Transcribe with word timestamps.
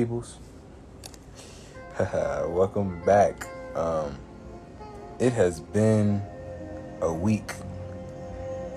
peoples. 0.00 0.38
Welcome 1.98 3.04
back. 3.04 3.46
Um, 3.74 4.16
it 5.18 5.34
has 5.34 5.60
been 5.60 6.22
a 7.02 7.12
week, 7.12 7.52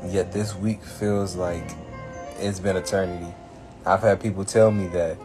yet 0.08 0.34
this 0.34 0.54
week 0.54 0.84
feels 0.84 1.38
like 1.38 1.64
it's 2.40 2.60
been 2.60 2.76
eternity. 2.76 3.34
I've 3.86 4.02
had 4.02 4.20
people 4.20 4.44
tell 4.44 4.70
me 4.70 4.88
that, 4.88 5.18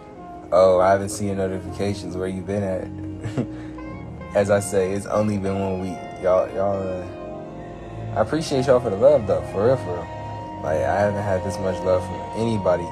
oh, 0.52 0.78
I 0.78 0.92
haven't 0.92 1.08
seen 1.08 1.36
notifications. 1.36 2.16
Where 2.16 2.28
you 2.28 2.42
been 2.42 2.62
at? 2.62 4.36
As 4.36 4.52
I 4.52 4.60
say, 4.60 4.92
it's 4.92 5.06
only 5.06 5.36
been 5.36 5.58
one 5.58 5.80
week. 5.80 5.98
Y'all, 6.22 6.48
y'all. 6.54 6.80
Uh, 6.80 8.16
I 8.16 8.20
appreciate 8.20 8.66
y'all 8.66 8.78
for 8.78 8.90
the 8.90 8.96
love, 8.96 9.26
though. 9.26 9.42
For 9.50 9.66
real, 9.66 9.76
for 9.78 9.94
real. 9.94 10.62
Like 10.62 10.78
I 10.78 11.00
haven't 11.00 11.22
had 11.22 11.42
this 11.44 11.58
much 11.58 11.82
love 11.82 12.04
from 12.04 12.40
anybody 12.40 12.86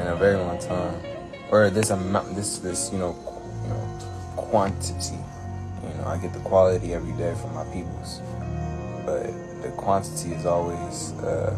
in 0.00 0.06
a 0.06 0.16
very 0.16 0.36
long 0.36 0.58
time, 0.58 0.94
or 1.50 1.70
this 1.70 1.90
amount, 1.90 2.34
this 2.34 2.58
this 2.58 2.90
you 2.92 2.98
know, 2.98 3.16
you 3.62 3.68
know, 3.68 3.98
quantity. 4.36 5.16
You 5.82 5.94
know, 5.98 6.06
I 6.06 6.18
get 6.18 6.32
the 6.32 6.40
quality 6.40 6.94
every 6.94 7.12
day 7.12 7.34
from 7.40 7.54
my 7.54 7.64
peoples, 7.72 8.20
but 9.04 9.26
the 9.62 9.70
quantity 9.76 10.32
is 10.32 10.46
always, 10.46 11.12
uh, 11.22 11.56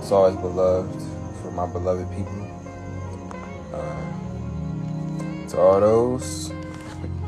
it's 0.00 0.10
always 0.10 0.36
beloved 0.36 1.00
for 1.40 1.50
my 1.52 1.66
beloved 1.66 2.08
people. 2.10 2.32
Um, 3.72 5.46
to 5.50 5.58
all 5.58 5.80
those, 5.80 6.52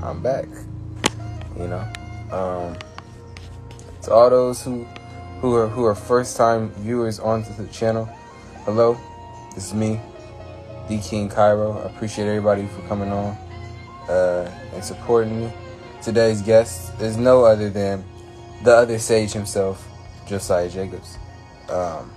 I'm 0.03 0.23
back. 0.23 0.47
You 1.59 1.69
know. 1.69 1.87
Um, 2.31 2.77
to 4.03 4.13
all 4.13 4.31
those 4.31 4.63
who 4.63 4.85
who 5.41 5.55
are 5.55 5.69
who 5.69 5.85
are 5.85 5.95
first 5.95 6.37
time 6.37 6.71
viewers 6.79 7.21
onto 7.21 7.53
the 7.55 7.67
channel, 7.69 8.09
hello, 8.65 8.99
this 9.55 9.67
is 9.67 9.75
me, 9.75 10.01
D 10.89 10.99
King 10.99 11.29
Cairo. 11.29 11.79
I 11.79 11.87
appreciate 11.87 12.27
everybody 12.27 12.67
for 12.67 12.81
coming 12.89 13.11
on 13.11 13.37
uh, 14.09 14.51
and 14.73 14.83
supporting 14.83 15.41
me. 15.41 15.53
Today's 16.03 16.41
guest 16.41 16.99
is 17.01 17.17
no 17.17 17.45
other 17.45 17.69
than 17.69 18.05
the 18.65 18.75
other 18.75 18.99
sage 18.99 19.33
himself, 19.33 19.87
Josiah 20.27 20.69
Jacobs. 20.69 21.19
Um, 21.69 22.11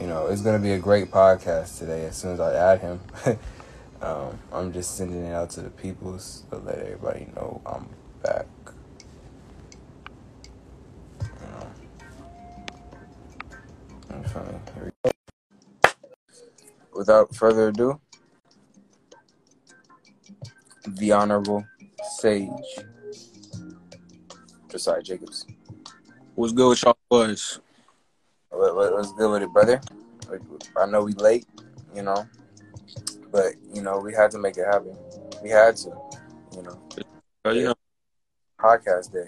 you 0.00 0.06
know, 0.08 0.26
it's 0.26 0.42
gonna 0.42 0.58
be 0.58 0.72
a 0.72 0.78
great 0.78 1.10
podcast 1.10 1.78
today. 1.78 2.06
As 2.06 2.16
soon 2.16 2.32
as 2.32 2.40
I 2.40 2.54
add 2.54 2.80
him, 2.80 3.00
um, 4.02 4.38
I'm 4.52 4.72
just 4.72 4.96
sending 4.96 5.24
it 5.24 5.32
out 5.32 5.50
to 5.50 5.60
the 5.60 5.70
peoples 5.70 6.42
to 6.50 6.56
let 6.56 6.78
everybody 6.78 7.28
know 7.36 7.60
I'm 7.64 7.88
back. 8.22 8.46
I'm 14.10 14.24
to-. 14.24 15.11
Without 16.92 17.34
further 17.34 17.68
ado, 17.68 18.00
the 20.86 21.12
Honorable 21.12 21.64
Sage 22.18 22.48
Josiah 24.68 25.02
Jacobs. 25.02 25.46
What's 26.34 26.52
good 26.52 26.68
with 26.68 26.82
y'all 26.82 26.96
boys? 27.10 27.60
What, 28.50 28.74
what, 28.76 28.92
what's 28.92 29.12
good 29.12 29.30
with 29.30 29.42
it, 29.42 29.52
brother? 29.52 29.80
I 30.76 30.86
know 30.86 31.02
we 31.02 31.12
late, 31.14 31.46
you 31.94 32.02
know, 32.02 32.26
but 33.30 33.54
you 33.72 33.82
know 33.82 33.98
we 33.98 34.14
had 34.14 34.30
to 34.32 34.38
make 34.38 34.56
it 34.56 34.66
happen. 34.66 34.96
We 35.42 35.50
had 35.50 35.76
to, 35.76 35.90
you 36.54 36.62
know, 36.62 36.80
Oh, 37.44 37.50
you 37.50 37.64
know, 37.64 37.74
podcast 38.60 39.12
day. 39.12 39.26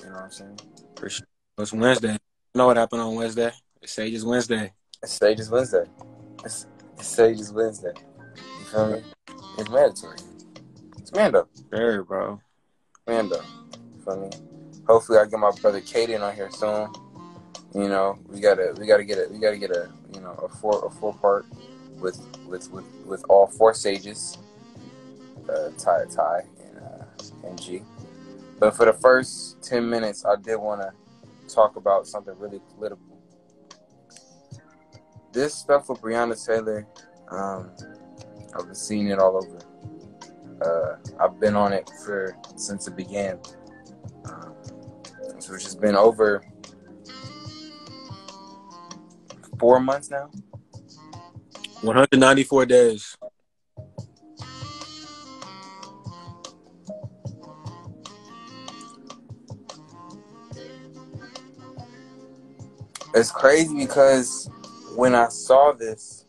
You 0.00 0.10
know 0.10 0.16
what 0.16 0.24
I'm 0.24 0.30
saying? 0.30 0.60
for 0.96 1.08
sure. 1.08 1.26
It's 1.58 1.72
Wednesday. 1.72 2.12
You 2.12 2.58
know 2.58 2.66
what 2.66 2.76
happened 2.76 3.00
on 3.00 3.14
Wednesday? 3.14 3.50
It's 3.80 3.92
Sage's 3.92 4.24
Wednesday. 4.24 4.72
It's 5.02 5.12
Sage 5.12 5.40
is 5.40 5.48
Wednesday. 5.50 5.84
It's, 6.44 6.66
it's 6.98 7.06
Sage 7.06 7.40
is 7.40 7.52
Wednesday. 7.52 7.92
You 8.36 8.64
feel 8.66 8.92
me? 8.92 9.02
It's 9.58 9.70
mandatory. 9.70 10.18
It's 10.98 11.12
Mando. 11.12 11.48
Sure, 11.72 12.04
bro. 12.04 12.40
Mando. 13.06 13.36
You 13.36 14.04
feel 14.04 14.16
me? 14.20 14.30
Hopefully, 14.86 15.18
I 15.18 15.26
get 15.26 15.38
my 15.38 15.52
brother 15.60 15.80
Caden 15.80 16.20
on 16.20 16.34
here 16.34 16.50
soon. 16.50 16.88
You 17.74 17.88
know, 17.88 18.18
we 18.28 18.40
gotta 18.40 18.74
we 18.78 18.86
gotta 18.86 19.04
get 19.04 19.18
a 19.18 19.28
we 19.30 19.38
gotta 19.38 19.58
get 19.58 19.70
a 19.70 19.90
you 20.14 20.20
know 20.20 20.32
a 20.32 20.48
four 20.48 20.86
a 20.86 20.90
four 20.90 21.14
part 21.14 21.46
with 21.98 22.20
with 22.46 22.70
with, 22.70 22.84
with 23.06 23.24
all 23.28 23.46
four 23.46 23.74
sages. 23.74 24.38
Uh, 25.48 25.70
Ty 25.78 26.04
Ty 26.14 26.42
and 26.64 26.78
uh, 26.78 27.48
and 27.48 27.60
G. 27.60 27.82
But 28.58 28.76
for 28.76 28.86
the 28.86 28.92
first 28.92 29.62
ten 29.62 29.88
minutes, 29.88 30.24
I 30.24 30.36
did 30.36 30.56
want 30.56 30.82
to 30.82 30.92
talk 31.54 31.76
about 31.76 32.06
something 32.06 32.34
really 32.38 32.60
political. 32.74 33.11
This 35.32 35.54
stuff 35.54 35.88
with 35.88 36.00
Breonna 36.02 36.36
Taylor, 36.46 36.86
um, 37.30 37.70
I've 38.54 38.66
been 38.66 38.74
seeing 38.74 39.08
it 39.08 39.18
all 39.18 39.36
over. 39.36 39.58
Uh, 40.62 40.96
I've 41.18 41.40
been 41.40 41.56
on 41.56 41.72
it 41.72 41.90
for 42.04 42.36
since 42.56 42.86
it 42.86 42.96
began. 42.96 43.38
Um, 44.26 44.54
so 45.38 45.54
it's 45.54 45.64
just 45.64 45.80
been 45.80 45.96
over 45.96 46.44
four 49.58 49.80
months 49.80 50.10
now. 50.10 50.30
194 51.80 52.66
days. 52.66 53.16
It's 63.14 63.30
crazy 63.30 63.76
because 63.76 64.50
when 64.96 65.14
I 65.14 65.28
saw 65.28 65.72
this, 65.72 66.26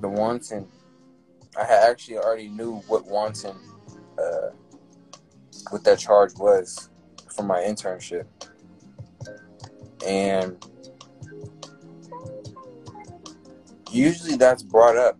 the 0.00 0.08
wanton, 0.08 0.66
I 1.56 1.64
had 1.64 1.90
actually 1.90 2.18
already 2.18 2.48
knew 2.48 2.76
what 2.88 3.06
wanton, 3.06 3.56
uh, 4.18 4.50
what 5.70 5.84
that 5.84 5.98
charge 5.98 6.32
was 6.36 6.90
from 7.34 7.46
my 7.46 7.60
internship, 7.60 8.26
and 10.06 10.64
usually 13.90 14.36
that's 14.36 14.62
brought 14.62 14.96
up 14.96 15.18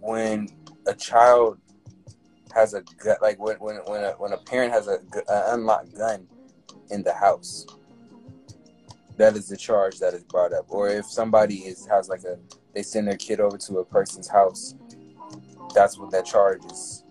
when 0.00 0.48
a 0.86 0.94
child 0.94 1.58
has 2.54 2.74
a 2.74 2.82
gun, 3.02 3.16
like 3.20 3.38
when 3.38 3.56
when 3.56 3.76
when 3.86 4.04
a, 4.04 4.12
when 4.12 4.32
a 4.32 4.36
parent 4.38 4.72
has 4.72 4.86
a, 4.86 4.98
an 5.28 5.60
unlocked 5.60 5.96
gun 5.96 6.26
in 6.90 7.02
the 7.02 7.12
house. 7.12 7.66
That 9.20 9.36
is 9.36 9.48
the 9.48 9.56
charge 9.56 9.98
that 9.98 10.14
is 10.14 10.24
brought 10.24 10.54
up. 10.54 10.64
Or 10.70 10.88
if 10.88 11.04
somebody 11.04 11.56
is 11.56 11.86
has 11.88 12.08
like 12.08 12.24
a 12.24 12.38
they 12.74 12.82
send 12.82 13.06
their 13.06 13.18
kid 13.18 13.38
over 13.38 13.58
to 13.58 13.80
a 13.80 13.84
person's 13.84 14.26
house, 14.26 14.74
that's 15.74 15.98
when 15.98 16.08
that 16.08 16.24
charge 16.24 16.64
is. 16.64 17.04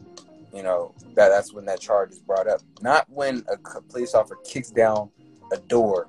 You 0.52 0.64
know 0.64 0.96
that 1.14 1.30
that's 1.30 1.54
when 1.54 1.66
that 1.66 1.80
charge 1.80 2.10
is 2.10 2.18
brought 2.18 2.48
up. 2.48 2.62
Not 2.82 3.06
when 3.10 3.46
a 3.48 3.82
police 3.82 4.16
officer 4.16 4.38
kicks 4.44 4.72
down 4.72 5.12
a 5.54 5.58
door 5.58 6.08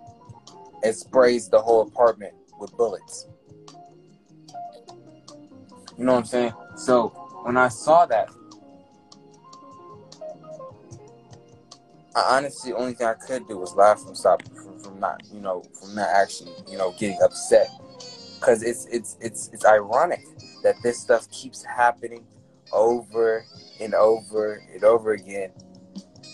and 0.83 0.97
sprays 0.97 1.51
the 1.51 1.61
whole 1.61 1.83
apartment 1.83 2.33
with 2.59 2.75
bullets. 2.79 3.29
You 5.99 6.07
know 6.07 6.15
what 6.15 6.21
I'm 6.21 6.25
saying? 6.25 6.53
So 6.77 7.09
when 7.43 7.59
I 7.59 7.69
saw 7.69 8.07
that, 8.07 8.31
I 12.17 12.39
honestly, 12.39 12.73
the 12.73 12.79
only 12.79 12.95
thing 12.95 13.07
I 13.07 13.15
could 13.15 13.47
do 13.47 13.59
was 13.59 13.75
laugh 13.75 14.03
and 14.07 14.17
stop 14.17 14.43
from, 14.83 15.01
not, 15.01 15.23
you 15.33 15.41
know, 15.41 15.63
from 15.79 15.95
not 15.95 16.09
actually, 16.09 16.53
you 16.69 16.79
know, 16.79 16.93
getting 16.99 17.19
upset, 17.23 17.69
because 18.39 18.63
it's 18.63 18.87
it's 18.87 19.17
it's 19.21 19.51
it's 19.53 19.65
ironic 19.65 20.25
that 20.63 20.77
this 20.83 20.99
stuff 20.99 21.31
keeps 21.31 21.65
happening 21.65 22.27
over 22.73 23.45
and 23.81 23.95
over 23.95 24.63
and 24.73 24.85
over 24.85 25.13
again. 25.13 25.51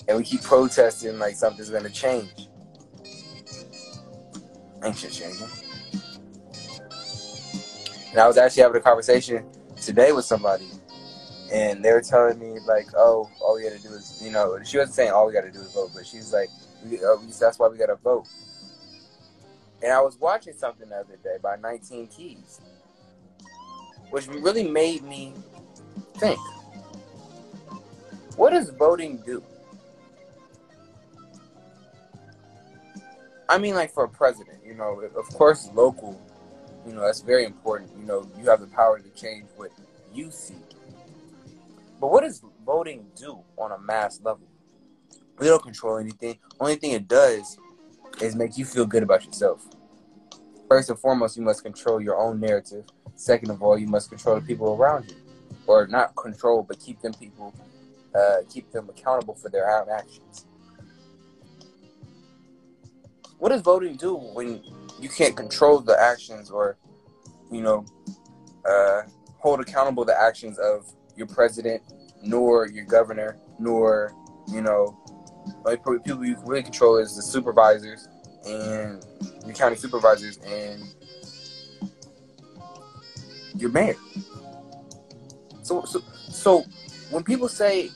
And 0.09 0.17
we 0.19 0.25
keep 0.25 0.43
protesting 0.43 1.19
like 1.19 1.35
something's 1.35 1.71
gonna 1.71 1.91
change. 1.91 2.49
Ain't 4.85 4.97
shit 4.97 5.13
changing. 5.13 5.49
And 8.11 8.21
I 8.21 8.27
was 8.27 8.39
actually 8.39 8.63
having 8.63 8.79
a 8.79 8.83
conversation 8.83 9.45
today 9.81 10.13
with 10.13 10.25
somebody, 10.25 10.69
and 11.53 11.85
they 11.85 11.93
were 11.93 12.01
telling 12.01 12.39
me 12.39 12.59
like, 12.67 12.87
"Oh, 12.97 13.29
all 13.41 13.57
we 13.57 13.65
gotta 13.65 13.79
do 13.79 13.89
is, 13.89 14.21
you 14.23 14.31
know," 14.31 14.59
she 14.65 14.79
wasn't 14.79 14.95
saying 14.95 15.11
all 15.11 15.27
we 15.27 15.33
gotta 15.33 15.51
do 15.51 15.61
is 15.61 15.73
vote, 15.73 15.91
but 15.95 16.07
she's 16.07 16.33
like, 16.33 16.51
we, 16.85 16.99
uh, 17.05 17.17
"That's 17.41 17.59
why 17.59 17.69
we 17.69 17.79
gotta 17.79 17.97
vote." 17.97 18.27
And 19.83 19.93
I 19.93 20.01
was 20.01 20.19
watching 20.19 20.55
something 20.55 20.89
the 20.89 20.97
other 20.97 21.17
day 21.23 21.37
by 21.43 21.57
19 21.57 22.09
Keys, 22.09 22.61
which 24.11 24.27
really 24.27 24.69
made 24.69 25.03
me 25.03 25.35
think 26.15 26.39
what 28.37 28.51
does 28.51 28.71
voting 28.71 29.23
do? 29.25 29.43
I 33.49 33.59
mean, 33.59 33.75
like 33.75 33.93
for 33.93 34.05
a 34.05 34.09
president, 34.09 34.59
you 34.65 34.75
know, 34.75 35.01
of 35.17 35.27
course, 35.35 35.71
local, 35.73 36.21
you 36.87 36.93
know, 36.93 37.01
that's 37.01 37.21
very 37.21 37.45
important. 37.45 37.91
You 37.99 38.05
know, 38.05 38.31
you 38.39 38.49
have 38.51 38.61
the 38.61 38.67
power 38.67 38.99
to 38.99 39.09
change 39.11 39.47
what 39.57 39.71
you 40.13 40.31
see. 40.31 40.57
But 42.01 42.11
what 42.11 42.23
does 42.23 42.43
voting 42.65 43.07
do 43.17 43.39
on 43.57 43.73
a 43.73 43.79
mass 43.79 44.21
level? 44.23 44.46
We 45.39 45.47
don't 45.47 45.63
control 45.63 45.99
anything. 45.99 46.39
Only 46.59 46.77
thing 46.77 46.93
it 46.93 47.09
does 47.09 47.59
is 48.21 48.35
make 48.35 48.57
you 48.57 48.65
feel 48.65 48.87
good 48.87 49.03
about 49.03 49.25
yourself. 49.25 49.67
First 50.69 50.91
and 50.91 50.99
foremost, 50.99 51.37
you 51.37 51.43
must 51.43 51.63
control 51.63 52.01
your 52.01 52.19
own 52.19 52.41
narrative. 52.41 52.85
Second 53.15 53.51
of 53.51 53.63
all, 53.63 53.79
you 53.79 53.87
must 53.87 54.09
control 54.09 54.37
the 54.37 54.47
people 54.47 54.75
around 54.75 55.11
you, 55.11 55.17
or 55.67 55.87
not 55.87 56.17
control, 56.17 56.63
but 56.63 56.79
keep 56.81 57.01
them 57.01 57.13
people, 57.15 57.55
uh, 58.15 58.39
keep 58.51 58.71
them 58.73 58.89
accountable 58.89 59.35
for 59.35 59.49
their 59.49 59.71
own 59.71 59.89
actions. 59.89 60.47
What 63.39 63.51
does 63.51 63.61
voting 63.61 63.97
do 63.97 64.15
when 64.15 64.63
you 65.01 65.09
can't 65.09 65.37
control 65.37 65.81
the 65.81 65.99
actions, 66.01 66.51
or 66.51 66.79
you 67.51 67.61
know, 67.61 67.85
uh, 68.69 69.03
hold 69.39 69.61
accountable 69.61 70.05
the 70.05 70.19
actions 70.21 70.59
of 70.59 70.91
your 71.17 71.27
president, 71.27 71.83
nor 72.23 72.67
your 72.67 72.85
governor, 72.87 73.39
nor 73.59 74.13
you 74.49 74.63
know, 74.63 74.99
like 75.65 75.85
people 75.85 76.25
you 76.25 76.37
really 76.45 76.63
control 76.63 76.97
is 76.99 77.17
the 77.17 77.23
supervisors 77.23 78.09
and 78.47 79.05
your 79.45 79.55
county 79.55 79.77
supervisors 79.77 80.39
and 80.39 80.83
your 83.57 83.71
mayor. 83.71 83.97
So, 85.63 85.85
so, 85.85 86.01
so 86.29 86.65
when 87.11 87.25
people 87.25 87.49
say 87.49 87.91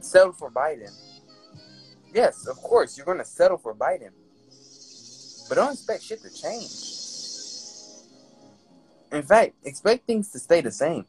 settle 0.00 0.32
for 0.32 0.50
Biden, 0.50 0.92
yes, 2.14 2.46
of 2.46 2.56
course 2.56 2.96
you're 2.96 3.06
going 3.06 3.18
to 3.18 3.24
settle 3.24 3.58
for 3.58 3.74
Biden, 3.74 4.10
but 5.48 5.56
don't 5.56 5.72
expect 5.72 6.02
shit 6.02 6.22
to 6.22 6.30
change. 6.30 6.70
In 9.12 9.22
fact, 9.22 9.54
expect 9.64 10.06
things 10.06 10.30
to 10.32 10.38
stay 10.38 10.60
the 10.60 10.72
same. 10.72 11.06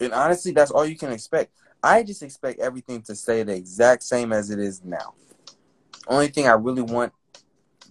And 0.00 0.12
honestly, 0.12 0.52
that's 0.52 0.70
all 0.70 0.86
you 0.86 0.96
can 0.96 1.12
expect. 1.12 1.52
I 1.82 2.02
just 2.02 2.22
expect 2.22 2.60
everything 2.60 3.02
to 3.02 3.16
stay 3.16 3.42
the 3.42 3.54
exact 3.54 4.04
same 4.04 4.32
as 4.32 4.50
it 4.50 4.58
is 4.58 4.84
now. 4.84 5.14
Only 6.06 6.28
thing 6.28 6.46
I 6.46 6.52
really 6.52 6.82
want 6.82 7.12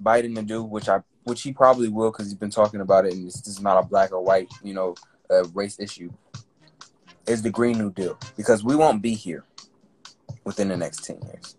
Biden 0.02 0.36
to 0.36 0.42
do, 0.42 0.64
which 0.64 0.88
I 0.88 1.02
which 1.24 1.44
he 1.44 1.54
probably 1.54 1.88
will 1.88 2.12
because 2.12 2.28
he's 2.28 2.36
been 2.36 2.50
talking 2.50 2.82
about 2.82 3.06
it, 3.06 3.14
and 3.14 3.28
this 3.28 3.46
is 3.48 3.62
not 3.62 3.78
a 3.78 3.86
black 3.86 4.12
or 4.12 4.24
white, 4.24 4.50
you 4.64 4.74
know, 4.74 4.96
uh, 5.30 5.44
race 5.50 5.80
issue, 5.80 6.10
is 7.28 7.42
the 7.42 7.50
Green 7.50 7.78
New 7.78 7.92
Deal 7.92 8.18
because 8.36 8.64
we 8.64 8.76
won't 8.76 9.02
be 9.02 9.14
here 9.14 9.46
within 10.46 10.70
the 10.70 10.78
next 10.78 11.04
ten 11.04 11.20
years. 11.24 11.58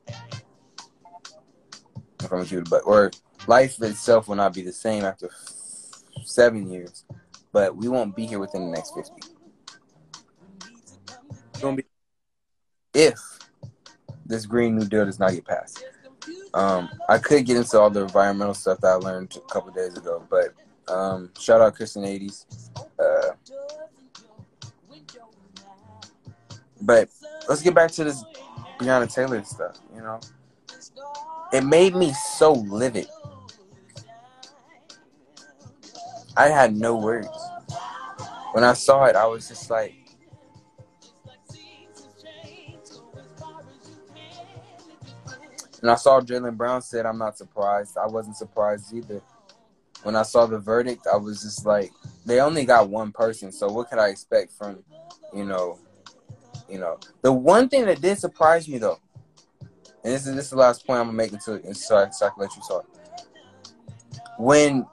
You, 2.51 2.63
but 2.71 2.83
or 2.87 3.11
life 3.47 3.81
itself 3.83 4.29
will 4.29 4.37
not 4.37 4.55
be 4.55 4.63
the 4.63 4.73
same 4.73 5.05
after 5.05 5.29
seven 6.25 6.71
years, 6.71 7.05
but 7.53 7.77
we 7.77 7.89
won't 7.89 8.17
be 8.17 8.27
here 8.27 8.39
within 8.39 8.67
the 8.67 8.71
next 8.71 8.95
fifty. 8.95 9.23
Be, 11.77 11.85
if 12.95 13.19
this 14.27 14.47
Green 14.47 14.77
New 14.77 14.87
Deal 14.87 15.05
does 15.05 15.19
not 15.19 15.33
get 15.33 15.45
passed. 15.45 15.85
Um, 16.55 16.89
I 17.09 17.19
could 17.19 17.47
get 17.47 17.57
into 17.57 17.79
all 17.79 17.91
the 17.91 18.03
environmental 18.03 18.55
stuff 18.55 18.81
that 18.81 18.89
I 18.89 18.95
learned 18.95 19.37
a 19.37 19.53
couple 19.53 19.73
days 19.73 19.97
ago, 19.97 20.27
but 20.29 20.55
um, 20.93 21.31
shout 21.39 21.61
out 21.61 21.75
Kristen 21.75 22.03
80s. 22.03 22.71
Uh, 22.99 23.35
but 26.83 27.09
let's 27.49 27.63
get 27.63 27.75
back 27.75 27.91
to 27.93 28.05
this 28.05 28.23
Breonna 28.79 29.13
Taylor 29.13 29.43
stuff, 29.45 29.79
you 29.95 30.03
know. 30.03 30.21
It 31.53 31.65
made 31.65 31.95
me 31.95 32.13
so 32.13 32.53
livid. 32.53 33.07
I 36.37 36.49
had 36.49 36.77
no 36.77 36.97
words. 36.97 37.29
When 38.53 38.65
I 38.65 38.73
saw 38.73 39.05
it, 39.05 39.17
I 39.17 39.27
was 39.27 39.49
just 39.49 39.71
like, 39.71 39.95
And 45.83 45.91
I 45.91 45.97
saw 45.97 46.21
Jaylen 46.21 46.57
Brown 46.57 46.81
said, 46.81 47.05
I'm 47.05 47.19
not 47.19 47.37
surprised. 47.37 47.99
I 47.99 48.07
wasn't 48.07 48.37
surprised 48.37 48.95
either. 48.95 49.21
When 50.05 50.17
I 50.17 50.23
saw 50.23 50.47
the 50.47 50.59
verdict, 50.59 51.07
I 51.13 51.17
was 51.17 51.43
just 51.43 51.67
like, 51.67 51.91
they 52.25 52.41
only 52.41 52.65
got 52.65 52.89
one 52.89 53.13
person, 53.13 53.53
so 53.53 53.71
what 53.71 53.91
could 53.91 53.99
I 53.99 54.09
expect 54.09 54.53
from, 54.53 54.83
you 55.35 55.45
know, 55.45 55.79
you 56.69 56.79
know. 56.79 56.99
The 57.23 57.33
one 57.33 57.69
thing 57.69 57.85
that 57.87 58.01
did 58.01 58.19
surprise 58.19 58.69
me 58.69 58.79
though, 58.79 58.99
and 60.05 60.13
this 60.13 60.27
is 60.27 60.35
this 60.35 60.47
is 60.47 60.51
the 60.51 60.57
last 60.57 60.87
point 60.87 61.01
I'm 61.01 61.07
gonna 61.07 61.17
make 61.17 61.33
until 61.33 61.61
so 61.75 61.97
I, 61.97 62.11
so 62.11 62.27
I 62.27 62.31
can 62.31 62.41
let 62.41 62.57
you 62.57 62.63
talk. 62.67 62.85
When 64.39 64.87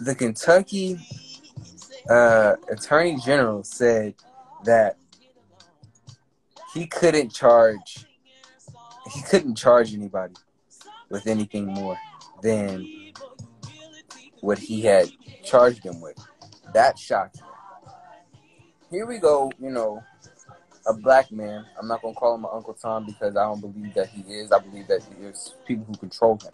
the 0.00 0.14
Kentucky 0.14 0.98
uh, 2.08 2.54
Attorney 2.70 3.16
General 3.16 3.62
said 3.62 4.14
that 4.64 4.96
he 6.72 6.86
couldn't 6.86 7.32
charge 7.32 8.06
he 9.12 9.22
couldn't 9.22 9.56
charge 9.56 9.92
anybody 9.92 10.34
with 11.08 11.26
anything 11.26 11.66
more 11.66 11.98
than 12.42 12.86
what 14.40 14.58
he 14.58 14.82
had 14.82 15.08
charged 15.44 15.82
them 15.82 16.00
with. 16.00 16.16
That 16.72 16.98
shocked 16.98 17.36
me. 17.36 17.42
Here 18.90 19.06
we 19.06 19.18
go, 19.18 19.50
you 19.60 19.70
know, 19.70 20.02
a 20.86 20.94
black 20.94 21.30
man. 21.30 21.64
I'm 21.78 21.86
not 21.86 22.02
gonna 22.02 22.14
call 22.14 22.34
him 22.34 22.42
my 22.42 22.48
Uncle 22.52 22.74
Tom 22.74 23.06
because 23.06 23.36
I 23.36 23.44
don't 23.44 23.60
believe 23.60 23.94
that 23.94 24.08
he 24.08 24.22
is. 24.22 24.52
I 24.52 24.58
believe 24.58 24.88
that 24.88 25.02
there's 25.20 25.54
people 25.66 25.84
who 25.86 25.94
control 25.94 26.38
him. 26.42 26.52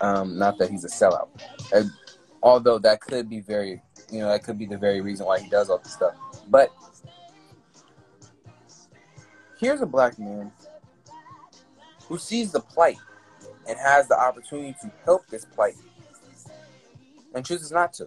Um, 0.00 0.38
not 0.38 0.58
that 0.58 0.70
he's 0.70 0.84
a 0.84 0.88
sellout. 0.88 1.28
And 1.72 1.90
although 2.42 2.78
that 2.78 3.00
could 3.00 3.28
be 3.28 3.40
very, 3.40 3.82
you 4.10 4.20
know, 4.20 4.28
that 4.28 4.42
could 4.42 4.58
be 4.58 4.66
the 4.66 4.78
very 4.78 5.00
reason 5.00 5.26
why 5.26 5.38
he 5.38 5.48
does 5.48 5.70
all 5.70 5.78
this 5.78 5.92
stuff. 5.92 6.14
But 6.48 6.70
here's 9.58 9.80
a 9.80 9.86
black 9.86 10.18
man 10.18 10.50
who 12.08 12.18
sees 12.18 12.52
the 12.52 12.60
plight 12.60 12.98
and 13.68 13.78
has 13.78 14.08
the 14.08 14.18
opportunity 14.18 14.74
to 14.82 14.90
help 15.04 15.26
this 15.28 15.44
plight 15.44 15.74
and 17.34 17.44
chooses 17.44 17.70
not 17.70 17.92
to. 17.94 18.06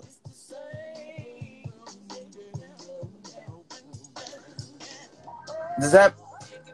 Does 5.80 5.92
that 5.92 6.16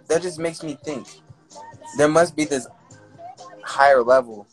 that 0.08 0.22
just 0.22 0.40
makes 0.40 0.62
me 0.62 0.78
think 0.84 1.08
there 1.98 2.08
must 2.08 2.36
be 2.36 2.46
this 2.46 2.68
higher 3.64 4.04
level 4.04 4.46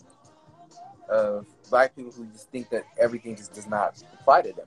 of 1.08 1.46
black 1.68 1.94
people 1.94 2.12
who 2.12 2.26
just 2.26 2.50
think 2.50 2.70
that 2.70 2.84
everything 2.98 3.36
just 3.36 3.52
does 3.52 3.66
not 3.66 4.02
apply 4.14 4.42
to 4.42 4.52
them. 4.52 4.66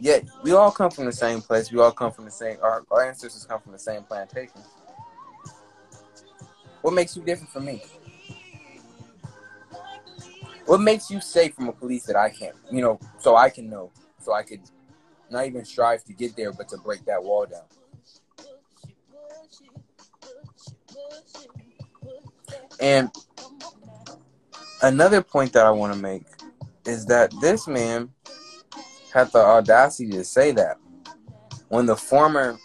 Yet 0.00 0.24
we 0.42 0.52
all 0.52 0.70
come 0.70 0.90
from 0.90 1.04
the 1.04 1.12
same 1.12 1.40
place. 1.40 1.70
We 1.70 1.78
all 1.78 1.92
come 1.92 2.10
from 2.10 2.24
the 2.24 2.30
same. 2.30 2.56
Our, 2.62 2.84
our 2.90 3.04
ancestors 3.04 3.44
come 3.44 3.60
from 3.60 3.72
the 3.72 3.78
same 3.78 4.02
plantation. 4.02 4.60
What 6.84 6.92
makes 6.92 7.16
you 7.16 7.22
different 7.22 7.50
from 7.50 7.64
me? 7.64 7.82
What 10.66 10.82
makes 10.82 11.10
you 11.10 11.18
safe 11.18 11.54
from 11.54 11.68
a 11.68 11.72
police 11.72 12.04
that 12.04 12.14
I 12.14 12.28
can't, 12.28 12.54
you 12.70 12.82
know, 12.82 13.00
so 13.18 13.36
I 13.36 13.48
can 13.48 13.70
know, 13.70 13.90
so 14.20 14.34
I 14.34 14.42
could 14.42 14.60
not 15.30 15.46
even 15.46 15.64
strive 15.64 16.04
to 16.04 16.12
get 16.12 16.36
there, 16.36 16.52
but 16.52 16.68
to 16.68 16.76
break 16.76 17.06
that 17.06 17.24
wall 17.24 17.46
down? 17.46 17.62
And 22.78 23.10
another 24.82 25.22
point 25.22 25.54
that 25.54 25.64
I 25.64 25.70
want 25.70 25.94
to 25.94 25.98
make 25.98 26.26
is 26.84 27.06
that 27.06 27.32
this 27.40 27.66
man 27.66 28.10
had 29.10 29.32
the 29.32 29.38
audacity 29.38 30.10
to 30.10 30.24
say 30.24 30.52
that 30.52 30.76
when 31.68 31.86
the 31.86 31.96
former 31.96 32.58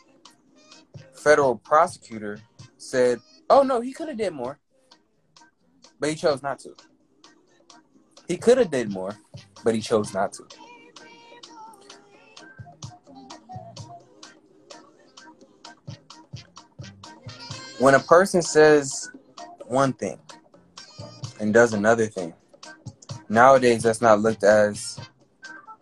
federal 1.14 1.56
prosecutor 1.56 2.42
said 2.78 3.22
Oh 3.50 3.64
no, 3.64 3.82
he 3.82 3.94
could 3.94 4.10
have 4.10 4.18
did 4.18 4.34
more, 4.34 4.60
but 6.00 6.10
he 6.10 6.16
chose 6.16 6.44
not 6.44 6.60
to. 6.60 6.76
He 8.28 8.38
could 8.38 8.60
have 8.60 8.70
did 8.70 8.92
more, 8.92 9.18
but 9.64 9.74
he 9.74 9.82
chose 9.82 10.14
not 10.14 10.34
to. 10.34 10.44
When 17.80 17.96
a 17.96 18.00
person 18.00 18.42
says 18.42 19.10
one 19.66 19.94
thing 19.94 20.20
and 21.40 21.52
does 21.52 21.74
another 21.74 22.06
thing, 22.06 22.34
nowadays 23.30 23.82
that's 23.82 24.02
not 24.02 24.20
looked 24.20 24.44
as 24.44 25.00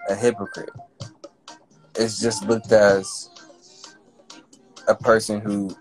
a 0.07 0.15
hypocrite. 0.15 0.69
It's 1.95 2.21
just 2.21 2.45
looked 2.45 2.71
as 2.71 3.29
a 4.87 4.95
person 4.95 5.41
who 5.41 5.75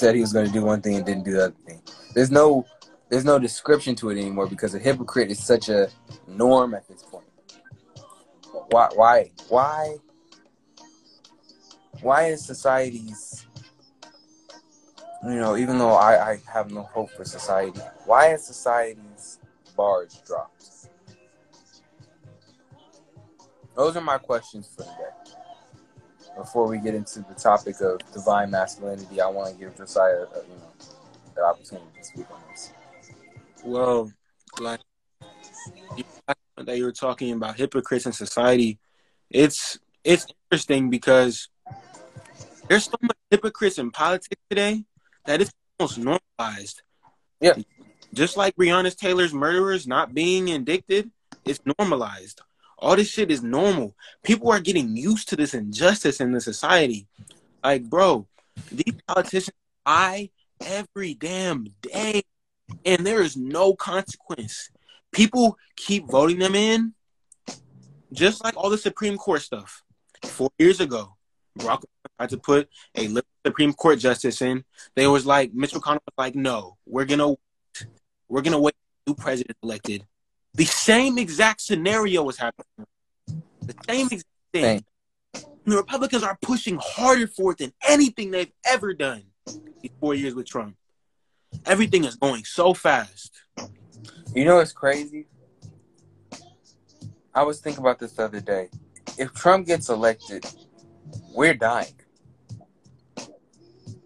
said 0.00 0.14
he 0.14 0.20
was 0.22 0.32
going 0.32 0.46
to 0.46 0.52
do 0.52 0.64
one 0.64 0.80
thing 0.80 0.96
and 0.96 1.04
didn't 1.04 1.24
do 1.24 1.32
the 1.32 1.44
other 1.44 1.54
thing. 1.66 1.80
There's 2.14 2.30
no 2.30 2.66
there's 3.10 3.24
no 3.24 3.38
description 3.38 3.94
to 3.96 4.10
it 4.10 4.18
anymore 4.18 4.46
because 4.46 4.74
a 4.74 4.78
hypocrite 4.78 5.30
is 5.30 5.44
such 5.44 5.68
a 5.68 5.88
norm 6.26 6.74
at 6.74 6.88
this 6.88 7.02
point. 7.02 7.26
Why 8.70 8.88
why 8.94 9.30
why 9.48 9.96
why 12.00 12.26
is 12.28 12.44
society's 12.44 13.46
you 15.22 15.34
know, 15.34 15.54
even 15.58 15.76
though 15.76 15.92
I, 15.92 16.30
I 16.30 16.42
have 16.50 16.70
no 16.70 16.82
hope 16.82 17.10
for 17.10 17.26
society, 17.26 17.78
why 18.06 18.32
is 18.32 18.42
society's 18.46 19.38
bars 19.76 20.22
dropped? 20.26 20.88
Those 23.76 23.96
are 23.96 24.00
my 24.00 24.16
questions 24.16 24.66
for 24.74 24.82
today. 24.82 25.19
Before 26.36 26.66
we 26.66 26.78
get 26.78 26.94
into 26.94 27.20
the 27.20 27.34
topic 27.34 27.80
of 27.80 28.00
divine 28.12 28.50
masculinity, 28.50 29.20
I 29.20 29.26
want 29.26 29.52
to 29.52 29.58
give 29.58 29.76
Josiah, 29.76 30.22
uh, 30.22 30.40
you 30.48 30.54
know, 30.56 30.72
the 31.34 31.44
opportunity 31.44 31.86
to 31.98 32.04
speak 32.04 32.30
on 32.30 32.40
this. 32.50 32.72
Well, 33.64 34.12
like 34.58 34.80
that 36.66 36.78
you 36.78 36.84
were 36.84 36.92
talking 36.92 37.32
about 37.32 37.56
hypocrites 37.56 38.06
in 38.06 38.12
society, 38.12 38.78
it's 39.30 39.78
it's 40.04 40.26
interesting 40.50 40.90
because 40.90 41.48
there's 42.68 42.84
so 42.84 42.96
much 43.02 43.16
hypocrites 43.30 43.78
in 43.78 43.90
politics 43.90 44.40
today 44.48 44.84
that 45.26 45.40
it's 45.40 45.52
almost 45.78 45.98
normalized. 45.98 46.82
Yeah. 47.40 47.54
Just 48.12 48.36
like 48.36 48.56
Breonna 48.56 48.94
Taylor's 48.94 49.32
murderers 49.32 49.86
not 49.86 50.14
being 50.14 50.48
indicted, 50.48 51.10
it's 51.44 51.60
normalized. 51.78 52.40
All 52.80 52.96
this 52.96 53.10
shit 53.10 53.30
is 53.30 53.42
normal. 53.42 53.94
People 54.22 54.50
are 54.50 54.60
getting 54.60 54.96
used 54.96 55.28
to 55.28 55.36
this 55.36 55.54
injustice 55.54 56.20
in 56.20 56.32
the 56.32 56.40
society. 56.40 57.06
Like, 57.62 57.84
bro, 57.84 58.26
these 58.72 58.94
politicians 59.06 59.56
lie 59.86 60.30
every 60.64 61.14
damn 61.14 61.66
day, 61.82 62.22
and 62.84 63.06
there 63.06 63.22
is 63.22 63.36
no 63.36 63.74
consequence. 63.74 64.70
People 65.12 65.58
keep 65.76 66.08
voting 66.10 66.38
them 66.38 66.54
in, 66.54 66.94
just 68.12 68.42
like 68.42 68.56
all 68.56 68.70
the 68.70 68.78
Supreme 68.78 69.16
Court 69.16 69.42
stuff. 69.42 69.82
Four 70.24 70.50
years 70.58 70.80
ago, 70.80 71.16
Barack 71.58 71.84
tried 72.18 72.30
to 72.30 72.38
put 72.38 72.68
a 72.96 73.08
Supreme 73.44 73.72
Court 73.72 73.98
justice 73.98 74.40
in. 74.40 74.64
They 74.94 75.06
was 75.06 75.26
like 75.26 75.52
Mitch 75.52 75.72
McConnell 75.72 76.00
was 76.06 76.14
like, 76.16 76.34
no, 76.34 76.76
we're 76.86 77.04
gonna 77.04 77.34
we're 78.28 78.42
gonna 78.42 78.60
wait 78.60 78.74
new 79.06 79.14
president 79.14 79.56
elected. 79.62 80.06
The 80.54 80.64
same 80.64 81.18
exact 81.18 81.60
scenario 81.60 82.28
is 82.28 82.36
happening. 82.36 82.86
The 83.62 83.74
same 83.88 84.06
exact 84.06 84.24
thing. 84.52 84.84
The 85.64 85.76
Republicans 85.76 86.22
are 86.22 86.36
pushing 86.42 86.78
harder 86.82 87.26
for 87.26 87.52
it 87.52 87.58
than 87.58 87.72
anything 87.86 88.30
they've 88.30 88.52
ever 88.66 88.92
done 88.94 89.24
these 89.80 89.92
four 90.00 90.14
years 90.14 90.34
with 90.34 90.46
Trump. 90.46 90.76
Everything 91.66 92.04
is 92.04 92.16
going 92.16 92.44
so 92.44 92.74
fast. 92.74 93.42
You 94.34 94.44
know 94.44 94.56
what's 94.56 94.72
crazy? 94.72 95.26
I 97.34 97.42
was 97.42 97.60
thinking 97.60 97.80
about 97.80 97.98
this 97.98 98.12
the 98.12 98.24
other 98.24 98.40
day. 98.40 98.68
If 99.18 99.32
Trump 99.34 99.66
gets 99.66 99.88
elected, 99.88 100.44
we're 101.32 101.54
dying. 101.54 101.94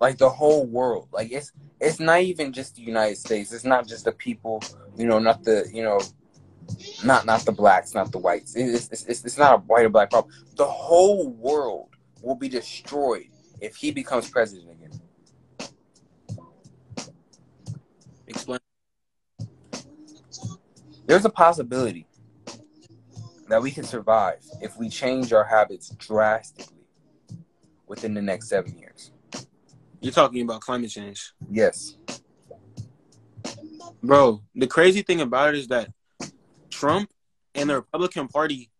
Like 0.00 0.18
the 0.18 0.28
whole 0.28 0.66
world. 0.66 1.08
Like 1.12 1.32
it's 1.32 1.52
it's 1.80 2.00
not 2.00 2.20
even 2.20 2.52
just 2.52 2.76
the 2.76 2.82
United 2.82 3.16
States. 3.16 3.52
It's 3.52 3.64
not 3.64 3.86
just 3.86 4.04
the 4.04 4.12
people, 4.12 4.62
you 4.96 5.06
know, 5.06 5.18
not 5.18 5.44
the, 5.44 5.68
you 5.72 5.82
know, 5.82 6.00
not 7.04 7.26
not 7.26 7.44
the 7.44 7.52
blacks, 7.52 7.94
not 7.94 8.12
the 8.12 8.18
whites. 8.18 8.54
It's, 8.56 8.88
it's, 8.90 9.04
it's, 9.04 9.24
it's 9.24 9.38
not 9.38 9.54
a 9.54 9.58
white 9.58 9.84
or 9.84 9.90
black 9.90 10.10
problem. 10.10 10.32
The 10.56 10.66
whole 10.66 11.28
world 11.28 11.88
will 12.22 12.34
be 12.34 12.48
destroyed 12.48 13.28
if 13.60 13.76
he 13.76 13.90
becomes 13.90 14.30
president 14.30 14.70
again. 14.70 15.00
Explain. 18.26 18.60
There's 21.06 21.24
a 21.24 21.30
possibility 21.30 22.06
that 23.48 23.60
we 23.60 23.70
can 23.70 23.84
survive 23.84 24.38
if 24.62 24.76
we 24.78 24.88
change 24.88 25.32
our 25.32 25.44
habits 25.44 25.90
drastically 25.90 26.86
within 27.86 28.14
the 28.14 28.22
next 28.22 28.48
seven 28.48 28.78
years. 28.78 29.12
You're 30.00 30.12
talking 30.12 30.42
about 30.42 30.60
climate 30.60 30.90
change. 30.90 31.32
Yes. 31.50 31.96
Bro, 34.02 34.42
the 34.54 34.66
crazy 34.66 35.02
thing 35.02 35.20
about 35.20 35.54
it 35.54 35.58
is 35.58 35.68
that 35.68 35.90
Trump 36.84 37.10
and 37.54 37.70
the 37.70 37.76
Republican 37.76 38.28
Party 38.28 38.70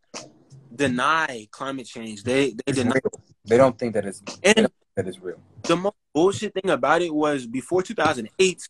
deny 0.75 1.49
climate 1.51 1.87
change. 1.87 2.23
They 2.23 2.51
they 2.51 2.63
It's 2.67 2.79
deny 2.79 2.95
real. 3.03 3.23
They 3.47 3.57
don't 3.57 3.79
think 3.79 3.95
that 3.95 4.05
it's 4.05 4.23
and 4.43 4.69
that 4.97 5.09
is 5.09 5.19
real. 5.21 5.41
the 5.63 5.77
most 5.77 5.97
bullshit 6.15 6.53
thing 6.55 6.71
about 6.71 7.03
it 7.03 7.13
was 7.15 7.47
before 7.47 7.83
2008 7.83 8.69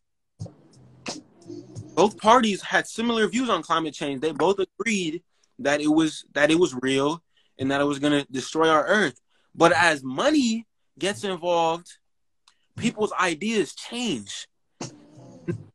both 1.95 2.17
parties 2.19 2.63
had 2.63 2.87
similar 2.87 3.27
views 3.29 3.49
on 3.51 3.63
climate 3.63 3.95
change 3.95 4.21
they 4.21 4.33
both 4.33 4.59
agreed 4.59 5.23
that 5.59 5.81
it 5.81 5.89
was 5.89 6.25
that 6.33 6.51
it 6.51 6.59
was 6.59 6.75
real 6.83 7.23
and 7.59 7.71
that 7.71 7.81
it 7.81 7.85
was 7.85 7.99
going 7.99 8.13
to 8.13 8.25
destroy 8.33 8.69
our 8.69 8.87
earth 8.87 9.21
but 9.55 9.73
as 9.73 10.03
money 10.03 10.67
gets 10.99 11.25
involved 11.25 11.89
people's 12.77 13.13
ideas 13.21 13.75
change 13.75 14.49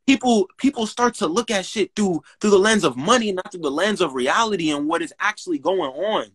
people 0.10 0.48
people 0.58 0.88
start 0.88 1.14
to 1.14 1.28
look 1.28 1.52
at 1.52 1.66
shit 1.66 1.92
through 1.96 2.22
through 2.40 2.50
the 2.50 2.58
lens 2.58 2.84
of 2.84 2.98
money 2.98 3.32
not 3.32 3.52
through 3.52 3.62
the 3.62 3.72
lens 3.72 4.02
of 4.02 4.16
reality 4.16 4.72
and 4.72 4.88
what 4.88 5.02
is 5.02 5.14
actually 5.20 5.60
going 5.60 5.92
on 5.92 6.26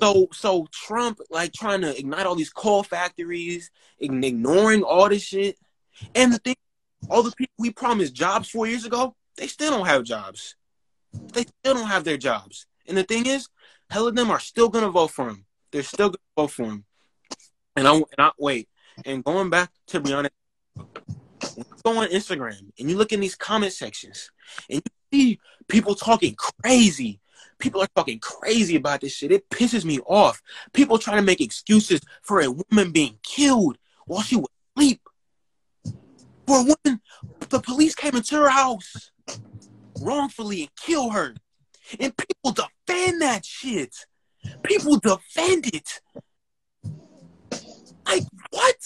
so 0.00 0.28
so 0.32 0.66
Trump 0.72 1.18
like 1.30 1.52
trying 1.52 1.82
to 1.82 1.96
ignite 1.98 2.26
all 2.26 2.34
these 2.34 2.50
coal 2.50 2.82
factories, 2.82 3.70
ign- 4.02 4.24
ignoring 4.24 4.82
all 4.82 5.08
this 5.08 5.22
shit. 5.22 5.56
And 6.14 6.32
the 6.32 6.38
thing, 6.38 6.56
all 7.08 7.22
the 7.22 7.32
people 7.32 7.54
we 7.58 7.70
promised 7.70 8.14
jobs 8.14 8.48
four 8.50 8.66
years 8.66 8.84
ago, 8.84 9.14
they 9.36 9.46
still 9.46 9.70
don't 9.70 9.86
have 9.86 10.04
jobs. 10.04 10.56
They 11.32 11.44
still 11.44 11.74
don't 11.74 11.88
have 11.88 12.04
their 12.04 12.16
jobs. 12.16 12.66
And 12.86 12.96
the 12.96 13.02
thing 13.02 13.26
is, 13.26 13.48
hell 13.90 14.06
of 14.06 14.14
them 14.14 14.30
are 14.30 14.40
still 14.40 14.68
gonna 14.68 14.90
vote 14.90 15.10
for 15.10 15.28
him. 15.28 15.46
They're 15.70 15.82
still 15.82 16.08
gonna 16.08 16.18
vote 16.36 16.50
for 16.50 16.64
him. 16.64 16.84
And 17.76 17.86
I 17.88 17.94
and 17.94 18.06
I 18.18 18.30
wait. 18.38 18.68
And 19.04 19.24
going 19.24 19.50
back 19.50 19.70
to 19.88 20.00
Breonna, 20.00 20.30
when 21.54 21.66
you 21.68 21.82
go 21.84 22.00
on 22.02 22.08
Instagram 22.08 22.70
and 22.78 22.90
you 22.90 22.96
look 22.96 23.12
in 23.12 23.20
these 23.20 23.34
comment 23.34 23.72
sections 23.72 24.30
and 24.70 24.82
you 24.84 25.18
see 25.18 25.40
people 25.68 25.94
talking 25.94 26.34
crazy 26.34 27.20
People 27.58 27.82
are 27.82 27.88
talking 27.96 28.18
crazy 28.18 28.76
about 28.76 29.00
this 29.00 29.14
shit. 29.14 29.32
It 29.32 29.48
pisses 29.48 29.84
me 29.84 30.00
off. 30.00 30.42
People 30.72 30.98
trying 30.98 31.18
to 31.18 31.22
make 31.22 31.40
excuses 31.40 32.00
for 32.22 32.40
a 32.40 32.50
woman 32.50 32.92
being 32.92 33.18
killed 33.22 33.78
while 34.06 34.22
she 34.22 34.36
was 34.36 34.48
asleep. 34.76 35.00
For 36.46 36.60
a 36.60 36.62
woman, 36.62 37.00
the 37.48 37.60
police 37.60 37.94
came 37.94 38.16
into 38.16 38.36
her 38.36 38.50
house 38.50 39.10
wrongfully 40.00 40.62
and 40.62 40.76
killed 40.76 41.14
her. 41.14 41.34
And 41.98 42.14
people 42.16 42.52
defend 42.52 43.22
that 43.22 43.44
shit. 43.44 43.94
People 44.62 44.98
defend 44.98 45.66
it. 45.74 46.00
Like, 48.06 48.24
what? 48.50 48.76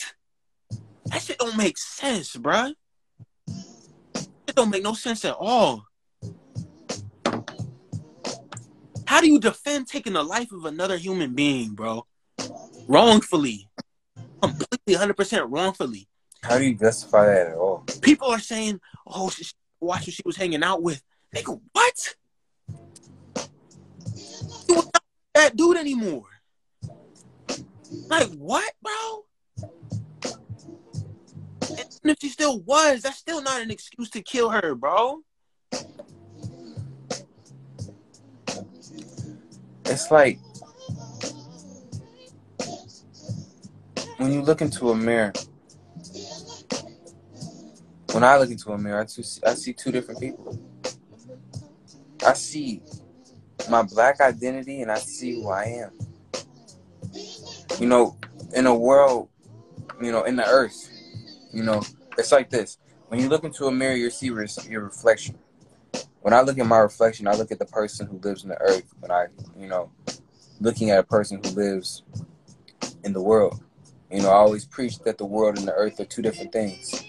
That 1.09 1.23
shit 1.23 1.39
don't 1.39 1.57
make 1.57 1.79
sense, 1.79 2.37
bruh. 2.37 2.75
It 3.47 4.55
don't 4.55 4.71
make 4.71 4.83
no 4.83 4.95
sense 4.95 5.25
at 5.25 5.37
all. 5.39 5.85
How 9.07 9.21
do 9.21 9.27
you 9.27 9.41
defend 9.41 9.87
taking 9.89 10.13
the 10.13 10.23
life 10.23 10.53
of 10.53 10.65
another 10.67 10.99
human 10.99 11.35
being, 11.35 11.75
bro? 11.75 12.07
Wrongfully. 12.87 13.69
Completely 14.43 14.95
100% 14.95 15.47
wrongfully. 15.49 16.09
How 16.43 16.59
do 16.59 16.65
you 16.65 16.75
justify 16.75 17.27
that 17.27 17.49
at 17.49 17.57
all? 17.57 17.85
People 18.03 18.29
are 18.29 18.39
saying, 18.39 18.81
oh, 19.07 19.31
she, 19.31 19.47
watch 19.81 20.05
who 20.05 20.11
she 20.11 20.23
was 20.25 20.37
hanging 20.37 20.63
out 20.63 20.83
with. 20.83 21.03
Nigga, 21.35 21.61
what? 21.73 22.15
You 24.69 24.75
not 24.75 25.03
that 25.35 25.57
dude 25.57 25.77
anymore. 25.77 26.27
Like, 28.09 28.29
what, 28.35 28.73
bro? 28.83 29.25
And 32.03 32.13
if 32.13 32.19
she 32.21 32.29
still 32.29 32.61
was, 32.61 33.03
that's 33.03 33.19
still 33.19 33.43
not 33.43 33.61
an 33.61 33.71
excuse 33.71 34.11
to 34.11 34.23
kill 34.23 34.51
her, 34.51 34.75
bro. 34.75 35.21
It's 39.85 40.11
like 40.11 40.39
when 44.19 44.33
you 44.33 44.43
look 44.43 44.61
into 44.61 44.91
a 44.91 44.97
mirror. 44.97 45.33
When 48.13 48.25
I 48.25 48.39
look 48.39 48.51
into 48.51 48.73
a 48.73 48.79
mirror, 48.79 49.03
I, 49.03 49.05
two, 49.05 49.23
I 49.47 49.55
see 49.55 49.73
two 49.73 49.93
different 49.93 50.21
people. 50.21 50.59
I 52.27 52.33
see 52.33 52.83
my 53.71 53.83
black 53.83 54.21
identity 54.21 54.83
and 54.83 54.91
I 54.91 54.99
see 54.99 55.35
who 55.35 55.49
I 55.49 55.65
am. 55.65 55.91
You 57.79 57.87
know, 57.87 58.17
in 58.55 58.67
a 58.67 58.75
world 58.75 59.29
you 60.01 60.13
know, 60.13 60.25
in 60.25 60.37
the 60.37 60.47
earth. 60.47 60.91
You 61.53 61.63
know, 61.63 61.83
it's 62.17 62.33
like 62.33 62.51
this. 62.51 62.79
When 63.09 63.21
you 63.21 63.29
look 63.29 63.45
into 63.45 63.67
a 63.67 63.73
mirror, 63.73 63.95
you 63.95 64.11
see 64.11 64.27
your 64.27 64.83
reflection. 64.83 65.39
When 66.21 66.35
I 66.35 66.43
look 66.43 66.59
at 66.59 66.67
my 66.67 66.79
reflection, 66.79 67.27
I 67.27 67.33
look 67.33 67.51
at 67.51 67.59
the 67.59 67.67
person 67.67 68.07
who 68.07 68.19
lives 68.19 68.43
in 68.43 68.51
the 68.51 68.61
earth. 68.61 68.93
When 69.01 69.11
I, 69.11 69.27
you 69.59 69.67
know, 69.67 69.91
looking 70.61 70.91
at 70.91 70.99
a 70.99 71.03
person 71.03 71.41
who 71.43 71.51
lives 71.51 72.03
in 73.05 73.13
the 73.13 73.23
world. 73.23 73.63
You 74.11 74.23
know, 74.23 74.31
I 74.31 74.35
always 74.35 74.65
preach 74.65 74.99
that 75.01 75.19
the 75.19 75.25
world 75.25 75.59
and 75.59 75.69
the 75.69 75.75
earth 75.75 76.01
are 76.01 76.05
two 76.05 76.23
different 76.23 76.53
things. 76.53 77.03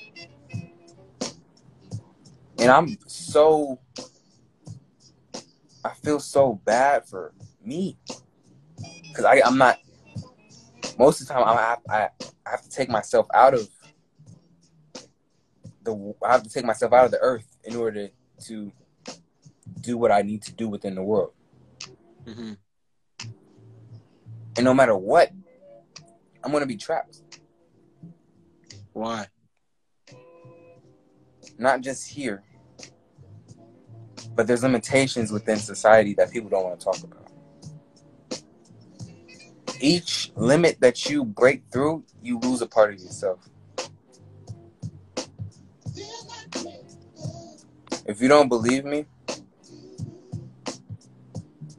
And 2.60 2.70
I'm 2.70 2.98
so, 3.08 3.80
I 5.84 5.94
feel 6.04 6.20
so 6.20 6.62
bad 6.66 7.08
for 7.08 7.34
me. 7.64 7.98
Because 9.04 9.26
I 9.26 9.42
I'm 9.46 9.58
not, 9.58 9.80
most 10.98 11.22
of 11.22 11.28
the 11.28 11.34
time, 11.34 11.44
I, 11.44 11.78
I, 11.90 12.10
I 12.46 12.50
have 12.50 12.62
to 12.62 12.70
take 12.70 12.90
myself 12.90 13.28
out 13.34 13.54
of 13.54 13.68
the, 15.90 16.26
I 16.26 16.32
have 16.32 16.44
to 16.44 16.50
take 16.50 16.66
myself 16.66 16.94
out 16.94 17.06
of 17.06 17.12
the 17.12 17.20
earth 17.20 17.58
in 17.64 17.76
order 17.76 18.10
to 18.46 18.72
do 19.82 19.98
what 19.98 20.12
I 20.12 20.22
need 20.22 20.42
to 20.44 20.54
do 20.54 20.68
within 20.68 20.96
the 20.96 21.04
world. 21.04 21.32
Mm-hmm. 22.26 22.54
And 24.58 24.66
no 24.66 24.74
matter 24.74 24.96
what, 24.96 25.32
I'm 26.44 26.52
gonna 26.52 26.66
be 26.66 26.78
trapped. 26.78 27.22
Why? 28.94 29.28
Not 31.58 31.82
just 31.82 32.10
here, 32.10 32.44
but 34.36 34.48
there's 34.48 34.64
limitations 34.64 35.32
within 35.32 35.58
society 35.58 36.14
that 36.16 36.32
people 36.32 36.50
don't 36.50 36.64
want 36.64 36.80
to 36.80 36.86
talk 36.86 37.04
about. 37.04 37.32
Each 39.82 40.32
limit 40.36 40.80
that 40.82 41.10
you 41.10 41.24
break 41.24 41.64
through, 41.72 42.04
you 42.22 42.40
lose 42.40 42.62
a 42.62 42.68
part 42.68 42.94
of 42.94 43.00
yourself. 43.00 43.48
If 48.10 48.24
you 48.24 48.28
don't 48.28 48.50
believe 48.50 48.86
me, 48.86 49.06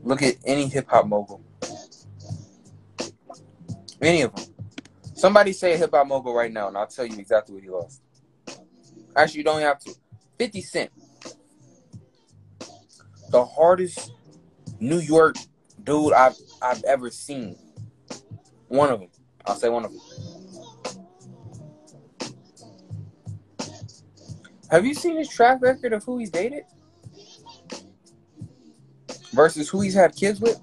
look 0.04 0.22
at 0.22 0.36
any 0.44 0.68
hip 0.68 0.88
hop 0.88 1.08
mogul. 1.08 1.42
Any 4.00 4.22
of 4.22 4.36
them. 4.36 4.44
Somebody 5.14 5.52
say 5.52 5.76
hip 5.76 5.90
hop 5.92 6.06
mogul 6.06 6.32
right 6.32 6.52
now, 6.52 6.68
and 6.68 6.78
I'll 6.78 6.86
tell 6.86 7.04
you 7.04 7.18
exactly 7.18 7.56
what 7.56 7.64
he 7.64 7.68
lost. 7.68 8.00
Actually, 9.16 9.38
you 9.38 9.44
don't 9.44 9.60
have 9.60 9.80
to. 9.80 9.92
50 10.38 10.60
Cent. 10.60 10.92
The 13.30 13.44
hardest 13.44 14.12
New 14.78 15.00
York 15.00 15.34
dude 15.82 16.12
I've 16.12 16.36
I've 16.62 16.84
ever 16.84 17.10
seen. 17.10 17.56
One 18.68 18.92
of 18.92 19.00
them. 19.00 19.08
I'll 19.46 19.56
say 19.56 19.68
one 19.68 19.84
of 19.84 19.90
them. 19.90 20.00
Have 24.70 24.86
you 24.86 24.94
seen 24.94 25.16
his 25.16 25.28
track 25.28 25.60
record 25.60 25.92
of 25.92 26.04
who 26.04 26.18
he's 26.18 26.30
dated? 26.30 26.64
Versus 29.32 29.68
who 29.68 29.80
he's 29.80 29.94
had 29.94 30.14
kids 30.14 30.40
with? 30.40 30.60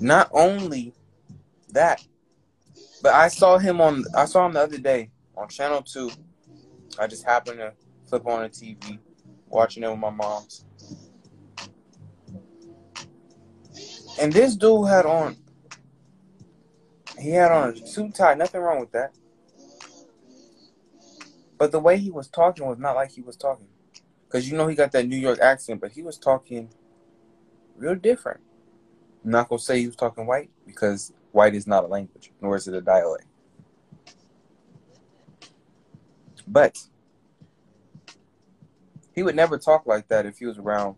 Not 0.00 0.28
only 0.32 0.94
that, 1.70 2.04
but 3.02 3.14
I 3.14 3.28
saw 3.28 3.58
him 3.58 3.80
on 3.80 4.04
I 4.16 4.26
saw 4.26 4.46
him 4.46 4.52
the 4.52 4.60
other 4.60 4.78
day 4.78 5.10
on 5.36 5.48
channel 5.48 5.82
two. 5.82 6.10
I 6.98 7.06
just 7.06 7.24
happened 7.24 7.58
to 7.58 7.72
flip 8.06 8.26
on 8.26 8.42
the 8.42 8.48
TV, 8.48 8.98
watching 9.48 9.82
it 9.82 9.90
with 9.90 9.98
my 9.98 10.10
mom's. 10.10 10.64
And 14.20 14.32
this 14.32 14.54
dude 14.56 14.88
had 14.88 15.06
on 15.06 15.36
he 17.18 17.30
had 17.30 17.50
on 17.50 17.70
a 17.70 17.86
suit 17.86 18.14
tie, 18.14 18.34
nothing 18.34 18.60
wrong 18.60 18.80
with 18.80 18.92
that. 18.92 19.12
But 21.64 21.72
the 21.72 21.80
way 21.80 21.96
he 21.96 22.10
was 22.10 22.28
talking 22.28 22.66
was 22.66 22.76
not 22.76 22.94
like 22.94 23.10
he 23.10 23.22
was 23.22 23.38
talking. 23.38 23.68
Cause 24.28 24.46
you 24.46 24.54
know 24.54 24.66
he 24.66 24.74
got 24.74 24.92
that 24.92 25.08
New 25.08 25.16
York 25.16 25.38
accent, 25.40 25.80
but 25.80 25.92
he 25.92 26.02
was 26.02 26.18
talking 26.18 26.68
real 27.74 27.94
different. 27.94 28.40
I'm 29.24 29.30
not 29.30 29.48
gonna 29.48 29.60
say 29.60 29.80
he 29.80 29.86
was 29.86 29.96
talking 29.96 30.26
white 30.26 30.50
because 30.66 31.14
white 31.32 31.54
is 31.54 31.66
not 31.66 31.84
a 31.84 31.86
language, 31.86 32.32
nor 32.42 32.54
is 32.54 32.68
it 32.68 32.74
a 32.74 32.82
dialect. 32.82 33.24
But 36.46 36.76
he 39.14 39.22
would 39.22 39.34
never 39.34 39.56
talk 39.56 39.86
like 39.86 40.06
that 40.08 40.26
if 40.26 40.36
he 40.36 40.44
was 40.44 40.58
around. 40.58 40.96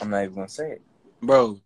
I'm 0.00 0.10
not 0.10 0.24
even 0.24 0.34
gonna 0.34 0.48
say 0.48 0.72
it, 0.72 0.82
bro. 1.22 1.60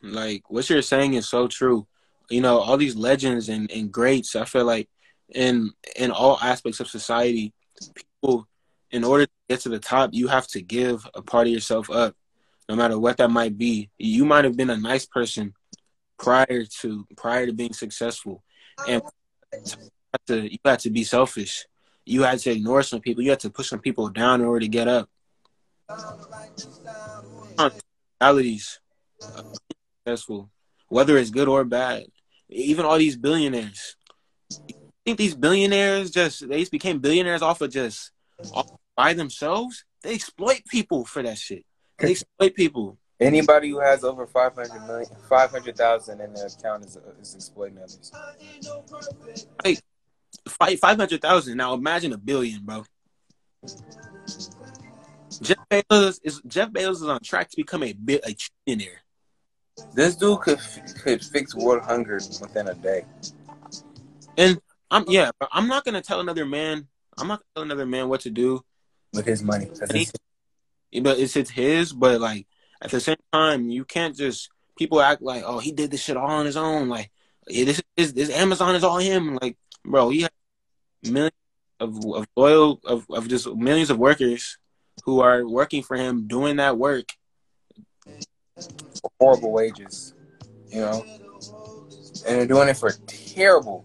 Like 0.00 0.48
what 0.48 0.70
you're 0.70 0.80
saying 0.80 1.12
is 1.12 1.28
so 1.28 1.48
true. 1.48 1.86
You 2.30 2.40
know, 2.40 2.58
all 2.58 2.76
these 2.76 2.96
legends 2.96 3.48
and, 3.48 3.70
and 3.70 3.92
greats. 3.92 4.36
I 4.36 4.44
feel 4.44 4.64
like 4.64 4.88
in 5.28 5.70
in 5.96 6.10
all 6.10 6.38
aspects 6.40 6.80
of 6.80 6.88
society, 6.88 7.52
people 7.94 8.48
in 8.90 9.04
order 9.04 9.26
to 9.26 9.32
get 9.48 9.60
to 9.60 9.68
the 9.68 9.78
top, 9.78 10.10
you 10.12 10.28
have 10.28 10.46
to 10.48 10.62
give 10.62 11.06
a 11.14 11.22
part 11.22 11.46
of 11.46 11.52
yourself 11.52 11.90
up, 11.90 12.14
no 12.68 12.76
matter 12.76 12.98
what 12.98 13.16
that 13.16 13.30
might 13.30 13.58
be. 13.58 13.90
You 13.98 14.24
might 14.24 14.44
have 14.44 14.56
been 14.56 14.70
a 14.70 14.76
nice 14.76 15.06
person 15.06 15.54
prior 16.18 16.64
to 16.80 17.06
prior 17.16 17.46
to 17.46 17.52
being 17.52 17.72
successful, 17.72 18.42
and 18.88 19.02
to, 20.26 20.50
you 20.50 20.58
had 20.64 20.78
to 20.80 20.90
be 20.90 21.04
selfish. 21.04 21.66
You 22.06 22.22
had 22.22 22.38
to 22.40 22.50
ignore 22.50 22.82
some 22.82 23.00
people. 23.00 23.22
You 23.22 23.30
had 23.30 23.40
to 23.40 23.50
push 23.50 23.68
some 23.68 23.80
people 23.80 24.08
down 24.08 24.40
in 24.40 24.46
order 24.46 24.60
to 24.60 24.68
get 24.68 24.88
up. 24.88 25.08
Realities 28.20 28.80
successful, 30.04 30.50
whether 30.88 31.16
it's 31.18 31.30
good 31.30 31.48
or 31.48 31.64
bad. 31.64 32.04
Even 32.48 32.84
all 32.84 32.98
these 32.98 33.16
billionaires. 33.16 33.96
You 34.68 34.74
think 35.04 35.18
these 35.18 35.34
billionaires 35.34 36.10
just 36.10 36.48
they 36.48 36.60
just 36.60 36.72
became 36.72 36.98
billionaires 36.98 37.42
off 37.42 37.60
of 37.60 37.70
just 37.70 38.10
off 38.52 38.70
by 38.96 39.12
themselves, 39.14 39.84
they 40.02 40.14
exploit 40.14 40.62
people 40.68 41.04
for 41.04 41.22
that 41.22 41.38
shit. 41.38 41.64
They 41.98 42.12
exploit 42.12 42.54
people. 42.54 42.98
Anybody 43.20 43.70
who 43.70 43.80
has 43.80 44.04
over 44.04 44.26
500 44.26 44.86
million, 44.86 45.08
500,000 45.28 46.20
in 46.20 46.34
their 46.34 46.46
account 46.46 46.84
is, 46.84 46.98
is 47.20 47.34
exploiting 47.34 47.78
others. 47.78 48.12
Like, 49.64 49.80
500,000. 50.48 51.56
Now 51.56 51.74
imagine 51.74 52.12
a 52.12 52.18
billion, 52.18 52.64
bro. 52.64 52.84
Jeff 55.40 55.58
Bezos 55.70 56.20
is 56.22 56.40
Jeff 56.46 56.70
Bezos 56.70 56.96
is 56.96 57.02
on 57.04 57.20
track 57.20 57.50
to 57.50 57.56
become 57.56 57.82
a 57.82 57.90
a 57.90 58.36
trillionaire. 58.68 59.03
This 59.92 60.16
dude 60.16 60.40
could 60.40 60.60
could 61.02 61.24
fix 61.24 61.54
world 61.54 61.82
hunger 61.82 62.20
within 62.40 62.68
a 62.68 62.74
day. 62.74 63.04
And 64.36 64.60
I'm 64.90 65.04
yeah, 65.08 65.30
I'm 65.52 65.66
not 65.66 65.84
gonna 65.84 66.02
tell 66.02 66.20
another 66.20 66.46
man. 66.46 66.86
I'm 67.18 67.28
not 67.28 67.40
gonna 67.40 67.50
tell 67.54 67.62
another 67.64 67.86
man 67.86 68.08
what 68.08 68.20
to 68.22 68.30
do 68.30 68.64
with 69.12 69.26
his 69.26 69.42
money. 69.42 69.70
It's, 69.72 70.12
but 71.00 71.18
it's 71.18 71.36
it's 71.36 71.50
his. 71.50 71.92
But 71.92 72.20
like 72.20 72.46
at 72.82 72.90
the 72.90 73.00
same 73.00 73.16
time, 73.32 73.68
you 73.68 73.84
can't 73.84 74.16
just 74.16 74.48
people 74.76 75.00
act 75.00 75.22
like, 75.22 75.42
oh, 75.44 75.58
he 75.58 75.72
did 75.72 75.90
this 75.90 76.02
shit 76.02 76.16
all 76.16 76.30
on 76.30 76.46
his 76.46 76.56
own. 76.56 76.88
Like 76.88 77.10
yeah, 77.48 77.64
this 77.64 77.82
is 77.96 78.14
this 78.14 78.30
Amazon 78.30 78.76
is 78.76 78.84
all 78.84 78.98
him. 78.98 79.38
Like 79.40 79.56
bro, 79.84 80.08
he 80.10 80.22
has 80.22 80.30
millions 81.02 81.32
of 81.80 82.04
of 82.14 82.26
loyal 82.36 82.80
of 82.84 83.06
of 83.10 83.28
just 83.28 83.52
millions 83.54 83.90
of 83.90 83.98
workers 83.98 84.58
who 85.04 85.20
are 85.20 85.46
working 85.46 85.82
for 85.82 85.96
him 85.96 86.28
doing 86.28 86.56
that 86.56 86.78
work 86.78 87.12
horrible 89.18 89.52
wages, 89.52 90.14
you 90.70 90.80
know, 90.80 91.04
and 92.26 92.38
they're 92.38 92.46
doing 92.46 92.68
it 92.68 92.76
for 92.76 92.92
terrible, 93.06 93.84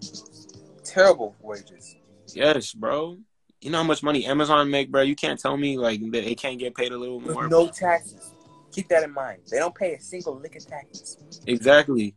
terrible 0.83 1.35
wages. 1.41 1.95
Yes, 2.33 2.73
bro. 2.73 3.17
You 3.61 3.71
know 3.71 3.79
how 3.79 3.83
much 3.83 4.03
money 4.03 4.25
Amazon 4.25 4.69
make, 4.69 4.91
bro? 4.91 5.01
You 5.01 5.15
can't 5.15 5.39
tell 5.39 5.57
me 5.57 5.77
like 5.77 5.99
that 6.11 6.23
they 6.23 6.35
can't 6.35 6.59
get 6.59 6.75
paid 6.75 6.91
a 6.91 6.97
little 6.97 7.19
more. 7.19 7.47
No 7.47 7.67
taxes. 7.67 8.33
Keep 8.71 8.89
that 8.89 9.03
in 9.03 9.11
mind. 9.11 9.41
They 9.49 9.57
don't 9.57 9.75
pay 9.75 9.95
a 9.95 9.99
single 9.99 10.35
lick 10.35 10.55
of 10.55 10.65
taxes. 10.65 11.17
Exactly. 11.47 12.15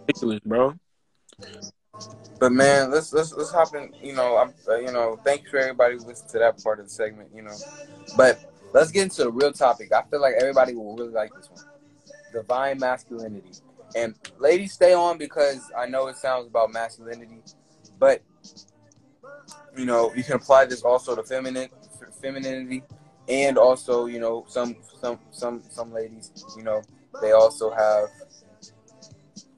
Ridiculous, 0.00 0.40
bro. 0.40 0.74
But 2.40 2.52
man, 2.52 2.90
let's 2.90 3.12
let's 3.12 3.32
let's 3.32 3.52
hop 3.52 3.74
in. 3.74 3.94
You 4.02 4.14
know, 4.14 4.36
I'm 4.36 4.52
uh, 4.68 4.76
you 4.76 4.92
know, 4.92 5.18
thanks 5.24 5.50
for 5.50 5.58
everybody 5.58 5.96
who 5.96 6.04
listened 6.04 6.30
to 6.30 6.38
that 6.40 6.62
part 6.62 6.80
of 6.80 6.86
the 6.86 6.90
segment. 6.90 7.30
You 7.34 7.42
know, 7.42 7.56
but 8.16 8.53
let's 8.74 8.90
get 8.90 9.04
into 9.04 9.24
the 9.24 9.30
real 9.30 9.52
topic. 9.52 9.92
I 9.92 10.02
feel 10.02 10.20
like 10.20 10.34
everybody 10.38 10.74
will 10.74 10.94
really 10.96 11.12
like 11.12 11.32
this 11.34 11.48
one: 11.48 11.64
divine 12.32 12.78
masculinity. 12.78 13.52
And 13.96 14.14
ladies, 14.38 14.72
stay 14.72 14.92
on 14.92 15.16
because 15.16 15.70
I 15.78 15.86
know 15.86 16.08
it 16.08 16.16
sounds 16.16 16.48
about 16.48 16.72
masculinity, 16.72 17.42
but 17.98 18.20
you 19.76 19.86
know, 19.86 20.12
you 20.14 20.22
can 20.22 20.34
apply 20.34 20.66
this 20.66 20.82
also 20.82 21.16
to 21.16 21.22
feminine 21.22 21.68
femininity 22.20 22.82
and 23.28 23.56
also, 23.56 24.06
you 24.06 24.20
know, 24.20 24.44
some 24.48 24.76
some 25.00 25.18
some 25.30 25.62
some 25.70 25.92
ladies, 25.92 26.32
you 26.56 26.62
know, 26.62 26.82
they 27.22 27.32
also 27.32 27.70
have 27.70 28.08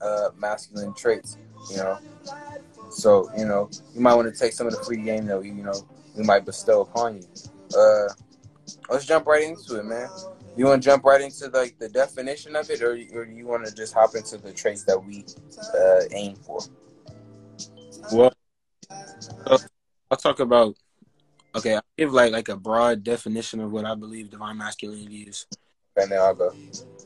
uh, 0.00 0.28
masculine 0.36 0.94
traits, 0.94 1.38
you 1.70 1.78
know. 1.78 1.98
So, 2.90 3.30
you 3.36 3.44
know, 3.44 3.68
you 3.94 4.00
might 4.00 4.14
want 4.14 4.32
to 4.32 4.38
take 4.38 4.52
some 4.52 4.66
of 4.66 4.76
the 4.76 4.82
free 4.84 5.02
game 5.02 5.26
that 5.26 5.40
we, 5.40 5.48
you 5.48 5.62
know, 5.64 5.86
we 6.16 6.22
might 6.22 6.44
bestow 6.44 6.82
upon 6.82 7.16
you. 7.16 7.26
Uh, 7.76 8.08
let's 8.88 9.06
jump 9.06 9.26
right 9.26 9.44
into 9.44 9.78
it, 9.78 9.84
man. 9.84 10.08
You 10.56 10.66
want 10.66 10.82
to 10.82 10.88
jump 10.88 11.04
right 11.04 11.20
into 11.20 11.48
like 11.48 11.78
the 11.78 11.88
definition 11.88 12.56
of 12.56 12.70
it, 12.70 12.82
or, 12.82 12.92
or 13.12 13.24
you 13.26 13.46
want 13.46 13.66
to 13.66 13.74
just 13.74 13.92
hop 13.92 14.14
into 14.14 14.38
the 14.38 14.52
traits 14.52 14.84
that 14.84 15.02
we 15.02 15.24
uh, 15.74 16.00
aim 16.12 16.36
for? 16.36 16.60
Well, 18.12 18.32
so 19.46 19.58
I'll 20.10 20.16
talk 20.16 20.40
about. 20.40 20.76
Okay, 21.54 21.74
I'll 21.74 21.82
give 21.96 22.12
like 22.12 22.32
like 22.32 22.48
a 22.48 22.56
broad 22.56 23.02
definition 23.02 23.60
of 23.60 23.70
what 23.72 23.84
I 23.84 23.94
believe 23.94 24.30
divine 24.30 24.58
masculinity 24.58 25.22
is. 25.22 25.46
And 25.96 26.10
then 26.10 26.18
I'll 26.18 26.34
go. 26.34 26.54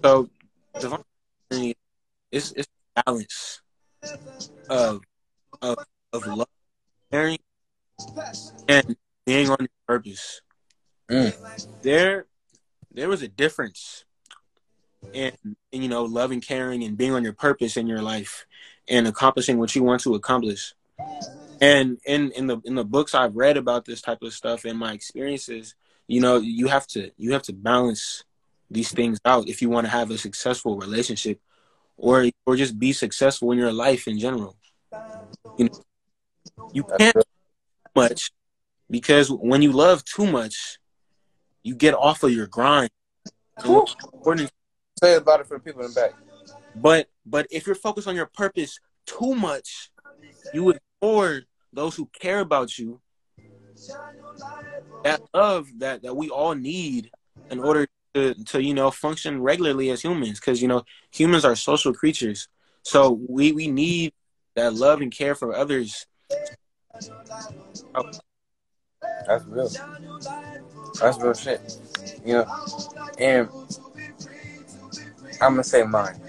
So, 0.03 0.29
divine 0.79 1.05
masculinity 1.51 1.79
is 2.31 2.53
is 2.53 2.67
balance 3.05 3.61
of 4.69 5.03
of 5.63 5.79
of 6.13 6.27
love, 6.27 6.49
caring, 7.11 7.39
and 8.69 8.97
being 9.27 9.51
on 9.51 9.59
your 9.61 9.69
purpose. 9.87 10.41
Mm. 11.11 11.37
There, 11.83 12.27
there 12.93 13.09
was 13.09 13.23
a 13.23 13.29
difference 13.29 14.05
in, 15.13 15.33
in 15.73 15.83
you 15.83 15.89
know 15.89 16.05
loving, 16.05 16.41
caring, 16.41 16.85
and 16.85 16.97
being 16.97 17.13
on 17.13 17.25
your 17.25 17.33
purpose 17.33 17.77
in 17.77 17.87
your 17.87 18.03
life, 18.03 18.47
and 18.89 19.07
accomplishing 19.07 19.59
what 19.59 19.75
you 19.75 19.83
want 19.83 20.03
to 20.03 20.15
accomplish. 20.15 20.75
And 21.61 21.99
in 22.07 22.31
in 22.33 22.47
the 22.47 22.61
in 22.65 22.75
the 22.75 22.85
books 22.85 23.15
I've 23.15 23.37
read 23.37 23.57
about 23.57 23.85
this 23.85 24.01
type 24.01 24.23
of 24.23 24.33
stuff 24.33 24.65
and 24.65 24.79
my 24.79 24.93
experiences, 24.93 25.75
you 26.07 26.21
know, 26.21 26.39
you 26.39 26.69
have 26.69 26.87
to 26.89 27.11
you 27.17 27.33
have 27.33 27.43
to 27.45 27.53
balance 27.53 28.25
these 28.71 28.93
things 28.93 29.19
out 29.25 29.49
if 29.49 29.61
you 29.61 29.69
want 29.69 29.87
to 29.87 29.91
have 29.91 30.11
a 30.11 30.19
successful 30.19 30.79
relationship 30.79 31.41
or 31.97 32.27
or 32.47 32.57
just 32.57 32.79
be 32.79 32.93
successful 32.93 33.51
in 33.53 33.59
your 33.59 33.73
life 33.73 34.07
in 34.07 34.19
general. 34.19 34.57
You 35.59 35.67
know, 35.67 36.71
you 36.73 36.85
can't 36.99 37.17
much 37.95 38.31
because 38.89 39.31
when 39.31 39.63
you 39.63 39.73
love 39.73 40.05
too 40.05 40.27
much, 40.27 40.80
you 41.63 41.75
get 41.75 41.95
off 41.95 42.23
of 42.23 42.33
your 42.33 42.47
grind. 42.47 42.91
Say 45.03 45.15
about 45.17 45.41
it 45.41 45.47
for 45.47 45.59
the 45.59 45.65
people 45.65 45.83
in 45.83 45.89
the 45.89 45.95
back. 45.95 46.13
But 46.75 47.09
but 47.27 47.47
if 47.51 47.67
you're 47.67 47.75
focused 47.75 48.09
on 48.09 48.17
your 48.17 48.27
purpose 48.27 48.79
too 49.07 49.35
much, 49.35 49.91
you 50.55 50.75
ignore 51.03 51.43
those 51.73 51.97
who 51.97 52.09
care 52.19 52.41
about 52.41 52.79
you. 52.79 53.01
That 55.05 55.21
love 55.33 55.69
that 55.79 56.03
that 56.03 56.15
we 56.15 56.29
all 56.29 56.55
need 56.55 57.11
in 57.51 57.59
order 57.61 57.87
to 58.15 58.35
to 58.45 58.63
you 58.63 58.75
know 58.75 58.91
function 58.91 59.43
regularly 59.43 59.91
as 59.91 60.03
humans, 60.03 60.39
because 60.41 60.61
you 60.61 60.69
know 60.69 60.85
humans 61.11 61.45
are 61.45 61.57
social 61.57 61.95
creatures. 61.95 62.49
So 62.83 63.21
we 63.29 63.53
we 63.53 63.69
need 63.69 64.13
that 64.57 64.75
love 64.75 65.01
and 65.01 65.13
care 65.13 65.35
for 65.35 65.55
others. 65.55 66.07
That's 69.27 69.45
real. 69.47 69.69
That's 71.01 71.19
real 71.19 71.35
shit. 71.35 71.79
You 72.25 72.35
know, 72.35 72.67
and 73.19 73.49
I'm 75.41 75.53
gonna 75.53 75.65
say 75.65 75.83
mine 75.83 76.21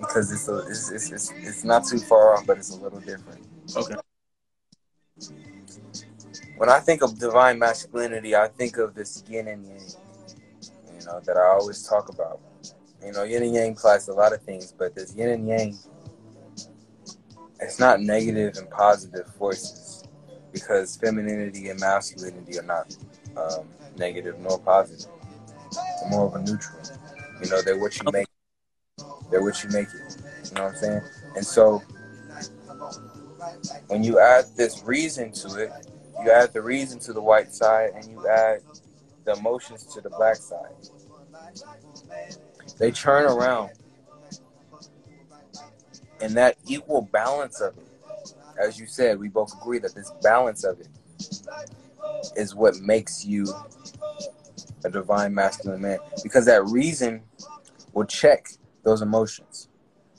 because 0.00 0.32
it's 0.32 0.48
a, 0.48 0.58
it's, 0.68 0.90
it's 0.90 1.10
it's 1.10 1.32
it's 1.36 1.64
not 1.64 1.86
too 1.86 1.98
far 1.98 2.34
off, 2.34 2.46
but 2.46 2.58
it's 2.58 2.70
a 2.70 2.76
little 2.76 3.00
different. 3.00 3.46
Okay. 3.76 3.94
When 6.56 6.68
I 6.68 6.80
think 6.80 7.02
of 7.02 7.18
divine 7.18 7.58
masculinity, 7.58 8.34
I 8.34 8.48
think 8.48 8.76
of 8.78 8.94
this 8.94 9.24
yin 9.28 9.48
and 9.48 9.66
yang. 9.66 9.80
You 10.98 11.06
know 11.06 11.20
that 11.20 11.36
I 11.36 11.46
always 11.58 11.86
talk 11.86 12.08
about. 12.08 12.40
You 13.04 13.12
know, 13.12 13.22
yin 13.22 13.42
and 13.42 13.54
yang 13.54 13.72
applies 13.72 14.06
to 14.06 14.12
a 14.12 14.14
lot 14.14 14.32
of 14.32 14.42
things, 14.42 14.74
but 14.76 14.94
this 14.94 15.14
yin 15.14 15.30
and 15.30 15.48
yang, 15.48 15.78
it's 17.60 17.78
not 17.78 18.00
negative 18.00 18.56
and 18.58 18.68
positive 18.68 19.26
forces 19.34 19.79
because 20.52 20.96
femininity 20.96 21.68
and 21.68 21.80
masculinity 21.80 22.58
are 22.58 22.64
not 22.64 22.96
um, 23.36 23.66
negative 23.96 24.38
nor 24.38 24.58
positive. 24.58 25.10
They're 25.72 26.10
more 26.10 26.26
of 26.26 26.34
a 26.34 26.42
neutral. 26.42 26.80
You 27.42 27.50
know, 27.50 27.62
they're 27.62 27.78
what 27.78 27.96
you 27.96 28.10
make. 28.12 28.26
They're 29.30 29.42
what 29.42 29.62
you 29.62 29.70
make 29.70 29.88
it. 29.88 30.16
You 30.44 30.54
know 30.54 30.64
what 30.64 30.72
I'm 30.72 30.76
saying? 30.76 31.00
And 31.36 31.46
so, 31.46 31.82
when 33.86 34.02
you 34.02 34.18
add 34.18 34.46
this 34.56 34.82
reason 34.84 35.32
to 35.32 35.56
it, 35.56 35.72
you 36.22 36.30
add 36.30 36.52
the 36.52 36.62
reason 36.62 36.98
to 37.00 37.12
the 37.12 37.22
white 37.22 37.52
side, 37.52 37.90
and 37.94 38.04
you 38.10 38.28
add 38.28 38.60
the 39.24 39.34
emotions 39.34 39.86
to 39.94 40.00
the 40.00 40.10
black 40.10 40.36
side. 40.36 40.74
They 42.78 42.90
turn 42.90 43.24
around, 43.24 43.70
and 46.20 46.34
that 46.36 46.56
equal 46.66 47.02
balance 47.02 47.60
of 47.60 47.76
it 47.78 47.89
as 48.60 48.78
you 48.78 48.86
said, 48.86 49.18
we 49.18 49.28
both 49.28 49.52
agree 49.60 49.78
that 49.78 49.94
this 49.94 50.12
balance 50.22 50.64
of 50.64 50.80
it 50.80 50.88
is 52.36 52.54
what 52.54 52.78
makes 52.80 53.24
you 53.24 53.46
a 54.84 54.90
divine 54.90 55.34
masculine 55.34 55.82
man. 55.82 55.98
Because 56.22 56.46
that 56.46 56.64
reason 56.66 57.22
will 57.92 58.04
check 58.04 58.48
those 58.82 59.02
emotions. 59.02 59.68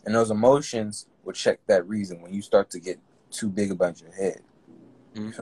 And 0.06 0.16
those 0.16 0.32
emotions 0.32 1.08
will 1.24 1.34
check 1.34 1.60
that 1.68 1.88
reason 1.88 2.22
when 2.22 2.34
you 2.34 2.42
start 2.42 2.70
to 2.72 2.80
get 2.80 3.00
too 3.30 3.50
big 3.50 3.72
about 3.72 4.02
your 4.02 4.12
head. 4.12 4.42
Mm-hmm. 5.16 5.40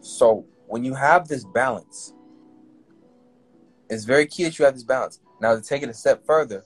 So 0.00 0.46
when 0.66 0.84
you 0.84 0.94
have 0.94 1.28
this 1.28 1.44
balance, 1.44 2.14
it's 3.88 4.04
very 4.04 4.26
key 4.26 4.44
that 4.44 4.58
you 4.58 4.64
have 4.64 4.74
this 4.74 4.84
balance. 4.84 5.20
Now 5.40 5.56
to 5.56 5.62
take 5.62 5.82
it 5.82 5.88
a 5.88 5.94
step 5.94 6.24
further, 6.24 6.62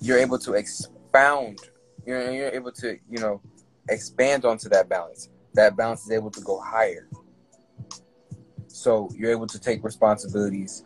you're 0.00 0.18
able 0.18 0.38
to 0.40 0.54
expound 0.54 1.60
you're, 2.06 2.30
you're 2.30 2.48
able 2.48 2.72
to, 2.72 2.98
you 3.10 3.18
know, 3.18 3.40
expand 3.88 4.44
onto 4.44 4.68
that 4.68 4.88
balance. 4.88 5.28
That 5.54 5.76
balance 5.76 6.04
is 6.04 6.10
able 6.10 6.30
to 6.30 6.40
go 6.40 6.60
higher. 6.60 7.08
So 8.68 9.10
you're 9.14 9.30
able 9.30 9.46
to 9.46 9.60
take 9.60 9.84
responsibilities 9.84 10.84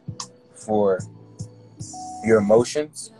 for 0.55 1.01
your 2.25 2.39
emotions. 2.39 3.13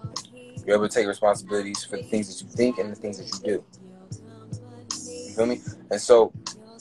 You're 0.67 0.77
able 0.77 0.89
to 0.89 0.95
take 0.95 1.07
responsibilities 1.07 1.85
for 1.85 1.97
the 1.97 2.03
things 2.03 2.29
that 2.29 2.45
you 2.45 2.51
think 2.51 2.79
and 2.79 2.91
the 2.91 2.97
things 2.97 3.19
that 3.19 3.27
you 3.33 3.57
do. 3.57 3.65
You 5.29 5.35
feel 5.35 5.47
me? 5.47 5.61
And 5.91 6.01
so, 6.01 6.33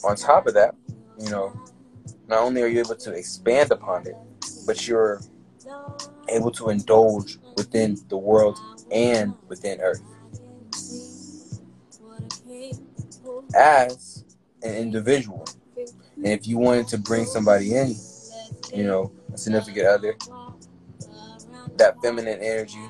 on 0.04 0.16
top 0.16 0.46
of 0.46 0.54
that, 0.54 0.74
you 1.18 1.30
know, 1.30 1.58
not 2.28 2.40
only 2.40 2.62
are 2.62 2.66
you 2.66 2.80
able 2.80 2.96
to 2.96 3.12
expand 3.12 3.70
upon 3.70 4.06
it, 4.06 4.16
but 4.66 4.88
you're 4.88 5.20
able 6.28 6.50
to 6.50 6.70
indulge 6.70 7.38
within 7.56 7.96
the 8.08 8.16
world 8.16 8.58
and 8.90 9.34
within 9.48 9.80
Earth. 9.80 10.02
As 13.54 14.24
an 14.62 14.74
individual. 14.74 15.46
And 16.16 16.26
if 16.26 16.46
you 16.46 16.58
wanted 16.58 16.88
to 16.88 16.98
bring 16.98 17.24
somebody 17.24 17.74
in, 17.74 17.94
you 18.74 18.84
know, 18.84 19.12
a 19.32 19.38
significant 19.38 19.86
other, 19.86 20.16
that 21.76 22.00
feminine 22.02 22.38
energy 22.40 22.80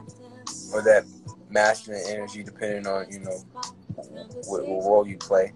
or 0.73 0.83
that 0.83 1.05
masculine 1.51 2.03
energy, 2.09 2.43
depending 2.43 2.87
on, 2.87 3.11
you 3.11 3.21
know, 3.21 3.45
what, 4.47 4.67
what 4.67 4.85
role 4.85 5.07
you 5.07 5.17
play, 5.17 5.53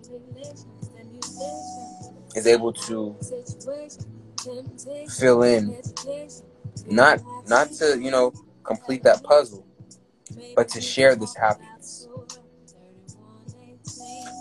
is 2.34 2.46
able 2.46 2.72
to 2.72 3.16
fill 5.08 5.42
in 5.42 5.80
not 6.86 7.20
not 7.46 7.70
to 7.72 7.98
you 8.00 8.10
know 8.10 8.32
complete 8.62 9.02
that 9.02 9.22
puzzle 9.22 9.66
but 10.54 10.68
to 10.68 10.80
share 10.80 11.14
this 11.14 11.34
happiness 11.34 11.69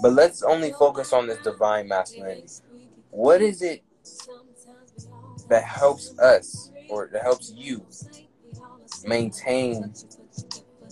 but 0.02 0.14
let's 0.14 0.42
only 0.44 0.72
focus 0.72 1.14
on 1.14 1.28
this 1.28 1.40
divine 1.40 1.88
masculinity. 1.88 2.48
What 3.12 3.42
is 3.42 3.62
it 3.62 3.84
that 5.50 5.64
helps 5.64 6.18
us 6.20 6.72
or 6.88 7.10
that 7.12 7.22
helps 7.22 7.52
you 7.56 7.86
maintain 9.06 9.94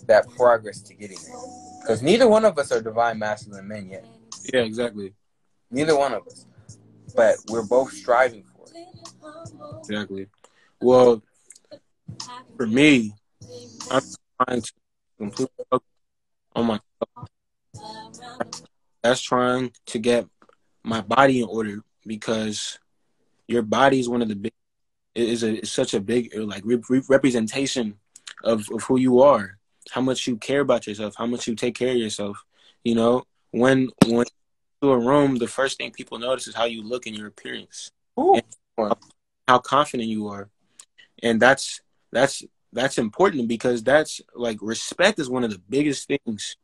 that 0.08 0.30
progress 0.30 0.82
to 0.82 0.94
getting 0.94 1.18
there? 1.24 1.36
Because 1.80 2.02
neither 2.02 2.28
one 2.28 2.44
of 2.46 2.58
us 2.58 2.72
are 2.72 2.82
divine 2.82 3.20
masculine 3.20 3.68
men 3.68 3.90
yet. 3.90 4.06
Yeah, 4.54 4.62
exactly. 4.62 5.14
Neither 5.72 5.98
one 5.98 6.14
of 6.14 6.28
us. 6.28 6.46
But 7.16 7.38
we're 7.48 7.64
both 7.64 7.92
striving 7.92 8.44
for 8.44 8.66
it. 8.68 8.88
Exactly. 9.88 10.28
Well, 10.82 11.24
for 12.58 12.68
me, 12.68 13.14
I'm 13.90 14.02
trying 14.46 14.62
to 14.62 14.72
completely 15.18 15.66
focus 15.70 15.88
on 16.56 16.66
myself 16.66 17.30
that's 19.02 19.22
trying 19.22 19.72
to 19.88 20.00
get 20.00 20.28
my 20.84 21.02
body 21.02 21.42
in 21.42 21.48
order 21.48 21.84
because 22.06 22.80
your 23.48 23.62
body 23.62 24.00
is 24.00 24.10
one 24.10 24.22
of 24.22 24.30
the 24.30 24.36
big 24.36 24.54
is 25.16 25.44
a 25.44 25.62
is 25.62 25.72
such 25.72 25.94
a 25.94 26.00
big 26.00 26.34
like 26.36 26.64
re- 26.66 27.02
representation 27.10 27.96
of 28.44 28.70
of 28.72 28.84
who 28.84 28.98
you 29.00 29.22
are 29.22 29.58
how 29.92 30.02
much 30.02 30.28
you 30.28 30.38
care 30.38 30.62
about 30.62 30.86
yourself 30.86 31.16
how 31.18 31.26
much 31.26 31.48
you 31.48 31.56
take 31.56 31.76
care 31.76 31.92
of 31.92 31.98
yourself 31.98 32.44
you 32.88 32.96
know? 32.96 33.24
When 33.52 33.90
when 34.06 34.26
you 34.26 34.88
to 34.88 34.92
a 34.92 35.00
room 35.00 35.38
the 35.38 35.48
first 35.48 35.78
thing 35.78 35.92
people 35.92 36.20
notice 36.20 36.48
is 36.48 36.56
how 36.56 36.66
you 36.66 36.84
look 36.84 37.06
and 37.06 37.18
your 37.18 37.28
appearance. 37.28 37.92
And 38.18 38.44
how 39.48 39.60
confident 39.60 40.08
you 40.10 40.28
are. 40.28 40.50
And 41.24 41.42
that's 41.42 41.82
that's 42.12 42.44
that's 42.72 42.98
important 42.98 43.48
because 43.48 43.84
that's 43.84 44.22
like 44.36 44.58
respect 44.62 45.20
is 45.20 45.30
one 45.30 45.44
of 45.44 45.52
the 45.52 45.62
biggest 45.70 46.08
things 46.08 46.56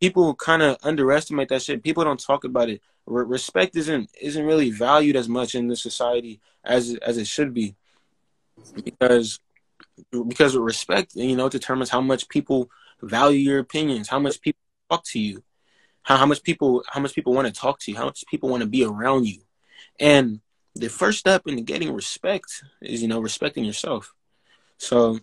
people 0.00 0.34
kind 0.34 0.62
of 0.62 0.76
underestimate 0.82 1.48
that 1.48 1.62
shit. 1.62 1.82
People 1.82 2.04
don't 2.04 2.20
talk 2.20 2.44
about 2.44 2.68
it. 2.68 2.80
Re- 3.06 3.24
respect 3.24 3.76
isn't 3.76 4.10
isn't 4.20 4.44
really 4.44 4.70
valued 4.70 5.16
as 5.16 5.28
much 5.28 5.54
in 5.54 5.68
this 5.68 5.82
society 5.82 6.40
as 6.64 6.94
as 6.96 7.16
it 7.18 7.26
should 7.26 7.54
be, 7.54 7.74
because 8.84 9.40
because 10.28 10.54
of 10.54 10.62
respect, 10.62 11.14
you 11.14 11.36
know, 11.36 11.48
determines 11.48 11.90
how 11.90 12.00
much 12.00 12.28
people 12.28 12.70
value 13.02 13.38
your 13.38 13.58
opinions, 13.58 14.08
how 14.08 14.18
much 14.18 14.40
people 14.40 14.60
talk 14.90 15.04
to 15.04 15.18
you, 15.18 15.42
how, 16.02 16.16
how 16.16 16.26
much 16.26 16.42
people 16.42 16.84
how 16.88 17.00
much 17.00 17.14
people 17.14 17.32
want 17.32 17.46
to 17.46 17.52
talk 17.52 17.78
to 17.80 17.90
you, 17.90 17.96
how 17.96 18.06
much 18.06 18.24
people 18.28 18.48
want 18.48 18.62
to 18.62 18.68
be 18.68 18.84
around 18.84 19.26
you, 19.26 19.40
and 19.98 20.40
the 20.74 20.88
first 20.88 21.18
step 21.18 21.42
in 21.46 21.64
getting 21.64 21.92
respect 21.92 22.62
is 22.82 23.02
you 23.02 23.08
know 23.08 23.20
respecting 23.20 23.64
yourself. 23.64 24.12
So 24.78 25.18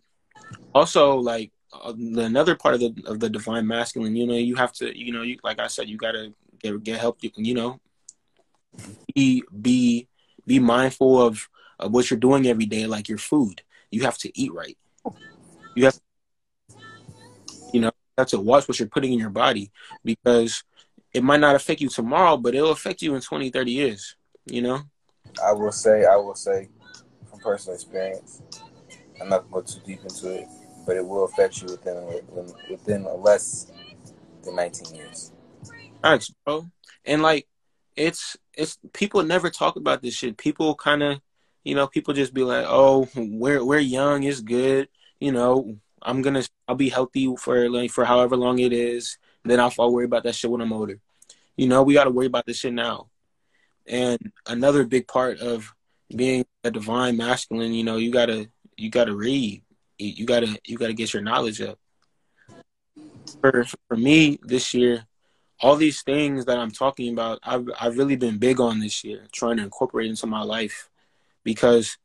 also 0.74 1.16
like 1.18 1.52
Uh, 1.84 1.94
another 2.18 2.56
part 2.56 2.76
of 2.76 2.80
the 2.80 2.94
of 3.06 3.20
the 3.20 3.30
divine 3.30 3.68
masculine, 3.68 4.16
you 4.16 4.28
know, 4.28 4.36
you 4.36 4.56
have 4.56 4.72
to 4.74 4.98
you 4.98 5.12
know, 5.12 5.22
you 5.22 5.38
like 5.44 5.60
I 5.60 5.68
said, 5.68 5.90
you 5.90 5.98
gotta 5.98 6.34
get 6.60 6.84
get 6.84 7.00
help. 7.00 7.18
You 7.22 7.32
you 7.36 7.54
know, 7.54 7.80
be 9.14 9.44
be 9.62 10.08
be 10.46 10.60
mindful 10.60 11.22
of 11.22 11.50
of 11.80 11.92
what 11.92 12.10
you're 12.10 12.20
doing 12.20 12.48
every 12.48 12.66
day, 12.66 12.86
like 12.86 13.10
your 13.10 13.18
food. 13.18 13.62
You 13.92 14.04
have 14.04 14.18
to 14.20 14.40
eat 14.40 14.54
right. 14.54 14.78
You 15.76 15.86
have, 15.86 16.00
you 17.74 17.82
know, 17.82 17.88
you 17.88 18.18
have 18.18 18.28
to 18.28 18.40
watch 18.40 18.68
what 18.68 18.80
you're 18.80 18.88
putting 18.88 19.14
in 19.14 19.20
your 19.20 19.30
body 19.30 19.72
because 20.04 20.64
it 21.14 21.24
might 21.24 21.40
not 21.40 21.56
affect 21.56 21.82
you 21.82 21.90
tomorrow, 21.90 22.38
but 22.38 22.56
it'll 22.56 22.72
affect 22.72 23.02
you 23.02 23.16
in 23.16 23.22
20, 23.22 23.50
30 23.50 23.72
years. 23.72 24.16
You 24.46 24.62
know. 24.62 24.82
I 25.44 25.52
will 25.52 25.72
say, 25.72 26.06
I 26.06 26.16
will 26.16 26.36
say, 26.36 26.70
from 27.30 27.40
personal 27.40 27.76
experience, 27.76 28.42
I'm 29.22 29.30
not 29.30 29.50
going 29.50 29.66
to 29.66 29.74
go 29.74 29.80
too 29.80 29.86
deep 29.86 30.02
into 30.04 30.42
it, 30.42 30.48
but 30.86 30.98
it 30.98 31.06
will 31.06 31.26
affect 31.26 31.62
you 31.62 31.68
within 31.68 32.22
within 32.70 33.08
less 33.22 33.72
than 34.44 34.56
19 34.56 34.96
years. 34.96 35.32
Thanks, 36.04 36.30
bro. 36.46 36.66
And 37.06 37.22
like, 37.22 37.48
it's 37.96 38.38
it's 38.54 38.78
people 38.94 39.24
never 39.24 39.50
talk 39.50 39.76
about 39.76 40.02
this 40.02 40.16
shit. 40.16 40.38
People 40.38 40.76
kind 40.76 41.04
of, 41.04 41.22
you 41.64 41.76
know, 41.76 41.88
people 41.88 42.14
just 42.14 42.34
be 42.34 42.44
like, 42.44 42.66
"Oh, 42.68 43.08
we're 43.16 43.64
we're 43.64 43.80
young, 43.80 44.24
it's 44.24 44.42
good." 44.42 44.90
You 45.20 45.32
know, 45.32 45.78
I'm 46.02 46.22
gonna 46.22 46.44
I'll 46.68 46.76
be 46.76 46.90
healthy 46.90 47.34
for 47.38 47.70
like 47.70 47.92
for 47.92 48.06
however 48.06 48.38
long 48.38 48.60
it 48.60 48.74
is. 48.74 49.18
Then 49.44 49.60
I'll, 49.60 49.74
I'll 49.80 49.94
worry 49.94 50.06
about 50.06 50.24
that 50.24 50.36
shit 50.36 50.50
when 50.50 50.62
I'm 50.62 50.74
older. 50.74 51.00
You 51.56 51.68
know, 51.68 51.84
we 51.84 51.94
got 51.94 52.06
to 52.06 52.10
worry 52.10 52.26
about 52.26 52.46
this 52.46 52.58
shit 52.58 52.74
now. 52.74 53.08
And 53.88 54.32
another 54.48 54.84
big 54.84 55.08
part 55.08 55.40
of 55.40 55.74
being 56.14 56.46
a 56.64 56.72
divine 56.72 57.18
masculine, 57.18 57.74
you 57.74 57.84
know, 57.84 57.98
you 57.98 58.12
gotta 58.12 58.50
you 58.78 58.90
gotta 58.90 59.16
read. 59.16 59.62
You 59.98 60.26
gotta 60.26 60.60
you 60.66 60.78
gotta 60.78 60.94
get 60.94 61.14
your 61.14 61.24
knowledge 61.24 61.62
up. 61.62 61.80
For 63.42 63.66
for 63.88 63.98
me 63.98 64.40
this 64.44 64.74
year, 64.74 65.06
all 65.62 65.76
these 65.76 66.02
things 66.02 66.46
that 66.46 66.58
I'm 66.58 66.72
talking 66.72 67.14
about, 67.14 67.40
I've 67.44 67.68
I've 67.80 67.98
really 67.98 68.16
been 68.16 68.38
big 68.38 68.60
on 68.60 68.80
this 68.80 69.04
year, 69.04 69.26
trying 69.32 69.58
to 69.58 69.64
incorporate 69.64 70.10
into 70.10 70.28
my 70.28 70.42
life, 70.42 70.90
because 71.44 71.98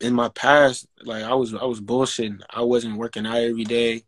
in 0.00 0.14
my 0.14 0.28
past, 0.30 0.86
like 1.02 1.24
I 1.24 1.34
was 1.34 1.54
I 1.54 1.64
was 1.64 1.80
bullshitting. 1.80 2.42
I 2.50 2.62
wasn't 2.62 2.98
working 2.98 3.26
out 3.26 3.36
every 3.36 3.64
day. 3.64 4.04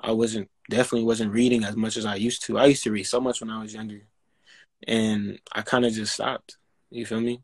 I 0.00 0.12
wasn't 0.12 0.50
definitely 0.70 1.04
wasn't 1.04 1.32
reading 1.32 1.64
as 1.64 1.76
much 1.76 1.96
as 1.96 2.04
I 2.06 2.16
used 2.16 2.44
to. 2.44 2.58
I 2.58 2.66
used 2.66 2.84
to 2.84 2.92
read 2.92 3.04
so 3.04 3.20
much 3.20 3.40
when 3.40 3.50
I 3.50 3.60
was 3.60 3.74
younger 3.74 4.02
and 4.86 5.38
I 5.52 5.62
kind 5.62 5.84
of 5.84 5.92
just 5.92 6.14
stopped. 6.14 6.56
You 6.90 7.06
feel 7.06 7.20
me? 7.20 7.40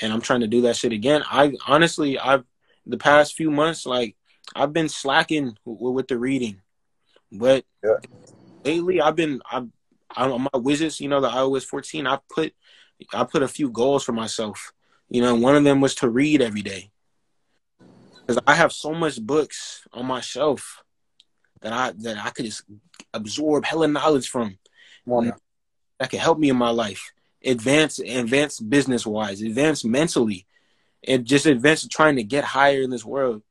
And 0.00 0.12
I'm 0.12 0.20
trying 0.20 0.40
to 0.40 0.46
do 0.46 0.62
that 0.62 0.76
shit 0.76 0.92
again. 0.92 1.22
I 1.30 1.54
honestly, 1.66 2.18
I've 2.18 2.44
the 2.86 2.98
past 2.98 3.34
few 3.34 3.50
months, 3.50 3.86
like 3.86 4.16
I've 4.54 4.72
been 4.72 4.88
slacking 4.88 5.56
w- 5.64 5.92
with 5.92 6.08
the 6.08 6.18
reading, 6.18 6.60
but 7.32 7.64
yeah. 7.82 7.96
lately 8.64 9.00
I've 9.00 9.16
been 9.16 9.40
I 9.50 9.66
I'm 10.16 10.32
on 10.32 10.42
my 10.42 10.50
widgets, 10.60 11.00
you 11.00 11.08
know, 11.08 11.20
the 11.20 11.28
iOS 11.28 11.64
14. 11.64 12.06
I 12.06 12.18
put 12.32 12.54
I 13.12 13.24
put 13.24 13.42
a 13.42 13.48
few 13.48 13.70
goals 13.70 14.04
for 14.04 14.12
myself. 14.12 14.72
You 15.08 15.22
know, 15.22 15.34
one 15.34 15.56
of 15.56 15.64
them 15.64 15.80
was 15.80 15.94
to 15.96 16.08
read 16.08 16.40
every 16.40 16.62
day 16.62 16.90
because 18.26 18.42
I 18.46 18.54
have 18.54 18.72
so 18.72 18.92
much 18.92 19.20
books 19.20 19.86
on 19.92 20.06
my 20.06 20.20
shelf 20.20 20.82
that 21.60 21.72
I 21.72 21.92
that 21.98 22.24
I 22.24 22.30
could 22.30 22.46
just 22.46 22.62
absorb 23.12 23.64
hella 23.64 23.88
knowledge 23.88 24.28
from. 24.28 24.58
That 25.98 26.10
can 26.10 26.18
help 26.18 26.38
me 26.38 26.50
in 26.50 26.56
my 26.56 26.70
life, 26.70 27.12
advance, 27.44 27.98
advance 27.98 28.58
business 28.58 29.06
wise, 29.06 29.42
advance 29.42 29.84
mentally, 29.84 30.46
and 31.06 31.24
just 31.24 31.46
advance 31.46 31.86
trying 31.88 32.16
to 32.16 32.24
get 32.24 32.44
higher 32.44 32.82
in 32.82 32.90
this 32.90 33.04
world. 33.04 33.42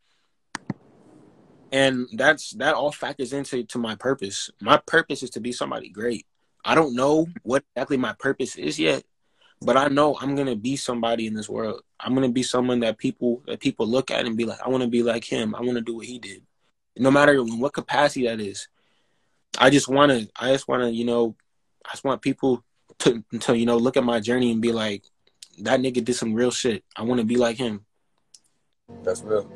And 1.72 2.08
that's 2.14 2.52
that 2.52 2.76
all 2.76 2.92
factors 2.92 3.34
into 3.34 3.64
to 3.64 3.78
my 3.80 3.96
purpose. 3.96 4.52
My 4.62 4.78
purpose 4.78 5.24
is 5.24 5.32
to 5.32 5.40
be 5.40 5.52
somebody 5.52 5.90
great. 5.90 6.26
I 6.64 6.76
don't 6.76 6.96
know 6.96 7.28
what 7.42 7.64
exactly 7.76 7.98
my 7.98 8.14
purpose 8.14 8.56
is 8.56 8.80
yet, 8.80 9.04
but 9.62 9.76
I 9.76 9.88
know 9.88 10.16
I'm 10.22 10.36
gonna 10.36 10.56
be 10.56 10.76
somebody 10.76 11.26
in 11.26 11.34
this 11.34 11.50
world. 11.50 11.82
I'm 12.00 12.14
gonna 12.14 12.30
be 12.30 12.44
someone 12.44 12.82
that 12.82 12.98
people 12.98 13.42
that 13.48 13.60
people 13.60 13.88
look 13.88 14.12
at 14.12 14.26
and 14.26 14.38
be 14.38 14.46
like, 14.46 14.62
I 14.64 14.70
want 14.70 14.84
to 14.84 14.90
be 14.90 15.04
like 15.04 15.24
him. 15.24 15.56
I 15.56 15.62
want 15.62 15.76
to 15.76 15.82
do 15.82 15.96
what 15.96 16.06
he 16.06 16.20
did, 16.20 16.44
no 16.98 17.10
matter 17.10 17.34
in 17.34 17.60
what 17.60 17.74
capacity 17.74 18.28
that 18.28 18.40
is. 18.40 18.68
I 19.58 19.70
just 19.70 19.88
want 19.88 20.12
to. 20.12 20.30
I 20.36 20.52
just 20.52 20.68
want 20.68 20.84
to, 20.84 20.92
you 20.92 21.06
know, 21.06 21.36
I 21.86 21.92
just 21.92 22.04
want 22.04 22.22
people 22.22 22.64
to, 23.00 23.24
to 23.40 23.58
you 23.58 23.66
know 23.66 23.78
look 23.78 23.98
at 23.98 24.04
my 24.04 24.20
journey 24.20 24.52
and 24.52 24.62
be 24.62 24.72
like, 24.72 25.04
that 25.60 25.80
nigga 25.80 26.04
did 26.04 26.16
some 26.16 26.34
real 26.34 26.52
shit. 26.52 26.84
I 26.96 27.04
want 27.04 27.20
to 27.20 27.26
be 27.26 27.38
like 27.38 27.58
him. 27.58 27.86
That's 29.04 29.22
real. 29.22 29.50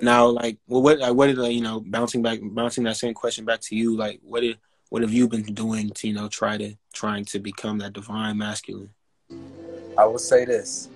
Now, 0.00 0.28
like, 0.28 0.58
well, 0.66 0.82
what, 0.82 1.14
what 1.14 1.26
did 1.26 1.38
like, 1.38 1.52
you 1.52 1.60
know, 1.60 1.80
bouncing 1.80 2.22
back, 2.22 2.38
bouncing 2.42 2.84
that 2.84 2.96
same 2.96 3.14
question 3.14 3.44
back 3.44 3.60
to 3.62 3.76
you, 3.76 3.96
like, 3.96 4.20
what 4.22 4.40
did, 4.40 4.58
what 4.88 5.02
have 5.02 5.12
you 5.12 5.28
been 5.28 5.42
doing 5.42 5.90
to, 5.90 6.08
you 6.08 6.14
know, 6.14 6.28
try 6.28 6.56
to, 6.56 6.74
trying 6.92 7.24
to 7.26 7.38
become 7.38 7.78
that 7.78 7.92
divine 7.92 8.38
masculine? 8.38 8.90
I 9.98 10.06
would 10.06 10.20
say 10.20 10.44
this. 10.44 10.88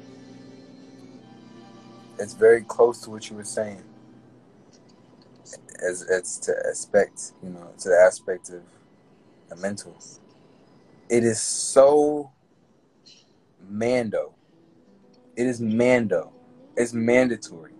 It's 2.18 2.32
very 2.32 2.62
close 2.62 3.00
to 3.02 3.10
what 3.10 3.28
you 3.28 3.36
were 3.36 3.44
saying. 3.44 3.82
As, 5.86 6.02
it's 6.08 6.38
to 6.38 6.54
aspect, 6.68 7.32
you 7.42 7.50
know, 7.50 7.72
to 7.78 7.88
the 7.90 7.96
aspect 7.96 8.50
of 8.50 8.62
the 9.48 9.56
mental. 9.56 9.96
It 11.10 11.24
is 11.24 11.40
so 11.40 12.32
mando. 13.68 14.34
It 15.36 15.46
is 15.46 15.60
mando. 15.60 16.32
It's 16.76 16.92
mandatory 16.92 17.72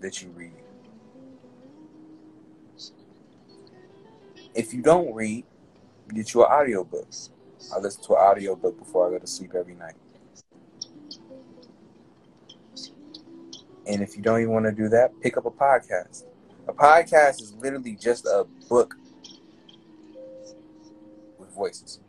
that 0.00 0.22
you 0.22 0.30
read. 0.30 0.52
If 4.54 4.72
you 4.74 4.82
don't 4.82 5.14
read, 5.14 5.44
get 6.12 6.34
you 6.34 6.44
an 6.44 6.50
audiobook. 6.50 7.08
I 7.74 7.78
listen 7.78 8.02
to 8.04 8.14
an 8.14 8.18
audiobook 8.18 8.78
before 8.78 9.06
I 9.06 9.10
go 9.10 9.18
to 9.18 9.26
sleep 9.26 9.52
every 9.54 9.74
night. 9.74 9.94
And 13.86 14.02
if 14.02 14.16
you 14.16 14.22
don't 14.22 14.40
even 14.40 14.52
want 14.52 14.66
to 14.66 14.72
do 14.72 14.88
that, 14.90 15.12
pick 15.20 15.36
up 15.36 15.46
a 15.46 15.50
podcast. 15.50 16.24
A 16.66 16.72
podcast 16.72 17.40
is 17.40 17.54
literally 17.54 17.96
just 17.96 18.26
a 18.26 18.46
book 18.68 18.94
with 21.38 21.50
voices. 21.54 22.00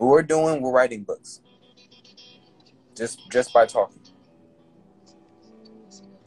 What 0.00 0.06
we're 0.06 0.22
doing, 0.22 0.62
we're 0.62 0.72
writing 0.72 1.02
books. 1.02 1.42
Just 2.96 3.30
just 3.30 3.52
by 3.52 3.66
talking. 3.66 4.00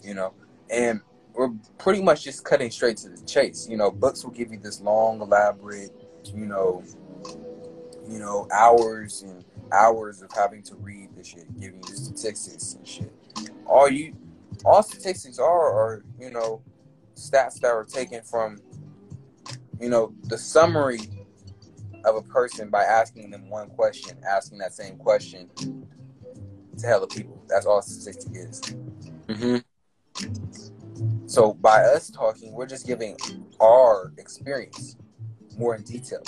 You 0.03 0.13
know, 0.13 0.35
and 0.69 1.01
we're 1.33 1.49
pretty 1.79 2.03
much 2.03 2.23
just 2.23 2.45
cutting 2.45 2.69
straight 2.69 2.97
to 2.97 3.09
the 3.09 3.25
chase. 3.25 3.67
You 3.67 3.77
know, 3.77 3.89
books 3.89 4.23
will 4.23 4.29
give 4.29 4.51
you 4.51 4.59
this 4.59 4.79
long, 4.79 5.21
elaborate, 5.21 5.89
you 6.23 6.45
know, 6.45 6.83
you 8.07 8.19
know, 8.19 8.47
hours 8.53 9.23
and 9.23 9.43
hours 9.71 10.21
of 10.21 10.29
having 10.35 10.61
to 10.63 10.75
read 10.75 11.09
this 11.15 11.29
shit, 11.29 11.59
giving 11.59 11.81
you 11.89 11.95
statistics 11.95 12.75
and 12.75 12.87
shit. 12.87 13.11
All 13.65 13.89
you, 13.89 14.15
all 14.63 14.83
statistics 14.83 15.39
are 15.39 15.47
are 15.49 16.03
you 16.19 16.29
know, 16.29 16.61
stats 17.15 17.59
that 17.61 17.73
were 17.73 17.85
taken 17.85 18.21
from 18.21 18.59
you 19.79 19.89
know, 19.89 20.13
the 20.25 20.37
summary 20.37 20.99
of 22.05 22.15
a 22.15 22.21
person 22.21 22.69
by 22.69 22.83
asking 22.83 23.31
them 23.31 23.49
one 23.49 23.69
question, 23.69 24.17
asking 24.29 24.57
that 24.59 24.73
same 24.73 24.97
question 24.97 25.49
to 26.77 26.87
hella 26.87 27.07
people. 27.07 27.41
That's 27.47 27.65
all 27.65 27.81
statistic 27.81 28.33
is. 28.35 28.61
Mm-hmm. 29.27 29.57
So 31.25 31.53
by 31.53 31.81
us 31.81 32.09
talking, 32.09 32.53
we're 32.53 32.67
just 32.67 32.85
giving 32.85 33.17
our 33.59 34.13
experience 34.17 34.97
more 35.57 35.75
in 35.75 35.83
detail. 35.83 36.21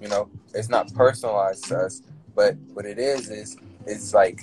You 0.00 0.08
know, 0.08 0.30
it's 0.52 0.68
not 0.68 0.92
personalized 0.94 1.64
to 1.66 1.78
us, 1.78 2.02
but 2.34 2.56
what 2.74 2.84
it 2.84 2.98
is 2.98 3.30
is 3.30 3.56
it's 3.86 4.12
like, 4.12 4.42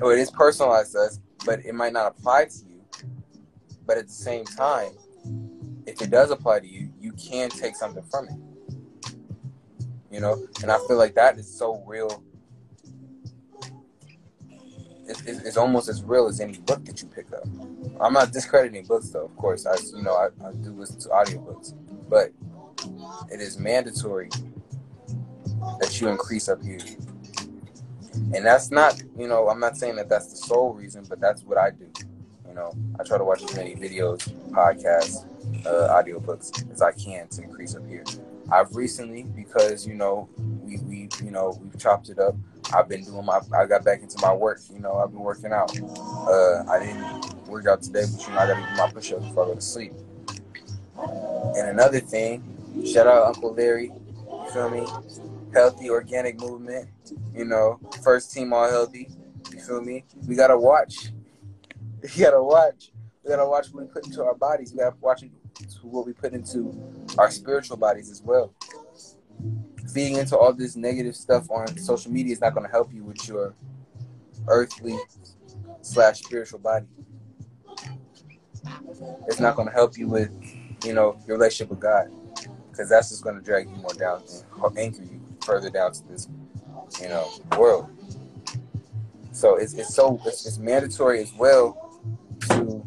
oh, 0.00 0.10
it 0.10 0.18
is 0.18 0.30
personalized 0.30 0.92
to 0.92 1.00
us, 1.00 1.20
but 1.44 1.64
it 1.64 1.74
might 1.74 1.92
not 1.92 2.06
apply 2.06 2.46
to 2.46 2.58
you. 2.68 2.82
But 3.86 3.98
at 3.98 4.06
the 4.06 4.12
same 4.12 4.44
time, 4.44 4.92
if 5.90 6.02
it 6.02 6.10
does 6.10 6.30
apply 6.30 6.60
to 6.60 6.66
you, 6.66 6.90
you 7.00 7.12
can 7.12 7.50
take 7.50 7.76
something 7.76 8.04
from 8.10 8.28
it. 8.28 9.14
You 10.10 10.20
know, 10.20 10.46
and 10.62 10.70
I 10.70 10.78
feel 10.88 10.96
like 10.96 11.14
that 11.14 11.38
is 11.38 11.52
so 11.52 11.82
real. 11.86 12.22
It's, 15.06 15.22
it's, 15.22 15.40
it's 15.40 15.56
almost 15.56 15.88
as 15.88 16.02
real 16.02 16.26
as 16.26 16.40
any 16.40 16.58
book 16.58 16.84
that 16.84 17.02
you 17.02 17.08
pick 17.08 17.32
up 17.32 17.46
I'm 18.00 18.14
not 18.14 18.32
discrediting 18.32 18.86
books 18.86 19.10
though. 19.10 19.26
Of 19.26 19.36
course, 19.36 19.66
I 19.66 19.76
you 19.94 20.02
know 20.02 20.14
I, 20.14 20.28
I 20.46 20.52
do 20.52 20.72
listen 20.72 20.98
to 21.00 21.08
audiobooks, 21.10 21.74
but 22.08 22.32
it 23.30 23.40
is 23.40 23.58
mandatory 23.58 24.30
that 25.78 26.00
you 26.00 26.08
increase 26.08 26.48
up 26.48 26.62
here. 26.62 26.78
And 28.34 28.44
that's 28.44 28.70
not, 28.70 29.02
you 29.18 29.28
know, 29.28 29.48
I'm 29.48 29.60
not 29.60 29.76
saying 29.76 29.96
that 29.96 30.08
that's 30.08 30.30
the 30.30 30.36
sole 30.36 30.72
reason, 30.72 31.04
but 31.08 31.20
that's 31.20 31.42
what 31.42 31.58
I 31.58 31.70
do. 31.70 31.90
You 32.48 32.54
know, 32.54 32.72
I 32.98 33.04
try 33.04 33.18
to 33.18 33.24
watch 33.24 33.42
as 33.42 33.54
many 33.54 33.74
videos, 33.74 34.28
podcasts, 34.50 35.26
uh, 35.66 36.02
audiobooks 36.02 36.70
as 36.72 36.82
I 36.82 36.92
can 36.92 37.28
to 37.28 37.42
increase 37.42 37.74
up 37.74 37.86
here. 37.86 38.04
I've 38.52 38.74
recently, 38.74 39.22
because 39.22 39.86
you 39.86 39.94
know, 39.94 40.28
we 40.62 40.78
we 40.78 41.08
you 41.22 41.30
know 41.30 41.58
we've 41.62 41.78
chopped 41.78 42.08
it 42.08 42.18
up. 42.18 42.34
I've 42.74 42.88
been 42.88 43.04
doing 43.04 43.24
my. 43.24 43.40
I 43.56 43.66
got 43.66 43.84
back 43.84 44.02
into 44.02 44.18
my 44.20 44.32
work. 44.32 44.60
You 44.72 44.80
know, 44.80 44.94
I've 44.94 45.10
been 45.10 45.20
working 45.20 45.52
out. 45.52 45.70
Uh, 45.80 46.64
I 46.68 46.78
didn't 46.80 47.48
work 47.48 47.66
out 47.66 47.82
today, 47.82 48.04
but 48.10 48.26
you 48.26 48.32
know, 48.32 48.38
I 48.38 48.46
got 48.46 48.54
to 48.54 48.70
do 48.70 48.76
my 48.76 48.90
push-ups 48.90 49.26
before 49.26 49.44
I 49.44 49.48
go 49.48 49.54
to 49.54 49.60
sleep. 49.60 49.92
And 50.96 51.68
another 51.68 52.00
thing, 52.00 52.42
shout 52.86 53.06
out 53.06 53.26
Uncle 53.26 53.54
Larry. 53.54 53.92
You 54.26 54.50
feel 54.52 54.70
me? 54.70 54.86
Healthy 55.52 55.90
organic 55.90 56.40
movement. 56.40 56.88
You 57.34 57.44
know, 57.44 57.80
first 58.02 58.32
team 58.32 58.52
all 58.52 58.68
healthy. 58.68 59.08
You 59.52 59.60
feel 59.60 59.82
me? 59.82 60.04
We 60.26 60.36
gotta 60.36 60.58
watch. 60.58 61.10
We 62.02 62.22
gotta 62.22 62.42
watch. 62.42 62.92
We 63.22 63.28
gotta 63.28 63.46
watch 63.46 63.66
what 63.72 63.84
we 63.84 63.92
put 63.92 64.06
into 64.06 64.24
our 64.24 64.34
bodies. 64.34 64.72
We 64.72 64.78
gotta 64.78 64.96
watch 65.02 65.22
what 65.82 66.06
we 66.06 66.12
put 66.12 66.32
into 66.32 66.74
our 67.18 67.30
spiritual 67.30 67.76
bodies 67.76 68.10
as 68.10 68.22
well. 68.22 68.54
Feeding 69.92 70.16
into 70.16 70.36
all 70.36 70.52
this 70.52 70.76
negative 70.76 71.16
stuff 71.16 71.50
on 71.50 71.76
social 71.78 72.12
media 72.12 72.32
is 72.32 72.40
not 72.40 72.54
going 72.54 72.66
to 72.66 72.70
help 72.70 72.92
you 72.92 73.02
with 73.02 73.26
your 73.28 73.54
earthly 74.46 74.96
slash 75.82 76.20
spiritual 76.20 76.58
body. 76.58 76.86
It's 79.26 79.40
not 79.40 79.56
going 79.56 79.68
to 79.68 79.74
help 79.74 79.96
you 79.96 80.06
with, 80.06 80.30
you 80.84 80.92
know, 80.94 81.18
your 81.26 81.36
relationship 81.36 81.70
with 81.70 81.80
God, 81.80 82.08
because 82.70 82.88
that's 82.88 83.08
just 83.08 83.24
going 83.24 83.36
to 83.36 83.42
drag 83.42 83.68
you 83.68 83.76
more 83.76 83.94
down 83.94 84.22
and 84.62 84.78
anchor 84.78 85.02
you 85.02 85.20
further 85.44 85.70
down 85.70 85.92
to 85.92 86.06
this, 86.08 86.28
you 87.00 87.08
know, 87.08 87.28
world. 87.56 87.88
So 89.32 89.56
it's, 89.56 89.72
it's 89.74 89.94
so 89.94 90.20
it's, 90.26 90.46
it's 90.46 90.58
mandatory 90.58 91.20
as 91.22 91.32
well 91.32 92.02
to 92.50 92.84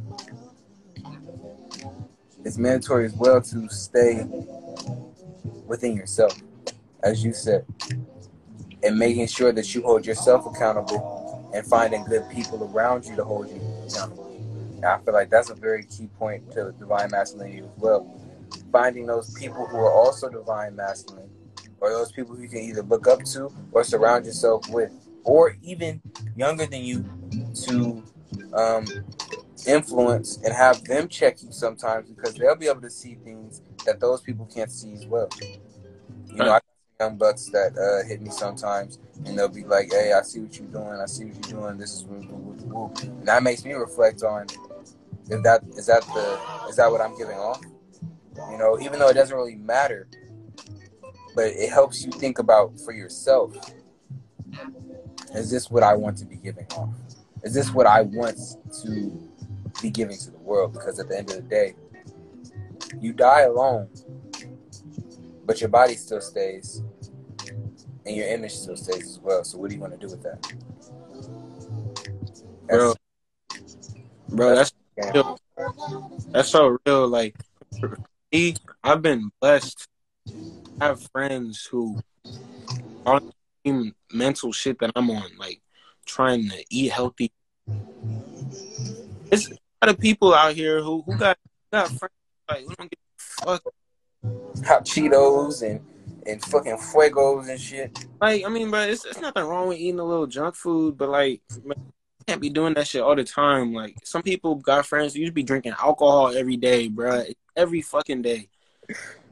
it's 2.45 2.58
mandatory 2.58 3.06
as 3.06 3.13
well 3.13 3.41
to 3.41 3.69
stay 3.69 4.25
within 5.65 5.95
yourself, 5.95 6.38
as 7.03 7.23
you 7.23 7.34
said, 7.34 7.65
and 8.84 8.97
making 8.97 9.27
sure 9.27 9.51
that 9.51 9.73
you 9.73 9.82
hold 9.82 10.06
yourself 10.06 10.45
accountable 10.45 11.51
and 11.53 11.65
finding 11.65 12.03
good 12.06 12.29
people 12.29 12.69
around 12.73 13.06
you 13.06 13.15
to 13.15 13.23
hold 13.23 13.49
you 13.49 13.62
accountable. 13.88 14.29
And 14.75 14.86
I 14.86 14.97
feel 14.99 15.13
like 15.13 15.29
that's 15.29 15.49
a 15.49 15.56
very 15.56 15.84
key 15.86 16.08
point 16.19 16.51
to 16.51 16.73
divine 16.77 17.10
masculinity 17.12 17.60
as 17.60 17.69
well. 17.77 18.19
Finding 18.71 19.06
those 19.06 19.34
people 19.34 19.65
who 19.65 19.77
are 19.77 19.91
also 19.91 20.29
divine 20.29 20.75
masculine, 20.75 21.29
or 21.79 21.89
those 21.89 22.12
people 22.12 22.36
who 22.36 22.41
you 22.41 22.49
can 22.49 22.60
either 22.60 22.82
look 22.82 23.08
up 23.08 23.23
to 23.23 23.53
or 23.71 23.84
surround 23.84 24.25
yourself 24.25 24.67
with, 24.69 24.91
or 25.23 25.56
even 25.62 26.01
younger 26.36 26.65
than 26.65 26.84
you 26.84 27.06
to 27.65 28.03
um, 28.53 28.86
influence 29.67 30.38
and 30.43 30.54
have 30.54 30.84
them 30.84 31.08
check 31.08 31.41
you 31.41 31.52
sometimes 31.52 32.10
because 32.10 32.34
they'll 32.36 32.56
be 32.56 32.67
able 32.67 32.82
to 32.82 32.89
see 32.89 33.15
things 33.23 33.62
that 33.86 33.99
those 33.99 34.21
people 34.21 34.45
can't 34.54 34.71
see 34.71 34.93
as 34.93 35.06
well. 35.06 35.30
You 36.28 36.38
know, 36.38 36.52
I 36.52 36.60
young 36.99 37.17
bucks 37.17 37.49
that 37.49 37.78
uh, 37.78 38.08
hit 38.08 38.21
me 38.21 38.30
sometimes, 38.30 38.99
and 39.26 39.38
they'll 39.38 39.49
be 39.49 39.63
like, 39.63 39.91
"Hey, 39.91 40.13
I 40.13 40.21
see 40.21 40.39
what 40.39 40.58
you're 40.58 40.67
doing. 40.67 40.99
I 41.02 41.06
see 41.06 41.26
what 41.26 41.49
you're 41.49 41.62
doing. 41.62 41.78
This 41.78 41.93
is 41.93 42.04
woo, 42.04 42.26
woo, 42.30 42.56
woo, 42.65 42.93
and 43.02 43.28
that 43.28 43.43
makes 43.43 43.65
me 43.65 43.73
reflect 43.73 44.23
on 44.23 44.45
if 45.30 45.43
that 45.43 45.63
is 45.76 45.88
that 45.88 46.02
the 46.04 46.67
is 46.69 46.78
that 46.78 46.91
what 46.91 47.02
I'm 47.02 47.17
giving 47.17 47.38
off. 47.38 47.62
You 48.52 48.58
know, 48.58 48.80
even 48.80 48.99
though 48.99 49.10
it 49.10 49.13
doesn't 49.13 49.36
really 49.36 49.56
matter, 49.56 50.08
but 51.36 51.47
it 51.47 51.69
helps 51.69 52.04
you 52.04 52.12
think 52.12 52.39
about 52.39 52.80
for 52.80 52.91
yourself. 52.91 53.56
Is 55.36 55.49
this 55.49 55.69
what 55.69 55.84
I 55.84 55.95
want 55.95 56.17
to 56.17 56.26
be 56.26 56.36
giving 56.36 56.67
off? 56.78 56.89
Is 57.43 57.54
this 57.54 57.71
what 57.71 57.88
I 57.88 58.02
want 58.02 58.38
to 58.84 59.33
be 59.81 59.89
giving 59.89 60.17
to 60.17 60.31
the 60.31 60.38
world 60.38 60.73
because 60.73 60.99
at 60.99 61.09
the 61.09 61.17
end 61.17 61.29
of 61.31 61.38
the 61.38 61.41
day, 61.43 61.75
you 62.99 63.13
die 63.13 63.41
alone, 63.41 63.89
but 65.45 65.59
your 65.59 65.69
body 65.69 65.95
still 65.95 66.21
stays 66.21 66.81
and 68.05 68.15
your 68.15 68.27
image 68.27 68.53
still 68.53 68.75
stays 68.75 69.07
as 69.07 69.19
well. 69.19 69.43
So 69.43 69.57
what 69.57 69.69
do 69.69 69.75
you 69.75 69.81
want 69.81 69.93
to 69.93 70.07
do 70.07 70.12
with 70.12 70.23
that? 70.23 70.53
Bro, 72.67 72.95
bro, 74.29 74.55
that's 74.55 74.71
real. 75.13 75.38
that's 76.31 76.49
so 76.49 76.77
real. 76.86 77.07
Like 77.07 77.36
me, 78.31 78.55
I've 78.83 79.01
been 79.01 79.31
blessed. 79.39 79.88
I 80.79 80.88
have 80.88 81.01
friends 81.12 81.67
who 81.69 81.99
are 83.05 83.15
on 83.15 83.21
the 83.63 83.69
same 83.69 83.95
mental 84.12 84.51
shit 84.51 84.79
that 84.79 84.91
I'm 84.95 85.09
on, 85.09 85.29
like 85.38 85.62
trying 86.05 86.49
to 86.49 86.63
eat 86.69 86.91
healthy. 86.91 87.31
It's 89.31 89.49
lot 89.84 89.93
of 89.93 90.00
people 90.00 90.34
out 90.34 90.56
here 90.56 90.82
who 90.82 91.02
who 91.06 91.17
got 91.17 91.38
got 91.72 91.88
friends 91.88 92.13
like 92.50 92.65
we 92.65 92.76
don't 92.76 92.89
give 92.89 93.00
a 93.19 93.46
fuck. 93.46 93.63
Hot 94.65 94.86
Cheetos 94.86 95.62
and 95.62 95.82
and 96.26 96.41
fucking 96.41 96.78
fuegos 96.78 97.50
and 97.50 97.60
shit. 97.60 98.06
Like 98.22 98.46
I 98.46 98.50
mean, 98.50 98.72
but 98.72 98.89
it's 98.89 99.04
it's 99.04 99.19
nothing 99.19 99.43
wrong 99.43 99.67
with 99.67 99.78
eating 99.78 100.00
a 100.00 100.06
little 100.06 100.28
junk 100.28 100.56
food, 100.56 100.98
but 100.98 101.10
like 101.10 101.41
man, 101.65 101.76
can't 102.26 102.39
be 102.39 102.50
doing 102.50 102.74
that 102.76 102.88
shit 102.88 103.02
all 103.02 103.15
the 103.15 103.26
time. 103.26 103.74
Like 103.74 103.98
some 104.06 104.22
people 104.22 104.56
got 104.56 104.86
friends 104.86 105.15
you 105.15 105.30
be 105.34 105.43
drinking 105.43 105.74
alcohol 105.74 106.30
every 106.34 106.56
day, 106.56 106.88
bro. 106.88 107.26
Every 107.58 107.82
fucking 107.82 108.22
day. 108.22 108.48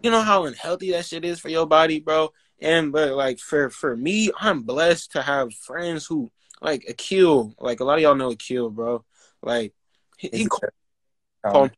You 0.04 0.12
know 0.12 0.22
how 0.22 0.46
unhealthy 0.46 0.92
that 0.92 1.06
shit 1.06 1.24
is 1.24 1.40
for 1.40 1.48
your 1.48 1.66
body, 1.66 2.02
bro. 2.02 2.30
And 2.60 2.92
but 2.92 3.14
like 3.14 3.40
for 3.40 3.70
for 3.70 3.96
me, 3.96 4.32
I'm 4.38 4.64
blessed 4.64 5.14
to 5.14 5.22
have 5.22 5.54
friends 5.54 6.06
who 6.06 6.30
like 6.62 6.84
Akil. 6.90 7.56
Like 7.58 7.80
a 7.80 7.86
lot 7.86 8.00
of 8.00 8.02
y'all 8.02 8.16
know 8.16 8.32
Akil, 8.32 8.70
bro. 8.70 9.06
Like 9.42 9.74
he, 10.22 10.30
he 10.32 10.46
called, 10.46 11.72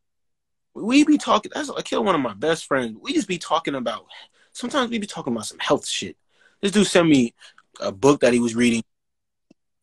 we 0.76 1.06
be 1.06 1.18
talking. 1.18 1.52
That's 1.54 1.70
Akil 1.70 2.04
one 2.04 2.16
of 2.16 2.22
my 2.22 2.34
best 2.34 2.66
friends. 2.66 2.98
We 3.02 3.14
just 3.14 3.28
be 3.28 3.38
talking 3.38 3.76
about. 3.76 4.06
Sometimes 4.52 4.90
we 4.92 5.00
be 5.00 5.08
talking 5.08 5.34
about 5.34 5.46
some 5.46 5.60
health 5.60 5.88
shit. 5.88 6.18
This 6.62 6.72
dude 6.72 6.88
sent 6.88 7.08
me 7.08 7.34
a 7.80 7.92
book 7.92 8.22
that 8.22 8.34
he 8.34 8.40
was 8.40 8.56
reading 8.56 8.84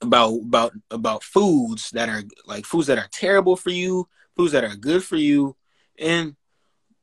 about 0.03 0.35
about 0.35 0.73
about 0.91 1.23
foods 1.23 1.91
that 1.91 2.09
are 2.09 2.23
like 2.47 2.67
foods 2.67 2.87
that 2.89 2.99
are 2.99 3.09
terrible 3.11 3.57
for 3.57 3.71
you, 3.71 4.09
foods 4.37 4.53
that 4.53 4.65
are 4.65 4.77
good 4.77 5.03
for 5.03 5.17
you, 5.17 5.57
and 5.99 6.37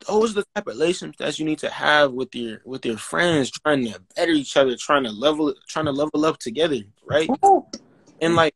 those 0.07 0.31
are 0.31 0.41
the 0.41 0.45
type 0.55 0.67
of 0.67 0.75
relationships 0.75 1.17
that 1.17 1.39
you 1.39 1.45
need 1.45 1.59
to 1.59 1.69
have 1.69 2.11
with 2.11 2.33
your 2.35 2.61
with 2.65 2.85
your 2.85 2.97
friends, 2.97 3.49
trying 3.51 3.85
to 3.85 3.99
better 4.15 4.31
each 4.31 4.55
other, 4.57 4.75
trying 4.75 5.03
to 5.03 5.11
level 5.11 5.53
trying 5.67 5.85
to 5.85 5.91
level 5.91 6.25
up 6.25 6.37
together, 6.37 6.77
right? 7.05 7.29
And 8.21 8.35
like 8.35 8.53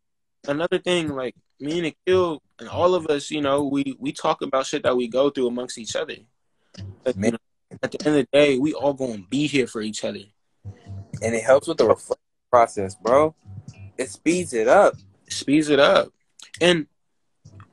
another 0.48 0.78
thing, 0.78 1.10
like 1.10 1.36
me 1.60 1.80
and 1.80 1.88
Akil 1.88 2.42
and 2.62 2.70
all 2.70 2.94
of 2.94 3.08
us, 3.08 3.32
you 3.32 3.42
know, 3.42 3.64
we 3.64 3.98
we 4.00 4.12
talk 4.12 4.44
about 4.44 4.68
shit 4.68 4.84
that 4.84 4.96
we 4.96 5.08
go 5.08 5.32
through 5.32 5.48
amongst 5.48 5.80
each 5.80 5.96
other. 5.96 6.14
But, 7.04 7.18
you 7.18 7.32
know, 7.32 7.38
at 7.84 7.92
the 7.92 8.06
end 8.06 8.16
of 8.20 8.26
the 8.26 8.28
day, 8.32 8.60
we 8.60 8.74
all 8.74 8.94
gonna 8.94 9.24
be 9.30 9.48
here 9.48 9.66
for 9.66 9.82
each 9.82 10.06
other. 10.06 10.22
And 11.24 11.36
it 11.36 11.44
helps 11.44 11.68
with 11.68 11.78
the 11.78 11.88
reflection 11.88 12.22
process, 12.52 12.94
bro. 12.96 13.34
It 13.98 14.12
speeds 14.12 14.54
it 14.54 14.68
up. 14.68 14.94
It 15.26 15.34
speeds 15.34 15.70
it 15.70 15.80
up. 15.80 16.10
And 16.62 16.86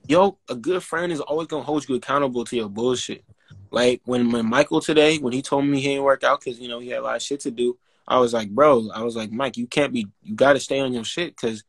yo, 0.07 0.38
a 0.48 0.55
good 0.55 0.83
friend 0.83 1.12
is 1.12 1.20
always 1.20 1.48
gonna 1.48 1.64
hold 1.64 1.87
you 1.87 1.94
accountable 1.94 2.46
to 2.46 2.57
your 2.57 2.70
bullshit. 2.70 3.24
Like 3.70 4.01
when, 4.07 4.33
when 4.33 4.46
Michael 4.46 4.81
today, 4.81 5.18
when 5.18 5.35
he 5.35 5.42
told 5.42 5.66
me 5.66 5.81
he 5.81 5.88
didn't 5.88 6.05
work 6.05 6.24
out 6.24 6.40
because 6.40 6.59
you 6.59 6.68
know 6.68 6.79
he 6.79 6.88
had 6.88 7.01
a 7.01 7.03
lot 7.03 7.16
of 7.16 7.22
shit 7.22 7.40
to 7.40 7.51
do, 7.51 7.77
I 8.07 8.18
was 8.20 8.33
like, 8.33 8.48
bro, 8.48 8.88
I 8.94 9.03
was 9.03 9.16
like, 9.16 9.31
Mike, 9.31 9.59
you 9.59 9.66
can't 9.66 9.92
be, 9.92 10.07
you 10.22 10.35
got 10.35 10.55
to 10.55 10.61
stay 10.61 10.81
on 10.81 10.94
your 10.94 11.05
shit 11.05 11.37
because 11.37 11.62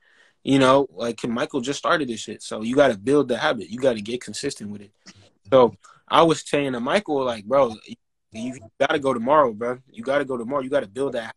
you 0.44 0.60
know, 0.60 0.88
like 0.92 1.24
Michael 1.28 1.62
just 1.62 1.80
started 1.80 2.08
this 2.08 2.22
shit, 2.22 2.42
so 2.42 2.62
you 2.62 2.76
got 2.76 2.90
to 2.90 2.98
build 2.98 3.28
the 3.28 3.38
habit. 3.38 3.70
You 3.70 3.80
got 3.80 3.96
to 3.96 4.02
get 4.02 4.22
consistent 4.22 4.72
with 4.72 4.82
it. 4.82 4.92
So 5.52 5.76
I 6.08 6.24
was 6.24 6.48
saying 6.48 6.74
to 6.74 6.80
Michael, 6.80 7.24
like, 7.24 7.46
bro, 7.46 7.76
you, 7.86 7.96
you 8.32 8.60
got 8.80 8.92
to 8.92 9.00
go 9.00 9.14
tomorrow, 9.14 9.54
bro. 9.54 9.80
You 9.92 10.04
got 10.04 10.20
to 10.20 10.26
go 10.26 10.38
tomorrow. 10.38 10.62
You 10.62 10.70
got 10.70 10.82
to 10.82 10.88
build 10.88 11.14
that. 11.14 11.36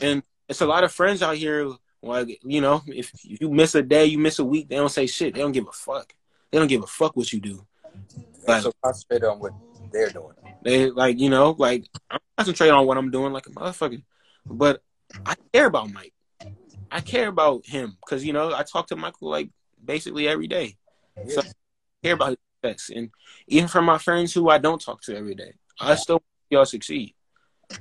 And 0.00 0.22
it's 0.48 0.60
a 0.60 0.66
lot 0.66 0.84
of 0.84 0.92
friends 0.92 1.22
out 1.22 1.36
here. 1.36 1.70
Like, 2.02 2.38
you 2.44 2.60
know, 2.60 2.82
if, 2.86 3.12
you 3.22 3.50
miss 3.50 3.74
a 3.74 3.82
day, 3.82 4.06
you 4.06 4.18
miss 4.18 4.38
a 4.38 4.44
week, 4.44 4.68
they 4.68 4.76
don't 4.76 4.90
say 4.90 5.06
shit. 5.06 5.34
They 5.34 5.40
don't 5.40 5.52
give 5.52 5.66
a 5.66 5.72
fuck. 5.72 6.14
They 6.50 6.58
don't 6.58 6.68
give 6.68 6.82
a 6.82 6.86
fuck 6.86 7.16
what 7.16 7.32
you 7.32 7.40
do. 7.40 7.66
Like, 8.46 8.62
so 8.62 8.72
concentrate 8.82 9.24
on 9.24 9.40
what 9.40 9.52
they're 9.92 10.10
doing. 10.10 10.34
They 10.62 10.90
like, 10.90 11.18
you 11.18 11.30
know, 11.30 11.56
like 11.58 11.88
I'm 12.10 12.20
concentrating 12.36 12.74
on 12.74 12.86
what 12.86 12.98
I'm 12.98 13.10
doing, 13.10 13.32
like 13.32 13.46
a 13.46 13.50
motherfucker. 13.50 14.02
But 14.44 14.82
I 15.24 15.34
care 15.52 15.66
about 15.66 15.92
Mike. 15.92 16.12
I 16.90 17.00
care 17.00 17.28
about 17.28 17.66
him 17.66 17.96
because 18.00 18.24
you 18.24 18.32
know 18.32 18.54
I 18.54 18.62
talk 18.62 18.88
to 18.88 18.96
Michael 18.96 19.30
like 19.30 19.50
basically 19.84 20.28
every 20.28 20.46
day. 20.46 20.76
Yes. 21.16 21.34
So 21.34 21.40
I 21.40 21.44
care 22.02 22.14
about 22.14 22.28
his 22.30 22.38
success, 22.62 22.96
and 22.96 23.10
even 23.48 23.68
from 23.68 23.84
my 23.84 23.98
friends 23.98 24.32
who 24.32 24.48
I 24.48 24.58
don't 24.58 24.80
talk 24.80 25.02
to 25.02 25.16
every 25.16 25.34
day, 25.34 25.52
I 25.80 25.94
still 25.96 26.22
y'all 26.50 26.64
succeed. 26.64 27.14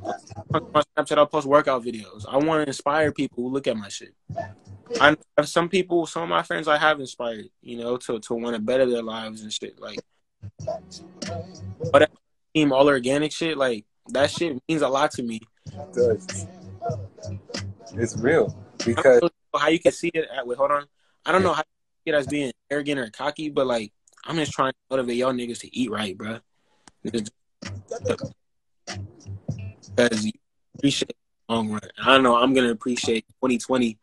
On 0.01 0.71
my 0.73 0.81
Snapchat, 0.97 1.17
I'll 1.17 1.27
post 1.27 1.45
workout 1.45 1.83
videos. 1.83 2.25
I 2.27 2.37
want 2.37 2.63
to 2.63 2.67
inspire 2.67 3.11
people 3.11 3.43
who 3.43 3.49
look 3.49 3.67
at 3.67 3.77
my 3.77 3.89
shit. 3.89 4.15
I 4.99 5.15
some 5.43 5.69
people, 5.69 6.07
some 6.07 6.23
of 6.23 6.29
my 6.29 6.41
friends, 6.41 6.67
I 6.67 6.77
have 6.77 6.99
inspired, 6.99 7.45
you 7.61 7.77
know, 7.77 7.97
to 7.97 8.19
to 8.19 8.33
want 8.33 8.55
to 8.55 8.61
better 8.61 8.85
their 8.89 9.03
lives 9.03 9.41
and 9.41 9.53
shit. 9.53 9.79
Like, 9.79 9.99
but 11.91 11.99
that 11.99 12.11
team 12.53 12.73
all 12.73 12.87
organic 12.87 13.31
shit, 13.31 13.57
like 13.57 13.85
that 14.09 14.31
shit 14.31 14.59
means 14.67 14.81
a 14.81 14.87
lot 14.87 15.11
to 15.11 15.23
me. 15.23 15.41
It 15.67 15.93
does. 15.93 16.47
It's 17.93 18.17
real 18.17 18.64
because 18.85 19.21
how 19.55 19.69
you 19.69 19.79
can 19.79 19.91
see 19.91 20.11
it. 20.13 20.27
At, 20.35 20.45
wait, 20.47 20.57
hold 20.57 20.71
on. 20.71 20.85
I 21.25 21.31
don't 21.31 21.43
know 21.43 21.53
how 21.53 21.63
you 22.05 22.11
see 22.11 22.15
it 22.15 22.19
as 22.19 22.27
being 22.27 22.51
arrogant 22.69 22.99
or 22.99 23.09
cocky, 23.09 23.49
but 23.49 23.67
like 23.67 23.91
I'm 24.25 24.35
just 24.35 24.51
trying 24.51 24.71
to 24.71 24.77
motivate 24.89 25.17
y'all 25.17 25.33
niggas 25.33 25.59
to 25.61 25.75
eat 25.75 25.91
right, 25.91 26.17
bro. 26.17 26.39
Because 27.03 27.29
you 30.25 30.31
appreciate 30.77 31.15
the 31.47 31.53
long 31.53 31.71
run. 31.71 31.81
I 31.99 32.17
know 32.17 32.35
I'm 32.37 32.53
gonna 32.53 32.71
appreciate 32.71 33.25
2020 33.41 33.97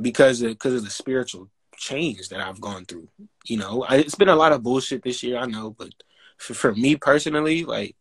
because 0.00 0.42
of 0.42 0.50
because 0.50 0.74
of 0.74 0.84
the 0.84 0.90
spiritual 0.90 1.48
change 1.76 2.28
that 2.28 2.40
I've 2.40 2.60
gone 2.60 2.84
through. 2.84 3.08
You 3.46 3.56
know, 3.56 3.84
I, 3.88 3.96
it's 3.96 4.14
been 4.14 4.28
a 4.28 4.36
lot 4.36 4.52
of 4.52 4.62
bullshit 4.62 5.02
this 5.02 5.22
year, 5.22 5.38
I 5.38 5.46
know, 5.46 5.70
but 5.70 5.92
for, 6.38 6.54
for 6.54 6.74
me 6.74 6.96
personally, 6.96 7.64
like 7.64 7.96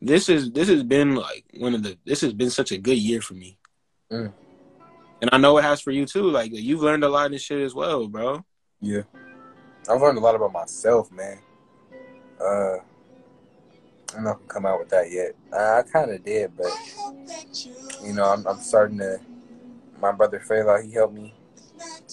this 0.00 0.28
is 0.28 0.52
this 0.52 0.68
has 0.68 0.82
been 0.82 1.14
like 1.14 1.44
one 1.58 1.74
of 1.74 1.82
the 1.82 1.98
this 2.04 2.20
has 2.20 2.32
been 2.32 2.50
such 2.50 2.72
a 2.72 2.78
good 2.78 2.98
year 2.98 3.20
for 3.20 3.34
me. 3.34 3.58
Mm. 4.10 4.32
And 5.22 5.30
I 5.32 5.38
know 5.38 5.56
it 5.56 5.62
has 5.62 5.80
for 5.80 5.92
you 5.92 6.04
too. 6.04 6.28
Like 6.28 6.50
you've 6.52 6.82
learned 6.82 7.04
a 7.04 7.08
lot 7.08 7.26
of 7.26 7.32
this 7.32 7.42
shit 7.42 7.60
as 7.60 7.74
well, 7.74 8.08
bro. 8.08 8.44
Yeah. 8.80 9.02
I've 9.88 10.00
learned 10.00 10.18
a 10.18 10.20
lot 10.20 10.34
about 10.34 10.52
myself, 10.52 11.10
man. 11.12 11.38
Uh 12.40 12.78
I'm 14.16 14.24
not 14.24 14.34
gonna 14.34 14.48
come 14.48 14.66
out 14.66 14.80
with 14.80 14.88
that 14.90 15.10
yet. 15.10 15.34
I, 15.52 15.78
I 15.78 15.82
kind 15.82 16.10
of 16.10 16.24
did, 16.24 16.56
but 16.56 16.72
you 18.04 18.12
know, 18.12 18.24
I'm, 18.24 18.46
I'm 18.46 18.58
starting 18.58 18.98
to. 18.98 19.20
My 20.00 20.10
brother 20.10 20.42
Fela, 20.44 20.84
he 20.84 20.92
helped 20.92 21.14
me. 21.14 21.32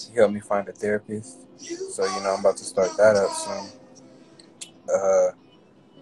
He 0.08 0.14
helped 0.14 0.32
me 0.32 0.40
find 0.40 0.68
a 0.68 0.72
therapist. 0.72 1.40
So 1.58 2.04
you 2.04 2.22
know, 2.22 2.34
I'm 2.34 2.40
about 2.40 2.56
to 2.58 2.64
start 2.64 2.96
that 2.96 3.16
up 3.16 3.30
soon. 3.32 3.80
Uh, 4.88 5.30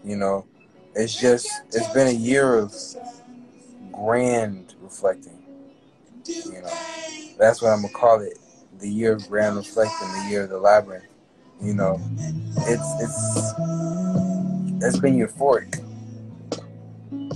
you 0.05 0.17
know, 0.17 0.47
it's 0.95 1.19
just 1.19 1.49
it's 1.69 1.89
been 1.95 2.09
a 2.09 2.13
year 2.13 2.59
of 2.59 2.75
grand 3.91 4.75
reflecting. 4.81 5.38
You 6.29 6.63
know, 6.63 7.35
that's 7.39 7.63
what 7.63 7.71
I'm 7.73 7.83
gonna 7.83 7.93
call 7.93 8.21
it. 8.21 8.39
The 8.79 8.89
year 8.89 9.15
of 9.15 9.29
grand 9.29 9.57
reflecting, 9.57 10.09
the 10.13 10.29
year 10.31 10.45
of 10.45 10.51
the 10.51 10.59
labyrinth. 10.59 11.05
You 11.61 11.75
know, 11.75 12.01
it's 12.59 13.03
it's 13.03 13.53
it's 14.85 14.99
been 15.01 15.17
euphoric 15.17 15.85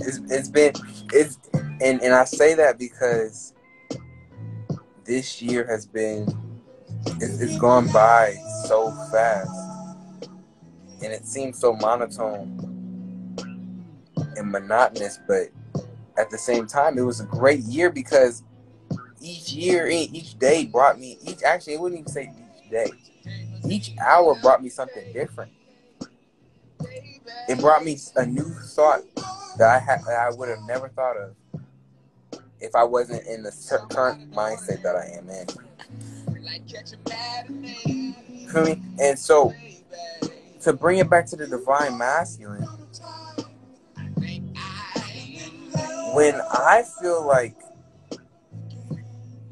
it's, 0.05 0.19
it's 0.29 0.49
been 0.49 0.73
it's 1.11 1.39
and 1.53 2.01
and 2.01 2.13
I 2.13 2.25
say 2.25 2.53
that 2.55 2.77
because 2.77 3.53
this 5.05 5.41
year 5.41 5.65
has 5.67 5.85
been 5.85 6.27
it's, 7.19 7.39
it's 7.41 7.57
gone 7.57 7.87
by 7.91 8.35
so 8.65 8.91
fast 9.11 9.49
and 11.01 11.11
it 11.11 11.25
seems 11.25 11.59
so 11.59 11.73
monotone 11.73 12.59
and 14.35 14.51
monotonous 14.51 15.19
but 15.27 15.49
at 16.17 16.29
the 16.29 16.37
same 16.37 16.67
time 16.67 16.97
it 16.97 17.01
was 17.01 17.19
a 17.19 17.25
great 17.25 17.61
year 17.61 17.89
because 17.89 18.43
each 19.23 19.53
year 19.53 19.87
each 19.87 20.37
day 20.37 20.65
brought 20.65 20.99
me 20.99 21.17
each 21.25 21.41
actually 21.43 21.73
it 21.73 21.79
wouldn't 21.79 22.01
even 22.01 22.11
say 22.11 22.31
each 22.63 22.69
day 22.69 22.91
each 23.67 23.91
hour 23.99 24.35
brought 24.41 24.61
me 24.61 24.69
something 24.69 25.11
different 25.13 25.51
it 27.47 27.59
brought 27.59 27.83
me 27.83 27.97
a 28.17 28.25
new 28.25 28.43
thought 28.43 29.01
that 29.57 29.69
I 29.69 29.79
had 29.79 30.03
that 30.05 30.19
I 30.19 30.35
would 30.35 30.49
have 30.49 30.61
never 30.67 30.89
thought 30.89 31.17
of 31.17 31.35
if 32.59 32.75
I 32.75 32.83
wasn't 32.83 33.25
in 33.27 33.43
the 33.43 33.51
current 33.89 34.31
mindset 34.31 34.81
that 34.83 34.95
I 34.95 35.05
am 35.17 35.29
in. 35.29 35.47
Feel 38.47 38.65
me? 38.65 38.81
And 39.01 39.19
so 39.19 39.53
to 40.61 40.73
bring 40.73 40.99
it 40.99 41.09
back 41.09 41.25
to 41.27 41.35
the 41.35 41.45
divine 41.45 41.97
masculine, 41.97 42.67
when 46.13 46.39
I 46.51 46.83
feel 47.01 47.25
like 47.25 47.55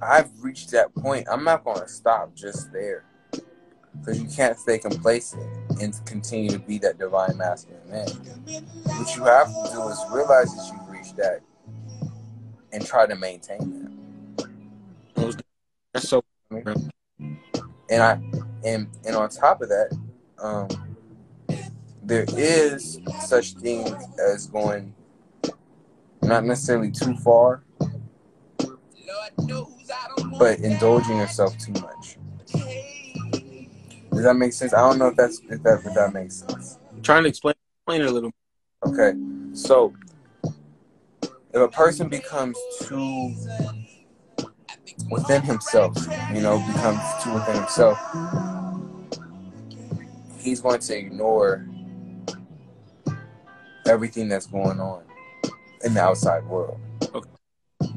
I've 0.01 0.29
reached 0.41 0.71
that 0.71 0.93
point, 0.95 1.27
I'm 1.31 1.43
not 1.43 1.63
going 1.63 1.79
to 1.81 1.87
stop 1.87 2.35
just 2.35 2.71
there 2.71 3.05
because 3.99 4.21
you 4.21 4.27
can't 4.27 4.57
stay 4.57 4.77
complacent 4.77 5.43
and 5.81 5.93
continue 6.05 6.49
to 6.49 6.59
be 6.59 6.77
that 6.79 6.97
divine 6.97 7.37
masculine 7.37 7.89
man. 7.89 8.07
What 8.83 9.15
you 9.15 9.23
have 9.25 9.47
to 9.47 9.69
do 9.71 9.87
is 9.89 9.99
realize 10.11 10.55
that 10.55 10.71
you've 10.73 10.89
reached 10.89 11.17
that 11.17 11.41
and 12.71 12.85
try 12.85 13.05
to 13.05 13.15
maintain 13.15 13.91
that. 15.15 15.41
That's 15.93 16.07
so. 16.07 16.23
And 17.89 18.01
I 18.01 18.19
and 18.65 18.87
and 19.05 19.15
on 19.15 19.29
top 19.29 19.61
of 19.61 19.69
that, 19.69 19.97
um, 20.39 20.67
there 22.03 22.25
is 22.29 22.99
such 23.21 23.53
thing 23.53 23.93
as 24.19 24.47
going 24.47 24.93
not 26.23 26.45
necessarily 26.45 26.91
too 26.91 27.15
far, 27.17 27.63
but 30.39 30.59
indulging 30.59 31.17
yourself 31.17 31.57
too 31.57 31.73
much. 31.73 32.17
Does 34.11 34.23
that 34.23 34.35
make 34.35 34.53
sense? 34.53 34.73
I 34.73 34.81
don't 34.81 34.99
know 34.99 35.07
if 35.07 35.15
that's 35.15 35.39
if 35.49 35.63
that 35.63 35.81
if 35.85 35.93
that 35.93 36.13
makes 36.13 36.35
sense. 36.35 36.77
I'm 36.91 37.01
trying 37.01 37.23
to 37.23 37.29
explain 37.29 37.55
explain 37.79 38.01
it 38.01 38.07
a 38.07 38.11
little. 38.11 38.31
Okay, 38.85 39.13
so 39.53 39.93
if 41.53 41.55
a 41.55 41.67
person 41.67 42.09
becomes 42.09 42.57
too 42.81 43.33
within 45.09 45.41
himself, 45.41 45.95
you 46.33 46.41
know, 46.41 46.63
becomes 46.73 46.99
too 47.23 47.33
within 47.33 47.55
himself, 47.55 47.99
he's 50.39 50.61
going 50.61 50.79
to 50.79 50.97
ignore 50.97 51.67
everything 53.87 54.29
that's 54.29 54.47
going 54.47 54.79
on 54.79 55.03
in 55.83 55.93
the 55.93 56.01
outside 56.01 56.45
world. 56.45 56.79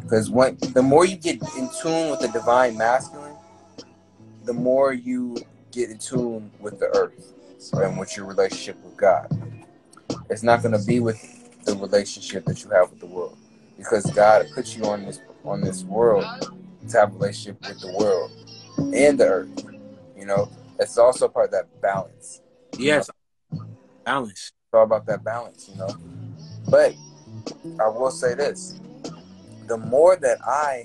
Because 0.04 0.30
when 0.30 0.56
the 0.60 0.82
more 0.82 1.04
you 1.04 1.16
get 1.16 1.42
in 1.56 1.68
tune 1.82 2.10
with 2.10 2.20
the 2.20 2.30
divine 2.32 2.76
masculine, 2.78 3.36
the 4.44 4.52
more 4.52 4.92
you 4.92 5.36
get 5.72 5.90
in 5.90 5.98
tune 5.98 6.50
with 6.60 6.78
the 6.78 6.86
earth 6.96 7.34
and 7.72 7.98
with 7.98 8.16
your 8.16 8.26
relationship 8.26 8.82
with 8.84 8.96
God. 8.96 9.28
It's 10.30 10.42
not 10.42 10.62
going 10.62 10.78
to 10.78 10.86
be 10.86 11.00
with 11.00 11.64
the 11.64 11.74
relationship 11.76 12.44
that 12.44 12.62
you 12.62 12.70
have 12.70 12.90
with 12.90 13.00
the 13.00 13.06
world 13.06 13.36
because 13.76 14.04
God 14.12 14.46
puts 14.54 14.76
you 14.76 14.84
on 14.84 15.04
this 15.04 15.20
on 15.44 15.60
this 15.60 15.82
world 15.84 16.24
to 16.88 16.98
have 16.98 17.10
a 17.10 17.14
relationship 17.14 17.60
with 17.66 17.80
the 17.80 17.92
world 17.98 18.30
and 18.94 19.18
the 19.18 19.26
earth. 19.26 19.64
You 20.16 20.26
know, 20.26 20.50
it's 20.78 20.98
also 20.98 21.28
part 21.28 21.46
of 21.46 21.52
that 21.52 21.80
balance. 21.80 22.40
Yes, 22.78 23.10
know? 23.52 23.64
balance. 24.04 24.32
It's 24.32 24.52
all 24.72 24.84
about 24.84 25.06
that 25.06 25.24
balance, 25.24 25.68
you 25.68 25.76
know. 25.76 25.88
But 26.68 26.94
I 27.80 27.88
will 27.88 28.10
say 28.10 28.34
this: 28.34 28.78
the 29.66 29.78
more 29.78 30.16
that 30.16 30.38
I 30.46 30.84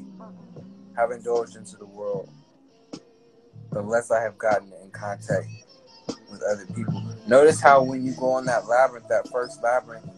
have 0.96 1.12
indulged 1.12 1.56
into 1.56 1.78
the 1.78 1.86
world, 1.86 2.30
the 3.72 3.82
less 3.82 4.12
I 4.12 4.22
have 4.22 4.38
gotten 4.38 4.72
in 4.84 4.90
contact 4.92 5.48
with 6.32 6.42
other 6.44 6.66
people. 6.76 7.04
Notice 7.28 7.62
how 7.62 7.84
when 7.84 8.06
you 8.06 8.14
go 8.14 8.32
on 8.32 8.46
that 8.46 8.68
labyrinth, 8.68 9.08
that 9.10 9.28
first 9.30 9.62
labyrinth, 9.64 10.10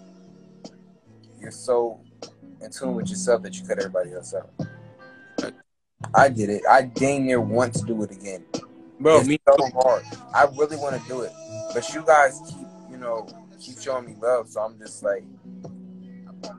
you're 1.40 1.52
so 1.52 2.00
in 2.62 2.72
tune 2.72 2.96
with 2.96 3.10
yourself 3.10 3.42
that 3.44 3.60
you 3.60 3.66
cut 3.66 3.80
everybody 3.80 4.14
else 4.14 4.34
out. 4.34 4.52
I 6.14 6.30
did 6.30 6.50
it. 6.50 6.64
I 6.70 6.84
dang 6.84 7.26
near 7.26 7.42
want 7.42 7.74
to 7.76 7.86
do 7.86 8.02
it 8.04 8.12
again. 8.12 8.46
Bro, 9.00 9.20
it's 9.20 9.28
me 9.28 9.40
so 9.48 9.58
hard. 9.82 10.04
I 10.34 10.44
really 10.58 10.78
want 10.78 11.02
to 11.02 11.08
do 11.08 11.22
it, 11.22 11.32
but 11.74 11.92
you 11.94 12.04
guys 12.06 12.40
keep, 12.48 12.68
you 12.90 12.98
know, 12.98 13.28
keep 13.60 13.80
showing 13.80 14.06
me 14.06 14.16
love. 14.22 14.50
So 14.50 14.62
I'm 14.62 14.78
just 14.78 15.04
like, 15.04 15.24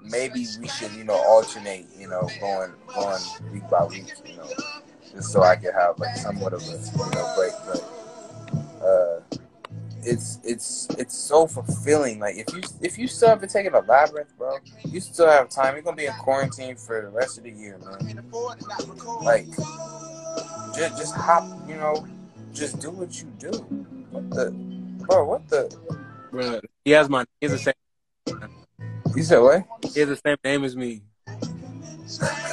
maybe 0.05 0.47
we 0.61 0.69
should, 0.69 0.93
you 0.93 1.05
know, 1.05 1.15
alternate, 1.15 1.87
you 1.97 2.09
know, 2.09 2.29
going 2.41 2.73
going 2.95 3.23
week 3.53 3.69
by 3.71 3.85
week, 3.85 4.13
you 4.25 4.37
know 4.37 4.49
just 5.15 5.31
so 5.31 5.43
I 5.43 5.57
could 5.57 5.75
have 5.75 5.99
like 5.99 6.17
somewhat 6.17 6.53
of 6.53 6.63
a 6.63 6.73
you 6.73 7.11
know 7.11 7.35
break. 7.37 7.53
But 7.67 8.85
uh, 8.85 9.21
it's 10.05 10.41
it's 10.43 10.89
it's 10.99 11.17
so 11.17 11.47
fulfilling. 11.47 12.19
Like 12.19 12.37
if 12.37 12.53
you 12.55 12.63
if 12.81 12.99
you 12.99 13.07
still 13.07 13.29
haven't 13.29 13.51
taken 13.51 13.75
a 13.75 13.81
labyrinth, 13.81 14.37
bro, 14.37 14.57
you 14.85 15.01
still 15.01 15.29
have 15.29 15.49
time. 15.49 15.75
You're 15.75 15.83
gonna 15.83 15.97
be 15.97 16.07
in 16.07 16.15
quarantine 16.15 16.77
for 16.77 17.03
the 17.03 17.09
rest 17.09 17.39
of 17.39 17.45
the 17.45 17.51
year, 17.51 17.79
man. 17.79 18.25
Like 19.23 19.47
just 20.75 20.99
just 20.99 21.15
hop, 21.15 21.45
you 21.69 21.77
know, 21.77 22.07
just 22.53 22.81
do 22.81 22.91
what 22.91 23.21
you 23.21 23.31
do. 23.39 23.51
What 24.11 24.31
the, 24.31 24.51
bro? 25.07 25.25
What 25.25 25.49
the? 25.49 25.75
Bro, 26.31 26.61
he 26.85 26.93
has 26.93 27.09
my. 27.09 27.25
He's 27.41 27.51
the 27.51 27.59
same. 27.59 27.75
You 29.15 29.23
said 29.23 29.39
what? 29.39 29.65
He 29.93 30.01
has 30.01 30.09
the 30.09 30.17
same 30.17 30.37
name 30.43 30.65
as 30.65 30.77
me. 30.77 31.03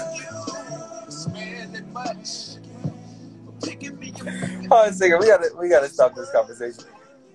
Hold 4.69 4.71
on 4.71 4.89
a 4.89 4.93
second. 4.93 5.19
We 5.19 5.27
gotta 5.27 5.49
we 5.59 5.69
gotta 5.69 5.87
stop 5.87 6.15
this 6.15 6.29
conversation. 6.31 6.83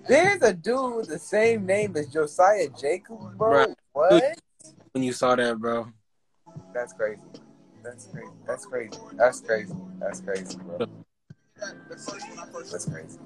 There's 0.07 0.41
a 0.41 0.53
dude 0.53 0.95
with 0.95 1.07
the 1.07 1.19
same 1.19 1.65
name 1.65 1.97
as 1.97 2.07
Josiah 2.07 2.69
Jacob, 2.79 3.37
bro. 3.37 3.65
bro 3.65 3.75
what? 3.93 4.39
When 4.91 5.03
you 5.03 5.11
saw 5.11 5.35
that, 5.35 5.57
bro. 5.57 5.87
That's 6.73 6.93
crazy. 6.93 7.21
That's 7.83 8.05
crazy. 8.07 8.31
That's 8.47 8.65
crazy. 8.65 8.99
That's 9.13 9.41
crazy. 9.41 9.73
That's 9.99 10.19
crazy, 10.21 10.57
bro. 10.57 10.87
That's 11.57 12.85
crazy. 12.85 13.19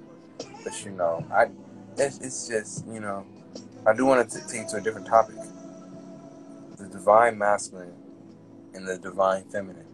But 0.64 0.86
you 0.86 0.92
know, 0.92 1.26
I 1.32 1.50
it's, 1.98 2.20
it's 2.20 2.48
just 2.48 2.88
you 2.88 3.00
know, 3.00 3.26
I 3.86 3.94
do 3.94 4.06
want 4.06 4.30
to 4.30 4.48
take 4.48 4.68
to 4.70 4.78
a 4.78 4.82
different 4.82 5.08
topic: 5.08 5.36
the 6.80 6.88
divine 6.88 7.38
masculine 7.38 7.94
and 8.74 8.88
the 8.88 8.98
divine 8.98 9.44
feminine. 9.50 9.86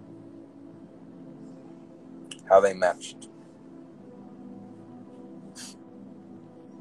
How 2.47 2.59
they 2.59 2.73
matched. 2.73 3.29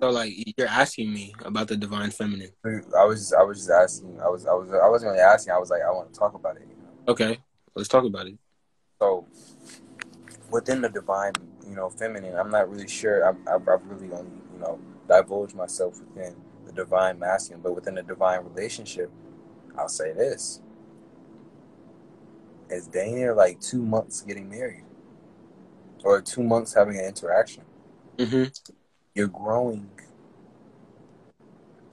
So 0.02 0.10
like 0.10 0.34
you're 0.58 0.68
asking 0.68 1.12
me 1.12 1.32
about 1.44 1.68
the 1.68 1.76
divine 1.76 2.10
feminine. 2.10 2.50
I 2.64 3.04
was 3.04 3.20
just 3.20 3.34
I 3.34 3.42
was 3.42 3.58
just 3.58 3.70
asking. 3.70 4.20
I 4.20 4.28
was 4.28 4.46
I 4.46 4.52
was 4.52 4.70
I 4.70 4.88
wasn't 4.88 5.12
really 5.12 5.22
asking. 5.22 5.54
I 5.54 5.58
was 5.58 5.70
like 5.70 5.80
I 5.80 5.90
want 5.90 6.12
to 6.12 6.18
talk 6.18 6.34
about 6.34 6.56
it. 6.56 6.68
You 6.68 6.76
know? 6.76 6.90
Okay, 7.08 7.38
let's 7.74 7.88
talk 7.88 8.04
about 8.04 8.26
it. 8.26 8.36
So 9.00 9.26
within 10.50 10.82
the 10.82 10.90
divine, 10.90 11.32
you 11.66 11.74
know, 11.74 11.88
feminine, 11.88 12.36
I'm 12.36 12.50
not 12.50 12.70
really 12.70 12.88
sure. 12.88 13.26
I've, 13.26 13.36
I've, 13.48 13.66
I've 13.66 13.86
really 13.86 14.12
only 14.12 14.36
you 14.52 14.60
know 14.60 14.78
divulged 15.08 15.54
myself 15.54 15.98
within 16.00 16.36
the 16.66 16.72
divine 16.72 17.18
masculine, 17.18 17.62
but 17.62 17.74
within 17.74 17.94
the 17.94 18.02
divine 18.02 18.44
relationship, 18.44 19.10
I'll 19.76 19.88
say 19.88 20.12
this: 20.12 20.60
is 22.70 22.86
Dana 22.86 23.34
like 23.34 23.60
two 23.60 23.82
months 23.82 24.22
getting 24.22 24.48
married, 24.48 24.84
or 26.04 26.20
two 26.20 26.42
months 26.42 26.74
having 26.74 26.98
an 26.98 27.04
interaction? 27.04 27.64
Mm-hmm. 28.18 28.44
You're 29.14 29.28
growing 29.28 29.90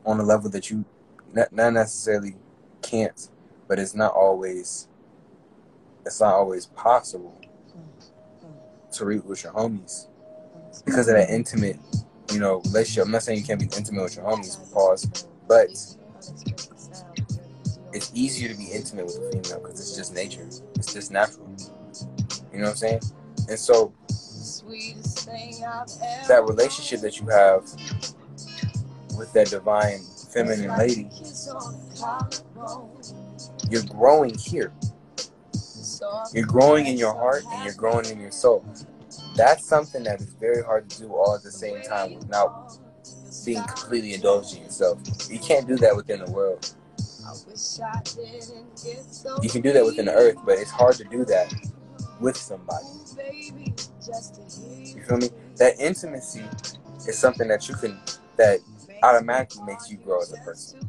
on 0.06 0.20
a 0.20 0.24
level 0.24 0.50
that 0.50 0.70
you 0.70 0.86
not, 1.34 1.52
not 1.52 1.74
necessarily 1.74 2.36
can't, 2.82 3.30
but 3.68 3.80
it's 3.80 3.96
not 3.96 4.14
always 4.14 4.88
it's 6.06 6.20
not 6.20 6.34
always 6.34 6.66
possible 6.68 7.40
to 8.92 9.06
read 9.06 9.24
with 9.24 9.44
your 9.44 9.54
homies 9.54 10.08
because 10.86 11.08
of 11.08 11.16
that 11.16 11.30
intimate, 11.30 11.78
you 12.32 12.40
know, 12.40 12.62
relationship. 12.66 13.06
I'm 13.06 13.12
not 13.12 13.24
saying 13.24 13.40
you 13.40 13.46
can't 13.46 13.60
be 13.60 13.70
intimate 13.78 14.04
with 14.04 14.16
your 14.16 14.26
homies, 14.26 14.74
pause, 14.74 15.06
but 15.48 15.70
it's 17.94 18.12
easier 18.14 18.50
to 18.50 18.56
be 18.56 18.66
intimate 18.66 19.06
with 19.06 19.18
a 19.18 19.32
female 19.32 19.62
because 19.62 19.80
it's 19.80 19.96
just 19.96 20.14
nature. 20.14 20.48
It's 20.76 20.94
just 20.94 21.12
natural. 21.12 21.48
You 22.54 22.60
know 22.60 22.66
what 22.66 22.70
I'm 22.72 22.76
saying? 22.76 23.02
And 23.50 23.60
so 23.60 23.94
that 26.28 26.44
relationship 26.48 27.02
that 27.02 27.20
you 27.20 27.28
have 27.28 27.64
with 29.18 29.32
that 29.34 29.48
divine 29.50 30.00
feminine 30.34 30.78
lady, 30.78 31.10
you're 33.70 33.84
growing 33.84 34.38
here. 34.38 34.72
You're 36.34 36.46
growing 36.46 36.88
in 36.88 36.98
your 36.98 37.14
heart 37.14 37.44
and 37.52 37.66
you're 37.66 37.74
growing 37.74 38.06
in 38.06 38.20
your 38.20 38.32
soul. 38.32 38.66
That's 39.36 39.66
something 39.66 40.04
that 40.04 40.22
is 40.22 40.34
very 40.34 40.64
hard 40.64 40.90
to 40.90 41.00
do 41.02 41.14
all 41.14 41.36
at 41.36 41.44
the 41.44 41.52
same 41.52 41.82
time 41.82 42.16
without 42.16 42.78
being 43.46 43.64
completely 43.64 44.14
indulged 44.14 44.56
in 44.56 44.64
yourself. 44.64 45.00
You 45.30 45.40
can't 45.40 45.68
do 45.68 45.76
that 45.78 45.96
within 45.96 46.24
the 46.24 46.32
world. 46.32 46.74
You 49.42 49.50
can 49.50 49.62
do 49.62 49.74
that 49.74 49.86
within 49.86 50.06
the 50.06 50.14
earth, 50.14 50.38
but 50.46 50.58
it's 50.60 50.72
hard 50.72 50.96
to 50.96 51.04
do 51.06 51.26
that 51.26 51.54
with 52.20 52.38
somebody. 52.38 52.86
You 54.96 55.04
feel 55.04 55.18
me? 55.18 55.30
That 55.58 55.80
intimacy 55.80 56.44
is 57.08 57.18
something 57.18 57.48
that 57.48 57.68
you 57.68 57.76
can 57.76 58.00
that 58.38 58.60
automatically 59.04 59.64
makes 59.64 59.90
you 59.90 59.98
grow 59.98 60.22
as 60.22 60.34
a 60.34 60.38
person. 60.38 60.80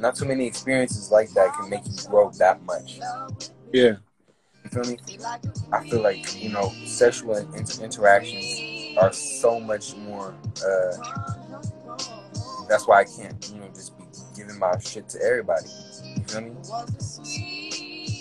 Not 0.00 0.14
too 0.14 0.26
many 0.26 0.46
experiences 0.46 1.10
like 1.10 1.30
that 1.32 1.54
can 1.54 1.70
make 1.70 1.86
you 1.86 2.08
grow 2.08 2.30
that 2.38 2.62
much. 2.64 2.98
Yeah. 3.72 3.96
You 4.64 4.70
feel 4.70 4.84
me? 4.84 4.98
I 5.72 5.80
feel 5.84 6.02
like 6.02 6.42
you 6.42 6.50
know 6.50 6.72
sexual 6.84 7.36
inter- 7.36 7.84
interactions 7.84 8.62
are 8.96 9.12
so 9.12 9.60
much 9.60 9.94
more. 9.96 10.34
Uh, 10.64 10.96
that's 12.68 12.86
why 12.86 13.00
I 13.00 13.04
can't 13.04 13.50
you 13.54 13.60
know 13.60 13.68
just 13.74 13.95
giving 14.36 14.58
my 14.58 14.78
shit 14.78 15.08
to 15.10 15.22
everybody. 15.22 15.68
You 16.04 16.22
feel 16.24 16.40
me? 16.42 16.52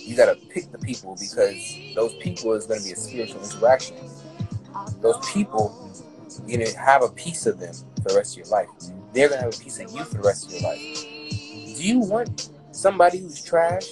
You 0.06 0.16
gotta 0.16 0.36
pick 0.50 0.72
the 0.72 0.78
people 0.78 1.18
because 1.20 1.78
those 1.96 2.14
people 2.16 2.54
is 2.54 2.66
gonna 2.68 2.82
be 2.82 2.92
a 2.92 2.96
spiritual 2.96 3.44
interaction. 3.44 3.98
Those 5.02 5.18
people, 5.32 5.92
you 6.46 6.58
know, 6.58 6.66
have 6.78 7.04
a 7.04 7.10
piece 7.10 7.46
of 7.46 7.60
them 7.60 7.74
for 7.96 8.10
the 8.10 8.16
rest 8.16 8.34
of 8.34 8.46
your 8.46 8.48
life. 8.48 8.70
They're 9.14 9.30
gonna 9.30 9.42
have 9.42 9.56
a 9.56 9.58
piece 9.58 9.80
of 9.80 9.92
you 9.92 10.04
for 10.04 10.16
the 10.16 10.24
rest 10.24 10.46
of 10.48 10.54
your 10.54 10.62
life. 10.62 10.80
Do 10.80 11.84
you 11.84 12.00
want 12.00 12.50
somebody 12.72 13.20
who's 13.20 13.44
trash 13.44 13.88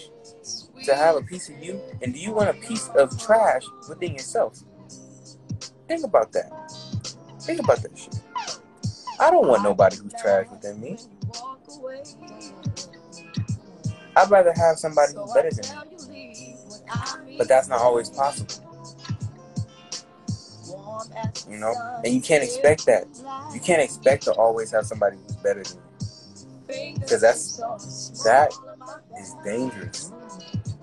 to 0.86 0.96
have 0.96 1.16
a 1.16 1.22
piece 1.22 1.50
of 1.50 1.64
you? 1.64 1.82
And 2.02 2.14
do 2.14 2.20
you 2.20 2.32
want 2.32 2.50
a 2.50 2.54
piece 2.54 2.88
of 2.90 3.20
trash 3.20 3.64
within 3.90 4.14
yourself? 4.14 4.60
Think 5.88 6.04
about 6.04 6.32
that. 6.34 6.52
Think 7.42 7.60
about 7.60 7.82
that 7.82 7.98
shit. 7.98 8.20
I 9.20 9.30
don't 9.32 9.48
want 9.48 9.64
nobody 9.64 9.98
who's 9.98 10.14
trash 10.22 10.48
within 10.50 10.82
me. 10.82 10.98
I'd 14.16 14.30
rather 14.30 14.54
have 14.56 14.78
somebody 14.78 15.14
who's 15.16 15.34
better 15.34 15.50
than 15.50 16.12
me. 16.12 16.56
But 17.38 17.48
that's 17.48 17.68
not 17.68 17.80
always 17.80 18.10
possible. 18.10 18.64
You 21.50 21.58
know? 21.58 21.74
And 22.04 22.14
you 22.14 22.22
can't 22.22 22.44
expect 22.44 22.86
that. 22.86 23.06
You 23.54 23.60
can't 23.60 23.82
expect 23.82 24.24
to 24.24 24.34
always 24.34 24.72
have 24.72 24.86
somebody 24.86 25.18
who's 25.18 25.36
better 25.38 25.64
than 25.64 25.78
you. 25.78 26.94
Because 27.00 27.22
that's 27.22 27.58
that 28.24 28.54
is 29.20 29.36
dangerous. 29.44 30.12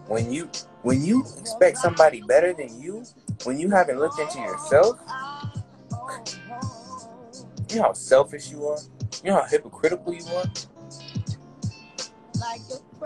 When 0.07 0.33
you 0.33 0.51
when 0.83 1.05
you 1.05 1.25
expect 1.39 1.79
somebody 1.79 2.23
better 2.23 2.53
than 2.53 2.81
you, 2.81 3.05
when 3.45 3.59
you 3.59 3.71
haven't 3.71 3.99
looked 3.99 4.19
into 4.19 4.39
yourself, 4.39 4.99
you 7.71 7.77
know 7.77 7.83
how 7.83 7.93
selfish 7.93 8.51
you 8.51 8.67
are? 8.67 8.79
You 9.23 9.31
know 9.31 9.41
how 9.41 9.47
hypocritical 9.47 10.15
you 10.15 10.25
are? 10.35 10.45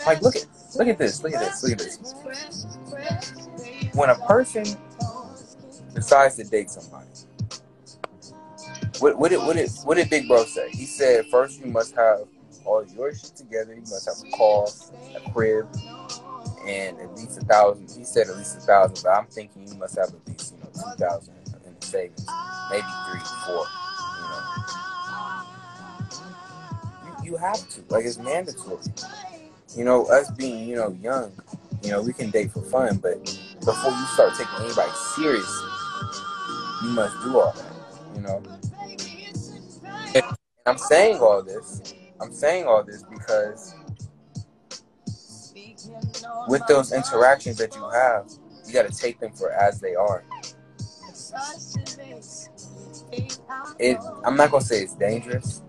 Like 0.07 0.23
look 0.23 0.37
at 0.37 0.47
look 0.77 0.89
at 0.89 0.99
this, 0.99 1.23
look 1.23 1.35
at 1.35 1.41
this, 1.41 1.63
look 1.63 1.73
at 1.73 1.79
this. 1.79 2.15
When 3.95 4.11
a 4.11 4.15
person 4.27 4.65
decides 5.95 6.37
to 6.37 6.45
date 6.45 6.71
somebody, 6.71 7.07
what, 8.99 9.19
what 9.19 9.31
did 9.31 9.39
what 9.39 9.57
did 9.57 9.71
what 9.85 9.97
did 9.97 10.11
Big 10.11 10.29
Bro 10.29 10.45
say? 10.45 10.71
He 10.71 10.87
said 10.87 11.27
first 11.31 11.61
you 11.61 11.71
must 11.71 11.95
have 11.95 12.27
all 12.65 12.85
your 12.87 13.15
shit 13.15 13.37
together. 13.37 13.75
You 13.75 13.81
must 13.83 14.07
have 14.07 14.17
a 14.27 14.37
car, 14.37 14.67
a 15.17 15.31
crib, 15.31 15.69
and 16.67 16.99
at 16.99 17.15
least 17.17 17.39
a 17.39 17.45
thousand. 17.45 17.91
He 17.91 18.05
said 18.05 18.29
at 18.29 18.37
least 18.37 18.57
a 18.57 18.61
thousand, 18.61 19.01
but 19.03 19.11
I'm 19.11 19.27
thinking 19.27 19.69
you 19.69 19.75
must 19.77 19.97
have 19.97 20.09
at 20.09 20.29
least 20.29 20.55
you 20.55 20.61
know 20.61 20.71
two 20.75 20.97
thousand 20.99 21.35
in 21.67 21.77
the 21.79 21.87
savings, 21.87 22.27
maybe 22.71 22.87
three, 23.11 23.21
four. 23.47 23.65
You 24.17 24.29
know, 24.29 24.41
you, 27.25 27.37
have 27.37 27.69
to 27.71 27.83
like 27.89 28.05
it's 28.05 28.19
mandatory. 28.19 28.79
You 29.77 29.85
know, 29.85 30.07
us 30.07 30.31
being 30.31 30.69
you 30.69 30.77
know 30.77 30.97
young, 31.01 31.33
you 31.83 31.91
know 31.91 32.03
we 32.03 32.13
can 32.13 32.31
date 32.31 32.53
for 32.53 32.63
fun, 32.63 32.99
but 32.99 33.23
before 33.61 33.91
you 33.91 34.07
start 34.15 34.35
taking 34.35 34.65
anybody 34.65 34.91
seriously, 35.15 35.71
you 36.83 36.89
must 36.91 37.17
do 37.23 37.41
all 37.41 37.53
that. 37.53 37.75
You 38.15 38.23
know. 38.23 38.43
And 40.15 40.25
I'm 40.67 40.79
saying 40.79 41.19
all 41.19 41.43
this. 41.43 41.95
I'm 42.21 42.33
saying 42.33 42.67
all 42.67 42.85
this 42.85 43.03
because 43.03 43.75
with 46.49 46.63
those 46.69 46.93
interactions 46.93 47.59
that 47.59 47.75
you 47.75 47.89
have, 47.91 48.31
you 48.67 48.73
got 48.73 48.91
to 48.91 48.97
take 48.97 49.19
them 49.21 49.33
for 49.33 49.53
as 49.53 49.81
they 49.81 49.95
are. 49.95 50.25
It. 53.79 53.99
I'm 54.25 54.37
not 54.37 54.51
gonna 54.51 54.65
say 54.65 54.83
it's 54.83 54.95
dangerous 54.95 55.63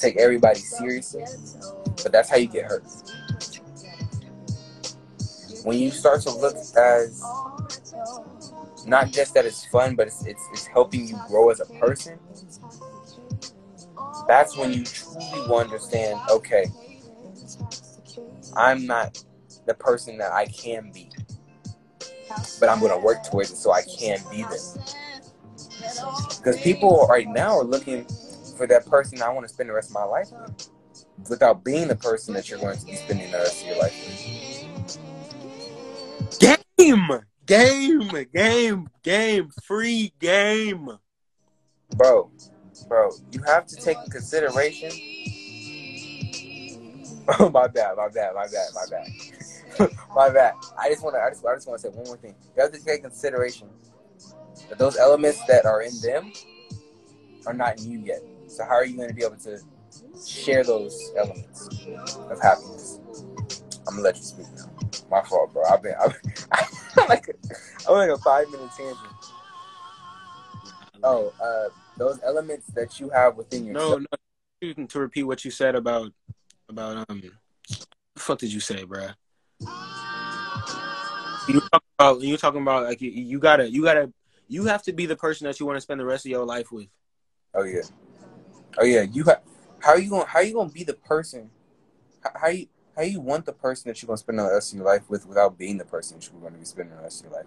take 0.00 0.16
everybody 0.16 0.58
seriously, 0.60 1.24
but 2.02 2.12
that's 2.12 2.28
how 2.30 2.36
you 2.36 2.46
get 2.46 2.66
hurt. 2.66 2.84
When 5.64 5.78
you 5.78 5.90
start 5.90 6.22
to 6.22 6.30
look 6.30 6.56
as 6.76 7.22
not 8.86 9.10
just 9.12 9.34
that 9.34 9.44
it's 9.44 9.66
fun, 9.66 9.94
but 9.94 10.06
it's, 10.06 10.24
it's, 10.24 10.42
it's 10.52 10.66
helping 10.66 11.06
you 11.06 11.18
grow 11.28 11.50
as 11.50 11.60
a 11.60 11.66
person, 11.78 12.18
that's 14.26 14.56
when 14.56 14.72
you 14.72 14.84
truly 14.84 15.48
will 15.48 15.58
understand 15.58 16.18
okay, 16.30 16.66
I'm 18.56 18.86
not 18.86 19.22
the 19.66 19.74
person 19.74 20.18
that 20.18 20.32
I 20.32 20.46
can 20.46 20.90
be, 20.92 21.10
but 22.58 22.68
I'm 22.68 22.80
going 22.80 22.92
to 22.92 23.04
work 23.04 23.24
towards 23.24 23.50
it 23.50 23.56
so 23.56 23.72
I 23.72 23.82
can 23.82 24.18
be 24.30 24.44
this. 24.44 24.78
Because 26.38 26.60
people 26.60 27.06
right 27.08 27.28
now 27.28 27.58
are 27.58 27.64
looking 27.64 28.06
for 28.60 28.66
that 28.66 28.84
person 28.84 29.22
I 29.22 29.30
want 29.30 29.48
to 29.48 29.52
spend 29.54 29.70
the 29.70 29.72
rest 29.72 29.88
of 29.88 29.94
my 29.94 30.04
life 30.04 30.28
with 30.32 30.68
without 31.30 31.64
being 31.64 31.88
the 31.88 31.96
person 31.96 32.34
that 32.34 32.50
you're 32.50 32.58
going 32.58 32.76
to 32.76 32.84
be 32.84 32.94
spending 32.94 33.30
the 33.30 33.38
rest 33.38 33.62
of 33.62 33.68
your 33.68 33.78
life 33.78 33.94
with. 34.06 34.28
Game, 36.76 37.08
game, 37.46 38.10
game, 38.34 38.88
game, 39.02 39.50
free 39.62 40.12
game. 40.20 40.90
Bro, 41.96 42.30
bro, 42.86 43.12
you 43.32 43.40
have 43.46 43.64
to 43.66 43.76
take 43.76 43.96
in 44.04 44.10
consideration. 44.10 44.90
Oh 47.38 47.48
my 47.48 47.68
bad, 47.68 47.96
my 47.96 48.08
bad, 48.08 48.34
my 48.34 48.46
bad, 48.46 48.70
my 48.74 48.84
bad. 48.90 49.06
My 50.16 50.30
bad. 50.30 50.54
I 50.76 50.88
just 50.88 51.04
want 51.04 51.14
to. 51.14 51.20
I 51.20 51.30
just. 51.30 51.46
I 51.46 51.54
just 51.54 51.68
want 51.68 51.80
to 51.80 51.86
say 51.86 51.94
one 51.94 52.04
more 52.06 52.16
thing. 52.16 52.34
You 52.56 52.62
have 52.62 52.72
to 52.72 52.84
take 52.84 53.02
consideration 53.02 53.68
that 54.68 54.78
those 54.78 54.96
elements 54.96 55.38
that 55.46 55.64
are 55.64 55.82
in 55.82 55.92
them 56.00 56.32
are 57.46 57.52
not 57.54 57.78
in 57.78 57.92
you 57.92 58.00
yet. 58.00 58.20
So 58.50 58.64
how 58.64 58.72
are 58.72 58.84
you 58.84 58.96
going 58.96 59.08
to 59.08 59.14
be 59.14 59.22
able 59.22 59.36
to 59.36 59.60
share 60.26 60.64
those 60.64 61.12
elements 61.16 61.68
of 62.30 62.40
happiness? 62.40 62.98
I'm 63.86 63.94
gonna 63.94 64.02
let 64.02 64.16
you 64.16 64.22
speak 64.22 64.46
now. 64.56 64.70
My 65.10 65.22
fault, 65.22 65.52
bro. 65.52 65.64
I've 65.64 65.82
been. 65.82 65.94
I've, 66.00 66.14
I'm 66.98 67.08
like. 67.08 67.26
I'm 67.88 67.94
like 67.94 68.10
a 68.10 68.18
five 68.18 68.50
minute 68.50 68.70
tangent. 68.76 68.98
Oh, 71.02 71.32
uh, 71.42 71.68
those 71.96 72.20
elements 72.24 72.66
that 72.74 73.00
you 73.00 73.08
have 73.10 73.36
within 73.36 73.66
yourself. 73.66 74.02
No, 74.62 74.72
no. 74.72 74.86
To 74.86 75.00
repeat 75.00 75.22
what 75.22 75.44
you 75.44 75.50
said 75.50 75.74
about 75.74 76.12
about 76.68 77.08
um, 77.08 77.22
the 77.22 78.20
fuck 78.20 78.38
did 78.38 78.52
you 78.52 78.60
say, 78.60 78.84
bruh? 78.84 79.14
You 81.48 81.60
talking 81.60 81.88
about 81.98 82.20
you 82.20 82.36
talking 82.36 82.62
about 82.62 82.84
like 82.84 83.00
you, 83.00 83.10
you 83.10 83.38
gotta 83.38 83.70
you 83.70 83.82
gotta 83.82 84.12
you 84.48 84.66
have 84.66 84.82
to 84.82 84.92
be 84.92 85.06
the 85.06 85.16
person 85.16 85.46
that 85.46 85.58
you 85.58 85.66
want 85.66 85.78
to 85.78 85.80
spend 85.80 86.00
the 86.00 86.04
rest 86.04 86.26
of 86.26 86.30
your 86.30 86.44
life 86.44 86.70
with. 86.70 86.88
Oh 87.54 87.64
yeah. 87.64 87.80
Oh 88.78 88.84
yeah. 88.84 89.02
You 89.02 89.24
ha- 89.24 89.40
how 89.80 89.94
you 89.94 90.10
going? 90.10 90.26
How 90.26 90.40
you 90.40 90.54
going 90.54 90.68
to 90.68 90.74
be 90.74 90.84
the 90.84 90.94
person? 90.94 91.50
How, 92.34 92.48
you 92.48 92.66
how 92.96 93.02
you 93.02 93.20
want 93.20 93.46
the 93.46 93.52
person 93.52 93.88
that 93.88 94.02
you're 94.02 94.08
going 94.08 94.16
to 94.16 94.22
spend 94.22 94.38
the 94.38 94.44
rest 94.44 94.72
of 94.72 94.78
your 94.78 94.86
life 94.86 95.08
with 95.08 95.26
without 95.26 95.56
being 95.56 95.78
the 95.78 95.84
person 95.84 96.18
that 96.18 96.28
you're 96.30 96.40
going 96.40 96.52
to 96.52 96.58
be 96.58 96.64
spending 96.64 96.96
the 96.96 97.02
rest 97.02 97.20
of 97.20 97.30
your 97.30 97.38
life 97.38 97.46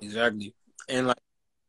with? 0.00 0.06
Exactly. 0.06 0.54
And 0.88 1.08
like 1.08 1.18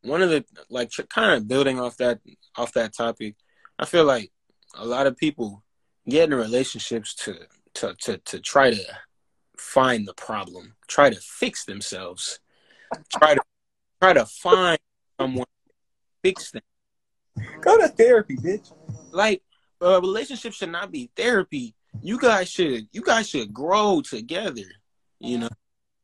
one 0.02 0.22
of 0.22 0.30
the 0.30 0.46
like 0.70 0.92
kind 1.10 1.32
of 1.34 1.48
building 1.48 1.80
off 1.80 1.98
that 1.98 2.20
off 2.56 2.74
that 2.74 2.94
topic, 2.94 3.36
I 3.78 3.86
feel 3.86 4.06
like 4.06 4.32
a 4.76 4.86
lot 4.86 5.08
of 5.08 5.18
people 5.18 5.64
get 6.08 6.30
in 6.30 6.36
relationships 6.36 7.14
to 7.16 7.36
to 7.76 7.96
to 8.02 8.18
to 8.20 8.40
try 8.40 8.72
to 8.72 8.84
find 9.58 10.08
the 10.08 10.14
problem, 10.14 10.76
try 10.88 11.10
to 11.10 11.20
fix 11.20 11.66
themselves, 11.66 12.40
try 13.18 13.36
to 13.36 13.42
try 14.02 14.14
to 14.14 14.26
find 14.26 14.80
someone 15.20 15.46
to 15.46 15.74
fix 16.24 16.52
them. 16.52 16.62
Go 17.62 17.78
to 17.78 17.88
therapy, 17.88 18.38
bitch. 18.38 18.72
Like 19.12 19.42
a 19.82 20.00
relationship 20.00 20.54
should 20.54 20.72
not 20.72 20.92
be 20.92 21.10
therapy. 21.16 21.76
You 22.02 22.20
guys 22.20 22.50
should 22.50 22.88
you 22.92 23.02
guys 23.02 23.30
should 23.30 23.54
grow 23.54 24.02
together. 24.02 24.64
You 25.20 25.40
know, 25.40 25.50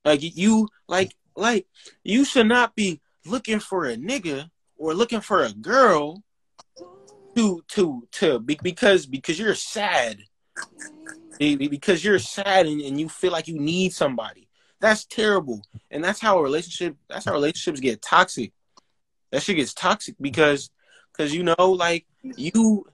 like 0.05 0.19
you 0.21 0.69
like 0.87 1.13
like 1.35 1.67
you 2.03 2.25
should 2.25 2.47
not 2.47 2.75
be 2.75 3.01
looking 3.25 3.59
for 3.59 3.85
a 3.85 3.95
nigga 3.95 4.49
or 4.77 4.93
looking 4.93 5.21
for 5.21 5.43
a 5.43 5.51
girl 5.51 6.23
to 7.35 7.63
to 7.69 8.07
to 8.11 8.39
be, 8.39 8.57
because 8.61 9.05
because 9.05 9.39
you're 9.39 9.55
sad 9.55 10.17
Be- 11.39 11.55
be- 11.55 11.67
because 11.67 12.03
you're 12.03 12.19
sad 12.19 12.65
and, 12.67 12.81
and 12.81 12.99
you 12.99 13.07
feel 13.07 13.31
like 13.31 13.47
you 13.47 13.59
need 13.59 13.93
somebody 13.93 14.49
that's 14.79 15.05
terrible 15.05 15.61
and 15.89 16.03
that's 16.03 16.19
how 16.19 16.39
a 16.39 16.43
relationship 16.43 16.95
that's 17.07 17.25
how 17.25 17.33
relationships 17.33 17.79
get 17.79 18.01
toxic 18.01 18.51
that 19.31 19.41
shit 19.41 19.55
gets 19.55 19.73
toxic 19.73 20.15
because 20.19 20.69
because 21.21 21.35
you 21.35 21.43
know 21.43 21.71
like 21.71 22.05
you 22.23 22.85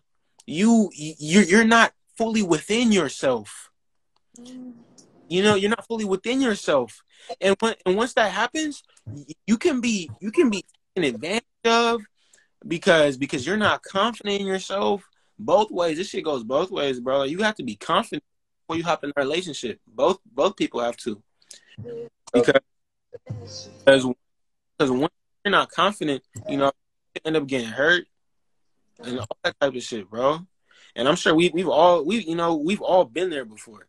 you 0.45 0.91
you're 0.93 1.43
you're 1.43 1.63
not 1.63 1.93
fully 2.17 2.43
within 2.43 2.91
yourself. 2.91 3.71
You 5.29 5.43
know 5.43 5.55
you're 5.55 5.69
not 5.69 5.87
fully 5.87 6.03
within 6.03 6.41
yourself. 6.41 7.01
And 7.39 7.55
when 7.59 7.75
and 7.85 7.95
once 7.95 8.13
that 8.13 8.31
happens 8.31 8.83
you 9.45 9.57
can 9.57 9.79
be 9.79 10.09
you 10.19 10.31
can 10.31 10.49
be 10.49 10.65
taken 10.95 11.15
advantage 11.15 11.43
of 11.65 12.01
because 12.67 13.15
because 13.17 13.47
you're 13.47 13.57
not 13.57 13.81
confident 13.83 14.41
in 14.41 14.47
yourself 14.47 15.07
both 15.39 15.71
ways. 15.71 15.97
This 15.97 16.09
shit 16.09 16.25
goes 16.25 16.43
both 16.43 16.69
ways 16.69 16.99
bro. 16.99 17.23
You 17.23 17.39
have 17.43 17.55
to 17.55 17.63
be 17.63 17.75
confident 17.75 18.23
before 18.61 18.77
you 18.77 18.83
hop 18.83 19.05
in 19.05 19.11
a 19.15 19.21
relationship. 19.21 19.79
Both 19.87 20.19
both 20.25 20.57
people 20.57 20.81
have 20.81 20.97
to. 20.97 21.21
Because 22.33 22.61
because 23.85 24.05
because 24.77 24.91
when 24.91 25.09
you're 25.45 25.51
not 25.51 25.71
confident 25.71 26.23
you 26.49 26.57
know 26.57 26.71
you 27.15 27.21
end 27.25 27.37
up 27.37 27.47
getting 27.47 27.69
hurt 27.69 28.05
and 29.03 29.19
all 29.19 29.27
that 29.43 29.55
type 29.59 29.75
of 29.75 29.83
shit 29.83 30.09
bro. 30.09 30.39
And 30.95 31.07
i'm 31.07 31.15
sure 31.15 31.35
we, 31.35 31.49
we've 31.49 31.67
all 31.67 32.03
we 32.05 32.23
you 32.23 32.35
know 32.35 32.55
we've 32.55 32.81
all 32.81 33.05
been 33.05 33.29
there 33.29 33.45
before. 33.45 33.87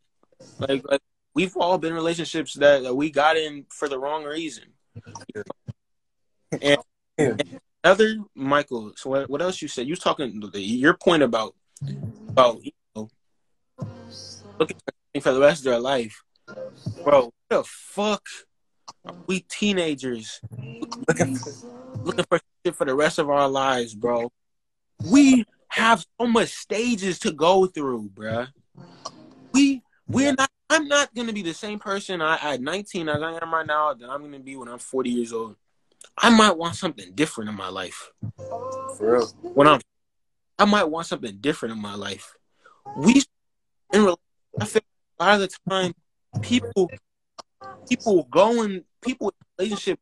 Like, 0.59 0.82
like 0.88 1.00
we've 1.34 1.56
all 1.56 1.78
been 1.78 1.90
in 1.90 1.96
relationships 1.96 2.54
that, 2.54 2.82
that 2.82 2.94
we 2.94 3.11
got 3.11 3.36
in 3.36 3.66
for 3.70 3.88
the 3.88 3.98
wrong 3.98 4.24
reason. 4.24 4.64
And, 6.61 6.78
Yeah. 7.18 7.36
other 7.84 8.16
michael 8.34 8.92
so 8.96 9.11
what, 9.11 9.30
what 9.30 9.40
else 9.40 9.62
you 9.62 9.68
said? 9.68 9.86
You 9.86 9.92
was 9.92 10.00
talking 10.00 10.42
your 10.54 10.94
point 10.94 11.22
about 11.22 11.54
about 12.28 12.64
you 12.64 12.72
know 12.94 13.09
looking 14.59 14.76
for 14.84 15.20
for 15.20 15.32
the 15.32 15.40
rest 15.40 15.61
of 15.61 15.64
their 15.64 15.80
life. 15.80 16.22
Bro 17.04 17.22
what 17.24 17.32
the 17.48 17.64
fuck 17.64 18.26
are 19.04 19.14
we 19.26 19.40
teenagers 19.40 20.40
Looking 21.09 21.36
for, 21.36 21.52
looking 22.04 22.24
for 22.28 22.40
shit 22.64 22.76
for 22.76 22.84
the 22.84 22.94
rest 22.94 23.18
of 23.18 23.30
our 23.30 23.48
lives, 23.48 23.94
bro. 23.94 24.30
We 25.05 25.44
have 25.68 26.05
so 26.20 26.26
much 26.26 26.49
stages 26.49 27.18
to 27.20 27.32
go 27.32 27.66
through, 27.66 28.11
bruh. 28.14 28.49
We 29.53 29.82
we're 30.09 30.34
not. 30.34 30.51
I'm 30.70 30.86
not 30.86 31.14
gonna 31.14 31.32
be 31.32 31.42
the 31.42 31.55
same 31.55 31.78
person 31.78 32.20
I 32.20 32.36
at 32.36 32.61
19 32.61 33.09
as 33.09 33.22
I 33.22 33.38
am 33.40 33.55
right 33.55 33.66
now 33.66 33.94
that 33.94 34.09
I'm 34.09 34.22
gonna 34.22 34.38
be 34.38 34.57
when 34.57 34.68
I'm 34.68 34.78
40 34.78 35.11
years 35.11 35.32
old. 35.32 35.57
I 36.16 36.30
might 36.30 36.57
want 36.57 36.76
something 36.76 37.12
different 37.14 37.49
in 37.49 37.57
my 37.57 37.68
life. 37.68 38.11
for 38.36 39.12
real. 39.12 39.26
When 39.55 39.66
I'm, 39.66 39.80
I 40.59 40.64
might 40.64 40.84
want 40.84 41.07
something 41.07 41.36
different 41.40 41.74
in 41.74 41.80
my 41.80 41.94
life. 41.94 42.34
We, 42.96 43.22
in 43.92 44.14
I 44.61 44.64
feel 44.64 44.82
a 45.18 45.24
lot 45.24 45.34
of 45.34 45.40
the 45.40 45.57
time, 45.70 45.94
people, 46.42 46.90
people 47.88 48.24
going, 48.24 48.84
people 49.01 49.28
in 49.28 49.64
relationship 49.64 50.01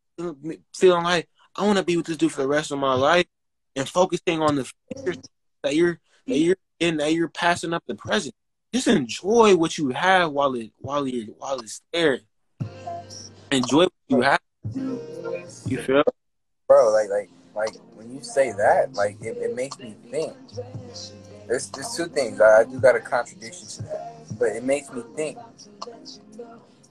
feeling 0.74 1.04
like 1.04 1.28
I 1.54 1.66
want 1.66 1.78
to 1.78 1.84
be 1.84 1.96
with 1.96 2.06
this 2.06 2.16
dude 2.16 2.32
for 2.32 2.42
the 2.42 2.48
rest 2.48 2.70
of 2.70 2.78
my 2.78 2.94
life, 2.94 3.26
and 3.76 3.88
focusing 3.88 4.42
on 4.42 4.56
the 4.56 4.64
future 5.04 5.20
that 5.62 5.76
you're 5.76 6.00
that 6.26 6.38
you're 6.38 6.56
in 6.80 6.96
that 6.96 7.12
you're 7.12 7.28
passing 7.28 7.72
up 7.72 7.84
the 7.86 7.94
present. 7.94 8.34
Just 8.72 8.88
enjoy 8.88 9.54
what 9.56 9.78
you 9.78 9.90
have 9.90 10.32
while 10.32 10.54
it 10.54 10.72
while 10.78 11.06
you 11.06 11.34
while 11.38 11.60
it's 11.60 11.82
there. 11.92 12.20
Enjoy 13.52 13.84
what 13.84 13.92
you 14.08 14.20
have. 14.22 14.40
You 14.74 15.78
feel? 15.78 16.02
bro 16.66 16.90
like 16.92 17.08
like 17.08 17.30
like 17.54 17.74
when 17.94 18.12
you 18.12 18.20
say 18.20 18.52
that 18.52 18.92
like 18.94 19.16
it, 19.22 19.36
it 19.36 19.54
makes 19.54 19.78
me 19.78 19.94
think 20.10 20.32
there's 21.46 21.70
there's 21.70 21.94
two 21.96 22.06
things 22.06 22.40
I, 22.40 22.60
I 22.60 22.64
do 22.64 22.80
got 22.80 22.96
a 22.96 23.00
contradiction 23.00 23.68
to 23.68 23.82
that 23.82 24.38
but 24.38 24.48
it 24.48 24.64
makes 24.64 24.90
me 24.90 25.02
think 25.14 25.38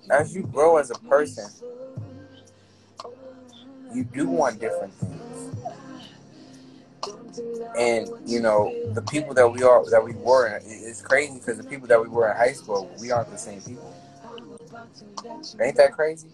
as 0.10 0.34
you 0.34 0.44
grow 0.44 0.78
as 0.78 0.92
a 0.92 1.00
person 1.00 1.46
you 3.94 4.06
do 4.06 4.28
want 4.30 4.60
different 4.60 4.94
things 4.94 5.56
and 7.78 8.10
you 8.26 8.40
know 8.40 8.74
the 8.94 9.02
people 9.02 9.34
that 9.34 9.48
we 9.48 9.64
are 9.64 9.84
that 9.90 10.04
we 10.04 10.14
were 10.14 10.60
it's 10.66 11.02
crazy 11.02 11.40
because 11.40 11.58
the 11.58 11.64
people 11.64 11.88
that 11.88 12.02
we 12.02 12.08
were 12.08 12.30
in 12.30 12.38
high 12.38 12.54
school 12.54 12.90
we 13.00 13.12
aren't 13.12 13.30
the 13.32 13.38
same 13.38 13.62
people 13.62 13.94
ain't 15.62 15.76
that 15.76 15.92
crazy 15.92 16.28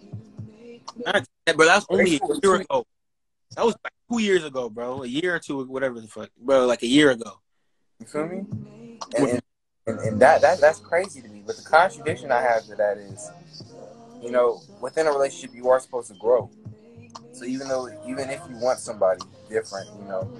Not, 0.96 1.26
bro, 1.56 1.66
that 1.66 1.76
was 1.76 1.86
only 1.90 2.16
a 2.16 2.20
year 2.42 2.54
ago. 2.56 2.84
That 3.56 3.64
was 3.64 3.74
like 3.84 3.92
two 4.10 4.18
years 4.22 4.44
ago, 4.44 4.68
bro. 4.70 5.02
A 5.02 5.06
year 5.06 5.34
or 5.34 5.38
two, 5.38 5.64
whatever 5.64 6.00
the 6.00 6.08
fuck, 6.08 6.30
bro. 6.40 6.66
Like 6.66 6.82
a 6.82 6.86
year 6.86 7.10
ago. 7.10 7.40
You 8.00 8.06
feel 8.06 8.26
me? 8.26 8.46
And, 9.16 9.28
and, 9.28 9.42
and, 9.86 9.98
and 10.00 10.20
that, 10.20 10.40
that 10.42 10.60
that's 10.60 10.78
crazy 10.80 11.20
to 11.22 11.28
me. 11.28 11.42
But 11.46 11.56
the 11.56 11.62
contradiction 11.62 12.30
I 12.32 12.40
have 12.42 12.64
to 12.66 12.74
that 12.76 12.96
is, 12.98 13.30
you 14.22 14.30
know, 14.30 14.60
within 14.80 15.06
a 15.06 15.10
relationship, 15.10 15.54
you 15.54 15.68
are 15.70 15.80
supposed 15.80 16.08
to 16.12 16.18
grow. 16.18 16.50
So 17.42 17.48
even 17.48 17.66
though, 17.66 17.88
even 18.06 18.30
if 18.30 18.40
you 18.48 18.56
want 18.58 18.78
somebody 18.78 19.20
different, 19.48 19.88
you 20.00 20.06
know, 20.06 20.30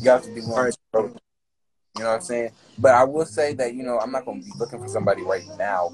you 0.00 0.10
have 0.10 0.22
to 0.22 0.32
be 0.32 0.42
willing 0.42 0.70
to 0.70 0.78
grow. 0.92 1.06
You 1.06 2.02
know 2.02 2.06
what 2.06 2.14
I'm 2.14 2.20
saying? 2.20 2.52
But 2.78 2.94
I 2.94 3.02
will 3.02 3.26
say 3.26 3.52
that 3.54 3.74
you 3.74 3.82
know 3.82 3.98
I'm 3.98 4.12
not 4.12 4.24
going 4.24 4.40
to 4.40 4.46
be 4.46 4.52
looking 4.56 4.80
for 4.80 4.86
somebody 4.86 5.22
right 5.22 5.42
now. 5.58 5.92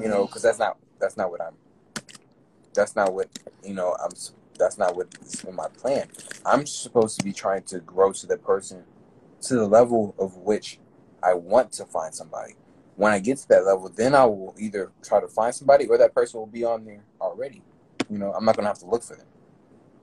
You 0.00 0.08
know, 0.08 0.24
because 0.24 0.40
that's 0.40 0.58
not 0.58 0.78
that's 0.98 1.18
not 1.18 1.30
what 1.30 1.42
I'm. 1.42 1.52
That's 2.72 2.96
not 2.96 3.12
what 3.12 3.28
you 3.62 3.74
know. 3.74 3.94
I'm. 4.02 4.12
That's 4.58 4.78
not 4.78 4.96
what 4.96 5.08
is 5.22 5.44
in 5.44 5.54
my 5.54 5.68
plan. 5.68 6.08
I'm 6.46 6.64
supposed 6.64 7.18
to 7.18 7.24
be 7.24 7.34
trying 7.34 7.64
to 7.64 7.80
grow 7.80 8.12
to 8.12 8.26
that 8.28 8.42
person 8.42 8.84
to 9.42 9.54
the 9.54 9.66
level 9.68 10.14
of 10.18 10.38
which 10.38 10.78
I 11.22 11.34
want 11.34 11.72
to 11.72 11.84
find 11.84 12.14
somebody. 12.14 12.54
When 12.96 13.12
I 13.12 13.18
get 13.18 13.36
to 13.38 13.48
that 13.50 13.66
level, 13.66 13.90
then 13.94 14.14
I 14.14 14.24
will 14.24 14.54
either 14.58 14.92
try 15.04 15.20
to 15.20 15.28
find 15.28 15.54
somebody 15.54 15.86
or 15.86 15.98
that 15.98 16.14
person 16.14 16.40
will 16.40 16.46
be 16.46 16.64
on 16.64 16.86
there 16.86 17.02
already. 17.20 17.62
You 18.10 18.18
know, 18.18 18.32
I'm 18.32 18.44
not 18.44 18.56
gonna 18.56 18.68
have 18.68 18.78
to 18.80 18.86
look 18.86 19.02
for 19.02 19.16
them. 19.16 19.26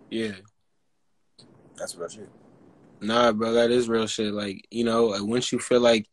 Yeah. 0.10 0.34
That's 1.78 1.96
real 1.96 2.10
shit. 2.10 2.30
Nah, 3.02 3.32
bro, 3.32 3.54
that 3.54 3.72
is 3.72 3.90
real 3.90 4.08
shit. 4.08 4.34
Like, 4.34 4.66
you 4.72 4.84
know, 4.84 5.08
like, 5.08 5.24
once 5.24 5.52
you 5.52 5.60
feel 5.60 5.82
like 5.82 6.08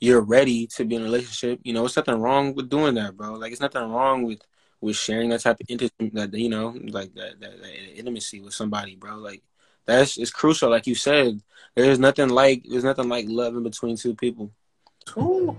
you're 0.00 0.20
ready 0.20 0.66
to 0.68 0.84
be 0.84 0.94
in 0.94 1.02
a 1.02 1.04
relationship, 1.04 1.60
you 1.64 1.72
know, 1.72 1.84
it's 1.84 1.96
nothing 1.96 2.20
wrong 2.20 2.54
with 2.54 2.68
doing 2.68 2.94
that, 2.94 3.16
bro. 3.16 3.34
Like, 3.34 3.52
it's 3.52 3.60
nothing 3.60 3.90
wrong 3.90 4.22
with 4.22 4.40
with 4.80 4.96
sharing 4.96 5.30
that 5.30 5.40
type 5.40 5.58
of 5.58 5.66
intimacy, 5.68 6.10
that 6.12 6.34
you 6.34 6.50
know, 6.50 6.78
like 6.88 7.14
that, 7.14 7.40
that, 7.40 7.62
that 7.62 7.98
intimacy 7.98 8.40
with 8.40 8.54
somebody, 8.54 8.94
bro. 8.94 9.16
Like, 9.16 9.42
that's 9.86 10.18
it's 10.18 10.30
crucial. 10.30 10.70
Like 10.70 10.86
you 10.86 10.94
said, 10.94 11.40
there's 11.74 11.98
nothing 11.98 12.28
like 12.28 12.64
there's 12.68 12.84
nothing 12.84 13.08
like 13.08 13.26
love 13.28 13.56
in 13.56 13.62
between 13.62 13.96
two 13.96 14.14
people. 14.14 14.52
Ooh. 15.16 15.56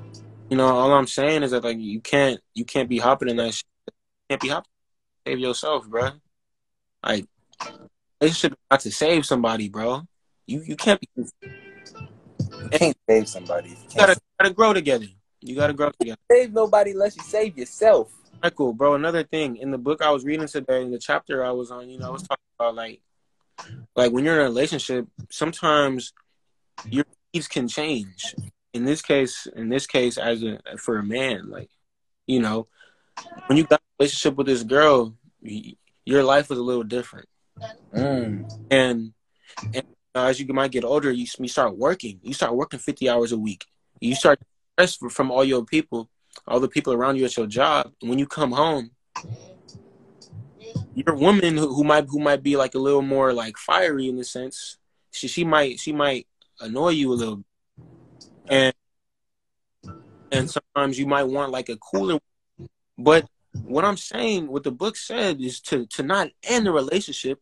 You 0.50 0.58
know, 0.58 0.68
all 0.68 0.94
I'm 0.94 1.08
saying 1.08 1.44
is 1.44 1.52
that 1.52 1.64
like 1.64 1.78
you 1.80 2.00
can't 2.00 2.40
you 2.54 2.66
can't 2.66 2.90
be 2.90 3.00
hopping 3.00 3.30
in 3.30 3.38
that 3.38 3.54
shit. 3.54 3.66
You 3.88 3.94
can't 4.30 4.42
be 4.42 4.50
hopping. 4.50 4.72
Save 5.28 5.40
yourself, 5.40 5.90
bro. 5.90 6.12
Like 7.04 7.26
relationship 8.22 8.58
not 8.72 8.80
to 8.80 8.92
save 8.92 9.26
somebody, 9.26 9.68
bro. 9.68 10.08
You 10.46 10.62
you 10.62 10.78
can't 10.78 11.02
be. 11.02 11.10
You 11.18 11.28
You 11.42 12.70
can't 12.70 12.98
save 13.10 13.28
somebody. 13.28 13.72
You 13.72 13.76
can't 13.76 13.96
gotta 13.98 14.22
gotta 14.40 14.54
grow 14.54 14.72
together. 14.72 15.08
You 15.42 15.56
gotta 15.56 15.74
grow 15.74 15.92
together. 16.00 16.18
save 16.32 16.54
nobody 16.54 16.92
unless 16.92 17.18
you 17.18 17.24
save 17.24 17.58
yourself. 17.58 18.10
Michael, 18.42 18.72
bro. 18.72 18.94
Another 18.94 19.24
thing 19.24 19.58
in 19.58 19.70
the 19.70 19.78
book 19.78 20.02
I 20.02 20.12
was 20.12 20.24
reading 20.24 20.48
today, 20.48 20.82
in 20.84 20.92
the 20.92 20.98
chapter 20.98 21.44
I 21.44 21.52
was 21.52 21.72
on, 21.72 21.90
you 21.90 22.00
know, 22.00 22.08
I 22.08 22.12
was 22.12 22.24
talking 22.24 22.46
about 22.58 22.76
like, 22.76 23.02
like 23.98 24.14
when 24.14 24.24
you're 24.24 24.36
in 24.36 24.46
a 24.46 24.50
relationship, 24.50 25.08
sometimes 25.30 26.14
your 26.90 27.04
needs 27.34 27.50
can 27.50 27.68
change. 27.68 28.34
In 28.74 28.86
this 28.86 29.02
case, 29.02 29.46
in 29.54 29.68
this 29.68 29.88
case, 29.88 30.18
as 30.18 30.42
a 30.42 30.60
for 30.78 30.98
a 30.98 31.04
man, 31.04 31.50
like, 31.50 31.70
you 32.28 32.40
know, 32.40 32.68
when 33.48 33.58
you 33.58 33.66
got 33.66 33.82
relationship 34.00 34.36
with 34.36 34.48
this 34.48 34.64
girl, 34.64 35.16
your 36.06 36.24
life 36.24 36.50
was 36.50 36.60
a 36.60 36.64
little 36.64 36.84
different, 36.84 37.28
Mm. 37.94 38.50
and 38.70 39.14
and 39.74 39.84
uh, 40.14 40.26
as 40.26 40.40
you 40.40 40.46
might 40.54 40.72
get 40.72 40.84
older, 40.84 41.12
you 41.12 41.26
you 41.40 41.48
start 41.48 41.78
working. 41.78 42.20
You 42.22 42.34
start 42.34 42.56
working 42.56 42.80
fifty 42.80 43.10
hours 43.10 43.32
a 43.32 43.38
week. 43.38 43.66
You 44.00 44.16
start 44.16 44.40
stressed 44.74 45.00
from 45.12 45.32
all 45.32 45.44
your 45.44 45.66
people, 45.66 46.10
all 46.48 46.60
the 46.60 46.68
people 46.68 46.94
around 46.94 47.18
you 47.18 47.26
at 47.26 47.36
your 47.36 47.48
job. 47.48 47.92
And 48.02 48.10
when 48.10 48.20
you 48.20 48.28
come 48.28 48.52
home, 48.52 48.92
your 50.94 51.16
woman 51.16 51.58
who, 51.58 51.74
who 51.74 51.84
might 51.84 52.06
who 52.08 52.20
might 52.20 52.44
be 52.44 52.56
like 52.58 52.76
a 52.76 52.80
little 52.80 53.02
more 53.02 53.34
like 53.34 53.58
fiery 53.58 54.08
in 54.08 54.18
the 54.18 54.24
sense, 54.24 54.78
she 55.12 55.28
she 55.28 55.44
might 55.44 55.80
she 55.80 55.92
might 55.92 56.28
annoy 56.60 56.90
you 56.90 57.12
a 57.12 57.16
little, 57.16 57.44
and 58.48 58.74
and 60.32 60.50
sometimes 60.50 61.00
you 61.00 61.08
might 61.08 61.24
want 61.24 61.52
like 61.52 61.70
a 61.70 61.78
cooler. 61.78 62.20
But 62.98 63.28
what 63.54 63.86
I'm 63.86 63.98
saying, 63.98 64.48
what 64.48 64.64
the 64.64 64.72
book 64.72 64.96
said, 64.98 65.42
is 65.42 65.60
to 65.62 65.86
to 65.88 66.04
not 66.04 66.30
end 66.44 66.66
the 66.66 66.72
relationship. 66.72 67.40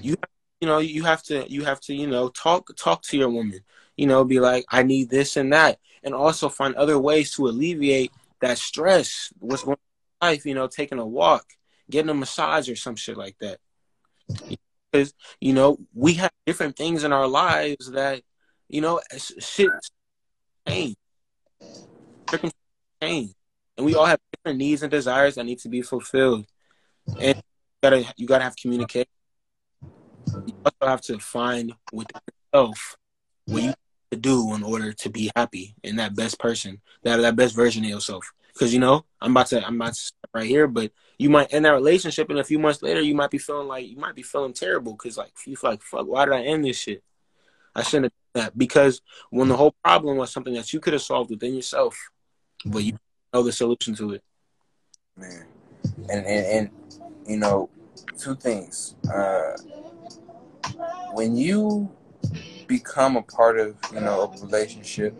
You 0.00 0.16
you 0.60 0.68
know 0.68 0.78
you 0.78 1.04
have 1.04 1.22
to 1.24 1.50
you 1.50 1.64
have 1.64 1.80
to 1.82 1.94
you 1.94 2.06
know 2.06 2.28
talk 2.28 2.74
talk 2.76 3.02
to 3.02 3.16
your 3.16 3.28
woman. 3.30 3.60
You 3.96 4.06
know, 4.06 4.24
be 4.24 4.40
like, 4.40 4.64
I 4.70 4.82
need 4.82 5.08
this 5.08 5.36
and 5.36 5.52
that, 5.52 5.78
and 6.02 6.14
also 6.14 6.48
find 6.48 6.74
other 6.74 6.98
ways 6.98 7.30
to 7.32 7.46
alleviate 7.46 8.10
that 8.40 8.58
stress. 8.58 9.32
What's 9.38 9.62
going 9.62 9.76
on 10.20 10.28
in 10.28 10.34
life? 10.34 10.46
You 10.46 10.54
know, 10.54 10.66
taking 10.66 10.98
a 10.98 11.06
walk, 11.06 11.44
getting 11.88 12.10
a 12.10 12.14
massage, 12.14 12.68
or 12.68 12.76
some 12.76 12.96
shit 12.96 13.16
like 13.16 13.36
that. 13.38 13.58
Because 14.90 15.14
you 15.40 15.52
know 15.52 15.78
we 15.94 16.14
have 16.14 16.32
different 16.44 16.76
things 16.76 17.04
in 17.04 17.12
our 17.12 17.28
lives 17.28 17.90
that 17.92 18.22
you 18.68 18.80
know 18.80 19.00
shit 19.38 19.70
change, 20.66 20.96
circumstances 22.30 22.60
change, 23.00 23.34
and 23.76 23.86
we 23.86 23.94
all 23.94 24.06
have 24.06 24.20
different 24.32 24.58
needs 24.58 24.82
and 24.82 24.90
desires 24.90 25.34
that 25.34 25.44
need 25.44 25.58
to 25.60 25.68
be 25.68 25.82
fulfilled. 25.82 26.46
And 27.18 27.36
you 27.36 27.42
gotta 27.82 28.14
you 28.16 28.26
gotta 28.26 28.44
have 28.44 28.56
communication. 28.56 29.10
You 30.46 30.54
also 30.64 30.90
have 30.90 31.00
to 31.02 31.18
find 31.18 31.72
within 31.92 32.20
yourself 32.52 32.96
what 33.46 33.62
you 33.62 33.68
need 33.68 33.76
to 34.12 34.18
do 34.18 34.54
in 34.54 34.62
order 34.62 34.92
to 34.92 35.10
be 35.10 35.30
happy 35.36 35.74
and 35.84 35.98
that 35.98 36.14
best 36.14 36.38
person, 36.38 36.80
that 37.02 37.16
that 37.18 37.36
best 37.36 37.54
version 37.54 37.84
of 37.84 37.90
yourself. 37.90 38.32
Because 38.52 38.72
you 38.72 38.80
know, 38.80 39.04
I'm 39.20 39.32
about 39.32 39.48
to 39.48 39.66
I'm 39.66 39.76
about 39.76 39.94
to 39.94 40.12
right 40.32 40.46
here, 40.46 40.66
but 40.66 40.92
you 41.18 41.30
might 41.30 41.52
end 41.52 41.64
that 41.64 41.70
relationship, 41.70 42.30
and 42.30 42.38
a 42.38 42.44
few 42.44 42.58
months 42.58 42.82
later, 42.82 43.00
you 43.00 43.14
might 43.14 43.30
be 43.30 43.38
feeling 43.38 43.68
like 43.68 43.86
you 43.86 43.96
might 43.96 44.14
be 44.14 44.22
feeling 44.22 44.52
terrible 44.52 44.92
because 44.92 45.16
like 45.16 45.32
you 45.46 45.56
feel 45.56 45.70
like 45.70 45.82
fuck, 45.82 46.06
why 46.06 46.24
did 46.24 46.34
I 46.34 46.42
end 46.42 46.64
this 46.64 46.78
shit? 46.78 47.02
I 47.74 47.82
shouldn't 47.82 48.04
have 48.04 48.12
done 48.34 48.44
that 48.44 48.58
because 48.58 49.00
when 49.30 49.48
the 49.48 49.56
whole 49.56 49.74
problem 49.82 50.16
was 50.16 50.32
something 50.32 50.54
that 50.54 50.72
you 50.72 50.80
could 50.80 50.92
have 50.92 51.02
solved 51.02 51.30
within 51.30 51.54
yourself, 51.54 51.98
but 52.64 52.84
you 52.84 52.98
know 53.34 53.42
the 53.42 53.52
solution 53.52 53.94
to 53.96 54.12
it. 54.12 54.22
man. 55.16 55.46
And, 56.08 56.24
and 56.24 56.46
and 56.46 56.70
you 57.26 57.36
know, 57.36 57.68
two 58.16 58.36
things. 58.36 58.94
Uh, 59.12 59.56
when 61.12 61.36
you 61.36 61.90
become 62.66 63.16
a 63.16 63.22
part 63.22 63.58
of 63.58 63.76
you 63.92 64.00
know 64.00 64.22
a 64.22 64.40
relationship, 64.40 65.14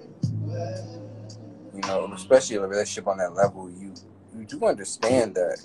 you 1.75 1.81
know, 1.83 2.11
especially 2.15 2.57
a 2.57 2.67
relationship 2.67 3.09
on 3.09 3.19
that 3.19 3.35
level, 3.35 3.69
you 3.71 3.93
you 4.39 4.45
do 4.45 4.65
understand 4.65 5.35
that 5.35 5.59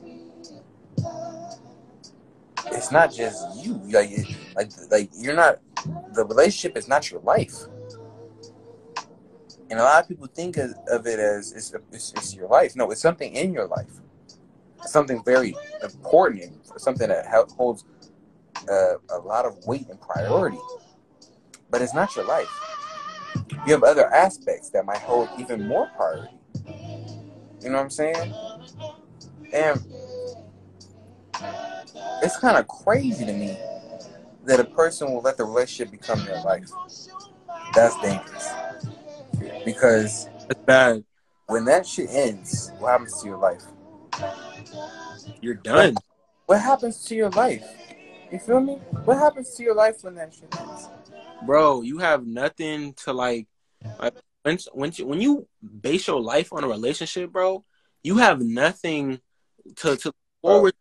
it's 2.72 2.92
not 2.92 3.14
just 3.14 3.64
you. 3.64 3.80
Like 3.86 4.10
like 4.56 4.72
like 4.90 5.10
you're 5.16 5.36
not. 5.36 5.60
The 6.14 6.26
relationship 6.26 6.78
is 6.78 6.88
not 6.88 7.10
your 7.10 7.22
life. 7.22 7.56
And 9.70 9.80
a 9.80 9.84
lot 9.84 10.02
of 10.02 10.08
people 10.08 10.28
think 10.28 10.58
of, 10.58 10.74
of 10.90 11.06
it 11.06 11.20
as 11.20 11.52
it's, 11.52 11.74
it's, 11.92 12.14
it's 12.14 12.36
your 12.36 12.48
life. 12.48 12.76
No, 12.76 12.90
it's 12.92 13.02
something 13.02 13.36
in 13.36 13.54
your 13.54 13.68
life. 13.68 13.92
Something 14.86 15.24
very 15.24 15.56
important, 15.84 16.54
something 16.78 17.10
that 17.10 17.28
holds 17.56 17.86
uh, 18.70 18.96
a 19.12 19.20
lot 19.20 19.46
of 19.46 19.58
weight 19.68 19.88
and 19.90 20.00
priority. 20.02 20.60
But 21.70 21.82
it's 21.82 21.94
not 21.94 22.16
your 22.16 22.26
life. 22.26 22.50
You 23.68 23.74
have 23.74 23.84
other 23.84 24.12
aspects 24.14 24.70
that 24.72 24.86
might 24.86 25.00
hold 25.00 25.30
even 25.38 25.68
more 25.68 25.88
priority. 25.96 26.34
You 27.62 27.70
know 27.70 27.76
what 27.76 27.84
I'm 27.84 27.90
saying? 27.90 28.34
And 29.54 29.84
it's 32.24 32.38
kind 32.38 32.58
of 32.58 32.68
crazy 32.68 33.26
to 33.26 33.34
me 33.34 33.58
that 34.46 34.60
a 34.60 34.64
person 34.64 35.12
will 35.12 35.22
let 35.22 35.38
the 35.38 35.44
relationship 35.44 35.92
become 35.92 36.24
their 36.26 36.42
life. 36.42 36.70
That's 37.76 38.00
dangerous. 38.02 38.50
Because 39.66 40.30
That's 40.48 40.62
bad. 40.66 41.04
when 41.48 41.66
that 41.66 41.86
shit 41.86 42.10
ends, 42.10 42.72
what 42.80 42.92
happens 42.92 43.22
to 43.22 43.28
your 43.28 43.38
life? 43.38 43.64
You're 45.42 45.56
done. 45.56 45.96
What 46.46 46.62
happens 46.62 47.04
to 47.06 47.16
your 47.16 47.30
life? 47.32 47.66
You 48.32 48.40
feel 48.40 48.60
me? 48.60 48.76
What 49.06 49.18
happens 49.18 49.56
to 49.56 49.64
your 49.64 49.76
life 49.76 50.04
when 50.04 50.16
that 50.16 50.34
shit 50.34 50.56
ends? 50.60 50.90
bro, 51.42 51.82
you 51.82 51.98
have 52.00 52.26
nothing 52.26 52.94
to 52.94 53.14
like. 53.14 53.48
Like 54.00 54.14
when 54.44 54.58
when 54.74 54.92
you, 54.96 55.08
when 55.08 55.22
you 55.22 55.48
base 55.82 56.08
your 56.08 56.22
life 56.22 56.52
on 56.52 56.64
a 56.64 56.68
relationship, 56.68 57.32
bro, 57.32 57.64
you 58.04 58.18
have 58.18 58.42
nothing 58.42 59.20
to 59.78 59.96
to 59.98 60.14
forward 60.42 60.74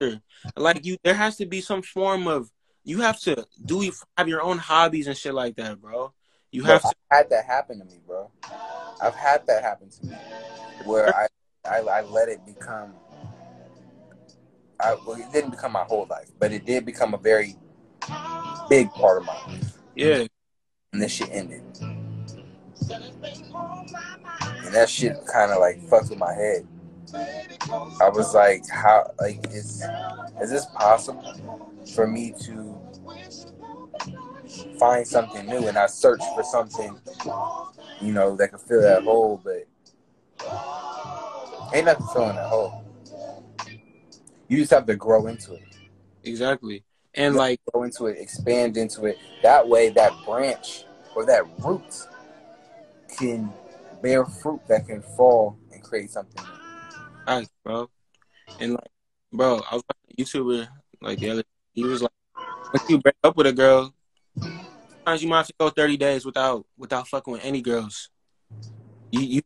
after. 0.00 0.20
Like 0.56 0.84
you, 0.84 0.96
there 1.02 1.14
has 1.14 1.36
to 1.36 1.46
be 1.46 1.60
some 1.60 1.82
form 1.82 2.26
of 2.26 2.50
you 2.84 3.00
have 3.00 3.20
to 3.20 3.46
do 3.64 3.90
have 4.16 4.28
your 4.28 4.42
own 4.42 4.58
hobbies 4.58 5.06
and 5.06 5.16
shit 5.16 5.34
like 5.34 5.56
that, 5.56 5.80
bro. 5.80 6.12
You 6.52 6.62
Bro, 6.62 6.72
have 6.72 6.82
to. 6.82 6.88
I've 7.10 7.16
had 7.18 7.30
that 7.30 7.44
happen 7.46 7.78
to 7.80 7.84
me, 7.84 7.98
bro. 8.06 8.30
I've 9.00 9.14
had 9.14 9.46
that 9.46 9.62
happen 9.62 9.88
to 9.90 10.06
me, 10.06 10.14
where 10.84 11.14
I 11.14 11.26
I, 11.64 11.78
I 11.78 12.02
let 12.02 12.28
it 12.28 12.44
become. 12.46 12.94
I, 14.78 14.96
well, 15.06 15.16
it 15.18 15.32
didn't 15.32 15.50
become 15.50 15.72
my 15.72 15.84
whole 15.84 16.06
life, 16.10 16.30
but 16.38 16.52
it 16.52 16.66
did 16.66 16.84
become 16.84 17.14
a 17.14 17.18
very 17.18 17.56
big 18.68 18.90
part 18.90 19.18
of 19.18 19.26
my 19.26 19.34
life, 19.46 19.78
Yeah, 19.94 20.26
and 20.92 21.02
this 21.02 21.12
shit 21.12 21.28
ended. 21.30 21.62
And 24.64 24.74
that 24.74 24.88
shit 24.88 25.16
kind 25.32 25.52
of 25.52 25.58
like 25.58 25.80
fucked 25.88 26.10
with 26.10 26.18
my 26.18 26.34
head. 26.34 26.66
I 28.00 28.08
was 28.08 28.34
like, 28.34 28.68
how, 28.68 29.12
like, 29.20 29.46
is, 29.50 29.84
is 30.40 30.50
this 30.50 30.66
possible 30.66 31.34
for 31.94 32.06
me 32.06 32.34
to 32.42 32.76
find 34.78 35.06
something 35.06 35.46
new? 35.48 35.66
And 35.68 35.76
I 35.78 35.86
search 35.86 36.22
for 36.34 36.42
something, 36.42 36.98
you 38.00 38.12
know, 38.12 38.36
that 38.36 38.48
can 38.48 38.58
fill 38.58 38.82
that 38.82 39.02
hole, 39.02 39.40
but 39.42 39.66
ain't 41.74 41.86
nothing 41.86 42.06
filling 42.12 42.36
that 42.36 42.48
hole. 42.48 42.84
You 44.48 44.58
just 44.58 44.70
have 44.70 44.86
to 44.86 44.96
grow 44.96 45.26
into 45.26 45.54
it. 45.54 45.62
exactly. 46.24 46.84
And 47.14 47.34
like, 47.34 47.60
Grow 47.72 47.82
into 47.84 48.06
it, 48.06 48.18
expand 48.18 48.76
into 48.76 49.04
it. 49.06 49.18
That 49.42 49.68
way, 49.68 49.90
that 49.90 50.12
branch 50.24 50.84
or 51.14 51.26
that 51.26 51.44
root 51.64 51.82
can 53.18 53.52
bear 54.02 54.24
fruit 54.24 54.60
that 54.68 54.86
can 54.86 55.02
fall 55.16 55.56
and 55.72 55.82
create 55.82 56.10
something 56.10 56.42
new. 56.42 57.24
Facts, 57.26 57.50
bro. 57.64 57.88
And 58.58 58.72
like, 58.72 58.90
bro, 59.32 59.60
I 59.70 59.74
was 59.74 59.82
watching 59.88 60.16
a 60.18 60.22
YouTuber 60.22 60.68
like 61.00 61.18
the 61.20 61.30
other. 61.30 61.44
He 61.72 61.84
was 61.84 62.02
like, 62.02 62.12
when 62.70 62.80
you 62.88 62.98
break 62.98 63.14
up 63.22 63.36
with 63.36 63.46
a 63.46 63.52
girl, 63.52 63.94
sometimes 64.40 65.22
you 65.22 65.28
might 65.28 65.38
have 65.38 65.46
to 65.48 65.54
go 65.58 65.70
thirty 65.70 65.96
days 65.96 66.24
without 66.24 66.66
without 66.76 67.08
fucking 67.08 67.32
with 67.32 67.44
any 67.44 67.60
girls. 67.60 68.08
You, 69.10 69.20
you 69.20 69.42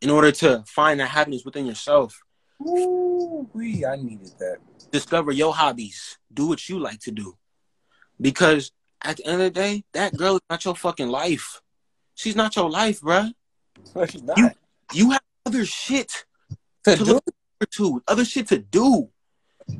in 0.00 0.10
order 0.10 0.32
to 0.32 0.64
find 0.66 1.00
that 1.00 1.08
happiness 1.08 1.44
within 1.44 1.64
yourself, 1.66 2.20
Ooh, 2.60 3.48
wee, 3.54 3.84
I 3.86 3.96
needed 3.96 4.32
that. 4.40 4.58
discover 4.90 5.30
your 5.32 5.54
hobbies, 5.54 6.18
do 6.32 6.48
what 6.48 6.68
you 6.68 6.78
like 6.78 6.98
to 7.00 7.10
do, 7.12 7.36
because 8.20 8.72
at 9.02 9.16
the 9.16 9.24
end 9.26 9.34
of 9.34 9.40
the 9.40 9.50
day, 9.50 9.84
that 9.94 10.16
girl 10.16 10.34
is 10.36 10.42
not 10.50 10.64
your 10.64 10.74
fucking 10.76 11.08
life. 11.08 11.60
She's 12.14 12.36
not 12.36 12.54
your 12.56 12.68
life, 12.68 13.00
bruh. 13.00 13.32
No, 13.94 14.06
she's 14.06 14.22
not. 14.22 14.36
You- 14.36 14.50
You 14.92 15.10
have 15.12 15.22
other 15.46 15.64
shit 15.64 16.24
to 16.84 16.96
to 16.96 17.04
do 17.04 17.12
look 17.14 17.24
to, 17.70 18.02
other 18.08 18.24
shit 18.24 18.48
to 18.48 18.58
do. 18.58 19.08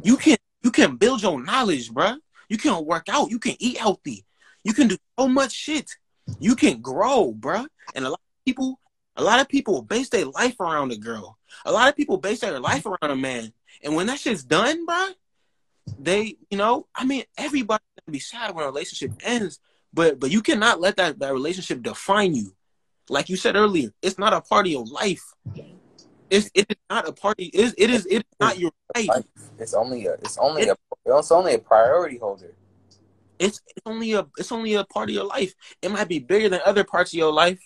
You 0.03 0.17
can 0.17 0.37
you 0.63 0.71
can 0.71 0.97
build 0.97 1.21
your 1.23 1.43
knowledge, 1.43 1.91
bruh. 1.91 2.17
You 2.51 2.59
can 2.59 2.85
work 2.85 3.09
out. 3.09 3.31
You 3.31 3.39
can 3.39 3.57
eat 3.59 3.79
healthy. 3.79 4.27
You 4.63 4.75
can 4.75 4.89
do 4.89 4.99
so 5.19 5.27
much 5.29 5.53
shit. 5.53 5.89
You 6.39 6.55
can 6.55 6.83
grow, 6.83 7.33
bruh. 7.33 7.67
And 7.95 8.05
a 8.05 8.11
lot 8.11 8.21
of 8.21 8.45
people, 8.45 8.79
A 9.17 9.25
lot 9.25 9.41
of 9.41 9.49
people 9.49 9.83
base 9.83 10.09
their 10.09 10.25
life 10.27 10.59
around 10.61 10.93
a 10.93 10.97
girl. 10.97 11.37
A 11.65 11.73
lot 11.73 11.89
of 11.89 11.97
people 11.97 12.17
base 12.17 12.41
their 12.41 12.59
life 12.61 12.87
around 12.87 13.11
a 13.11 13.17
man. 13.17 13.53
And 13.83 13.95
when 13.95 14.07
that 14.07 14.19
shit's 14.19 14.45
done, 14.45 14.87
bro, 14.87 15.09
they, 15.99 16.37
you 16.51 16.57
know, 16.57 16.87
I 16.95 17.05
mean, 17.05 17.25
everybody's 17.37 17.85
gonna 18.07 18.13
be 18.13 18.21
sad 18.21 18.55
when 18.55 18.65
a 18.65 18.69
relationship 18.69 19.13
ends, 19.23 19.59
but 19.93 20.21
but 20.21 20.31
you 20.31 20.43
cannot 20.43 20.81
let 20.81 20.97
that, 20.97 21.19
that 21.19 21.33
relationship 21.33 21.83
define 21.83 22.35
you. 22.35 22.55
Like 23.09 23.29
you 23.29 23.37
said 23.37 23.57
earlier, 23.57 23.91
it's 24.01 24.19
not 24.19 24.33
a 24.33 24.41
part 24.41 24.67
of 24.67 24.73
your 24.73 24.87
life. 24.87 25.35
It's 26.31 26.51
it 26.55 26.67
is 26.69 26.77
not 26.89 27.09
a 27.09 27.13
party. 27.13 27.47
It 27.47 27.61
is 27.61 27.75
it 27.77 27.91
is 27.91 28.07
it 28.07 28.19
is 28.19 28.37
not 28.39 28.59
your 28.59 28.71
life. 28.97 29.25
It's 29.59 29.75
only 29.75 30.07
a 30.07 30.13
it's 30.15 30.39
only 30.39 30.69
a 30.69 30.77
it's 31.03 31.33
only 31.33 31.55
a 31.55 31.59
priority 31.59 32.19
holder. 32.19 32.55
It's 33.39 33.61
it's 33.67 33.83
only 33.85 34.13
a 34.13 34.27
it's 34.39 34.53
only 34.53 34.75
a 34.75 34.85
part 34.85 35.09
of 35.09 35.15
your 35.15 35.25
life. 35.25 35.55
It 35.83 35.91
might 35.91 36.09
be 36.09 36.21
bigger 36.21 36.49
than 36.49 36.61
other 36.65 36.85
parts 36.85 37.13
of 37.13 37.19
your 37.19 37.33
life, 37.33 37.61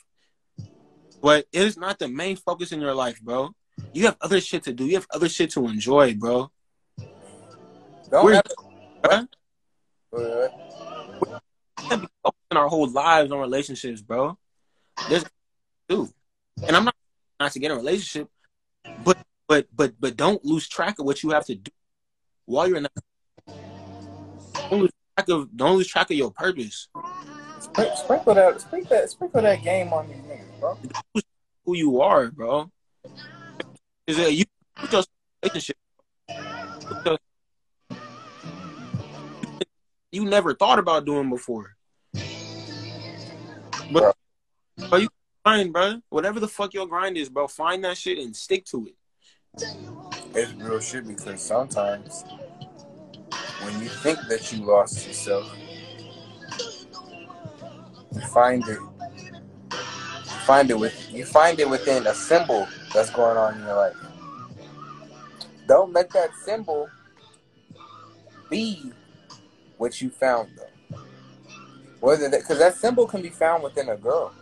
but 1.21 1.47
it 1.53 1.62
is 1.62 1.77
not 1.77 1.99
the 1.99 2.09
main 2.09 2.37
focus 2.37 2.73
in 2.73 2.81
your 2.81 2.95
life, 2.95 3.21
bro. 3.21 3.55
You 3.93 4.07
have 4.07 4.17
other 4.21 4.41
shit 4.41 4.62
to 4.65 4.73
do. 4.73 4.87
You 4.87 4.95
have 4.95 5.07
other 5.12 5.29
shit 5.29 5.51
to 5.51 5.67
enjoy, 5.67 6.15
bro. 6.15 6.51
Don't 8.11 8.25
We're- 8.25 8.41
ever, 9.05 9.29
Bruh. 10.12 10.49
We 11.21 11.89
can't 11.89 12.03
be 12.03 12.09
our 12.57 12.69
whole 12.69 12.89
lives 12.89 13.31
on 13.33 13.41
relationships, 13.41 14.01
bro. 14.01 14.39
There's 15.09 15.25
do, 15.89 16.09
and 16.62 16.77
I'm 16.77 16.85
not 16.85 16.95
not 17.41 17.53
to 17.53 17.59
get 17.59 17.73
in 17.73 17.77
a 17.77 17.81
relationship, 17.81 18.29
but 19.05 19.18
but 19.49 19.66
but 19.74 19.95
but 20.01 20.16
don't 20.16 20.45
lose 20.45 20.68
track 20.68 20.99
of 20.99 21.07
what 21.07 21.22
you 21.22 21.30
have 21.30 21.45
to 21.47 21.55
do 21.55 21.70
while 22.47 22.66
you're 22.68 22.76
in 22.78 22.82
The, 22.85 22.91
Don't 24.70 24.80
lose 24.80 24.91
track 25.16 25.28
of 25.28 25.57
don't 25.57 25.76
lose 25.76 25.89
track 25.89 26.11
of 26.11 26.16
your 26.16 26.30
purpose. 26.30 26.89
Sprinkle 27.95 28.35
that 28.35 28.61
sprinkle 28.61 28.97
that 28.97 29.11
sprinkle 29.11 29.43
that 29.43 29.62
game 29.62 29.93
on 29.93 30.07
these 30.09 30.16
niggas, 30.18 30.61
bro. 30.61 30.78
Who 31.64 31.76
you 31.76 32.01
are, 32.03 32.30
bro. 32.30 32.70
Is 34.07 34.18
it 34.18 34.32
you 34.35 34.45
put 34.76 34.93
your 34.93 35.03
relationship? 35.43 35.76
your- 37.07 37.18
You 40.12 40.24
never 40.24 40.55
thought 40.55 40.78
about 40.78 41.05
doing 41.07 41.28
before. 41.30 41.74
But 43.91 44.14
bro, 44.91 44.99
you 44.99 45.09
grind, 45.45 45.72
bro. 45.72 46.01
Whatever 46.09 46.40
the 46.40 46.49
fuck 46.49 46.74
your 46.74 46.86
grind 46.86 47.16
is, 47.16 47.28
bro, 47.28 47.47
find 47.47 47.84
that 47.84 47.97
shit 47.97 48.18
and 48.18 48.34
stick 48.34 48.64
to 48.66 48.86
it. 48.86 48.95
It's 50.34 50.53
real 50.55 50.80
shit 50.80 51.07
because 51.07 51.40
sometimes 51.40 52.24
when 53.62 53.80
you 53.80 53.88
think 53.88 54.18
that 54.28 54.53
you 54.53 54.64
lost 54.64 55.07
yourself, 55.07 55.55
you 58.12 58.20
find 58.32 58.66
it. 58.66 58.78
You 59.70 60.40
find 60.47 60.70
it 60.70 60.78
with 60.78 61.12
you 61.12 61.24
find 61.24 61.59
it 61.61 61.68
within 61.68 62.07
a 62.07 62.14
symbol 62.14 62.66
that's 62.92 63.11
going 63.11 63.36
on 63.36 63.55
in 63.55 63.61
your 63.61 63.76
life. 63.76 63.97
Don't 65.68 65.92
let 65.92 66.11
that 66.11 66.30
symbol 66.45 66.88
be 68.51 68.92
what 69.78 70.01
you 70.01 70.11
found 70.11 70.51
though. 70.57 70.99
Whether 72.01 72.28
that 72.28 72.40
because 72.40 72.59
that 72.59 72.74
symbol 72.74 73.07
can 73.07 73.22
be 73.22 73.30
found 73.30 73.62
within 73.62 73.88
a 73.88 73.97
girl. 73.97 74.32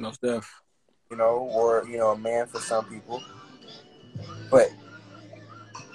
No 0.00 0.12
stuff. 0.12 0.62
you 1.10 1.16
know, 1.18 1.50
or 1.52 1.84
you 1.86 1.98
know, 1.98 2.12
a 2.12 2.18
man 2.18 2.46
for 2.46 2.58
some 2.58 2.86
people. 2.86 3.22
But 4.50 4.70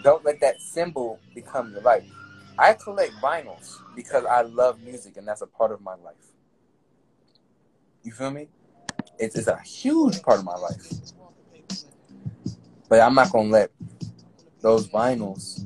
don't 0.04 0.24
let 0.24 0.40
that 0.42 0.62
symbol 0.62 1.20
become 1.34 1.72
your 1.72 1.82
life. 1.82 2.06
I 2.60 2.74
collect 2.74 3.14
vinyls 3.14 3.82
because 3.96 4.24
I 4.26 4.42
love 4.42 4.80
music 4.80 5.18
and 5.18 5.28
that's 5.28 5.42
a 5.42 5.48
part 5.48 5.72
of 5.72 5.82
my 5.82 5.96
life. 5.96 6.16
You 8.04 8.12
feel 8.12 8.30
me? 8.30 8.48
It's, 9.18 9.36
it's 9.36 9.48
a 9.48 9.60
huge 9.62 10.22
part 10.22 10.38
of 10.38 10.46
my 10.46 10.56
life. 10.56 10.88
But 12.88 13.00
I'm 13.00 13.16
not 13.16 13.32
gonna 13.32 13.50
let 13.50 13.72
those 14.62 14.88
vinyls 14.88 15.66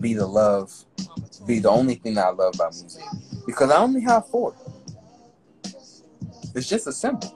be 0.00 0.14
the 0.14 0.26
love, 0.26 0.72
be 1.46 1.60
the 1.60 1.70
only 1.70 1.94
thing 1.94 2.14
that 2.14 2.26
I 2.26 2.30
love 2.30 2.56
about 2.56 2.74
music. 2.74 3.04
Because 3.46 3.70
I 3.70 3.76
only 3.76 4.00
have 4.00 4.28
four. 4.28 4.56
It's 6.54 6.68
just 6.68 6.86
a 6.86 6.92
symbol. 6.92 7.34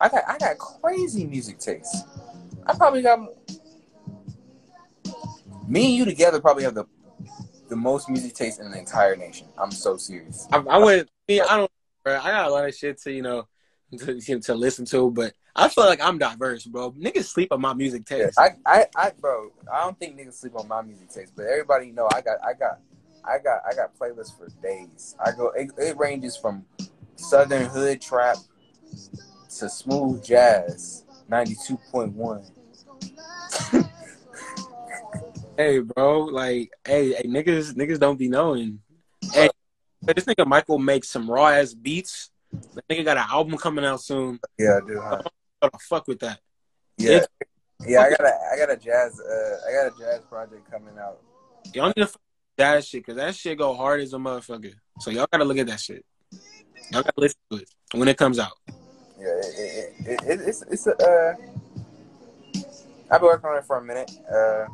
I 0.00 0.08
got 0.08 0.24
I 0.28 0.38
got 0.38 0.58
crazy 0.58 1.26
music 1.26 1.58
taste. 1.58 2.06
I 2.66 2.74
probably 2.74 3.02
got 3.02 3.20
me 5.66 5.86
and 5.86 5.94
you 5.94 6.04
together 6.04 6.40
probably 6.40 6.64
have 6.64 6.74
the 6.74 6.84
the 7.68 7.76
most 7.76 8.08
music 8.08 8.34
taste 8.34 8.60
in 8.60 8.70
the 8.70 8.78
entire 8.78 9.16
nation. 9.16 9.46
I'm 9.58 9.70
so 9.70 9.96
serious. 9.96 10.48
I, 10.52 10.58
I 10.58 10.78
went. 10.78 11.08
I 11.28 11.36
don't. 11.38 11.70
Bro, 12.04 12.20
I 12.20 12.30
got 12.30 12.48
a 12.48 12.50
lot 12.50 12.66
of 12.66 12.74
shit 12.74 13.00
to 13.02 13.12
you 13.12 13.22
know 13.22 13.46
to, 13.98 14.40
to 14.40 14.54
listen 14.54 14.84
to, 14.86 15.10
but 15.10 15.34
I 15.54 15.68
feel 15.68 15.84
like 15.84 16.00
I'm 16.00 16.18
diverse, 16.18 16.64
bro. 16.64 16.92
Niggas 16.92 17.24
sleep 17.24 17.52
on 17.52 17.60
my 17.60 17.74
music 17.74 18.04
Yeah, 18.10 18.26
taste. 18.26 18.38
I, 18.38 18.50
I, 18.64 18.86
I, 18.94 19.10
bro, 19.20 19.50
I 19.72 19.80
don't 19.82 19.98
think 19.98 20.16
niggas 20.16 20.34
sleep 20.34 20.54
on 20.56 20.68
my 20.68 20.82
music 20.82 21.10
taste, 21.10 21.32
but 21.34 21.46
everybody 21.46 21.90
know 21.90 22.08
I 22.14 22.20
got, 22.20 22.38
I 22.44 22.52
got, 22.52 22.78
I 23.24 23.38
got, 23.38 23.62
I 23.68 23.74
got 23.74 23.98
playlists 23.98 24.38
for 24.38 24.48
days. 24.62 25.16
I 25.18 25.32
go, 25.32 25.48
it, 25.48 25.72
it 25.76 25.96
ranges 25.98 26.36
from 26.36 26.64
southern 27.18 27.66
hood 27.66 28.00
trap 28.00 28.36
to 29.58 29.68
smooth 29.68 30.24
jazz, 30.24 31.04
ninety 31.28 31.56
two 31.66 31.78
point 31.90 32.12
one. 32.14 32.44
Hey, 35.58 35.80
bro, 35.80 36.20
like, 36.20 36.70
hey, 36.86 37.14
hey, 37.14 37.24
niggas, 37.24 37.74
niggas 37.74 37.98
don't 37.98 38.16
be 38.16 38.28
knowing. 38.28 38.78
Hey, 39.32 39.50
this 40.02 40.24
nigga 40.24 40.46
Michael 40.46 40.78
makes 40.78 41.08
some 41.08 41.28
raw 41.28 41.48
ass 41.48 41.74
beats. 41.74 42.30
The 42.52 42.82
nigga 42.88 43.04
got 43.04 43.16
an 43.16 43.24
album 43.28 43.58
coming 43.58 43.84
out 43.84 44.00
soon. 44.00 44.38
Yeah, 44.56 44.78
I 44.80 44.86
do. 44.86 45.00
Huh? 45.00 45.22
Gotta 45.60 45.78
fuck 45.80 46.06
with 46.06 46.20
that. 46.20 46.38
Yeah, 46.96 47.24
yeah. 47.84 48.02
I 48.02 48.10
got 48.10 48.20
a, 48.20 48.38
I 48.52 48.56
got 48.56 48.70
a 48.70 48.76
jazz, 48.76 49.18
uh, 49.18 49.56
I 49.68 49.72
got 49.72 49.92
a 49.92 49.98
jazz 49.98 50.20
project 50.28 50.70
coming 50.70 50.96
out. 50.96 51.18
Y'all 51.74 51.88
need 51.88 52.02
to 52.02 52.06
fuck 52.06 52.20
that 52.56 52.84
shit, 52.84 53.04
cause 53.04 53.16
that 53.16 53.34
shit 53.34 53.58
go 53.58 53.74
hard 53.74 54.00
as 54.00 54.12
a 54.12 54.16
motherfucker. 54.16 54.74
So 55.00 55.10
y'all 55.10 55.26
gotta 55.32 55.44
look 55.44 55.58
at 55.58 55.66
that 55.66 55.80
shit. 55.80 56.04
Y'all 56.90 57.02
gotta 57.02 57.12
listen 57.16 57.38
to 57.50 57.56
it 57.58 57.68
when 57.92 58.08
it 58.08 58.16
comes 58.16 58.38
out. 58.38 58.52
Yeah, 59.18 59.26
it, 59.26 59.54
it, 59.58 60.06
it, 60.06 60.20
it, 60.22 60.40
it's 60.48 60.62
it's 60.62 60.86
a. 60.86 60.96
Uh, 60.96 61.34
I've 63.10 63.20
been 63.20 63.28
working 63.28 63.50
on 63.50 63.58
it 63.58 63.64
for 63.64 63.78
a 63.78 63.84
minute, 63.84 64.10
uh, 64.30 64.66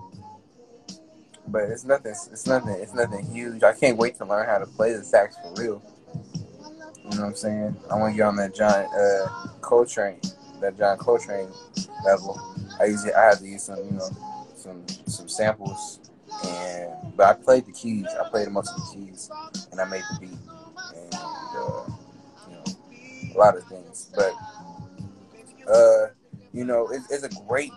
but 1.49 1.63
it's 1.65 1.85
nothing. 1.85 2.13
It's 2.13 2.47
nothing. 2.47 2.75
It's 2.81 2.95
nothing 2.95 3.27
huge. 3.27 3.63
I 3.63 3.73
can't 3.73 3.97
wait 3.97 4.17
to 4.17 4.25
learn 4.25 4.47
how 4.47 4.59
to 4.59 4.67
play 4.67 4.93
the 4.93 5.05
sax 5.05 5.37
for 5.37 5.63
real. 5.63 5.83
You 7.05 7.11
know 7.11 7.23
what 7.23 7.29
I'm 7.29 7.37
saying? 7.37 7.77
I 7.91 7.97
want 7.97 8.15
to 8.15 8.17
get 8.17 8.27
on 8.27 8.37
that 8.37 8.55
John 8.55 8.73
uh, 8.73 9.49
Coltrane, 9.61 10.21
that 10.61 10.77
John 10.79 10.97
Coltrane 10.99 11.51
level. 12.05 12.41
I 12.81 12.87
usually 12.87 13.15
I 13.15 13.27
have 13.27 13.39
to 13.39 13.47
use 13.47 13.65
some, 13.65 13.79
you 13.79 13.93
know, 13.93 14.09
some 14.57 14.87
some 15.07 15.29
samples, 15.29 16.01
and 16.47 16.91
but 17.17 17.27
I 17.27 17.33
played 17.35 17.67
the 17.67 17.73
keys. 17.73 18.07
I 18.07 18.29
played 18.31 18.49
most 18.49 18.71
of 18.71 18.77
the 18.77 18.95
keys, 18.95 19.31
and 19.71 19.81
I 19.81 19.85
made 19.85 20.03
the 20.13 20.21
beat, 20.21 20.39
and 20.97 21.15
uh, 21.15 21.84
a 23.35 23.39
lot 23.39 23.57
of 23.57 23.65
things. 23.65 24.11
But 24.15 24.33
uh, 25.71 26.09
you 26.53 26.65
know, 26.65 26.89
it, 26.89 27.03
it's 27.11 27.25
a 27.25 27.45
great, 27.47 27.73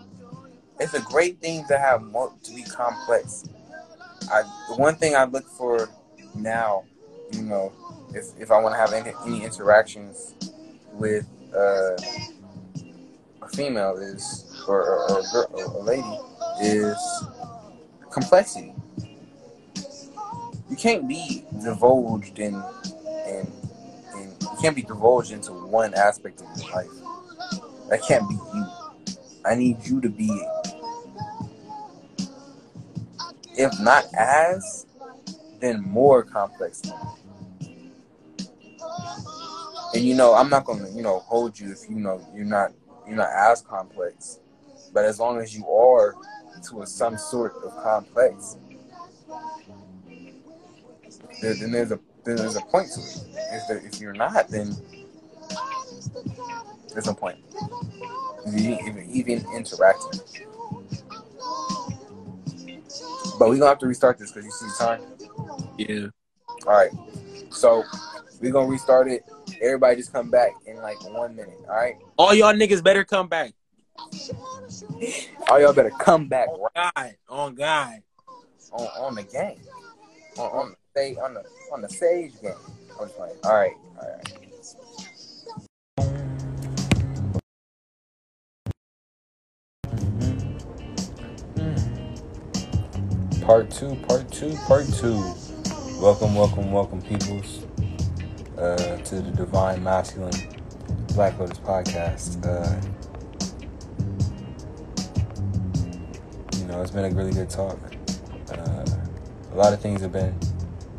it's 0.78 0.94
a 0.94 1.02
great 1.02 1.40
thing 1.40 1.64
to 1.68 1.78
have 1.78 2.02
more 2.02 2.32
to 2.44 2.54
be 2.54 2.62
complex. 2.62 3.48
I 4.30 4.42
the 4.68 4.76
one 4.76 4.96
thing 4.96 5.14
I 5.14 5.24
look 5.24 5.46
for 5.46 5.88
now, 6.34 6.84
you 7.32 7.42
know, 7.42 7.72
if 8.14 8.26
if 8.38 8.50
I 8.50 8.60
want 8.60 8.74
to 8.74 8.80
have 8.80 8.92
any, 8.92 9.14
any 9.26 9.44
interactions 9.44 10.34
with 10.92 11.26
uh, 11.54 11.96
a 13.42 13.48
female 13.54 13.96
is 13.96 14.44
or, 14.66 14.82
or, 14.82 15.10
or 15.10 15.20
a 15.20 15.22
girl, 15.32 15.46
or 15.52 15.64
a 15.64 15.82
lady 15.82 16.18
is 16.60 17.24
complexity. 18.10 18.74
You 20.68 20.76
can't 20.76 21.08
be 21.08 21.44
divulged 21.62 22.38
in 22.38 22.52
you 22.52 23.46
can't 24.60 24.76
be 24.76 24.82
divulged 24.82 25.32
into 25.32 25.52
one 25.52 25.94
aspect 25.94 26.40
of 26.40 26.46
your 26.58 26.70
life. 26.74 26.90
That 27.88 28.02
can't 28.06 28.28
be 28.28 28.34
you. 28.34 28.66
I 29.44 29.54
need 29.54 29.84
you 29.84 30.00
to 30.00 30.08
be 30.08 30.28
if 33.58 33.78
not 33.80 34.04
as, 34.14 34.86
then 35.60 35.82
more 35.82 36.22
complex. 36.22 36.80
And 39.94 40.04
you 40.04 40.14
know, 40.14 40.34
I'm 40.34 40.48
not 40.48 40.64
gonna, 40.64 40.88
you 40.90 41.02
know, 41.02 41.18
hold 41.20 41.58
you 41.58 41.72
if 41.72 41.90
you 41.90 41.96
know 41.96 42.24
you're 42.34 42.44
not 42.44 42.72
you're 43.06 43.16
not 43.16 43.30
as 43.30 43.62
complex. 43.62 44.38
But 44.94 45.04
as 45.04 45.18
long 45.18 45.40
as 45.40 45.56
you 45.56 45.68
are 45.68 46.14
to 46.70 46.82
a, 46.82 46.86
some 46.86 47.18
sort 47.18 47.56
of 47.64 47.74
complex, 47.82 48.56
there, 51.40 51.54
then 51.54 51.72
there's 51.72 51.90
a 51.90 51.98
there's 52.36 52.56
a 52.56 52.60
point 52.60 52.90
to 52.92 53.00
it. 53.00 53.20
If 53.52 53.94
if 53.94 54.00
you're 54.00 54.12
not, 54.12 54.48
then 54.48 54.74
there's 56.92 57.06
no 57.06 57.14
point. 57.14 57.38
Even 58.46 59.06
even 59.10 59.44
interacting. 59.54 60.20
But 63.38 63.48
we're 63.48 63.58
gonna 63.58 63.66
have 63.66 63.78
to 63.78 63.86
restart 63.86 64.18
this 64.18 64.32
because 64.32 64.44
you 64.44 64.50
see 64.50 64.66
the 64.66 64.74
time. 64.78 65.02
Yeah. 65.76 66.06
All 66.66 66.72
right. 66.72 66.90
So 67.50 67.84
we're 68.40 68.52
gonna 68.52 68.68
restart 68.68 69.08
it 69.10 69.24
Everybody 69.60 69.96
just 69.96 70.12
come 70.12 70.30
back 70.30 70.52
in 70.66 70.76
like 70.76 71.02
one 71.12 71.34
minute. 71.34 71.58
All 71.68 71.74
right. 71.74 71.96
All 72.16 72.34
y'all 72.34 72.52
niggas 72.52 72.82
better 72.82 73.04
come 73.04 73.28
back. 73.28 73.52
All 75.48 75.60
y'all 75.60 75.72
better 75.72 75.90
come 75.90 76.28
back 76.28 76.48
On 76.48 76.68
God. 76.74 77.16
On 77.28 77.54
God. 77.54 78.02
on, 78.72 78.86
on 78.86 79.14
the 79.14 79.22
game. 79.24 79.60
On, 80.38 80.50
on 80.50 80.76
on 80.98 81.32
the 81.34 81.44
on 81.72 81.80
the 81.80 81.88
stage 81.88 82.32
game. 82.42 82.52
Just 82.98 83.16
playing. 83.16 83.36
All 83.44 83.54
right. 83.54 83.72
All 84.00 84.08
right. 84.08 84.34
Part 93.42 93.70
two, 93.70 93.94
part 94.08 94.30
two, 94.30 94.56
part 94.66 94.86
two. 94.92 95.34
Welcome, 96.00 96.34
welcome, 96.34 96.72
welcome, 96.72 97.00
peoples, 97.00 97.64
uh, 98.58 98.96
to 98.96 99.20
the 99.20 99.30
Divine 99.30 99.82
Masculine 99.82 100.32
Black 101.14 101.38
Lotus 101.38 101.58
podcast. 101.58 102.44
Uh, 102.44 102.80
you 106.58 106.66
know, 106.66 106.82
it's 106.82 106.90
been 106.90 107.04
a 107.04 107.14
really 107.14 107.32
good 107.32 107.48
talk. 107.48 107.78
Uh, 108.52 108.84
a 109.52 109.56
lot 109.56 109.72
of 109.72 109.80
things 109.80 110.02
have 110.02 110.12
been 110.12 110.38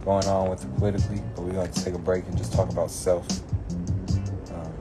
going 0.10 0.26
on 0.26 0.50
with 0.50 0.64
it 0.64 0.76
politically, 0.78 1.22
but 1.36 1.44
we're 1.44 1.52
going 1.52 1.72
to 1.72 1.84
take 1.86 1.94
a 1.94 2.00
break 2.00 2.26
and 2.26 2.36
just 2.36 2.52
talk 2.52 2.72
about 2.72 2.90
self 2.90 3.28
um, 4.52 4.74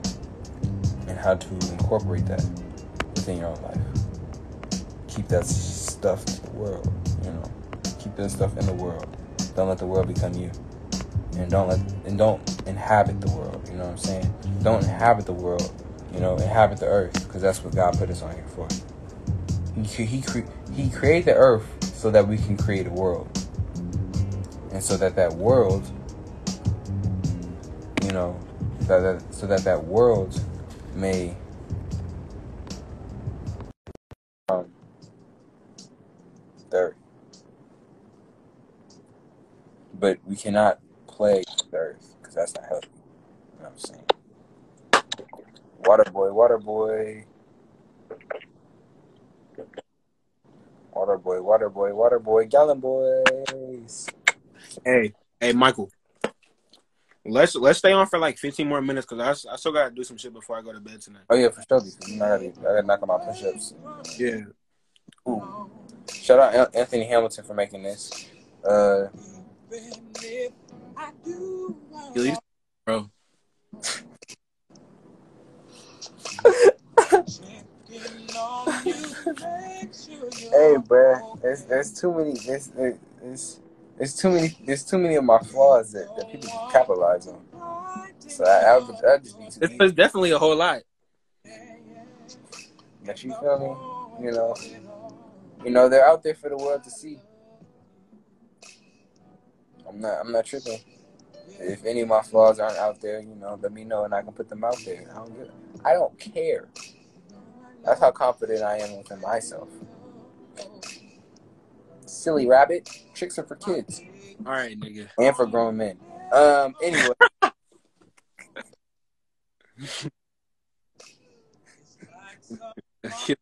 and 1.07 1.19
how 1.19 1.35
to 1.35 1.53
incorporate 1.71 2.25
that 2.25 2.43
within 3.13 3.37
your 3.37 3.49
own 3.49 3.61
life. 3.61 3.77
Keep 5.07 5.27
that 5.27 5.45
stuff 5.45 6.25
to 6.25 6.41
the 6.41 6.49
world, 6.53 6.91
you 7.23 7.29
know. 7.29 7.43
Keep 7.99 8.15
that 8.15 8.31
stuff 8.31 8.57
in 8.57 8.65
the 8.65 8.73
world. 8.73 9.05
Don't 9.55 9.69
let 9.69 9.77
the 9.77 9.85
world 9.85 10.07
become 10.07 10.33
you, 10.33 10.49
and 11.37 11.51
don't 11.51 11.67
let 11.67 11.79
and 12.07 12.17
don't 12.17 12.41
inhabit 12.65 13.21
the 13.21 13.29
world. 13.29 13.61
You 13.69 13.77
know 13.77 13.83
what 13.83 13.91
I'm 13.91 13.97
saying? 13.99 14.33
Don't 14.63 14.83
inhabit 14.83 15.27
the 15.27 15.33
world. 15.33 15.71
You 16.11 16.21
know, 16.21 16.37
inhabit 16.37 16.79
the 16.79 16.87
earth 16.87 17.27
because 17.27 17.43
that's 17.43 17.63
what 17.63 17.75
God 17.75 17.99
put 17.99 18.09
us 18.09 18.23
on 18.23 18.33
here 18.33 18.47
for. 18.47 18.67
He 19.75 20.05
he 20.05 20.21
cre- 20.23 20.49
he 20.73 20.89
created 20.89 21.25
the 21.25 21.35
earth 21.35 21.67
so 21.83 22.09
that 22.09 22.27
we 22.27 22.37
can 22.37 22.57
create 22.57 22.87
a 22.87 22.89
world, 22.89 23.29
and 24.71 24.83
so 24.83 24.97
that 24.97 25.15
that 25.15 25.33
world, 25.33 25.89
you 28.03 28.11
know, 28.11 28.39
that, 28.81 28.99
that 28.99 29.33
so 29.33 29.47
that 29.47 29.63
that 29.63 29.83
world 29.85 30.39
may 30.95 31.35
um 34.49 34.71
earth. 36.71 36.95
But 39.93 40.19
we 40.25 40.35
cannot 40.35 40.79
play 41.07 41.43
the 41.71 41.77
earth 41.77 42.15
because 42.21 42.35
that's 42.35 42.55
not 42.55 42.65
healthy. 42.65 42.87
You 42.93 43.63
know 43.63 43.69
what 43.69 43.71
I'm 43.71 43.77
saying? 43.79 44.05
Water 45.79 46.11
boy, 46.11 46.31
water 46.31 46.57
boy. 46.57 47.25
Water 50.93 51.17
boy, 51.17 51.41
water 51.41 51.69
boy, 51.69 51.93
water 51.93 52.19
boy, 52.19 52.45
gallon 52.45 52.79
boys. 52.79 54.09
Hey, 54.85 55.13
hey, 55.39 55.53
Michael. 55.53 55.89
Let's 57.25 57.55
let's 57.55 57.79
stay 57.79 57.91
on 57.91 58.07
for 58.07 58.17
like 58.17 58.37
15 58.37 58.67
more 58.67 58.81
minutes 58.81 59.05
because 59.05 59.45
I, 59.45 59.53
I 59.53 59.55
still 59.57 59.73
gotta 59.73 59.93
do 59.93 60.03
some 60.03 60.17
shit 60.17 60.33
before 60.33 60.57
I 60.57 60.61
go 60.61 60.71
to 60.71 60.79
bed 60.79 61.01
tonight. 61.01 61.23
Oh 61.29 61.35
yeah, 61.35 61.49
for 61.49 61.61
sure. 61.67 61.81
because 61.81 62.09
You 62.09 62.17
know, 62.17 62.25
I 62.25 62.29
gotta, 62.29 62.47
I 62.47 62.63
gotta 62.63 62.87
knock 62.87 63.01
on 63.01 63.07
my 63.07 63.17
push-ups. 63.17 63.73
Yeah. 64.17 64.41
Ooh. 65.27 65.69
Shout 66.13 66.55
out 66.55 66.75
Anthony 66.75 67.05
Hamilton 67.05 67.43
for 67.43 67.53
making 67.53 67.83
this. 67.83 68.29
Uh, 68.67 69.07
At 70.97 71.13
bro. 72.85 73.09
hey, 80.49 80.75
bruh, 80.87 81.41
there's 81.41 81.63
there's 81.65 81.93
too 81.99 82.13
many 82.13 82.33
there's 82.45 82.67
there's 83.21 83.59
there's 83.99 84.15
too 84.15 84.31
many 84.31 84.57
there's 84.65 84.85
too 84.85 84.97
many 84.97 85.15
of 85.15 85.25
my 85.25 85.37
flaws 85.39 85.91
that, 85.91 86.07
that 86.15 86.31
people 86.31 86.49
can 86.49 86.71
capitalize 86.71 87.27
on. 87.27 87.41
So 88.19 88.45
I, 88.45 88.61
I 88.61 88.77
would 88.77 88.95
that'd 89.03 89.23
just 89.23 89.37
be 89.37 89.45
too 89.45 89.59
It's, 89.61 89.75
it's 89.77 89.93
definitely 89.93 90.31
a 90.31 90.39
whole 90.39 90.55
lot. 90.55 90.81
But 93.05 93.23
you 93.23 93.35
feel 93.39 93.59
me? 93.59 94.25
You 94.25 94.31
know, 94.31 94.55
you 95.65 95.71
know 95.71 95.89
they're 95.89 96.07
out 96.07 96.23
there 96.23 96.33
for 96.33 96.49
the 96.49 96.57
world 96.57 96.83
to 96.85 96.89
see. 96.89 97.19
I'm 99.87 99.99
not 99.99 100.19
I'm 100.21 100.31
not 100.31 100.45
tripping. 100.45 100.79
If 101.59 101.83
any 101.83 101.99
of 101.99 102.07
my 102.07 102.21
flaws 102.21 102.57
aren't 102.59 102.77
out 102.77 103.01
there, 103.01 103.19
you 103.19 103.35
know, 103.35 103.59
let 103.61 103.73
me 103.73 103.83
know 103.83 104.05
and 104.05 104.13
I 104.13 104.21
can 104.21 104.31
put 104.31 104.47
them 104.47 104.63
out 104.63 104.77
there. 104.85 105.05
I 105.11 105.15
don't 105.15 105.37
give, 105.37 105.51
I 105.83 105.93
don't 105.93 106.17
care. 106.17 106.69
That's 107.83 107.99
how 107.99 108.11
confident 108.11 108.61
I 108.61 108.77
am 108.77 108.97
within 108.97 109.19
myself. 109.19 109.67
Silly 112.09 112.47
rabbit. 112.47 112.89
Tricks 113.13 113.37
are 113.37 113.43
for 113.43 113.55
kids 113.55 114.01
All 114.45 114.51
right, 114.51 114.77
nigga. 114.79 115.07
and 115.17 115.35
for 115.35 115.45
grown 115.45 115.77
men. 115.77 115.97
Um. 116.33 116.75
Anyway, 116.83 117.13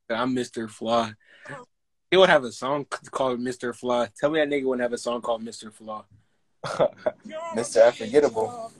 I'm 0.09 0.35
Mr. 0.35 0.69
Flaw. 0.69 1.11
He 2.11 2.17
would 2.17 2.29
have 2.29 2.43
a 2.43 2.51
song 2.51 2.85
called 3.11 3.39
Mr. 3.39 3.75
Flaw. 3.75 4.07
Tell 4.17 4.29
me 4.29 4.39
that 4.39 4.47
nigga 4.49 4.63
wouldn't 4.65 4.81
have 4.83 4.93
a 4.93 4.97
song 4.97 5.21
called 5.21 5.43
Mr. 5.43 5.73
Flaw. 5.73 6.05
Mr. 7.55 7.85
Unforgettable. 7.85 8.71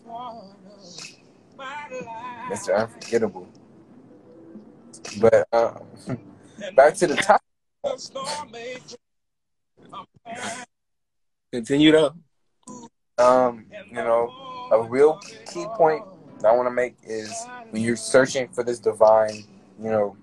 Mr. 2.50 2.78
Unforgettable. 2.80 3.48
But 5.20 5.48
um, 5.52 5.84
back 6.76 6.94
to 6.96 7.08
the 7.08 7.16
top. 7.16 7.42
Continue 11.52 11.92
though. 11.92 12.14
Um, 13.18 13.66
you 13.88 13.96
know, 13.96 14.32
a 14.72 14.84
real 14.84 15.20
key 15.52 15.66
point 15.76 16.04
I 16.46 16.52
want 16.52 16.68
to 16.68 16.72
make 16.72 16.96
is 17.04 17.34
when 17.72 17.82
you're 17.82 17.96
searching 17.96 18.48
for 18.50 18.64
this 18.64 18.80
divine, 18.80 19.44
you 19.82 19.90
know, 19.90 20.18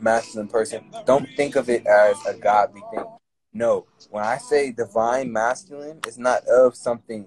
masculine 0.00 0.48
person, 0.48 0.84
don't 1.06 1.28
think 1.36 1.56
of 1.56 1.68
it 1.68 1.86
as 1.86 2.16
a 2.26 2.34
godly 2.34 2.82
thing. 2.92 3.04
No, 3.52 3.86
when 4.10 4.24
I 4.24 4.38
say 4.38 4.72
divine 4.72 5.32
masculine, 5.32 6.00
it's 6.06 6.18
not 6.18 6.44
of 6.46 6.74
something 6.74 7.26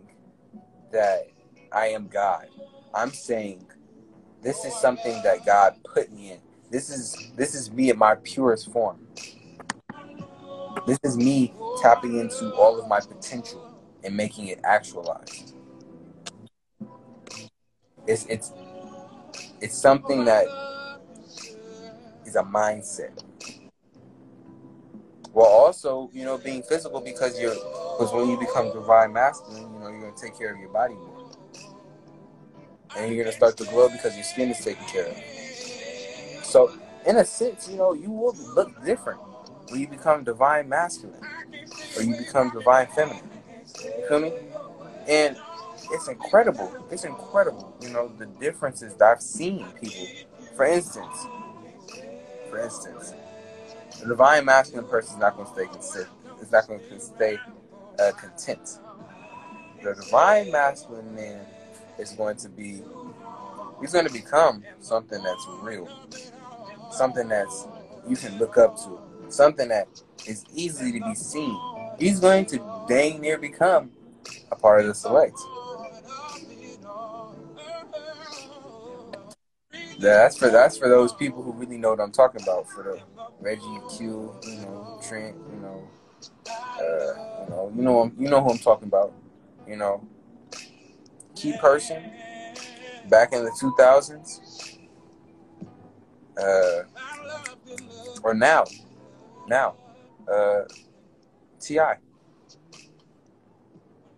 that 0.92 1.28
I 1.72 1.88
am 1.88 2.08
God. 2.08 2.48
I'm 2.94 3.12
saying 3.12 3.66
this 4.42 4.66
is 4.66 4.76
something 4.76 5.22
that 5.24 5.46
God 5.46 5.76
put 5.84 6.12
me 6.12 6.32
in. 6.34 6.40
This 6.70 6.90
is 6.90 7.32
this 7.36 7.56
is 7.56 7.72
me 7.72 7.90
in 7.90 7.98
my 7.98 8.16
purest 8.16 8.72
form. 8.72 9.08
This 10.86 11.00
is 11.04 11.18
me 11.18 11.52
tapping 11.82 12.20
into 12.20 12.54
all 12.54 12.80
of 12.80 12.88
my 12.88 13.00
potential 13.00 13.76
and 14.04 14.16
making 14.16 14.48
it 14.50 14.60
actualized. 14.64 15.56
It's 18.06 18.26
it's 18.28 18.52
it's 19.62 19.76
something 19.76 20.26
that 20.26 20.46
is 22.26 22.36
a 22.36 22.44
mindset. 22.44 23.24
While 25.32 25.48
also, 25.48 26.12
you 26.14 26.24
know, 26.24 26.38
being 26.38 26.62
physical 26.62 27.02
because 27.02 27.40
you're 27.40 27.56
because 27.56 28.14
when 28.14 28.30
you 28.30 28.40
become 28.40 28.72
divine 28.72 29.12
masculine, 29.12 29.74
you 29.74 29.80
know, 29.80 29.90
you're 29.90 30.02
gonna 30.02 30.14
take 30.16 30.38
care 30.38 30.54
of 30.54 30.60
your 30.60 30.70
body 30.70 30.94
more. 30.94 31.32
And 32.96 33.12
you're 33.14 33.24
gonna 33.26 33.36
start 33.36 33.58
to 33.58 33.66
glow 33.66 33.90
because 33.90 34.14
your 34.14 34.24
skin 34.24 34.52
is 34.52 34.60
taken 34.64 34.86
care 34.86 35.08
of. 35.08 36.46
So 36.46 36.72
in 37.08 37.18
a 37.18 37.26
sense, 37.26 37.68
you 37.68 37.76
know, 37.76 37.94
you 37.94 38.12
will 38.12 38.36
look 38.56 38.86
different 38.86 39.20
when 39.70 39.82
you 39.82 39.88
become 39.88 40.24
divine 40.24 40.70
masculine 40.70 41.22
or 41.96 42.04
you 42.04 42.16
become 42.18 42.52
divine 42.52 42.88
feminine. 42.88 43.30
You 43.84 44.06
feel 44.08 44.20
me? 44.20 44.34
And 45.08 45.38
it's 45.92 46.08
incredible. 46.08 46.74
It's 46.92 47.04
incredible, 47.04 47.76
you 47.82 47.90
know, 47.90 48.12
the 48.18 48.26
differences 48.26 48.96
that 48.96 49.06
I've 49.06 49.22
seen 49.22 49.66
people. 49.82 50.08
For 50.56 50.66
instance, 50.66 51.28
for 52.50 52.60
instance, 52.60 53.14
the 54.00 54.08
divine 54.08 54.46
masculine 54.46 54.88
person 54.88 55.16
is 55.16 55.20
not 55.20 55.36
going 55.36 55.48
to 55.48 55.54
stay 55.54 55.66
consistent. 55.68 56.10
Not 56.52 56.68
going 56.68 56.80
to 56.80 57.00
stay 57.00 57.38
uh, 58.00 58.12
content. 58.14 58.80
The 59.84 59.94
divine 59.94 60.52
masculine 60.52 61.14
man 61.14 61.46
is 62.00 62.12
going 62.14 62.38
to 62.38 62.50
be, 62.50 62.82
he's 63.82 63.92
going 63.92 64.08
to 64.08 64.14
become 64.14 64.64
something 64.80 65.22
that's 65.22 65.48
real, 65.62 65.90
something 66.92 67.28
that's 67.28 67.68
you 68.08 68.16
can 68.16 68.38
look 68.38 68.58
up 68.58 68.78
to, 68.78 69.00
something 69.30 69.70
that 69.70 69.88
is 70.28 70.46
easy 70.54 70.92
to 71.00 71.06
be 71.06 71.16
seen. 71.16 71.58
He's 72.00 72.20
going 72.20 72.46
to 72.48 72.60
dang 72.88 73.22
near 73.22 73.38
become 73.38 73.92
a 74.52 74.56
part 74.56 74.82
of 74.82 74.88
the 74.88 74.96
select. 74.96 75.38
Yeah, 79.98 80.18
that's 80.24 80.38
for 80.38 80.50
that's 80.50 80.78
for 80.78 80.90
those 80.90 81.14
people 81.14 81.42
who 81.42 81.54
really 81.54 81.78
know 81.78 81.92
what 81.92 82.00
I'm 82.02 82.12
talking 82.12 82.42
about. 82.42 82.70
For 82.70 82.84
the 82.84 83.00
Reggie 83.40 83.62
Q, 83.98 84.34
you 84.44 84.56
know 84.58 85.00
Trent, 85.08 85.36
you 85.52 85.60
know, 85.62 85.88
uh, 86.48 87.44
you 87.46 87.50
know, 87.50 87.72
you 87.76 87.82
know, 87.84 88.12
you 88.20 88.30
know 88.30 88.44
who 88.44 88.52
I'm 88.52 88.58
talking 88.58 88.88
about. 88.88 89.14
You 89.68 89.78
know, 89.78 90.06
key 91.36 91.54
person 91.60 92.12
back 93.10 93.34
in 93.34 93.44
the 93.44 93.52
2000s, 93.60 94.78
uh, 96.38 96.84
or 98.24 98.34
now, 98.34 98.66
now, 99.48 99.76
uh, 100.32 100.62
T.I., 101.60 101.98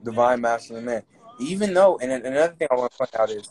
divine 0.03 0.41
masculine 0.41 0.86
man. 0.86 1.03
Even 1.39 1.73
though, 1.73 1.97
and 1.99 2.11
another 2.11 2.53
thing 2.53 2.67
I 2.71 2.75
want 2.75 2.91
to 2.91 2.97
point 2.97 3.15
out 3.15 3.30
is, 3.30 3.49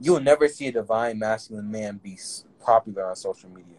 you'll 0.00 0.20
never 0.20 0.48
see 0.48 0.66
a 0.68 0.72
divine 0.72 1.18
masculine 1.18 1.70
man 1.70 2.00
be 2.02 2.18
popular 2.60 3.08
on 3.08 3.16
social 3.16 3.48
media. 3.48 3.76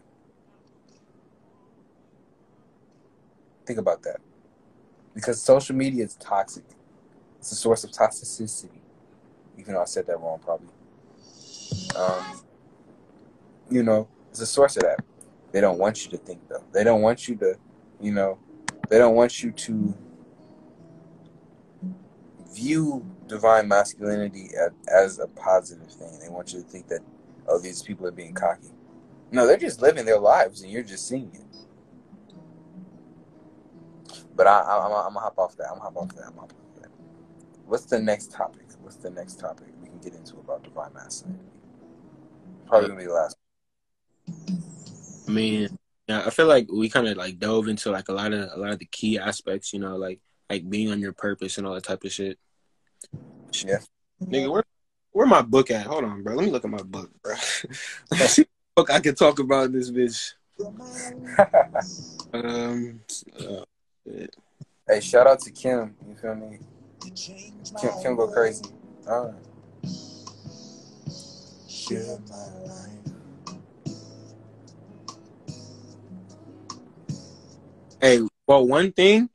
Think 3.66 3.78
about 3.78 4.02
that, 4.02 4.20
because 5.14 5.40
social 5.40 5.74
media 5.74 6.04
is 6.04 6.16
toxic. 6.16 6.64
It's 7.38 7.52
a 7.52 7.54
source 7.54 7.84
of 7.84 7.90
toxicity. 7.90 8.70
Even 9.58 9.74
though 9.74 9.82
I 9.82 9.84
said 9.84 10.06
that 10.06 10.18
wrong, 10.18 10.40
probably. 10.42 10.68
Um, 11.96 12.42
you 13.70 13.82
know, 13.82 14.08
it's 14.30 14.40
a 14.40 14.46
source 14.46 14.76
of 14.76 14.82
that. 14.82 15.00
They 15.54 15.60
don't 15.60 15.78
want 15.78 16.04
you 16.04 16.10
to 16.10 16.16
think 16.16 16.48
though. 16.48 16.64
They 16.72 16.82
don't 16.82 17.00
want 17.00 17.28
you 17.28 17.36
to, 17.36 17.54
you 18.00 18.10
know, 18.10 18.40
they 18.90 18.98
don't 18.98 19.14
want 19.14 19.40
you 19.40 19.52
to 19.52 19.94
view 22.52 23.06
divine 23.28 23.68
masculinity 23.68 24.50
as, 24.92 25.20
a 25.20 25.28
positive 25.28 25.92
thing. 25.92 26.18
They 26.18 26.28
want 26.28 26.52
you 26.52 26.60
to 26.60 26.66
think 26.68 26.88
that, 26.88 27.02
oh, 27.46 27.60
these 27.60 27.82
people 27.82 28.04
are 28.04 28.10
being 28.10 28.34
cocky. 28.34 28.72
No, 29.30 29.46
they're 29.46 29.56
just 29.56 29.80
living 29.80 30.04
their 30.04 30.18
lives, 30.18 30.62
and 30.62 30.72
you're 30.72 30.82
just 30.82 31.06
seeing 31.06 31.30
it. 31.32 31.46
But 34.34 34.48
I, 34.48 34.60
I'm 34.60 34.90
gonna 34.90 35.20
hop 35.20 35.38
off 35.38 35.56
that. 35.58 35.68
I'm 35.70 35.78
gonna 35.78 35.82
hop 35.82 35.96
off 35.96 36.16
that. 36.16 36.24
I'm 36.24 36.30
gonna 36.30 36.40
hop 36.40 36.52
off 36.52 36.82
that. 36.82 36.90
What's 37.64 37.84
the 37.84 38.00
next 38.00 38.32
topic? 38.32 38.66
What's 38.80 38.96
the 38.96 39.10
next 39.10 39.38
topic 39.38 39.68
we 39.80 39.86
can 39.86 40.00
get 40.00 40.14
into 40.14 40.34
about 40.34 40.64
divine 40.64 40.92
masculinity? 40.94 41.44
Probably 42.66 42.88
gonna 42.88 42.98
be 42.98 43.06
the 43.06 43.12
last. 43.12 43.36
I 45.26 45.30
mean, 45.30 45.78
yeah, 46.08 46.22
I 46.26 46.30
feel 46.30 46.46
like 46.46 46.70
we 46.70 46.88
kind 46.88 47.08
of 47.08 47.16
like 47.16 47.38
dove 47.38 47.68
into 47.68 47.90
like 47.90 48.08
a 48.08 48.12
lot 48.12 48.32
of 48.32 48.50
a 48.52 48.58
lot 48.58 48.72
of 48.72 48.78
the 48.78 48.86
key 48.86 49.18
aspects, 49.18 49.72
you 49.72 49.78
know, 49.78 49.96
like 49.96 50.20
like 50.50 50.68
being 50.68 50.90
on 50.90 51.00
your 51.00 51.12
purpose 51.12 51.58
and 51.58 51.66
all 51.66 51.74
that 51.74 51.84
type 51.84 52.04
of 52.04 52.12
shit. 52.12 52.38
Yeah. 53.64 53.78
Nigga, 54.22 54.50
where 54.50 54.64
where 55.12 55.26
my 55.26 55.42
book 55.42 55.70
at? 55.70 55.86
Hold 55.86 56.04
on, 56.04 56.22
bro. 56.22 56.34
Let 56.34 56.44
me 56.44 56.50
look 56.50 56.64
at 56.64 56.70
my 56.70 56.82
book, 56.82 57.10
bro. 57.22 57.34
see 58.26 58.44
book 58.74 58.90
I 58.90 59.00
can 59.00 59.14
talk 59.14 59.38
about 59.38 59.72
this 59.72 59.90
bitch. 59.90 60.32
um. 62.34 63.00
Uh, 63.38 63.64
hey, 64.88 65.00
shout 65.00 65.26
out 65.26 65.40
to 65.40 65.50
Kim. 65.50 65.94
You 66.06 66.14
feel 66.16 66.34
me? 66.34 66.58
Kim, 67.80 67.90
Kim 68.02 68.16
go 68.16 68.28
crazy. 68.28 68.64
All 69.06 69.26
right. 69.26 69.34
Hey, 78.04 78.20
well, 78.46 78.66
one 78.66 78.92
thing, 78.92 79.30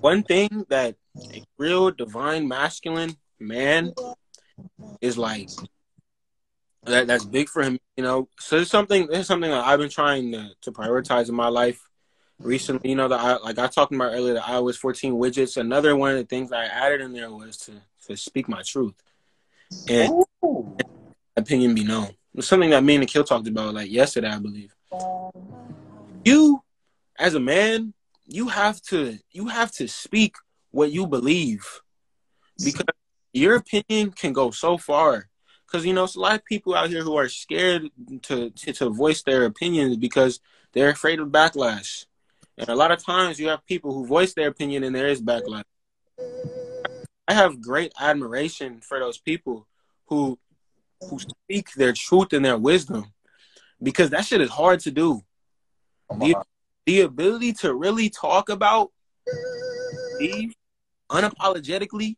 one 0.00 0.22
thing 0.22 0.64
that 0.68 0.94
a 1.34 1.42
real 1.58 1.90
divine 1.90 2.46
masculine 2.46 3.16
man 3.40 3.94
is 5.00 5.18
like 5.18 5.50
that. 6.84 7.08
That's 7.08 7.24
big 7.24 7.48
for 7.48 7.64
him, 7.64 7.80
you 7.96 8.04
know. 8.04 8.28
So 8.38 8.62
something. 8.62 9.08
It's 9.10 9.26
something 9.26 9.50
that 9.50 9.66
I've 9.66 9.80
been 9.80 9.88
trying 9.88 10.30
to, 10.30 10.50
to 10.60 10.70
prioritize 10.70 11.28
in 11.28 11.34
my 11.34 11.48
life 11.48 11.80
recently. 12.38 12.90
You 12.90 12.94
know, 12.94 13.08
that 13.08 13.18
I 13.18 13.38
like 13.38 13.58
I 13.58 13.66
talked 13.66 13.92
about 13.92 14.12
earlier, 14.12 14.34
the 14.34 14.40
iOS 14.42 14.76
14 14.76 15.14
widgets. 15.14 15.56
Another 15.56 15.96
one 15.96 16.12
of 16.12 16.18
the 16.18 16.26
things 16.26 16.52
I 16.52 16.66
added 16.66 17.00
in 17.00 17.12
there 17.12 17.32
was 17.32 17.56
to 17.56 17.72
to 18.06 18.16
speak 18.16 18.48
my 18.48 18.62
truth 18.62 18.94
and 19.88 20.12
oh. 20.44 20.76
opinion 21.36 21.74
be 21.74 21.82
known. 21.82 22.10
It's 22.36 22.46
something 22.46 22.70
that 22.70 22.84
me 22.84 22.94
and 22.94 23.02
Akil 23.02 23.24
talked 23.24 23.48
about 23.48 23.74
like 23.74 23.90
yesterday, 23.90 24.28
I 24.28 24.38
believe. 24.38 24.72
You 26.24 26.62
as 27.18 27.34
a 27.34 27.40
man, 27.40 27.94
you 28.26 28.48
have 28.48 28.80
to 28.82 29.18
you 29.30 29.48
have 29.48 29.72
to 29.72 29.88
speak 29.88 30.36
what 30.70 30.90
you 30.90 31.06
believe 31.06 31.80
because 32.62 32.84
your 33.32 33.56
opinion 33.56 34.10
can 34.10 34.32
go 34.32 34.50
so 34.50 34.78
far. 34.78 35.28
Because 35.66 35.84
you 35.84 35.92
know, 35.92 36.04
it's 36.04 36.16
a 36.16 36.20
lot 36.20 36.36
of 36.36 36.44
people 36.44 36.74
out 36.74 36.90
here 36.90 37.02
who 37.02 37.16
are 37.16 37.28
scared 37.28 37.88
to, 38.22 38.50
to 38.50 38.72
to 38.72 38.90
voice 38.90 39.22
their 39.22 39.44
opinions 39.44 39.96
because 39.96 40.40
they're 40.72 40.90
afraid 40.90 41.20
of 41.20 41.28
backlash. 41.28 42.06
And 42.58 42.68
a 42.68 42.74
lot 42.74 42.92
of 42.92 43.04
times, 43.04 43.38
you 43.38 43.48
have 43.48 43.66
people 43.66 43.92
who 43.92 44.06
voice 44.06 44.32
their 44.34 44.48
opinion 44.48 44.84
and 44.84 44.94
there 44.94 45.08
is 45.08 45.20
backlash. 45.20 45.64
I 47.28 47.34
have 47.34 47.60
great 47.60 47.92
admiration 48.00 48.80
for 48.80 48.98
those 48.98 49.18
people 49.18 49.66
who 50.06 50.38
who 51.08 51.18
speak 51.18 51.72
their 51.74 51.92
truth 51.92 52.32
and 52.32 52.44
their 52.44 52.56
wisdom 52.56 53.12
because 53.82 54.10
that 54.10 54.24
shit 54.24 54.40
is 54.40 54.50
hard 54.50 54.80
to 54.80 54.90
do. 54.90 55.22
The, 56.10 56.36
the 56.86 57.00
ability 57.00 57.52
to 57.52 57.74
really 57.74 58.08
talk 58.08 58.48
about 58.48 58.92
Steve 60.14 60.54
unapologetically 61.10 62.16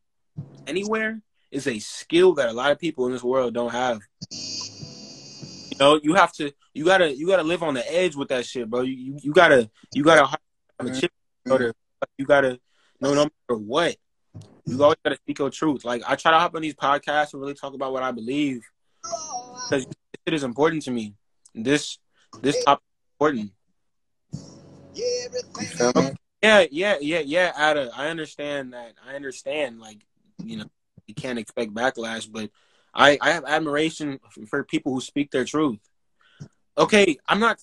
anywhere 0.67 1.21
is 1.51 1.67
a 1.67 1.79
skill 1.79 2.35
that 2.35 2.51
a 2.51 2.53
lot 2.53 2.71
of 2.71 2.79
people 2.79 3.07
in 3.07 3.13
this 3.13 3.23
world 3.23 3.55
don't 3.55 3.73
have. 3.73 4.01
You 4.31 5.79
know, 5.79 6.01
you 6.03 6.15
have 6.15 6.33
to, 6.35 6.53
you 6.75 6.85
gotta, 6.85 7.17
you 7.17 7.27
gotta 7.27 7.43
live 7.43 7.63
on 7.63 7.75
the 7.75 7.93
edge 7.93 8.15
with 8.15 8.29
that 8.29 8.45
shit, 8.45 8.69
bro. 8.69 8.83
You, 8.83 8.93
you, 8.93 9.19
you 9.23 9.33
gotta, 9.33 9.71
you 9.95 10.05
gotta 10.05 10.27
have 10.27 10.39
a 10.81 10.95
chip. 10.95 11.11
Mm-hmm. 11.47 11.71
You 12.19 12.27
gotta, 12.27 12.61
no, 13.01 13.15
no 13.15 13.25
matter 13.25 13.59
what, 13.59 13.97
you 14.67 14.83
always 14.83 14.99
gotta 15.03 15.17
speak 15.17 15.39
your 15.39 15.51
truth. 15.51 15.85
Like 15.85 16.03
I 16.07 16.15
try 16.17 16.33
to 16.33 16.39
hop 16.39 16.55
on 16.55 16.63
these 16.63 16.75
podcasts 16.75 17.33
and 17.33 17.41
really 17.41 17.55
talk 17.55 17.73
about 17.73 17.93
what 17.93 18.03
I 18.03 18.13
believe 18.13 18.61
because 19.03 19.87
it 20.27 20.35
is 20.35 20.45
important 20.45 20.83
to 20.83 20.91
me. 20.91 21.15
This, 21.55 21.99
this 22.43 22.63
topic 22.65 22.85
is 22.85 23.15
important. 23.15 23.53
Yeah, 26.43 26.67
yeah, 26.71 26.97
yeah, 27.01 27.19
yeah. 27.21 27.71
Ada, 27.71 27.91
I 27.95 28.09
understand 28.09 28.73
that. 28.73 28.95
I 29.07 29.17
understand, 29.17 29.81
like, 29.81 29.99
you 30.45 30.59
know, 30.59 30.67
you 31.07 31.15
can't 31.15 31.39
expect 31.39 31.75
backlash, 31.75 32.31
but 32.31 32.51
I, 32.95 33.19
I 33.21 33.33
have 33.33 33.45
admiration 33.45 34.21
for 34.49 34.65
people 34.65 34.93
who 34.93 35.01
speak 35.01 35.31
their 35.31 35.45
truth. 35.45 35.81
Okay, 36.77 37.19
I'm 37.27 37.41
not 37.41 37.59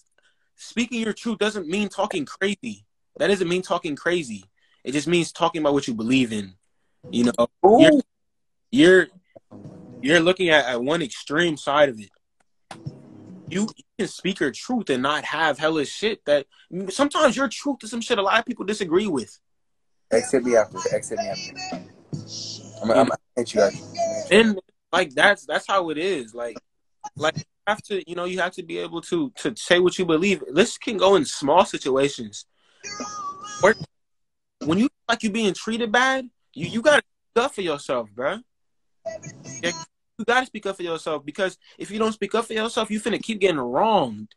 speaking 0.55 1.01
your 1.01 1.13
truth 1.13 1.37
doesn't 1.37 1.67
mean 1.67 1.89
talking 1.89 2.25
crazy. 2.25 2.85
That 3.17 3.27
doesn't 3.27 3.47
mean 3.47 3.61
talking 3.61 3.95
crazy. 3.95 4.43
It 4.83 4.91
just 4.91 5.07
means 5.07 5.31
talking 5.31 5.61
about 5.61 5.73
what 5.73 5.87
you 5.87 5.93
believe 5.93 6.33
in. 6.33 6.53
You 7.11 7.25
know, 7.25 7.47
you're, 7.63 8.01
you're 8.71 9.07
you're 10.01 10.19
looking 10.19 10.49
at, 10.49 10.65
at 10.65 10.83
one 10.83 11.01
extreme 11.01 11.55
side 11.55 11.89
of 11.89 11.99
it 11.99 12.09
you, 13.47 13.61
you 13.75 13.83
can 13.99 14.07
speak 14.07 14.39
your 14.39 14.51
truth 14.51 14.89
and 14.89 15.03
not 15.03 15.23
have 15.25 15.57
hella 15.57 15.85
shit 15.85 16.23
that 16.25 16.47
sometimes 16.89 17.37
your 17.37 17.47
truth 17.47 17.77
is 17.83 17.91
some 17.91 18.01
shit 18.01 18.17
a 18.17 18.21
lot 18.21 18.39
of 18.39 18.45
people 18.45 18.65
disagree 18.65 19.07
with. 19.07 19.39
Exit 20.11 20.43
me 20.43 20.55
after. 20.55 20.77
Exit 20.93 21.17
me 21.19 21.25
after. 21.25 21.85
I'm, 22.81 22.91
I'm, 22.91 23.11
I'm 23.11 23.17
you 23.37 23.43
guys. 23.45 24.27
And 24.31 24.59
like 24.91 25.13
that's 25.13 25.45
that's 25.45 25.67
how 25.67 25.89
it 25.89 25.97
is. 25.97 26.33
Like 26.33 26.57
like 27.15 27.37
you 27.37 27.43
have 27.67 27.81
to 27.83 28.09
you 28.09 28.15
know 28.15 28.25
you 28.25 28.39
have 28.39 28.53
to 28.53 28.63
be 28.63 28.77
able 28.79 29.01
to 29.01 29.31
to 29.37 29.55
say 29.55 29.79
what 29.79 29.97
you 29.97 30.05
believe. 30.05 30.43
This 30.51 30.77
can 30.77 30.97
go 30.97 31.15
in 31.15 31.25
small 31.25 31.65
situations. 31.65 32.45
Or 33.63 33.75
when 34.65 34.79
you 34.79 34.89
like 35.09 35.23
you 35.23 35.31
being 35.31 35.53
treated 35.53 35.91
bad, 35.91 36.29
you 36.53 36.67
you 36.67 36.81
gotta 36.81 37.03
stuff 37.33 37.55
for 37.55 37.61
yourself, 37.61 38.09
bro 38.11 38.39
you 40.17 40.25
gotta 40.25 40.45
speak 40.45 40.65
up 40.65 40.77
for 40.77 40.83
yourself 40.83 41.25
because 41.25 41.57
if 41.77 41.91
you 41.91 41.99
don't 41.99 42.13
speak 42.13 42.33
up 42.35 42.45
for 42.45 42.53
yourself, 42.53 42.89
you 42.89 42.99
finna 42.99 43.21
keep 43.21 43.39
getting 43.39 43.59
wronged 43.59 44.33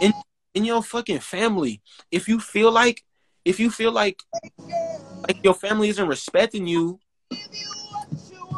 in 0.00 0.12
in 0.54 0.64
your 0.64 0.82
fucking 0.82 1.20
family. 1.20 1.80
If 2.10 2.28
you 2.28 2.40
feel 2.40 2.72
like 2.72 3.02
if 3.44 3.60
you 3.60 3.70
feel 3.70 3.92
like 3.92 4.22
like 5.26 5.36
your 5.42 5.54
family 5.54 5.88
isn't 5.88 6.08
respecting 6.08 6.66
you, 6.66 6.98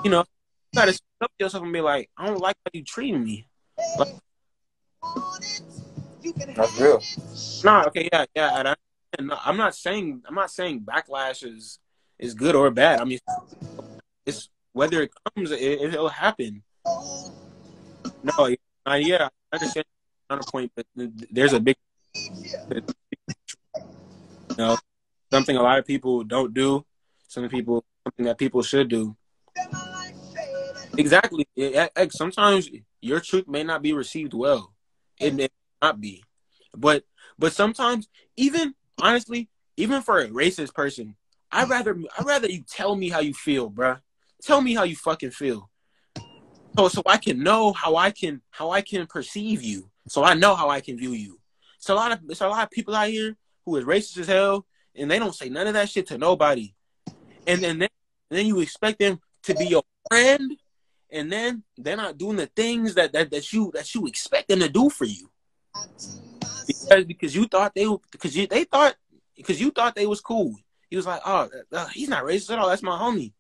you 0.05 0.11
know, 0.11 0.21
you 0.21 0.81
gotta 0.81 0.93
speak 0.93 1.03
up 1.21 1.31
for 1.37 1.45
yourself 1.45 1.65
and 1.65 1.73
be 1.73 1.81
like, 1.81 2.11
I 2.17 2.27
don't 2.27 2.41
like 2.41 2.57
how 2.65 2.71
you 2.73 2.85
treating 2.85 3.23
me. 3.23 3.47
Like, 3.99 4.09
That's 6.55 6.81
real. 6.81 7.01
Nah, 7.65 7.85
okay, 7.87 8.09
yeah, 8.13 8.25
yeah. 8.35 8.75
I'm 9.19 9.57
not 9.57 9.75
saying 9.75 10.23
I'm 10.27 10.35
not 10.35 10.51
saying 10.51 10.81
backlash 10.81 11.45
is 11.45 11.79
is 12.19 12.35
good 12.35 12.55
or 12.55 12.71
bad. 12.71 13.01
I 13.01 13.05
mean, 13.05 13.19
it's 14.27 14.49
whether 14.75 15.01
it 15.03 15.13
comes, 15.25 15.51
it, 15.51 15.93
will 15.93 16.09
happen. 16.09 16.63
No, 18.23 18.55
uh, 18.87 18.95
yeah, 18.95 19.29
I 19.53 19.57
understand 19.57 19.87
on 20.29 20.41
a 20.41 20.45
point, 20.45 20.73
but 20.77 20.85
there's 20.97 21.53
a 21.53 21.61
big, 21.61 21.77
you 22.71 22.83
know, 24.59 24.77
something 25.33 25.57
a 25.57 25.63
lot 25.63 25.79
of 25.79 25.87
people 25.87 26.25
don't 26.25 26.53
do. 26.53 26.85
Some 27.29 27.49
people, 27.49 27.85
something 28.05 28.27
that 28.27 28.37
people 28.37 28.63
should 28.63 28.89
do. 28.89 29.17
Exactly. 30.97 31.47
sometimes 32.11 32.71
your 33.01 33.21
truth 33.21 33.49
may 33.49 33.63
not 33.63 33.83
be 33.83 33.93
received 33.93 34.35
well. 34.35 34.73
It 35.21 35.35
may 35.35 35.49
not 35.81 36.01
be, 36.01 36.25
but 36.77 37.05
but 37.39 37.53
sometimes, 37.53 38.09
even 38.37 38.75
honestly, 39.01 39.49
even 39.77 40.03
for 40.03 40.19
a 40.19 40.29
racist 40.29 40.75
person, 40.75 41.15
I 41.51 41.65
rather 41.65 41.97
I 42.19 42.23
rather 42.25 42.49
you 42.49 42.65
tell 42.69 42.97
me 42.97 43.11
how 43.11 43.21
you 43.21 43.35
feel, 43.35 43.71
bruh. 43.71 44.01
Tell 44.45 44.61
me 44.61 44.75
how 44.75 44.83
you 44.83 44.95
fucking 44.95 45.31
feel. 45.31 45.71
so 46.77 46.89
so 46.89 47.03
I 47.07 47.17
can 47.17 47.43
know 47.43 47.73
how 47.73 47.97
I 47.97 48.11
can 48.11 48.43
how 48.51 48.71
I 48.71 48.83
can 48.83 49.07
perceive 49.07 49.63
you. 49.63 49.91
So 50.09 50.23
I 50.23 50.35
know 50.35 50.55
how 50.55 50.69
I 50.69 50.81
can 50.81 50.99
view 50.99 51.13
you. 51.13 51.41
It's 51.79 51.89
a 51.89 51.95
lot 51.95 52.13
of 52.13 52.19
it's 52.29 52.43
a 52.43 52.49
lot 52.49 52.65
of 52.65 52.71
people 52.71 52.95
out 52.95 53.09
here 53.09 53.37
who 53.65 53.77
is 53.77 53.85
racist 53.85 54.19
as 54.19 54.27
hell, 54.27 54.67
and 54.95 55.11
they 55.11 55.19
don't 55.19 55.35
say 55.35 55.49
none 55.49 55.67
of 55.67 55.75
that 55.75 55.89
shit 55.89 56.09
to 56.09 56.19
nobody. 56.19 56.75
And 57.47 57.63
then 57.63 57.89
then, 58.31 58.47
you 58.47 58.61
expect 58.61 58.99
them 58.99 59.21
to 59.45 59.55
be 59.55 59.67
your 59.67 59.83
friend, 60.11 60.57
and 61.11 61.33
then 61.33 61.63
they're 61.79 61.97
not 61.97 62.19
doing 62.19 62.37
the 62.37 62.47
things 62.47 62.95
that 62.97 63.13
that, 63.13 63.31
that 63.31 63.51
you 63.53 63.71
that 63.73 63.95
you 63.95 64.07
expect 64.07 64.49
them 64.49 64.61
to 64.61 64.69
do 64.69 64.91
for 64.91 65.07
you. 65.07 65.31
Because 66.67 67.05
because 67.05 67.35
you 67.35 67.47
thought 67.47 67.75
they 67.75 67.87
because 68.13 68.37
you 68.37 68.47
they 68.47 68.65
thought 68.65 68.95
because 69.37 69.59
you 69.59 69.71
thought 69.71 69.95
they 69.95 70.07
was 70.07 70.21
cool. 70.21 70.55
He 70.91 70.97
was 70.97 71.07
like, 71.07 71.23
oh, 71.25 71.49
uh, 71.73 71.89
he's 71.89 72.09
not 72.09 72.25
racist 72.25 72.53
at 72.53 72.59
all. 72.59 72.69
That's 72.69 72.83
my 72.83 72.99
homie. 72.99 73.33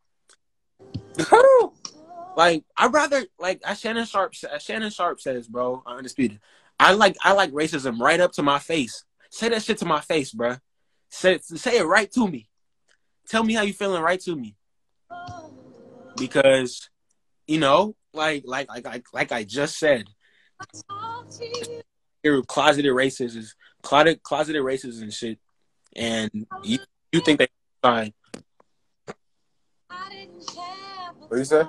like 2.36 2.64
I 2.76 2.86
rather 2.88 3.24
like 3.38 3.60
as 3.64 3.80
Shannon 3.80 4.06
Sharpe. 4.06 4.34
Shannon 4.58 4.90
Sharpe 4.90 5.20
says, 5.20 5.46
bro, 5.46 5.82
I'm 5.86 5.98
undisputed. 5.98 6.40
I 6.78 6.92
like 6.92 7.16
I 7.22 7.32
like 7.32 7.52
racism 7.52 8.00
right 8.00 8.20
up 8.20 8.32
to 8.32 8.42
my 8.42 8.58
face. 8.58 9.04
Say 9.30 9.48
that 9.48 9.62
shit 9.62 9.78
to 9.78 9.84
my 9.84 10.00
face, 10.00 10.32
bro. 10.32 10.56
Say 11.10 11.38
say 11.38 11.78
it 11.78 11.84
right 11.84 12.10
to 12.12 12.28
me. 12.28 12.48
Tell 13.28 13.44
me 13.44 13.54
how 13.54 13.62
you 13.62 13.72
feeling 13.72 14.02
right 14.02 14.20
to 14.20 14.36
me. 14.36 14.56
Because, 16.16 16.90
you 17.46 17.58
know, 17.58 17.96
like 18.12 18.42
like 18.46 18.68
like 18.68 18.84
like, 18.84 19.04
like 19.12 19.32
I 19.32 19.44
just 19.44 19.78
said, 19.78 20.06
closeted 22.46 22.92
racists, 22.92 23.54
closeted 23.82 24.22
closeted 24.22 24.62
racists 24.62 25.02
and 25.02 25.12
shit, 25.12 25.38
and 25.94 26.30
you 26.62 26.78
you 27.12 27.20
think 27.20 27.38
they 27.38 27.48
fine. 27.82 28.12
What 31.28 31.38
you 31.38 31.44
say? 31.44 31.64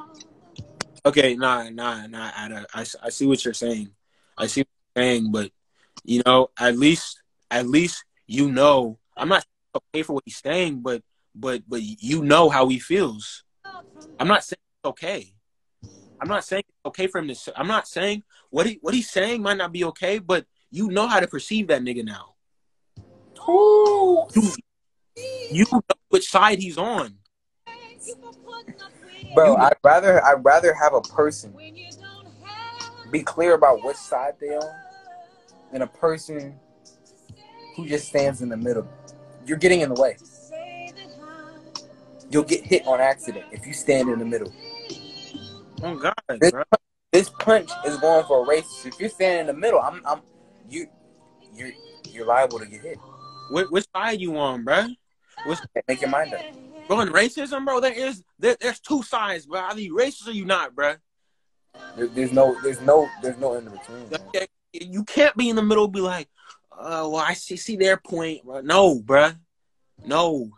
Okay, 1.05 1.35
nah, 1.35 1.69
nah, 1.69 2.07
nah. 2.07 2.31
I, 2.35 2.65
I, 2.73 2.85
I 3.03 3.09
see 3.09 3.25
what 3.25 3.43
you're 3.45 3.53
saying. 3.53 3.89
I 4.37 4.47
see 4.47 4.61
what 4.61 4.67
you're 4.95 5.03
saying, 5.03 5.31
but 5.31 5.51
you 6.03 6.21
know, 6.25 6.49
at 6.59 6.77
least, 6.77 7.21
at 7.49 7.67
least 7.67 8.03
you 8.27 8.51
know. 8.51 8.97
I'm 9.15 9.29
not 9.29 9.45
okay 9.75 10.03
for 10.03 10.13
what 10.13 10.23
he's 10.25 10.41
saying, 10.43 10.81
but, 10.81 11.01
but, 11.33 11.63
but 11.67 11.81
you 11.81 12.23
know 12.23 12.49
how 12.49 12.67
he 12.67 12.79
feels. 12.79 13.43
I'm 14.19 14.27
not 14.27 14.43
saying 14.43 14.57
it's 14.83 14.89
okay. 14.89 15.33
I'm 16.19 16.27
not 16.27 16.43
saying 16.43 16.63
it's 16.67 16.87
okay 16.87 17.07
for 17.07 17.19
him 17.19 17.27
to. 17.27 17.35
Say, 17.35 17.51
I'm 17.55 17.67
not 17.67 17.87
saying 17.87 18.23
what 18.49 18.65
he 18.65 18.79
what 18.81 18.93
he's 18.93 19.09
saying 19.09 19.41
might 19.41 19.57
not 19.57 19.71
be 19.71 19.83
okay, 19.85 20.19
but 20.19 20.45
you 20.71 20.87
know 20.89 21.07
how 21.07 21.19
to 21.19 21.27
perceive 21.27 21.67
that 21.67 21.81
nigga 21.81 22.05
now. 22.05 22.35
Ooh. 23.49 24.25
You, 24.33 24.51
you 25.51 25.65
know 25.71 25.81
which 26.09 26.29
side 26.29 26.59
he's 26.59 26.77
on. 26.77 27.15
Bro, 29.35 29.55
I'd 29.57 29.73
rather 29.83 30.23
I'd 30.23 30.43
rather 30.43 30.73
have 30.73 30.93
a 30.93 31.01
person 31.01 31.53
be 33.11 33.21
clear 33.21 33.53
about 33.53 33.83
which 33.83 33.97
side 33.97 34.33
they 34.39 34.55
on 34.55 34.75
than 35.71 35.81
a 35.83 35.87
person 35.87 36.57
who 37.75 37.87
just 37.87 38.07
stands 38.07 38.41
in 38.41 38.49
the 38.49 38.57
middle. 38.57 38.87
You're 39.45 39.57
getting 39.57 39.81
in 39.81 39.93
the 39.93 40.01
way. 40.01 40.17
You'll 42.29 42.43
get 42.43 42.65
hit 42.65 42.87
on 42.87 42.99
accident 42.99 43.45
if 43.51 43.67
you 43.67 43.73
stand 43.73 44.09
in 44.09 44.19
the 44.19 44.25
middle. 44.25 44.51
Oh 45.83 45.95
God, 45.95 46.13
This, 46.39 46.51
bro. 46.51 46.63
this 47.11 47.29
punch 47.29 47.69
is 47.85 47.97
going 47.97 48.25
for 48.25 48.43
a 48.43 48.47
racist. 48.47 48.85
If 48.87 48.99
you're 48.99 49.09
standing 49.09 49.41
in 49.41 49.47
the 49.47 49.53
middle, 49.53 49.79
I'm 49.79 50.01
I'm 50.05 50.21
you 50.69 50.87
you 51.53 51.73
you're 52.09 52.25
liable 52.25 52.59
to 52.59 52.65
get 52.65 52.81
hit. 52.81 52.99
Which, 53.51 53.67
which 53.69 53.85
side 53.95 54.19
you 54.19 54.37
on, 54.37 54.63
bro? 54.63 54.87
Which, 55.45 55.59
Make 55.87 56.01
your 56.01 56.09
mind 56.09 56.33
up. 56.33 56.41
Bro, 56.87 57.01
in 57.01 57.09
racism, 57.09 57.65
bro, 57.65 57.79
there 57.79 57.93
is 57.93 58.23
there, 58.39 58.57
there's 58.59 58.79
two 58.79 59.03
sides, 59.03 59.45
bro. 59.45 59.61
Either 59.61 59.81
you 59.81 59.95
racist 59.95 60.27
or 60.27 60.31
you 60.31 60.45
not, 60.45 60.75
bro. 60.75 60.95
There, 61.97 62.07
there's 62.07 62.31
no 62.31 62.55
there's 62.61 62.81
no 62.81 63.09
there's 63.21 63.37
no 63.37 63.53
in 63.55 63.65
between. 63.65 64.09
man. 64.09 64.47
You 64.73 65.03
can't 65.03 65.35
be 65.37 65.49
in 65.49 65.55
the 65.55 65.63
middle. 65.63 65.87
Be 65.87 66.01
like, 66.01 66.27
uh, 66.71 67.07
well, 67.09 67.17
I 67.17 67.33
see 67.33 67.55
see 67.55 67.75
their 67.75 67.97
point. 67.97 68.43
Bro. 68.43 68.61
No, 68.61 68.99
bro. 68.99 69.31
No. 70.05 70.49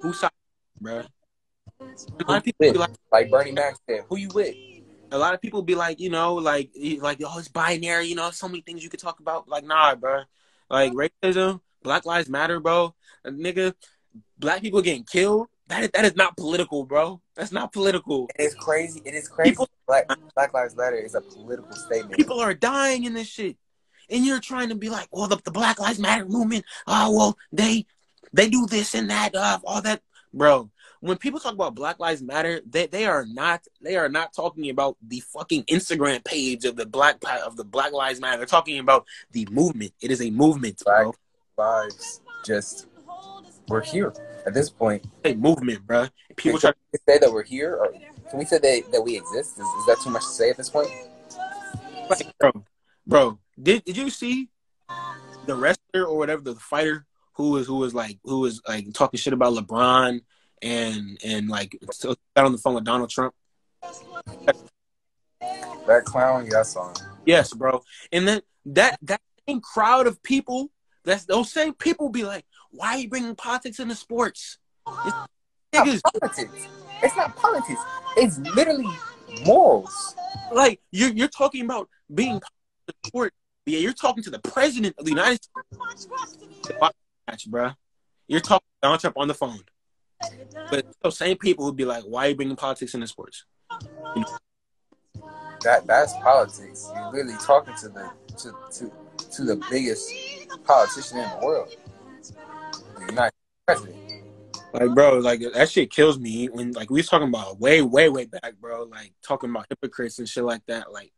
Who 0.00 0.12
side, 0.12 0.30
bro? 0.80 1.02
A 1.80 2.24
lot 2.26 2.38
of 2.38 2.44
people 2.44 2.72
be 2.72 2.78
like, 2.78 2.90
Like 3.12 3.30
Bernie 3.30 3.52
Mac 3.52 3.76
said, 3.88 4.04
who 4.08 4.16
you 4.16 4.28
with? 4.34 4.54
a 5.10 5.18
lot 5.18 5.34
of 5.34 5.40
people 5.40 5.62
be 5.62 5.74
like, 5.74 6.00
you 6.00 6.10
know, 6.10 6.34
like 6.34 6.70
like 7.00 7.20
oh, 7.24 7.38
it's 7.38 7.48
binary. 7.48 8.06
You 8.06 8.14
know, 8.14 8.30
so 8.30 8.48
many 8.48 8.60
things 8.60 8.82
you 8.82 8.90
could 8.90 9.00
talk 9.00 9.20
about. 9.20 9.48
Like, 9.48 9.64
nah, 9.64 9.94
bro. 9.94 10.22
Like 10.70 10.92
racism, 10.92 11.60
Black 11.82 12.04
Lives 12.04 12.28
Matter, 12.28 12.60
bro. 12.60 12.94
A 13.24 13.30
nigga, 13.30 13.74
black 14.38 14.62
people 14.62 14.82
getting 14.82 15.04
killed. 15.04 15.48
That 15.68 15.82
is, 15.82 15.90
that 15.90 16.04
is 16.06 16.16
not 16.16 16.36
political, 16.36 16.84
bro. 16.84 17.20
That's 17.36 17.52
not 17.52 17.72
political. 17.72 18.28
It 18.38 18.42
is 18.42 18.54
crazy. 18.54 19.02
It 19.04 19.14
is 19.14 19.28
crazy. 19.28 19.50
People- 19.50 19.68
Black 19.86 20.06
Black 20.34 20.52
Lives 20.52 20.76
Matter 20.76 20.96
is 20.96 21.14
a 21.14 21.22
political 21.22 21.72
statement. 21.72 22.16
People 22.16 22.38
are 22.40 22.52
dying 22.52 23.04
in 23.04 23.14
this 23.14 23.26
shit, 23.26 23.56
and 24.10 24.24
you're 24.24 24.38
trying 24.38 24.68
to 24.68 24.74
be 24.74 24.90
like, 24.90 25.08
well, 25.10 25.26
the, 25.26 25.38
the 25.44 25.50
Black 25.50 25.80
Lives 25.80 25.98
Matter 25.98 26.26
movement. 26.26 26.66
Oh, 26.86 27.10
well, 27.16 27.38
they 27.52 27.86
they 28.34 28.50
do 28.50 28.66
this 28.66 28.94
and 28.94 29.08
that, 29.08 29.34
uh, 29.34 29.58
all 29.64 29.80
that, 29.80 30.02
bro. 30.34 30.70
When 31.00 31.16
people 31.16 31.40
talk 31.40 31.54
about 31.54 31.74
Black 31.74 31.98
Lives 32.00 32.20
Matter, 32.20 32.60
they, 32.68 32.86
they 32.86 33.06
are 33.06 33.24
not 33.24 33.62
they 33.80 33.96
are 33.96 34.10
not 34.10 34.34
talking 34.34 34.68
about 34.68 34.98
the 35.00 35.20
fucking 35.20 35.64
Instagram 35.64 36.22
page 36.22 36.66
of 36.66 36.76
the 36.76 36.84
Black 36.84 37.16
of 37.46 37.56
the 37.56 37.64
Black 37.64 37.92
Lives 37.92 38.20
Matter. 38.20 38.36
They're 38.36 38.46
talking 38.46 38.78
about 38.80 39.06
the 39.32 39.48
movement. 39.50 39.92
It 40.02 40.10
is 40.10 40.20
a 40.20 40.30
movement, 40.30 40.82
bro. 40.84 41.14
lives 41.56 42.20
just 42.44 42.88
we're 43.68 43.82
here 43.82 44.12
at 44.48 44.54
this 44.54 44.70
point. 44.70 45.04
A 45.24 45.34
movement, 45.34 45.86
bro. 45.86 46.08
People 46.36 46.58
try. 46.58 46.72
we 46.92 46.98
say 47.06 47.18
that 47.18 47.32
we're 47.32 47.44
here, 47.44 47.76
or 47.76 47.92
can 48.28 48.38
we 48.38 48.44
say 48.44 48.58
that, 48.58 48.92
that 48.92 49.02
we 49.02 49.16
exist? 49.16 49.58
Is, 49.58 49.66
is 49.66 49.86
that 49.86 49.98
too 50.02 50.10
much 50.10 50.22
to 50.22 50.30
say 50.30 50.50
at 50.50 50.56
this 50.56 50.70
point? 50.70 50.88
Like, 52.10 52.32
bro, 52.40 52.64
bro, 53.06 53.38
did 53.62 53.84
did 53.84 53.96
you 53.96 54.10
see 54.10 54.48
the 55.46 55.54
wrestler 55.54 56.06
or 56.06 56.16
whatever 56.16 56.40
the 56.42 56.54
fighter 56.54 57.06
who 57.34 57.50
was 57.50 57.66
who 57.66 57.76
was 57.76 57.94
like 57.94 58.18
who 58.24 58.40
was 58.40 58.60
like 58.66 58.92
talking 58.94 59.18
shit 59.18 59.34
about 59.34 59.54
LeBron 59.54 60.22
and 60.62 61.18
and 61.24 61.48
like 61.48 61.78
got 62.02 62.44
on 62.46 62.52
the 62.52 62.58
phone 62.58 62.74
with 62.74 62.84
Donald 62.84 63.10
Trump? 63.10 63.34
That 65.86 66.04
clown, 66.04 66.46
yeah, 66.50 66.60
I 66.60 66.62
saw 66.62 66.88
him. 66.88 66.96
Yes, 67.26 67.52
bro. 67.52 67.82
And 68.12 68.26
then 68.26 68.40
that 68.66 68.98
that 69.02 69.20
same 69.46 69.60
crowd 69.60 70.06
of 70.06 70.22
people, 70.22 70.70
that's 71.04 71.26
those 71.26 71.52
same 71.52 71.74
people 71.74 72.08
be 72.08 72.24
like, 72.24 72.44
why 72.70 72.94
are 72.94 72.98
you 72.98 73.08
bringing 73.08 73.34
politics 73.34 73.78
into 73.78 73.94
sports? 73.94 74.58
It's 74.86 75.16
niggas, 75.72 76.00
Not 76.04 76.14
politics. 76.20 76.68
It's 77.02 77.16
not 77.16 77.36
politics. 77.36 77.80
It's 78.16 78.38
literally 78.38 78.88
morals. 79.44 80.14
like 80.52 80.80
you're 80.90 81.10
you're 81.10 81.28
talking 81.28 81.64
about 81.64 81.88
being 82.12 82.40
the 82.86 82.94
sport. 83.06 83.32
Yeah, 83.66 83.80
you're 83.80 83.92
talking 83.92 84.22
to 84.24 84.30
the 84.30 84.38
president 84.38 84.94
of 84.98 85.04
the 85.04 85.10
United 85.10 85.40
States. 85.42 86.08
Match, 87.28 87.46
bro. 87.50 87.72
You're 88.26 88.40
talking 88.40 88.64
to 88.66 88.86
Donald 88.86 89.00
Trump 89.00 89.18
on 89.18 89.28
the 89.28 89.34
phone. 89.34 89.60
But 90.70 90.86
those 91.02 91.18
same 91.18 91.36
people 91.36 91.66
would 91.66 91.76
be 91.76 91.84
like, 91.84 92.02
why 92.04 92.26
are 92.26 92.28
you 92.30 92.36
bringing 92.36 92.56
politics 92.56 92.94
into 92.94 93.06
sports? 93.06 93.44
That 95.62 95.86
that's 95.86 96.12
politics. 96.14 96.90
You're 96.94 97.12
literally 97.12 97.38
talking 97.44 97.74
to 97.80 97.88
the 97.88 98.10
to 98.38 98.54
to, 98.78 98.92
to 99.32 99.44
the 99.44 99.62
biggest 99.70 100.10
politician 100.64 101.18
in 101.18 101.28
the 101.30 101.46
world. 101.46 101.74
Like, 104.72 104.94
bro, 104.94 105.18
like 105.18 105.40
that 105.54 105.70
shit 105.70 105.90
kills 105.90 106.18
me 106.18 106.46
when 106.46 106.72
like 106.72 106.90
we 106.90 106.98
was 107.00 107.08
talking 107.08 107.28
about 107.28 107.58
way, 107.58 107.80
way, 107.82 108.08
way 108.08 108.26
back, 108.26 108.54
bro. 108.60 108.84
Like 108.84 109.12
talking 109.22 109.50
about 109.50 109.66
hypocrites 109.68 110.18
and 110.18 110.28
shit 110.28 110.44
like 110.44 110.64
that. 110.66 110.92
Like 110.92 111.12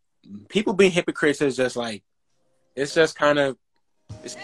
people 0.48 0.72
being 0.72 0.92
hypocrites 0.92 1.42
is 1.42 1.56
just 1.56 1.76
like 1.76 2.02
it's 2.76 2.94
just 2.94 3.16
kind 3.16 3.38
of 3.38 3.56
it's 4.22 4.36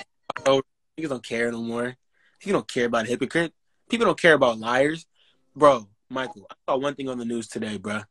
oh, 0.46 0.62
people 0.96 1.10
don't 1.10 1.24
care 1.24 1.50
no 1.52 1.62
more. 1.62 1.96
People 2.40 2.60
don't 2.60 2.68
care 2.68 2.86
about 2.86 3.06
a 3.06 3.08
hypocrite. 3.08 3.52
People 3.88 4.06
don't 4.06 4.20
care 4.20 4.34
about 4.34 4.58
liars, 4.58 5.06
bro. 5.54 5.88
Michael, 6.10 6.46
I 6.50 6.54
saw 6.68 6.76
one 6.76 6.94
thing 6.94 7.08
on 7.08 7.18
the 7.18 7.24
news 7.24 7.48
today, 7.48 7.78
bro. 7.78 8.02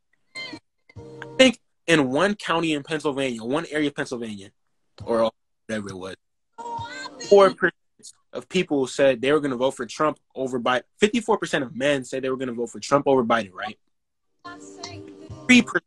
I 0.97 1.37
think 1.37 1.59
in 1.87 2.09
one 2.09 2.35
county 2.35 2.73
in 2.73 2.83
Pennsylvania, 2.83 3.43
one 3.43 3.65
area 3.69 3.89
of 3.89 3.95
Pennsylvania, 3.95 4.51
or 5.03 5.29
whatever 5.67 5.89
it 5.89 5.97
was, 5.97 6.15
four 7.29 7.53
percent 7.53 7.75
of 8.35 8.47
people 8.49 8.85
said 8.85 9.21
they 9.21 9.31
were 9.31 9.39
going 9.39 9.51
to 9.51 9.57
vote 9.57 9.71
for 9.71 9.85
Trump 9.85 10.19
over 10.35 10.59
Biden. 10.59 10.83
Fifty-four 10.99 11.37
percent 11.37 11.63
of 11.63 11.75
men 11.75 12.03
said 12.03 12.21
they 12.21 12.29
were 12.29 12.37
going 12.37 12.49
to 12.49 12.53
vote 12.53 12.69
for 12.69 12.79
Trump 12.79 13.07
over 13.07 13.23
Biden. 13.23 13.53
Right? 13.53 13.79
Three 15.47 15.61
percent 15.61 15.83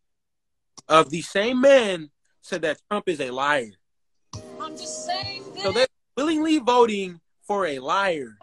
of 0.88 1.10
the 1.10 1.22
same 1.22 1.60
men 1.60 2.10
said 2.40 2.62
that 2.62 2.80
Trump 2.90 3.08
is 3.08 3.20
a 3.20 3.30
liar. 3.30 3.72
I'm 4.60 4.76
just 4.76 5.06
saying 5.06 5.44
So 5.62 5.72
they're 5.72 5.86
willingly 6.16 6.58
voting 6.58 7.20
for 7.42 7.66
a 7.66 7.78
liar. 7.80 8.38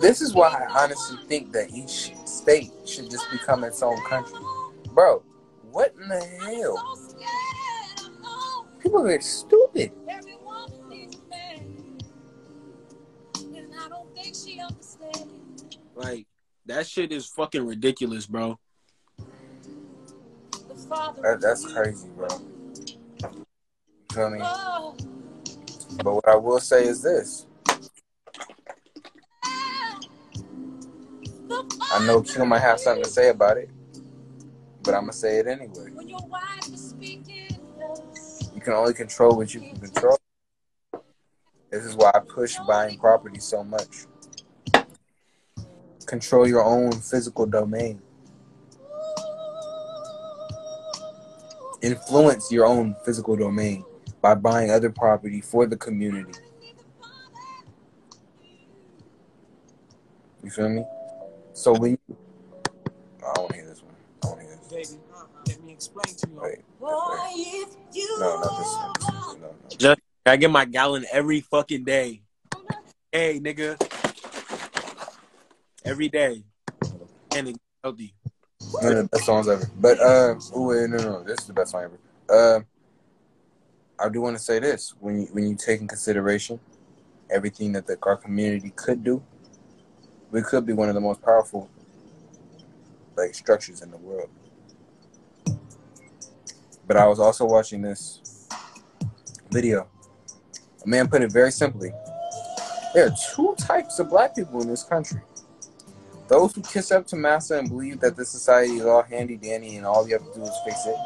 This 0.00 0.20
is 0.20 0.34
why 0.34 0.48
I 0.48 0.82
honestly 0.82 1.18
think 1.28 1.52
that 1.52 1.70
each 1.72 2.12
state 2.26 2.72
should 2.84 3.10
just 3.10 3.30
become 3.30 3.62
its 3.62 3.82
own 3.82 3.96
country. 4.02 4.38
Bro, 4.90 5.22
what 5.74 5.92
in 6.00 6.08
the 6.08 6.24
hell? 6.40 6.98
People 8.80 9.08
are 9.08 9.20
stupid. 9.20 9.90
Like 15.96 16.26
that 16.66 16.86
shit 16.86 17.10
is 17.10 17.26
fucking 17.26 17.66
ridiculous, 17.66 18.24
bro. 18.26 18.56
That, 21.22 21.38
that's 21.40 21.72
crazy, 21.72 22.08
bro. 22.16 22.28
You 23.20 23.44
feel 24.12 24.30
me? 24.30 24.38
But 26.04 26.14
what 26.14 26.28
I 26.28 26.36
will 26.36 26.60
say 26.60 26.84
is 26.84 27.02
this. 27.02 27.46
I 31.50 32.06
know 32.06 32.22
Q 32.22 32.46
might 32.46 32.60
have 32.60 32.78
something 32.78 33.02
to 33.02 33.10
say 33.10 33.30
about 33.30 33.56
it, 33.56 33.70
but 34.84 34.94
I'm 34.94 35.02
gonna 35.02 35.12
say 35.12 35.38
it 35.38 35.46
anyway. 35.46 35.90
You 38.54 38.60
can 38.60 38.74
only 38.74 38.94
control 38.94 39.36
what 39.36 39.54
you 39.54 39.60
can 39.60 39.76
control. 39.80 40.18
This 41.70 41.84
is 41.84 41.96
why 41.96 42.12
I 42.14 42.20
push 42.20 42.56
buying 42.68 42.98
property 42.98 43.40
so 43.40 43.64
much. 43.64 44.06
Control 46.06 46.46
your 46.46 46.62
own 46.62 46.92
physical 46.92 47.46
domain. 47.46 48.00
Influence 51.82 52.52
your 52.52 52.66
own 52.66 52.94
physical 53.04 53.36
domain 53.36 53.84
by 54.20 54.34
buying 54.34 54.70
other 54.70 54.90
property 54.90 55.40
for 55.40 55.66
the 55.66 55.76
community. 55.76 56.38
You 60.42 60.50
feel 60.50 60.68
me? 60.68 60.84
So 61.54 61.72
when 61.72 61.92
you, 61.92 62.16
explain 65.84 66.16
to 66.16 66.28
you. 66.28 66.40
Wait, 66.40 66.58
wait. 66.80 67.66
No, 68.18 68.40
not 68.40 68.58
this 68.58 68.74
one. 68.74 69.40
No, 69.40 69.48
no. 69.48 69.54
Just 69.76 70.00
I 70.26 70.36
get 70.36 70.50
my 70.50 70.64
gallon 70.64 71.04
every 71.12 71.40
fucking 71.40 71.84
day. 71.84 72.22
Hey, 73.12 73.40
nigga. 73.40 73.80
Every 75.84 76.08
day. 76.08 76.44
And 77.36 77.48
it's 77.48 77.58
healthy. 77.82 78.14
One 78.70 78.86
of 78.86 78.96
the 78.96 79.08
best 79.12 79.26
songs 79.26 79.48
ever. 79.48 79.68
But 79.76 80.00
uh, 80.00 80.34
oh 80.54 80.68
wait, 80.68 80.88
no, 80.88 80.96
no, 80.96 81.04
no, 81.04 81.22
this 81.24 81.40
is 81.40 81.46
the 81.46 81.52
best 81.52 81.72
song 81.72 81.84
ever. 81.84 81.98
Uh, 82.28 82.60
I 83.98 84.08
do 84.08 84.20
want 84.20 84.36
to 84.36 84.42
say 84.42 84.58
this: 84.58 84.94
when 85.00 85.20
you 85.20 85.26
when 85.32 85.46
you 85.46 85.54
take 85.54 85.80
in 85.80 85.88
consideration 85.88 86.58
everything 87.30 87.72
that 87.72 87.86
the, 87.86 87.98
our 88.02 88.16
community 88.16 88.72
could 88.74 89.04
do, 89.04 89.22
we 90.30 90.42
could 90.42 90.64
be 90.64 90.72
one 90.72 90.88
of 90.88 90.94
the 90.94 91.00
most 91.00 91.22
powerful 91.22 91.68
like 93.16 93.34
structures 93.34 93.82
in 93.82 93.90
the 93.90 93.96
world. 93.98 94.30
But 96.86 96.96
I 96.96 97.06
was 97.06 97.18
also 97.18 97.44
watching 97.46 97.82
this 97.82 98.48
video. 99.50 99.88
A 100.84 100.88
man 100.88 101.08
put 101.08 101.22
it 101.22 101.32
very 101.32 101.50
simply: 101.50 101.92
there 102.94 103.06
are 103.06 103.14
two 103.34 103.54
types 103.58 103.98
of 103.98 104.10
black 104.10 104.34
people 104.34 104.60
in 104.60 104.68
this 104.68 104.82
country. 104.82 105.20
Those 106.28 106.54
who 106.54 106.62
kiss 106.62 106.90
up 106.90 107.06
to 107.08 107.16
massa 107.16 107.58
and 107.58 107.68
believe 107.68 108.00
that 108.00 108.16
this 108.16 108.30
society 108.30 108.74
is 108.74 108.86
all 108.86 109.02
handy 109.02 109.36
dandy 109.36 109.76
and 109.76 109.84
all 109.84 110.06
you 110.08 110.14
have 110.14 110.32
to 110.32 110.38
do 110.38 110.42
is 110.42 110.56
fix 110.64 110.86
it. 110.86 110.96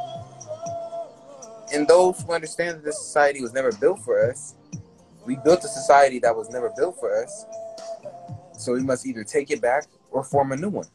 And 1.75 1.87
those 1.87 2.23
who 2.23 2.33
understand 2.33 2.79
that 2.79 2.85
this 2.85 2.99
society 2.99 3.43
was 3.43 3.53
never 3.53 3.73
built 3.73 4.01
for 4.05 4.31
us. 4.31 4.55
We 5.27 5.37
built 5.45 5.65
a 5.65 5.69
society 5.69 6.19
that 6.21 6.35
was 6.35 6.49
never 6.51 6.71
built 6.77 6.99
for 6.99 7.23
us. 7.23 7.45
So 8.57 8.73
we 8.73 8.83
must 8.83 9.07
either 9.07 9.25
take 9.25 9.51
it 9.51 9.61
back 9.61 9.87
or 10.11 10.25
form 10.25 10.53
a 10.53 10.57
new 10.57 10.71
one. 10.71 10.87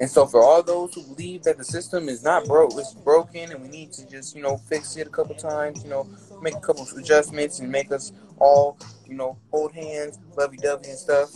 And 0.00 0.10
so 0.10 0.26
for 0.26 0.42
all 0.42 0.62
those 0.62 0.94
who 0.94 1.02
believe 1.14 1.44
that 1.44 1.56
the 1.56 1.64
system 1.64 2.08
is 2.08 2.24
not 2.24 2.46
broke, 2.46 2.72
it's 2.74 2.94
broken 2.94 3.52
and 3.52 3.62
we 3.62 3.68
need 3.68 3.92
to 3.92 4.08
just, 4.10 4.34
you 4.34 4.42
know, 4.42 4.56
fix 4.56 4.96
it 4.96 5.06
a 5.06 5.10
couple 5.10 5.36
times, 5.36 5.84
you 5.84 5.90
know, 5.90 6.08
make 6.42 6.56
a 6.56 6.60
couple 6.60 6.86
adjustments 6.96 7.60
and 7.60 7.70
make 7.70 7.92
us 7.92 8.12
all, 8.38 8.76
you 9.06 9.14
know, 9.14 9.38
hold 9.52 9.72
hands, 9.72 10.18
lovey 10.36 10.56
dovey 10.56 10.88
and 10.90 10.98
stuff. 10.98 11.30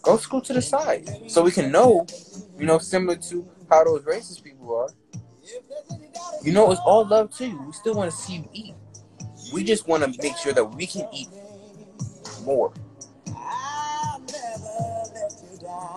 Go 0.00 0.16
school 0.16 0.40
to 0.40 0.54
the 0.54 0.62
side. 0.62 1.30
So 1.30 1.42
we 1.42 1.50
can 1.50 1.70
know, 1.70 2.06
you 2.58 2.64
know, 2.64 2.78
similar 2.78 3.16
to 3.16 3.46
how 3.68 3.84
those 3.84 4.02
racist 4.02 4.42
people 4.42 4.74
are. 4.74 4.88
You 6.42 6.52
know, 6.52 6.72
it's 6.72 6.80
all 6.80 7.06
love 7.06 7.30
too. 7.36 7.60
We 7.66 7.72
still 7.72 7.94
want 7.94 8.10
to 8.10 8.16
see 8.16 8.36
you 8.36 8.48
eat. 8.54 8.74
We 9.52 9.64
just 9.64 9.86
want 9.86 10.02
to 10.02 10.22
make 10.22 10.36
sure 10.38 10.54
that 10.54 10.64
we 10.64 10.86
can 10.86 11.06
eat 11.12 11.28
more. 12.42 12.72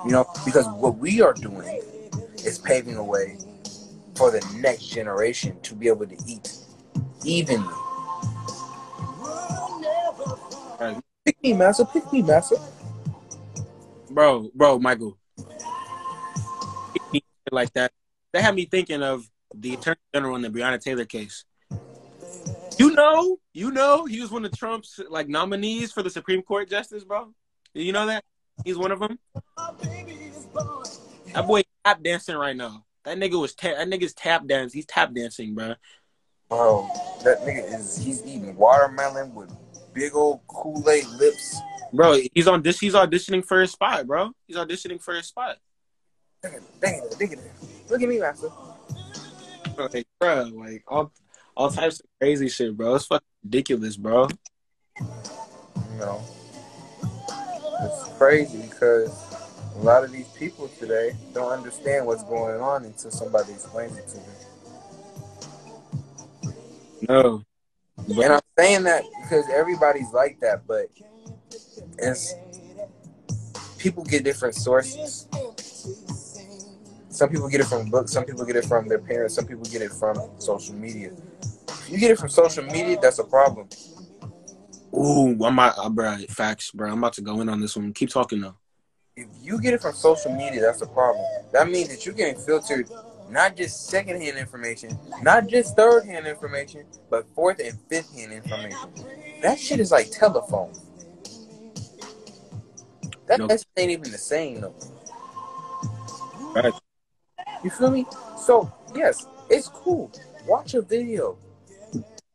You 0.06 0.12
know, 0.12 0.26
because 0.46 0.68
what 0.68 0.98
we 0.98 1.22
are 1.22 1.34
doing 1.34 1.82
is 2.44 2.60
paving 2.60 2.96
a 2.96 3.04
way 3.04 3.38
for 4.16 4.32
the 4.32 4.46
next 4.58 4.88
generation 4.88 5.60
to 5.62 5.76
be 5.76 5.88
able 5.88 6.08
to 6.08 6.18
eat 6.28 6.54
evenly. 7.24 7.74
Pick 11.26 11.42
me, 11.42 11.54
massa. 11.54 11.86
Pick 11.86 12.14
me, 12.14 12.22
massa. 12.22 12.56
Bro, 14.12 14.52
bro, 14.54 14.78
Michael. 14.78 15.18
Like 17.52 17.74
that. 17.74 17.92
That 18.32 18.44
had 18.44 18.54
me 18.54 18.66
thinking 18.66 19.02
of 19.02 19.28
the 19.54 19.74
Attorney 19.74 19.98
General 20.14 20.36
in 20.36 20.42
the 20.44 20.50
Breonna 20.50 20.80
Taylor 20.80 21.06
case. 21.06 21.46
You 22.78 22.92
know, 22.92 23.38
you 23.54 23.72
know, 23.72 24.06
he 24.06 24.22
was 24.22 24.32
one 24.32 24.46
of 24.46 24.56
Trump's 24.56 25.00
like 25.10 25.28
nominees 25.28 25.92
for 25.92 26.04
the 26.04 26.10
Supreme 26.10 26.42
Court 26.42 26.70
justice, 26.70 27.04
bro. 27.04 27.34
You 27.74 27.92
know 27.92 28.06
that? 28.06 28.24
He's 28.64 28.78
one 28.78 28.92
of 28.92 29.00
them. 29.00 29.20
That 31.34 31.48
boy 31.48 31.64
tap 31.84 32.02
dancing 32.02 32.36
right 32.36 32.56
now. 32.56 32.86
That 33.04 33.18
nigga 33.18 33.40
was 33.40 33.54
ta- 33.54 33.76
that 33.76 33.88
nigga's 33.88 34.14
tap 34.14 34.48
dance. 34.48 34.74
He's 34.74 34.86
tap 34.86 35.14
dancing, 35.14 35.54
bro. 35.54 35.76
Bro, 36.50 36.90
that 37.24 37.42
nigga 37.42 37.74
is 37.74 37.98
he's 37.98 38.26
eating 38.26 38.56
watermelon 38.56 39.34
with 39.36 39.52
big 39.94 40.16
old 40.16 40.42
Kool-Aid 40.48 41.06
lips. 41.20 41.60
Bro, 41.94 42.20
he's 42.34 42.48
on 42.48 42.62
this. 42.62 42.80
He's 42.80 42.94
auditioning 42.94 43.46
for 43.46 43.62
his 43.62 43.72
spot, 43.72 44.08
bro. 44.08 44.32
He's 44.48 44.58
auditioning 44.58 45.02
for 45.02 45.14
his 45.14 45.28
spot. 45.28 45.58
Dang 46.42 46.54
it, 46.54 46.64
dang 46.82 46.96
it, 46.96 47.16
dang 47.18 47.32
it. 47.32 47.40
Look 47.90 48.02
at 48.02 48.10
me, 48.10 48.20
master. 48.20 48.50
Like, 49.78 50.08
bro, 50.20 50.44
like 50.54 50.84
all 50.88 51.12
all 51.56 51.70
types 51.70 52.00
of 52.00 52.06
crazy 52.20 52.50
shit, 52.50 52.76
bro. 52.76 52.96
It's 52.96 53.06
fucking 53.06 53.26
ridiculous, 53.44 53.98
bro. 53.98 54.28
You 55.00 55.06
know, 56.00 56.24
it's 57.82 58.04
crazy 58.18 58.62
because 58.62 59.12
a 59.76 59.80
lot 59.80 60.04
of 60.04 60.12
these 60.12 60.28
people 60.30 60.70
today 60.80 61.16
don't 61.34 61.52
understand 61.52 62.06
what's 62.06 62.24
going 62.24 62.62
on 62.62 62.86
until 62.86 63.12
somebody 63.12 63.54
explains 63.54 63.98
it 63.98 64.08
to 64.08 64.18
them. 64.18 64.24
No, 67.10 67.44
And 68.08 68.34
I'm 68.34 68.42
saying 68.58 68.84
that 68.84 69.04
because 69.22 69.46
everybody's 69.50 70.12
like 70.14 70.40
that, 70.40 70.66
but 70.66 70.88
it's 71.98 72.34
people 73.78 74.04
get 74.04 74.24
different 74.24 74.56
sources. 74.56 75.28
Some 77.10 77.30
people 77.30 77.48
get 77.48 77.62
it 77.62 77.68
from 77.68 77.90
books, 77.90 78.12
some 78.12 78.26
people 78.26 78.46
get 78.46 78.56
it 78.56 78.66
from 78.66 78.88
their 78.88 79.00
parents, 79.00 79.36
some 79.36 79.46
people 79.46 79.64
get 79.66 79.82
it 79.82 79.92
from 79.92 80.18
social 80.38 80.76
media. 80.76 81.12
If 81.70 81.90
you 81.90 81.98
get 81.98 82.12
it 82.12 82.18
from 82.20 82.30
social 82.30 82.64
media, 82.64 82.98
that's 83.02 83.20
a 83.20 83.24
problem. 83.24 83.70
Ooh, 84.96 85.44
I'm 85.44 85.54
about, 85.54 85.78
uh, 85.78 85.90
bro. 85.90 86.18
Facts, 86.30 86.72
bro. 86.72 86.92
I'm 86.92 87.00
about 87.00 87.14
to 87.14 87.22
go 87.22 87.42
in 87.42 87.50
on 87.50 87.60
this 87.60 87.76
one. 87.76 87.92
Keep 87.94 88.10
talking 88.10 88.42
though. 88.42 88.56
If 89.18 89.28
you 89.42 89.60
get 89.62 89.74
it 89.74 89.82
from 89.82 89.94
social 89.94 90.34
media, 90.34 90.62
that's 90.62 90.82
a 90.82 90.88
problem. 90.88 91.26
That 91.54 91.70
means 91.70 91.90
that 91.90 92.06
you're 92.06 92.16
getting 92.16 92.40
filtered 92.40 92.90
not 93.30 93.56
just 93.56 93.88
secondhand 93.88 94.38
information, 94.38 94.98
not 95.22 95.48
just 95.48 95.76
third 95.76 96.06
hand 96.06 96.28
information, 96.28 96.86
but 97.10 97.26
fourth 97.34 97.60
and 97.60 97.78
fifth 97.90 98.14
hand 98.16 98.32
information. 98.32 98.78
That 99.42 99.60
shit 99.60 99.80
is 99.80 99.92
like 99.92 100.12
telephone. 100.12 100.74
That 103.28 103.40
No. 103.40 103.48
that 103.48 103.64
ain't 103.78 103.92
even 103.92 104.12
the 104.12 104.18
same 104.18 104.62
though. 104.62 104.76
Right. 106.54 106.74
You 107.64 107.70
feel 107.70 107.90
me? 107.90 108.06
So 108.38 108.72
yes, 108.94 109.26
it's 109.50 109.68
cool. 109.68 110.12
Watch 110.48 110.76
a 110.76 110.82
video, 110.82 111.38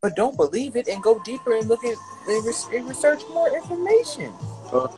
but 0.01 0.17
don't 0.17 0.37
believe 0.37 0.77
it 0.77 0.89
and 0.89 1.03
go 1.03 1.21
deeper 1.25 1.57
and 1.57 1.69
look 1.69 1.85
at 1.85 1.97
and, 2.29 2.45
res- 2.47 2.69
and 2.73 2.89
research 2.89 3.23
more 3.33 3.55
information. 3.55 4.33
Uh. 4.73 4.89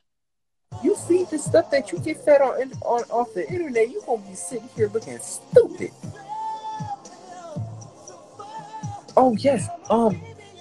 You 0.83 0.97
feed 0.97 1.29
the 1.29 1.39
stuff 1.39 1.71
that 1.71 1.93
you 1.93 1.99
get 1.99 2.25
fed 2.25 2.41
on, 2.41 2.73
on 2.83 3.03
off 3.11 3.35
the 3.35 3.49
internet. 3.49 3.91
you're 3.91 4.03
gonna 4.03 4.23
be 4.23 4.35
sitting 4.35 4.69
here 4.75 4.89
looking 4.93 5.19
stupid. 5.19 5.91
Oh 9.17 9.37
yes, 9.39 9.69
um, 9.91 10.21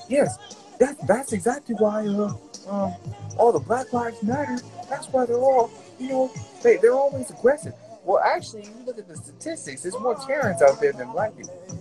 yes, 0.09 0.37
that 0.79 0.95
that's 1.07 1.33
exactly 1.33 1.75
why 1.75 2.05
uh 2.05 2.33
um 2.69 2.93
all 3.37 3.51
the 3.51 3.59
Black 3.59 3.93
Lives 3.93 4.21
Matter. 4.21 4.59
That's 4.89 5.07
why 5.07 5.25
they're 5.25 5.37
all 5.37 5.71
you 5.97 6.09
know 6.09 6.31
they 6.61 6.77
they're 6.77 6.93
always 6.93 7.29
aggressive. 7.31 7.73
Well, 8.03 8.21
actually, 8.23 8.63
you 8.63 8.73
look 8.85 8.97
at 8.97 9.07
the 9.07 9.15
statistics. 9.15 9.83
There's 9.83 9.97
more 9.99 10.15
Karens 10.27 10.61
out 10.61 10.81
there 10.81 10.91
than 10.91 11.11
black 11.11 11.35
people. 11.37 11.80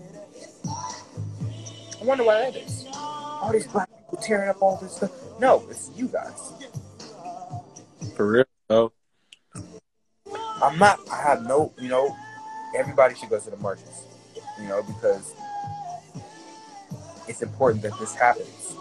I 2.01 2.05
wonder 2.05 2.24
why 2.24 2.51
that 2.51 2.56
is. 2.56 2.86
All 2.94 3.51
these 3.52 3.66
black 3.66 3.89
people 3.89 4.18
tearing 4.22 4.48
up 4.48 4.62
all 4.62 4.78
this 4.81 4.97
stuff. 4.97 5.10
No, 5.39 5.66
it's 5.68 5.90
you 5.94 6.09
guys. 6.09 6.52
For 8.16 8.31
real, 8.31 8.44
though. 8.68 8.93
I'm 10.62 10.78
not. 10.78 10.98
I 11.10 11.20
have 11.22 11.44
no. 11.44 11.72
You 11.78 11.89
know, 11.89 12.16
everybody 12.77 13.14
should 13.14 13.28
go 13.28 13.39
to 13.39 13.51
the 13.51 13.56
marches. 13.59 14.06
You 14.60 14.68
know, 14.68 14.82
because 14.82 15.35
it's 17.28 17.43
important 17.43 17.82
that 17.82 17.98
this 17.98 18.14
happens. 18.14 18.77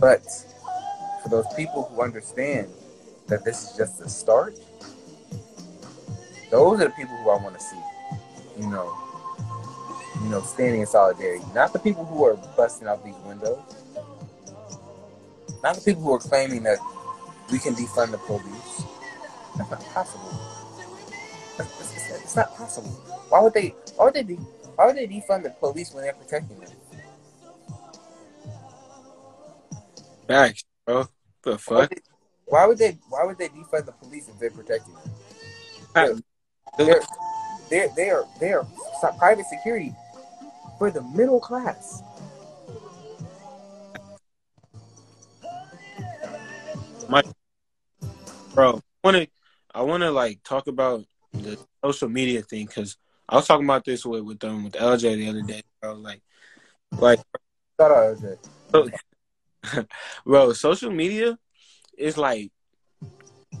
But 0.00 0.22
for 1.22 1.28
those 1.28 1.46
people 1.54 1.84
who 1.84 2.02
understand 2.02 2.68
that 3.28 3.44
this 3.44 3.70
is 3.70 3.76
just 3.76 3.98
the 3.98 4.08
start, 4.08 4.58
those 6.50 6.80
are 6.80 6.84
the 6.84 6.90
people 6.90 7.16
who 7.16 7.30
I 7.30 7.42
want 7.42 7.54
to 7.54 7.60
see. 7.60 7.80
You 8.58 8.68
know, 8.68 8.96
you 10.22 10.28
know, 10.28 10.40
standing 10.42 10.80
in 10.80 10.86
solidarity. 10.86 11.44
Not 11.54 11.72
the 11.72 11.78
people 11.78 12.04
who 12.04 12.24
are 12.24 12.36
busting 12.56 12.88
out 12.88 13.04
these 13.04 13.16
windows. 13.26 13.58
Not 15.62 15.76
the 15.76 15.80
people 15.80 16.02
who 16.02 16.12
are 16.14 16.18
claiming 16.18 16.62
that 16.64 16.78
we 17.50 17.58
can 17.58 17.74
defund 17.74 18.10
the 18.10 18.18
police. 18.18 18.84
That's 19.56 19.70
not 19.70 19.84
possible. 19.86 20.40
It's, 21.58 22.36
not 22.36 22.54
possible. 22.56 22.90
Why 23.28 23.40
would 23.40 23.54
they? 23.54 23.74
Why 23.96 24.04
would 24.06 24.14
they? 24.14 24.22
De- 24.22 24.34
why 24.76 24.86
would 24.86 24.96
they 24.96 25.06
defund 25.06 25.44
the 25.44 25.50
police 25.50 25.92
when 25.92 26.04
they're 26.04 26.12
protecting 26.14 26.58
them? 26.58 26.70
Facts, 30.26 30.64
bro. 30.84 31.06
The 31.42 31.50
Why 31.50 31.52
would 31.52 31.60
fuck? 31.60 31.90
they? 31.90 32.02
Why 32.46 32.66
would 32.66 32.78
they, 32.78 32.98
why 33.08 33.24
would 33.24 33.38
they 33.38 33.48
defund 33.48 33.86
the 33.86 33.92
police 33.92 34.28
if 34.28 34.38
they're 34.38 34.50
protecting 34.50 34.94
them? 34.94 35.12
The- 35.94 36.22
They're, 36.76 37.00
they're, 37.70 37.88
they 37.94 38.10
are, 38.10 38.24
they 38.40 38.52
are 38.52 38.66
private 39.18 39.46
security 39.46 39.94
for 40.78 40.90
the 40.90 41.02
middle 41.02 41.40
class. 41.40 42.02
My 47.08 47.22
bro. 48.54 48.80
I 49.02 49.06
want 49.06 49.16
to, 49.16 49.28
I 49.74 49.82
want 49.82 50.02
to 50.02 50.10
like 50.10 50.42
talk 50.42 50.66
about 50.66 51.04
the 51.32 51.58
social 51.84 52.08
media 52.08 52.42
thing 52.42 52.66
because 52.66 52.96
I 53.28 53.36
was 53.36 53.46
talking 53.46 53.66
about 53.66 53.84
this 53.84 54.04
with 54.06 54.22
with 54.22 54.40
them 54.40 54.64
with 54.64 54.74
LJ 54.74 55.16
the 55.16 55.28
other 55.28 55.42
day. 55.42 55.62
Bro, 55.80 55.94
like, 55.94 56.22
like, 56.98 57.20
Shout 57.80 57.90
out 57.90 58.16
LJ. 58.72 59.88
bro, 60.26 60.52
social 60.52 60.90
media 60.90 61.38
is 61.96 62.16
like 62.16 62.50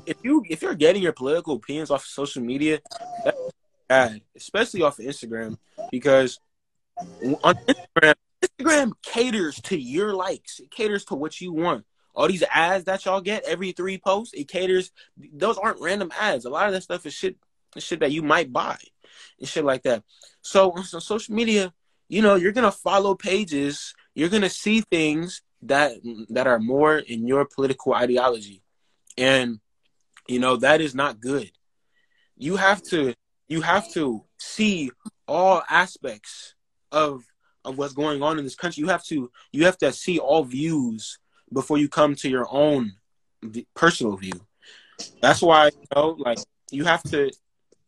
if 0.06 0.16
you 0.22 0.42
if 0.48 0.62
you're 0.62 0.74
getting 0.74 1.02
your 1.02 1.12
political 1.12 1.56
opinions 1.56 1.90
off 1.90 2.02
of 2.02 2.08
social 2.08 2.42
media, 2.42 2.80
that's 3.24 3.38
bad, 3.88 4.20
especially 4.36 4.82
off 4.82 4.98
of 4.98 5.04
Instagram 5.04 5.56
because 5.90 6.38
on 7.42 7.54
Instagram, 7.66 8.14
Instagram 8.42 8.92
caters 9.02 9.60
to 9.62 9.78
your 9.78 10.14
likes. 10.14 10.60
It 10.60 10.70
caters 10.70 11.04
to 11.06 11.14
what 11.14 11.40
you 11.40 11.52
want. 11.52 11.84
All 12.14 12.28
these 12.28 12.44
ads 12.52 12.84
that 12.84 13.04
y'all 13.04 13.20
get 13.20 13.44
every 13.44 13.72
three 13.72 13.98
posts, 13.98 14.34
it 14.34 14.48
caters. 14.48 14.92
Those 15.32 15.58
aren't 15.58 15.80
random 15.80 16.12
ads. 16.18 16.44
A 16.44 16.50
lot 16.50 16.68
of 16.68 16.72
that 16.72 16.82
stuff 16.82 17.06
is 17.06 17.14
shit, 17.14 17.36
shit 17.76 18.00
that 18.00 18.12
you 18.12 18.22
might 18.22 18.52
buy 18.52 18.76
and 19.38 19.48
shit 19.48 19.64
like 19.64 19.82
that. 19.82 20.02
So 20.42 20.72
on 20.72 20.84
so- 20.84 21.00
social 21.00 21.34
media, 21.34 21.72
you 22.08 22.22
know, 22.22 22.36
you're 22.36 22.52
gonna 22.52 22.70
follow 22.70 23.14
pages. 23.14 23.94
You're 24.14 24.28
gonna 24.28 24.50
see 24.50 24.80
things 24.82 25.42
that 25.62 25.92
that 26.28 26.46
are 26.46 26.58
more 26.58 26.98
in 26.98 27.26
your 27.26 27.46
political 27.46 27.94
ideology, 27.94 28.62
and 29.18 29.58
you 30.28 30.38
know 30.38 30.56
that 30.56 30.80
is 30.80 30.94
not 30.94 31.20
good. 31.20 31.50
You 32.36 32.56
have 32.56 32.82
to 32.90 33.14
you 33.48 33.62
have 33.62 33.90
to 33.92 34.24
see 34.38 34.90
all 35.26 35.62
aspects 35.68 36.54
of 36.92 37.24
of 37.64 37.78
what's 37.78 37.94
going 37.94 38.22
on 38.22 38.38
in 38.38 38.44
this 38.44 38.54
country. 38.54 38.82
You 38.82 38.88
have 38.88 39.04
to 39.04 39.30
you 39.52 39.64
have 39.64 39.78
to 39.78 39.92
see 39.92 40.18
all 40.18 40.44
views 40.44 41.18
before 41.52 41.78
you 41.78 41.88
come 41.88 42.14
to 42.16 42.28
your 42.28 42.46
own 42.50 42.92
personal 43.74 44.16
view. 44.16 44.40
That's 45.20 45.42
why 45.42 45.66
you 45.66 45.86
know, 45.94 46.16
like 46.18 46.38
you 46.70 46.84
have 46.84 47.02
to 47.04 47.30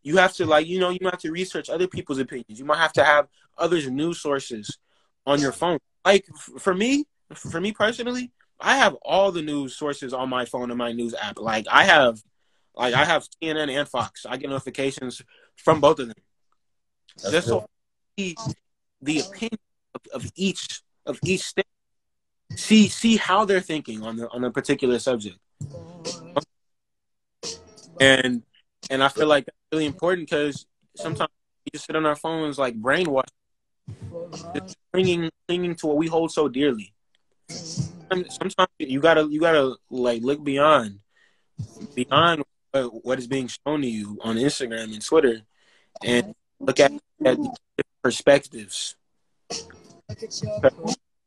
you 0.03 0.17
have 0.17 0.35
to 0.35 0.47
like 0.47 0.67
you 0.67 0.79
know 0.79 0.91
you 0.91 1.01
have 1.05 1.19
to 1.19 1.31
research 1.31 1.69
other 1.69 1.87
people's 1.87 2.19
opinions. 2.19 2.59
You 2.59 2.65
might 2.65 2.79
have 2.79 2.93
to 2.95 3.05
have 3.05 3.29
others 3.59 3.89
news 3.91 4.21
sources 4.21 4.79
on 5.27 5.41
your 5.41 5.53
phone. 5.53 5.79
Like 6.05 6.27
f- 6.29 6.63
for 6.63 6.75
me, 6.75 7.05
for 7.35 7.61
me 7.61 7.73
personally, 7.73 8.31
I 8.61 8.77
have 8.77 8.95
all 9.03 9.33
the 9.33 9.43
news 9.43 9.77
sources 9.77 10.13
on 10.13 10.29
my 10.29 10.45
phone 10.45 10.71
and 10.71 10.79
my 10.79 10.93
news 10.93 11.15
app. 11.21 11.39
Like 11.39 11.67
I 11.71 11.85
have 11.85 12.23
like 12.75 12.95
I 12.95 13.05
have 13.05 13.27
CNN 13.43 13.77
and 13.77 13.89
Fox. 13.89 14.25
I 14.27 14.37
get 14.37 14.51
notifications 14.51 15.23
from 15.57 15.81
both 15.81 15.99
of 15.99 16.09
them. 16.09 16.17
That's 17.17 17.33
Just 17.33 17.49
so. 17.49 17.61
I 17.61 17.67
see 18.19 18.37
the 19.03 19.21
opinion 19.21 19.59
of, 19.95 20.01
of 20.13 20.33
each 20.37 20.83
of 21.05 21.19
each 21.25 21.43
state. 21.43 21.67
See 22.55 22.89
see 22.89 23.17
how 23.17 23.45
they're 23.45 23.61
thinking 23.61 24.03
on 24.03 24.17
the 24.17 24.29
on 24.31 24.45
a 24.45 24.51
particular 24.51 24.99
subject. 24.99 25.39
Mm-hmm. 25.63 26.39
And 28.01 28.43
and 28.91 29.03
I 29.03 29.09
feel 29.09 29.27
like 29.27 29.47
that's 29.47 29.57
really 29.73 29.87
important 29.87 30.29
because 30.29 30.67
sometimes 30.97 31.31
we 31.65 31.71
just 31.73 31.87
sit 31.87 31.97
on 31.97 32.07
our 32.07 32.17
phones 32.17 32.59
like 32.59 32.81
brainwashed, 32.81 33.25
just 34.55 34.77
clinging 34.93 35.31
clinging 35.49 35.75
to 35.77 35.87
what 35.87 35.97
we 35.97 36.07
hold 36.07 36.31
so 36.33 36.49
dearly. 36.49 36.93
Some- 37.49 38.27
Sometimes 38.31 38.71
you 38.79 39.01
gotta 39.01 39.27
you 39.29 39.41
gotta 39.41 39.75
like 39.91 40.23
look 40.23 40.45
beyond 40.45 41.01
beyond 41.95 42.45
what, 42.71 43.05
what 43.05 43.19
is 43.19 43.27
being 43.27 43.49
shown 43.49 43.83
to 43.83 43.89
you 43.89 44.19
on 44.23 44.37
Instagram 44.37 44.93
and 44.93 45.05
Twitter, 45.05 45.43
and 46.05 46.35
look 46.61 46.79
at, 46.79 46.93
at 46.93 47.37
different 47.37 47.57
perspectives. 48.07 48.95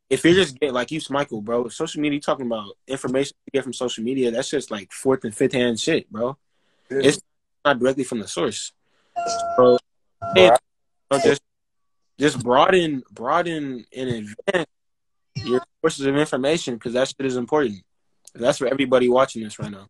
If 0.10 0.23
you're 0.23 0.34
just 0.34 0.57
getting, 0.60 0.73
like 0.73 0.91
you, 0.91 1.01
Michael, 1.10 1.41
bro, 1.41 1.68
social 1.68 2.01
media 2.01 2.22
talking 2.22 2.45
about 2.45 2.77
information 2.88 3.35
you 3.45 3.51
get 3.51 3.64
from 3.64 3.73
social 3.73 4.03
media, 4.03 4.31
that's 4.31 4.49
just 4.49 4.72
like 4.72 4.91
fourth 4.91 5.26
and 5.26 5.35
fifth 5.35 5.53
hand 5.53 5.77
shit, 5.77 6.10
bro. 6.10 6.38
It's 6.89 7.19
not 7.65 7.80
directly 7.80 8.06
from 8.06 8.19
the 8.19 8.27
source. 8.27 8.72
So 9.57 9.77
hey, 10.35 10.51
so 11.11 11.19
just 11.19 11.41
just 12.18 12.43
broaden 12.43 13.03
broaden 13.11 13.85
in 13.91 14.07
advance 14.07 14.69
your 15.35 15.61
sources 15.81 16.06
of 16.06 16.15
information 16.15 16.76
because 16.76 16.93
that 16.93 17.10
shit 17.10 17.26
is 17.26 17.35
important. 17.35 17.84
That's 18.34 18.57
for 18.57 18.68
everybody 18.68 19.10
watching 19.10 19.43
this 19.43 19.60
right 19.60 19.72
now. 19.72 19.88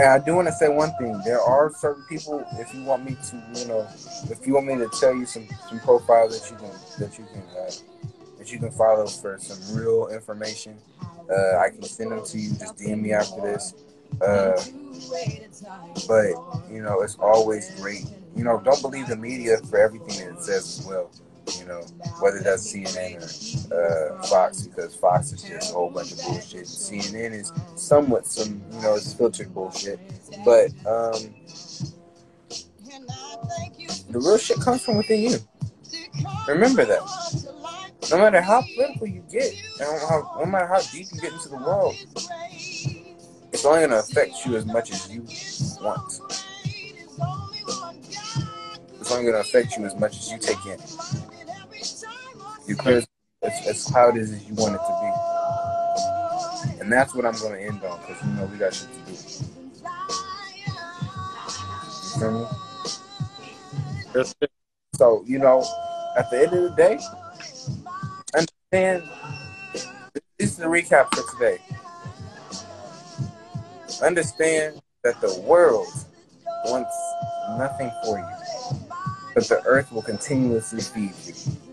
And 0.00 0.08
I 0.08 0.18
do 0.18 0.34
want 0.36 0.48
to 0.48 0.52
say 0.54 0.68
one 0.68 0.92
thing. 0.98 1.20
There 1.24 1.40
are 1.42 1.72
certain 1.74 2.04
people. 2.08 2.44
If 2.54 2.74
you 2.74 2.84
want 2.84 3.04
me 3.04 3.16
to, 3.30 3.42
you 3.60 3.66
know, 3.66 3.86
if 4.30 4.46
you 4.46 4.54
want 4.54 4.66
me 4.66 4.76
to 4.76 4.88
tell 4.98 5.14
you 5.14 5.26
some 5.26 5.46
some 5.68 5.80
profiles 5.80 6.40
that 6.40 6.50
you 6.50 6.56
can 6.56 6.72
that 6.98 7.18
you 7.18 7.26
can 7.32 7.42
uh, 7.58 7.70
that 8.38 8.52
you 8.52 8.58
can 8.58 8.70
follow 8.70 9.06
for 9.06 9.38
some 9.38 9.58
real 9.76 10.08
information, 10.08 10.78
uh, 11.30 11.58
I 11.58 11.70
can 11.70 11.82
send 11.82 12.12
them 12.12 12.24
to 12.24 12.38
you. 12.38 12.50
Just 12.50 12.76
DM 12.78 13.02
me 13.02 13.12
after 13.12 13.42
this. 13.42 13.74
Uh, 14.22 14.60
but 16.08 16.32
you 16.70 16.82
know, 16.82 17.02
it's 17.02 17.16
always 17.16 17.70
great. 17.80 18.04
You 18.36 18.44
know, 18.44 18.60
don't 18.64 18.80
believe 18.82 19.08
the 19.08 19.16
media 19.16 19.58
for 19.68 19.78
everything 19.78 20.16
that 20.24 20.34
it 20.38 20.42
says 20.42 20.80
as 20.80 20.86
well. 20.86 21.10
You 21.58 21.66
know, 21.66 21.80
whether 22.20 22.40
that's 22.40 22.72
CNN 22.72 23.70
or 23.72 24.18
uh, 24.18 24.22
Fox, 24.22 24.62
because 24.62 24.94
Fox 24.94 25.32
is 25.32 25.42
just 25.42 25.72
a 25.72 25.74
whole 25.74 25.90
bunch 25.90 26.12
of 26.12 26.18
bullshit. 26.18 26.64
CNN 26.64 27.32
is 27.32 27.52
somewhat 27.74 28.26
some, 28.26 28.62
you 28.72 28.82
know, 28.82 28.94
it's 28.94 29.12
filtered 29.12 29.52
bullshit. 29.52 29.98
But 30.44 30.70
um, 30.86 31.34
the 34.10 34.18
real 34.18 34.38
shit 34.38 34.60
comes 34.60 34.82
from 34.82 34.98
within 34.98 35.20
you. 35.20 35.38
Remember 36.48 36.84
that. 36.84 37.00
No 38.10 38.18
matter 38.18 38.40
how 38.40 38.62
political 38.74 39.06
you 39.06 39.22
get, 39.30 39.52
and 39.80 40.00
how, 40.08 40.36
no 40.38 40.46
matter 40.46 40.66
how 40.66 40.80
deep 40.80 41.06
you 41.12 41.20
get 41.20 41.32
into 41.32 41.48
the 41.48 41.56
world, 41.56 41.94
it's 43.52 43.64
only 43.64 43.80
going 43.80 43.90
to 43.90 43.98
affect 43.98 44.46
you 44.46 44.56
as 44.56 44.66
much 44.66 44.90
as 44.90 45.10
you 45.10 45.20
want. 45.82 46.20
It's 49.00 49.12
only 49.12 49.30
going 49.30 49.34
to 49.34 49.40
affect 49.40 49.76
you 49.76 49.84
as 49.84 49.94
much 49.96 50.16
as 50.18 50.32
you 50.32 50.38
take 50.38 50.64
in. 50.66 50.78
It's 52.72 53.90
how 53.92 54.10
it 54.10 54.16
is 54.16 54.30
as 54.32 54.44
you 54.46 54.54
want 54.54 54.76
it 54.76 54.78
to 54.78 54.98
be. 55.02 56.80
And 56.80 56.92
that's 56.92 57.14
what 57.14 57.24
I'm 57.24 57.34
going 57.38 57.54
to 57.54 57.60
end 57.60 57.82
on 57.82 58.00
because, 58.00 58.22
you 58.24 58.32
know, 58.32 58.44
we 58.46 58.58
got 58.58 58.72
shit 58.72 58.88
to 58.92 58.98
do. 59.00 59.12
You 62.02 62.20
feel 62.20 62.32
me? 64.14 64.24
So, 64.94 65.24
you 65.26 65.38
know, 65.38 65.64
at 66.16 66.30
the 66.30 66.42
end 66.42 66.52
of 66.52 66.62
the 66.62 66.70
day, 66.76 67.00
understand 68.34 69.02
this 69.72 69.88
is 70.38 70.56
the 70.56 70.66
recap 70.66 71.08
for 71.14 71.22
today. 71.38 71.58
Understand 74.02 74.80
that 75.02 75.20
the 75.20 75.40
world 75.40 75.88
wants 76.66 76.94
nothing 77.58 77.90
for 78.04 78.18
you, 78.18 78.78
but 79.34 79.48
the 79.48 79.60
earth 79.64 79.90
will 79.90 80.02
continuously 80.02 80.80
feed 80.80 81.14
you. 81.26 81.69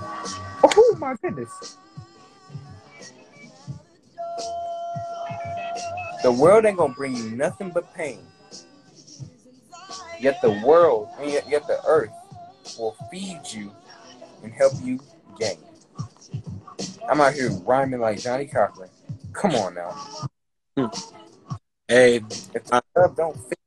Ooh. 0.00 0.66
Oh 0.76 0.96
my 0.98 1.14
goodness. 1.22 1.78
The 6.22 6.32
world 6.32 6.64
ain't 6.66 6.76
gonna 6.76 6.94
bring 6.94 7.16
you 7.16 7.30
nothing 7.30 7.70
but 7.70 7.92
pain. 7.94 8.20
Yet 10.20 10.40
the 10.42 10.62
world, 10.66 11.08
yet, 11.22 11.48
yet 11.48 11.66
the 11.66 11.80
earth 11.86 12.12
will 12.78 12.94
feed 13.10 13.40
you 13.50 13.72
and 14.42 14.52
help 14.52 14.74
you 14.82 15.00
gain. 15.38 15.56
I'm 17.08 17.20
out 17.20 17.32
here 17.32 17.50
rhyming 17.50 18.00
like 18.00 18.20
Johnnie 18.20 18.46
Cochran. 18.46 18.90
Come 19.32 19.54
on 19.54 19.74
now. 19.74 19.96
Hey, 21.88 22.16
If 22.54 22.64
the 22.66 22.82
love 22.96 23.16
don't 23.16 23.36
fit, 23.48 23.58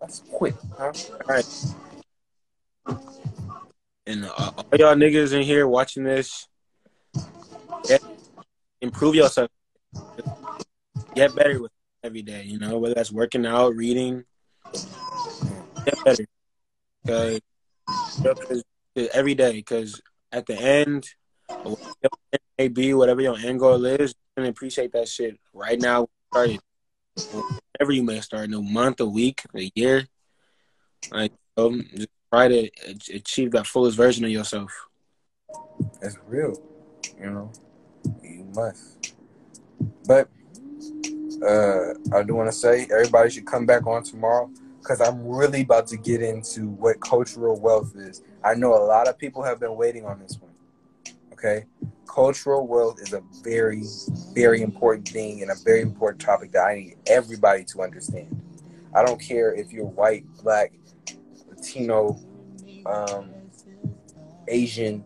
let's 0.00 0.22
quit, 0.32 0.54
huh? 0.76 0.92
all 0.94 1.18
right. 1.28 1.46
And 4.08 4.24
uh, 4.24 4.52
all 4.56 4.64
y'all 4.78 4.94
niggas 4.94 5.34
in 5.34 5.42
here 5.42 5.68
watching 5.68 6.02
this, 6.02 6.48
get, 7.84 8.02
improve 8.80 9.14
yourself. 9.14 9.50
Get 11.14 11.34
better 11.34 11.60
with 11.60 11.72
every 12.02 12.22
day. 12.22 12.44
You 12.44 12.58
know, 12.58 12.78
whether 12.78 12.94
that's 12.94 13.12
working 13.12 13.44
out, 13.44 13.76
reading, 13.76 14.24
get 15.84 16.04
better. 16.06 16.24
Okay, 17.06 17.40
every 19.12 19.34
day. 19.34 19.52
Because 19.52 20.00
at 20.32 20.46
the 20.46 20.54
end, 20.54 21.06
whatever 21.62 22.16
it 22.32 22.40
may 22.58 22.68
be, 22.68 22.94
whatever 22.94 23.20
your 23.20 23.36
end 23.36 23.60
goal 23.60 23.84
is, 23.84 24.14
and 24.38 24.46
appreciate 24.46 24.92
that 24.92 25.08
shit 25.08 25.38
right 25.52 25.78
now. 25.78 26.08
Started 26.32 26.60
whatever 27.30 27.92
you 27.92 28.04
may 28.04 28.20
start 28.20 28.50
a 28.54 28.62
month, 28.62 29.00
a 29.00 29.06
week, 29.06 29.42
a 29.54 29.70
year. 29.74 30.06
Like, 31.12 31.32
um, 31.58 31.84
just 31.94 32.08
try 32.32 32.48
to 32.48 32.70
achieve 33.12 33.52
that 33.52 33.66
fullest 33.66 33.96
version 33.96 34.24
of 34.24 34.30
yourself. 34.30 34.72
That's 36.00 36.16
real, 36.26 36.60
you 37.18 37.30
know. 37.30 37.52
You 38.22 38.46
must. 38.54 39.14
But 40.06 40.28
uh, 41.46 41.94
I 42.14 42.22
do 42.22 42.34
want 42.34 42.50
to 42.50 42.56
say 42.56 42.86
everybody 42.90 43.30
should 43.30 43.46
come 43.46 43.66
back 43.66 43.86
on 43.86 44.02
tomorrow 44.02 44.50
because 44.80 45.00
I'm 45.00 45.26
really 45.26 45.62
about 45.62 45.86
to 45.88 45.96
get 45.96 46.22
into 46.22 46.68
what 46.68 47.00
cultural 47.00 47.60
wealth 47.60 47.94
is. 47.96 48.22
I 48.44 48.54
know 48.54 48.74
a 48.74 48.84
lot 48.84 49.08
of 49.08 49.18
people 49.18 49.42
have 49.42 49.60
been 49.60 49.76
waiting 49.76 50.04
on 50.04 50.18
this 50.18 50.38
one. 50.40 50.52
Okay, 51.32 51.66
cultural 52.06 52.66
wealth 52.66 53.00
is 53.00 53.12
a 53.12 53.22
very, 53.42 53.84
very 54.34 54.62
important 54.62 55.08
thing 55.08 55.42
and 55.42 55.50
a 55.50 55.54
very 55.64 55.82
important 55.82 56.20
topic 56.20 56.50
that 56.52 56.64
I 56.64 56.74
need 56.74 56.96
everybody 57.06 57.64
to 57.64 57.82
understand. 57.82 58.42
I 58.94 59.04
don't 59.04 59.20
care 59.20 59.54
if 59.54 59.72
you're 59.72 59.84
white, 59.84 60.24
black, 60.42 60.72
Latino, 61.58 62.18
um, 62.86 63.30
Asian, 64.46 65.04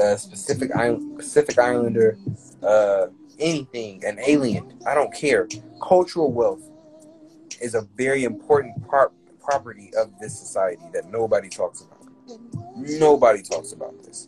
uh, 0.00 0.16
Pacific 0.30 0.74
Island, 0.74 1.18
Pacific 1.18 1.58
Islander, 1.58 2.18
uh, 2.62 3.06
anything, 3.38 4.02
an 4.04 4.18
alien. 4.26 4.78
I 4.86 4.94
don't 4.94 5.12
care. 5.12 5.46
Cultural 5.82 6.32
wealth 6.32 6.62
is 7.60 7.74
a 7.74 7.86
very 7.96 8.24
important 8.24 8.86
part 8.88 9.12
property 9.40 9.90
of 9.96 10.12
this 10.20 10.38
society 10.38 10.82
that 10.94 11.10
nobody 11.10 11.48
talks 11.48 11.82
about. 11.82 12.06
Nobody 12.76 13.42
talks 13.42 13.72
about 13.72 14.02
this. 14.02 14.26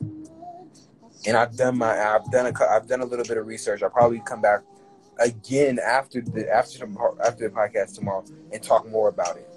And 1.27 1.37
I've 1.37 1.57
done 1.57 1.79
my, 1.79 1.97
I've 1.99 2.31
done 2.31 2.47
a, 2.47 2.65
I've 2.65 2.89
done 2.89 3.01
a 3.01 3.05
little 3.05 3.25
bit 3.25 3.39
of 3.39 3.47
research. 3.47 3.83
I'll 3.83 3.91
probably 3.91 4.21
come 4.27 4.43
back 4.43 4.61
again 5.21 5.79
after 5.79 6.21
the 6.21 6.51
after 6.51 6.85
after 7.25 7.49
the 7.49 7.55
podcast 7.55 7.95
tomorrow 7.95 8.25
and 8.53 8.63
talk 8.63 8.89
more 8.89 9.09
about 9.09 9.37
it 9.37 9.52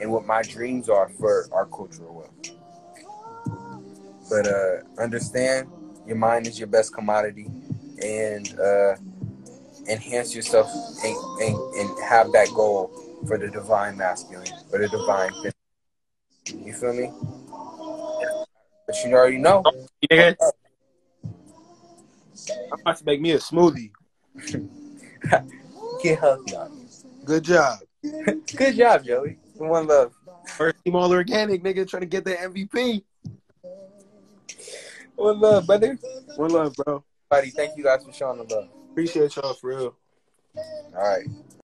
and 0.00 0.10
what 0.10 0.26
my 0.26 0.42
dreams 0.42 0.88
are 0.88 1.08
for 1.08 1.48
our 1.52 1.66
cultural 1.66 2.14
wealth. 2.14 2.56
But 4.28 4.46
uh, 4.46 5.02
understand 5.02 5.68
your 6.06 6.16
mind 6.16 6.46
is 6.46 6.58
your 6.58 6.68
best 6.68 6.94
commodity, 6.94 7.48
and 8.02 8.58
uh, 8.58 8.96
enhance 9.88 10.34
yourself 10.34 10.70
and, 11.04 11.16
and, 11.42 11.56
and 11.74 12.04
have 12.04 12.32
that 12.32 12.48
goal 12.54 12.90
for 13.26 13.38
the 13.38 13.48
divine 13.48 13.96
masculine, 13.96 14.46
for 14.70 14.78
the 14.78 14.88
divine 14.88 15.30
feminine. 15.30 16.66
You 16.66 16.72
feel 16.72 16.92
me? 16.92 17.12
But 18.86 19.04
you 19.04 19.12
already 19.12 19.38
know. 19.38 19.64
Yeah. 20.10 20.34
I'm 22.72 22.80
about 22.80 22.96
to 22.96 23.04
make 23.04 23.20
me 23.20 23.32
a 23.32 23.38
smoothie. 23.38 23.90
Get 26.02 26.18
healthy 26.18 26.56
on 26.56 26.88
Good 27.24 27.44
job. 27.44 27.78
Good 28.56 28.76
job, 28.76 29.04
Joey. 29.04 29.38
One 29.60 29.86
love. 29.86 30.14
First 30.46 30.76
team 30.84 30.96
all 30.96 31.12
organic, 31.12 31.62
nigga, 31.62 31.86
trying 31.86 32.00
to 32.00 32.06
get 32.06 32.24
the 32.24 32.32
MVP. 32.32 33.02
One 35.16 35.38
love, 35.38 35.66
brother. 35.66 35.98
One 36.36 36.50
love, 36.50 36.74
bro. 36.74 37.04
Buddy, 37.28 37.50
thank 37.50 37.76
you 37.76 37.84
guys 37.84 38.02
for 38.04 38.12
showing 38.12 38.38
the 38.38 38.54
love. 38.54 38.68
Appreciate 38.90 39.36
y'all 39.36 39.52
for 39.52 39.68
real. 39.68 39.94
All 40.56 40.62
right. 40.94 41.26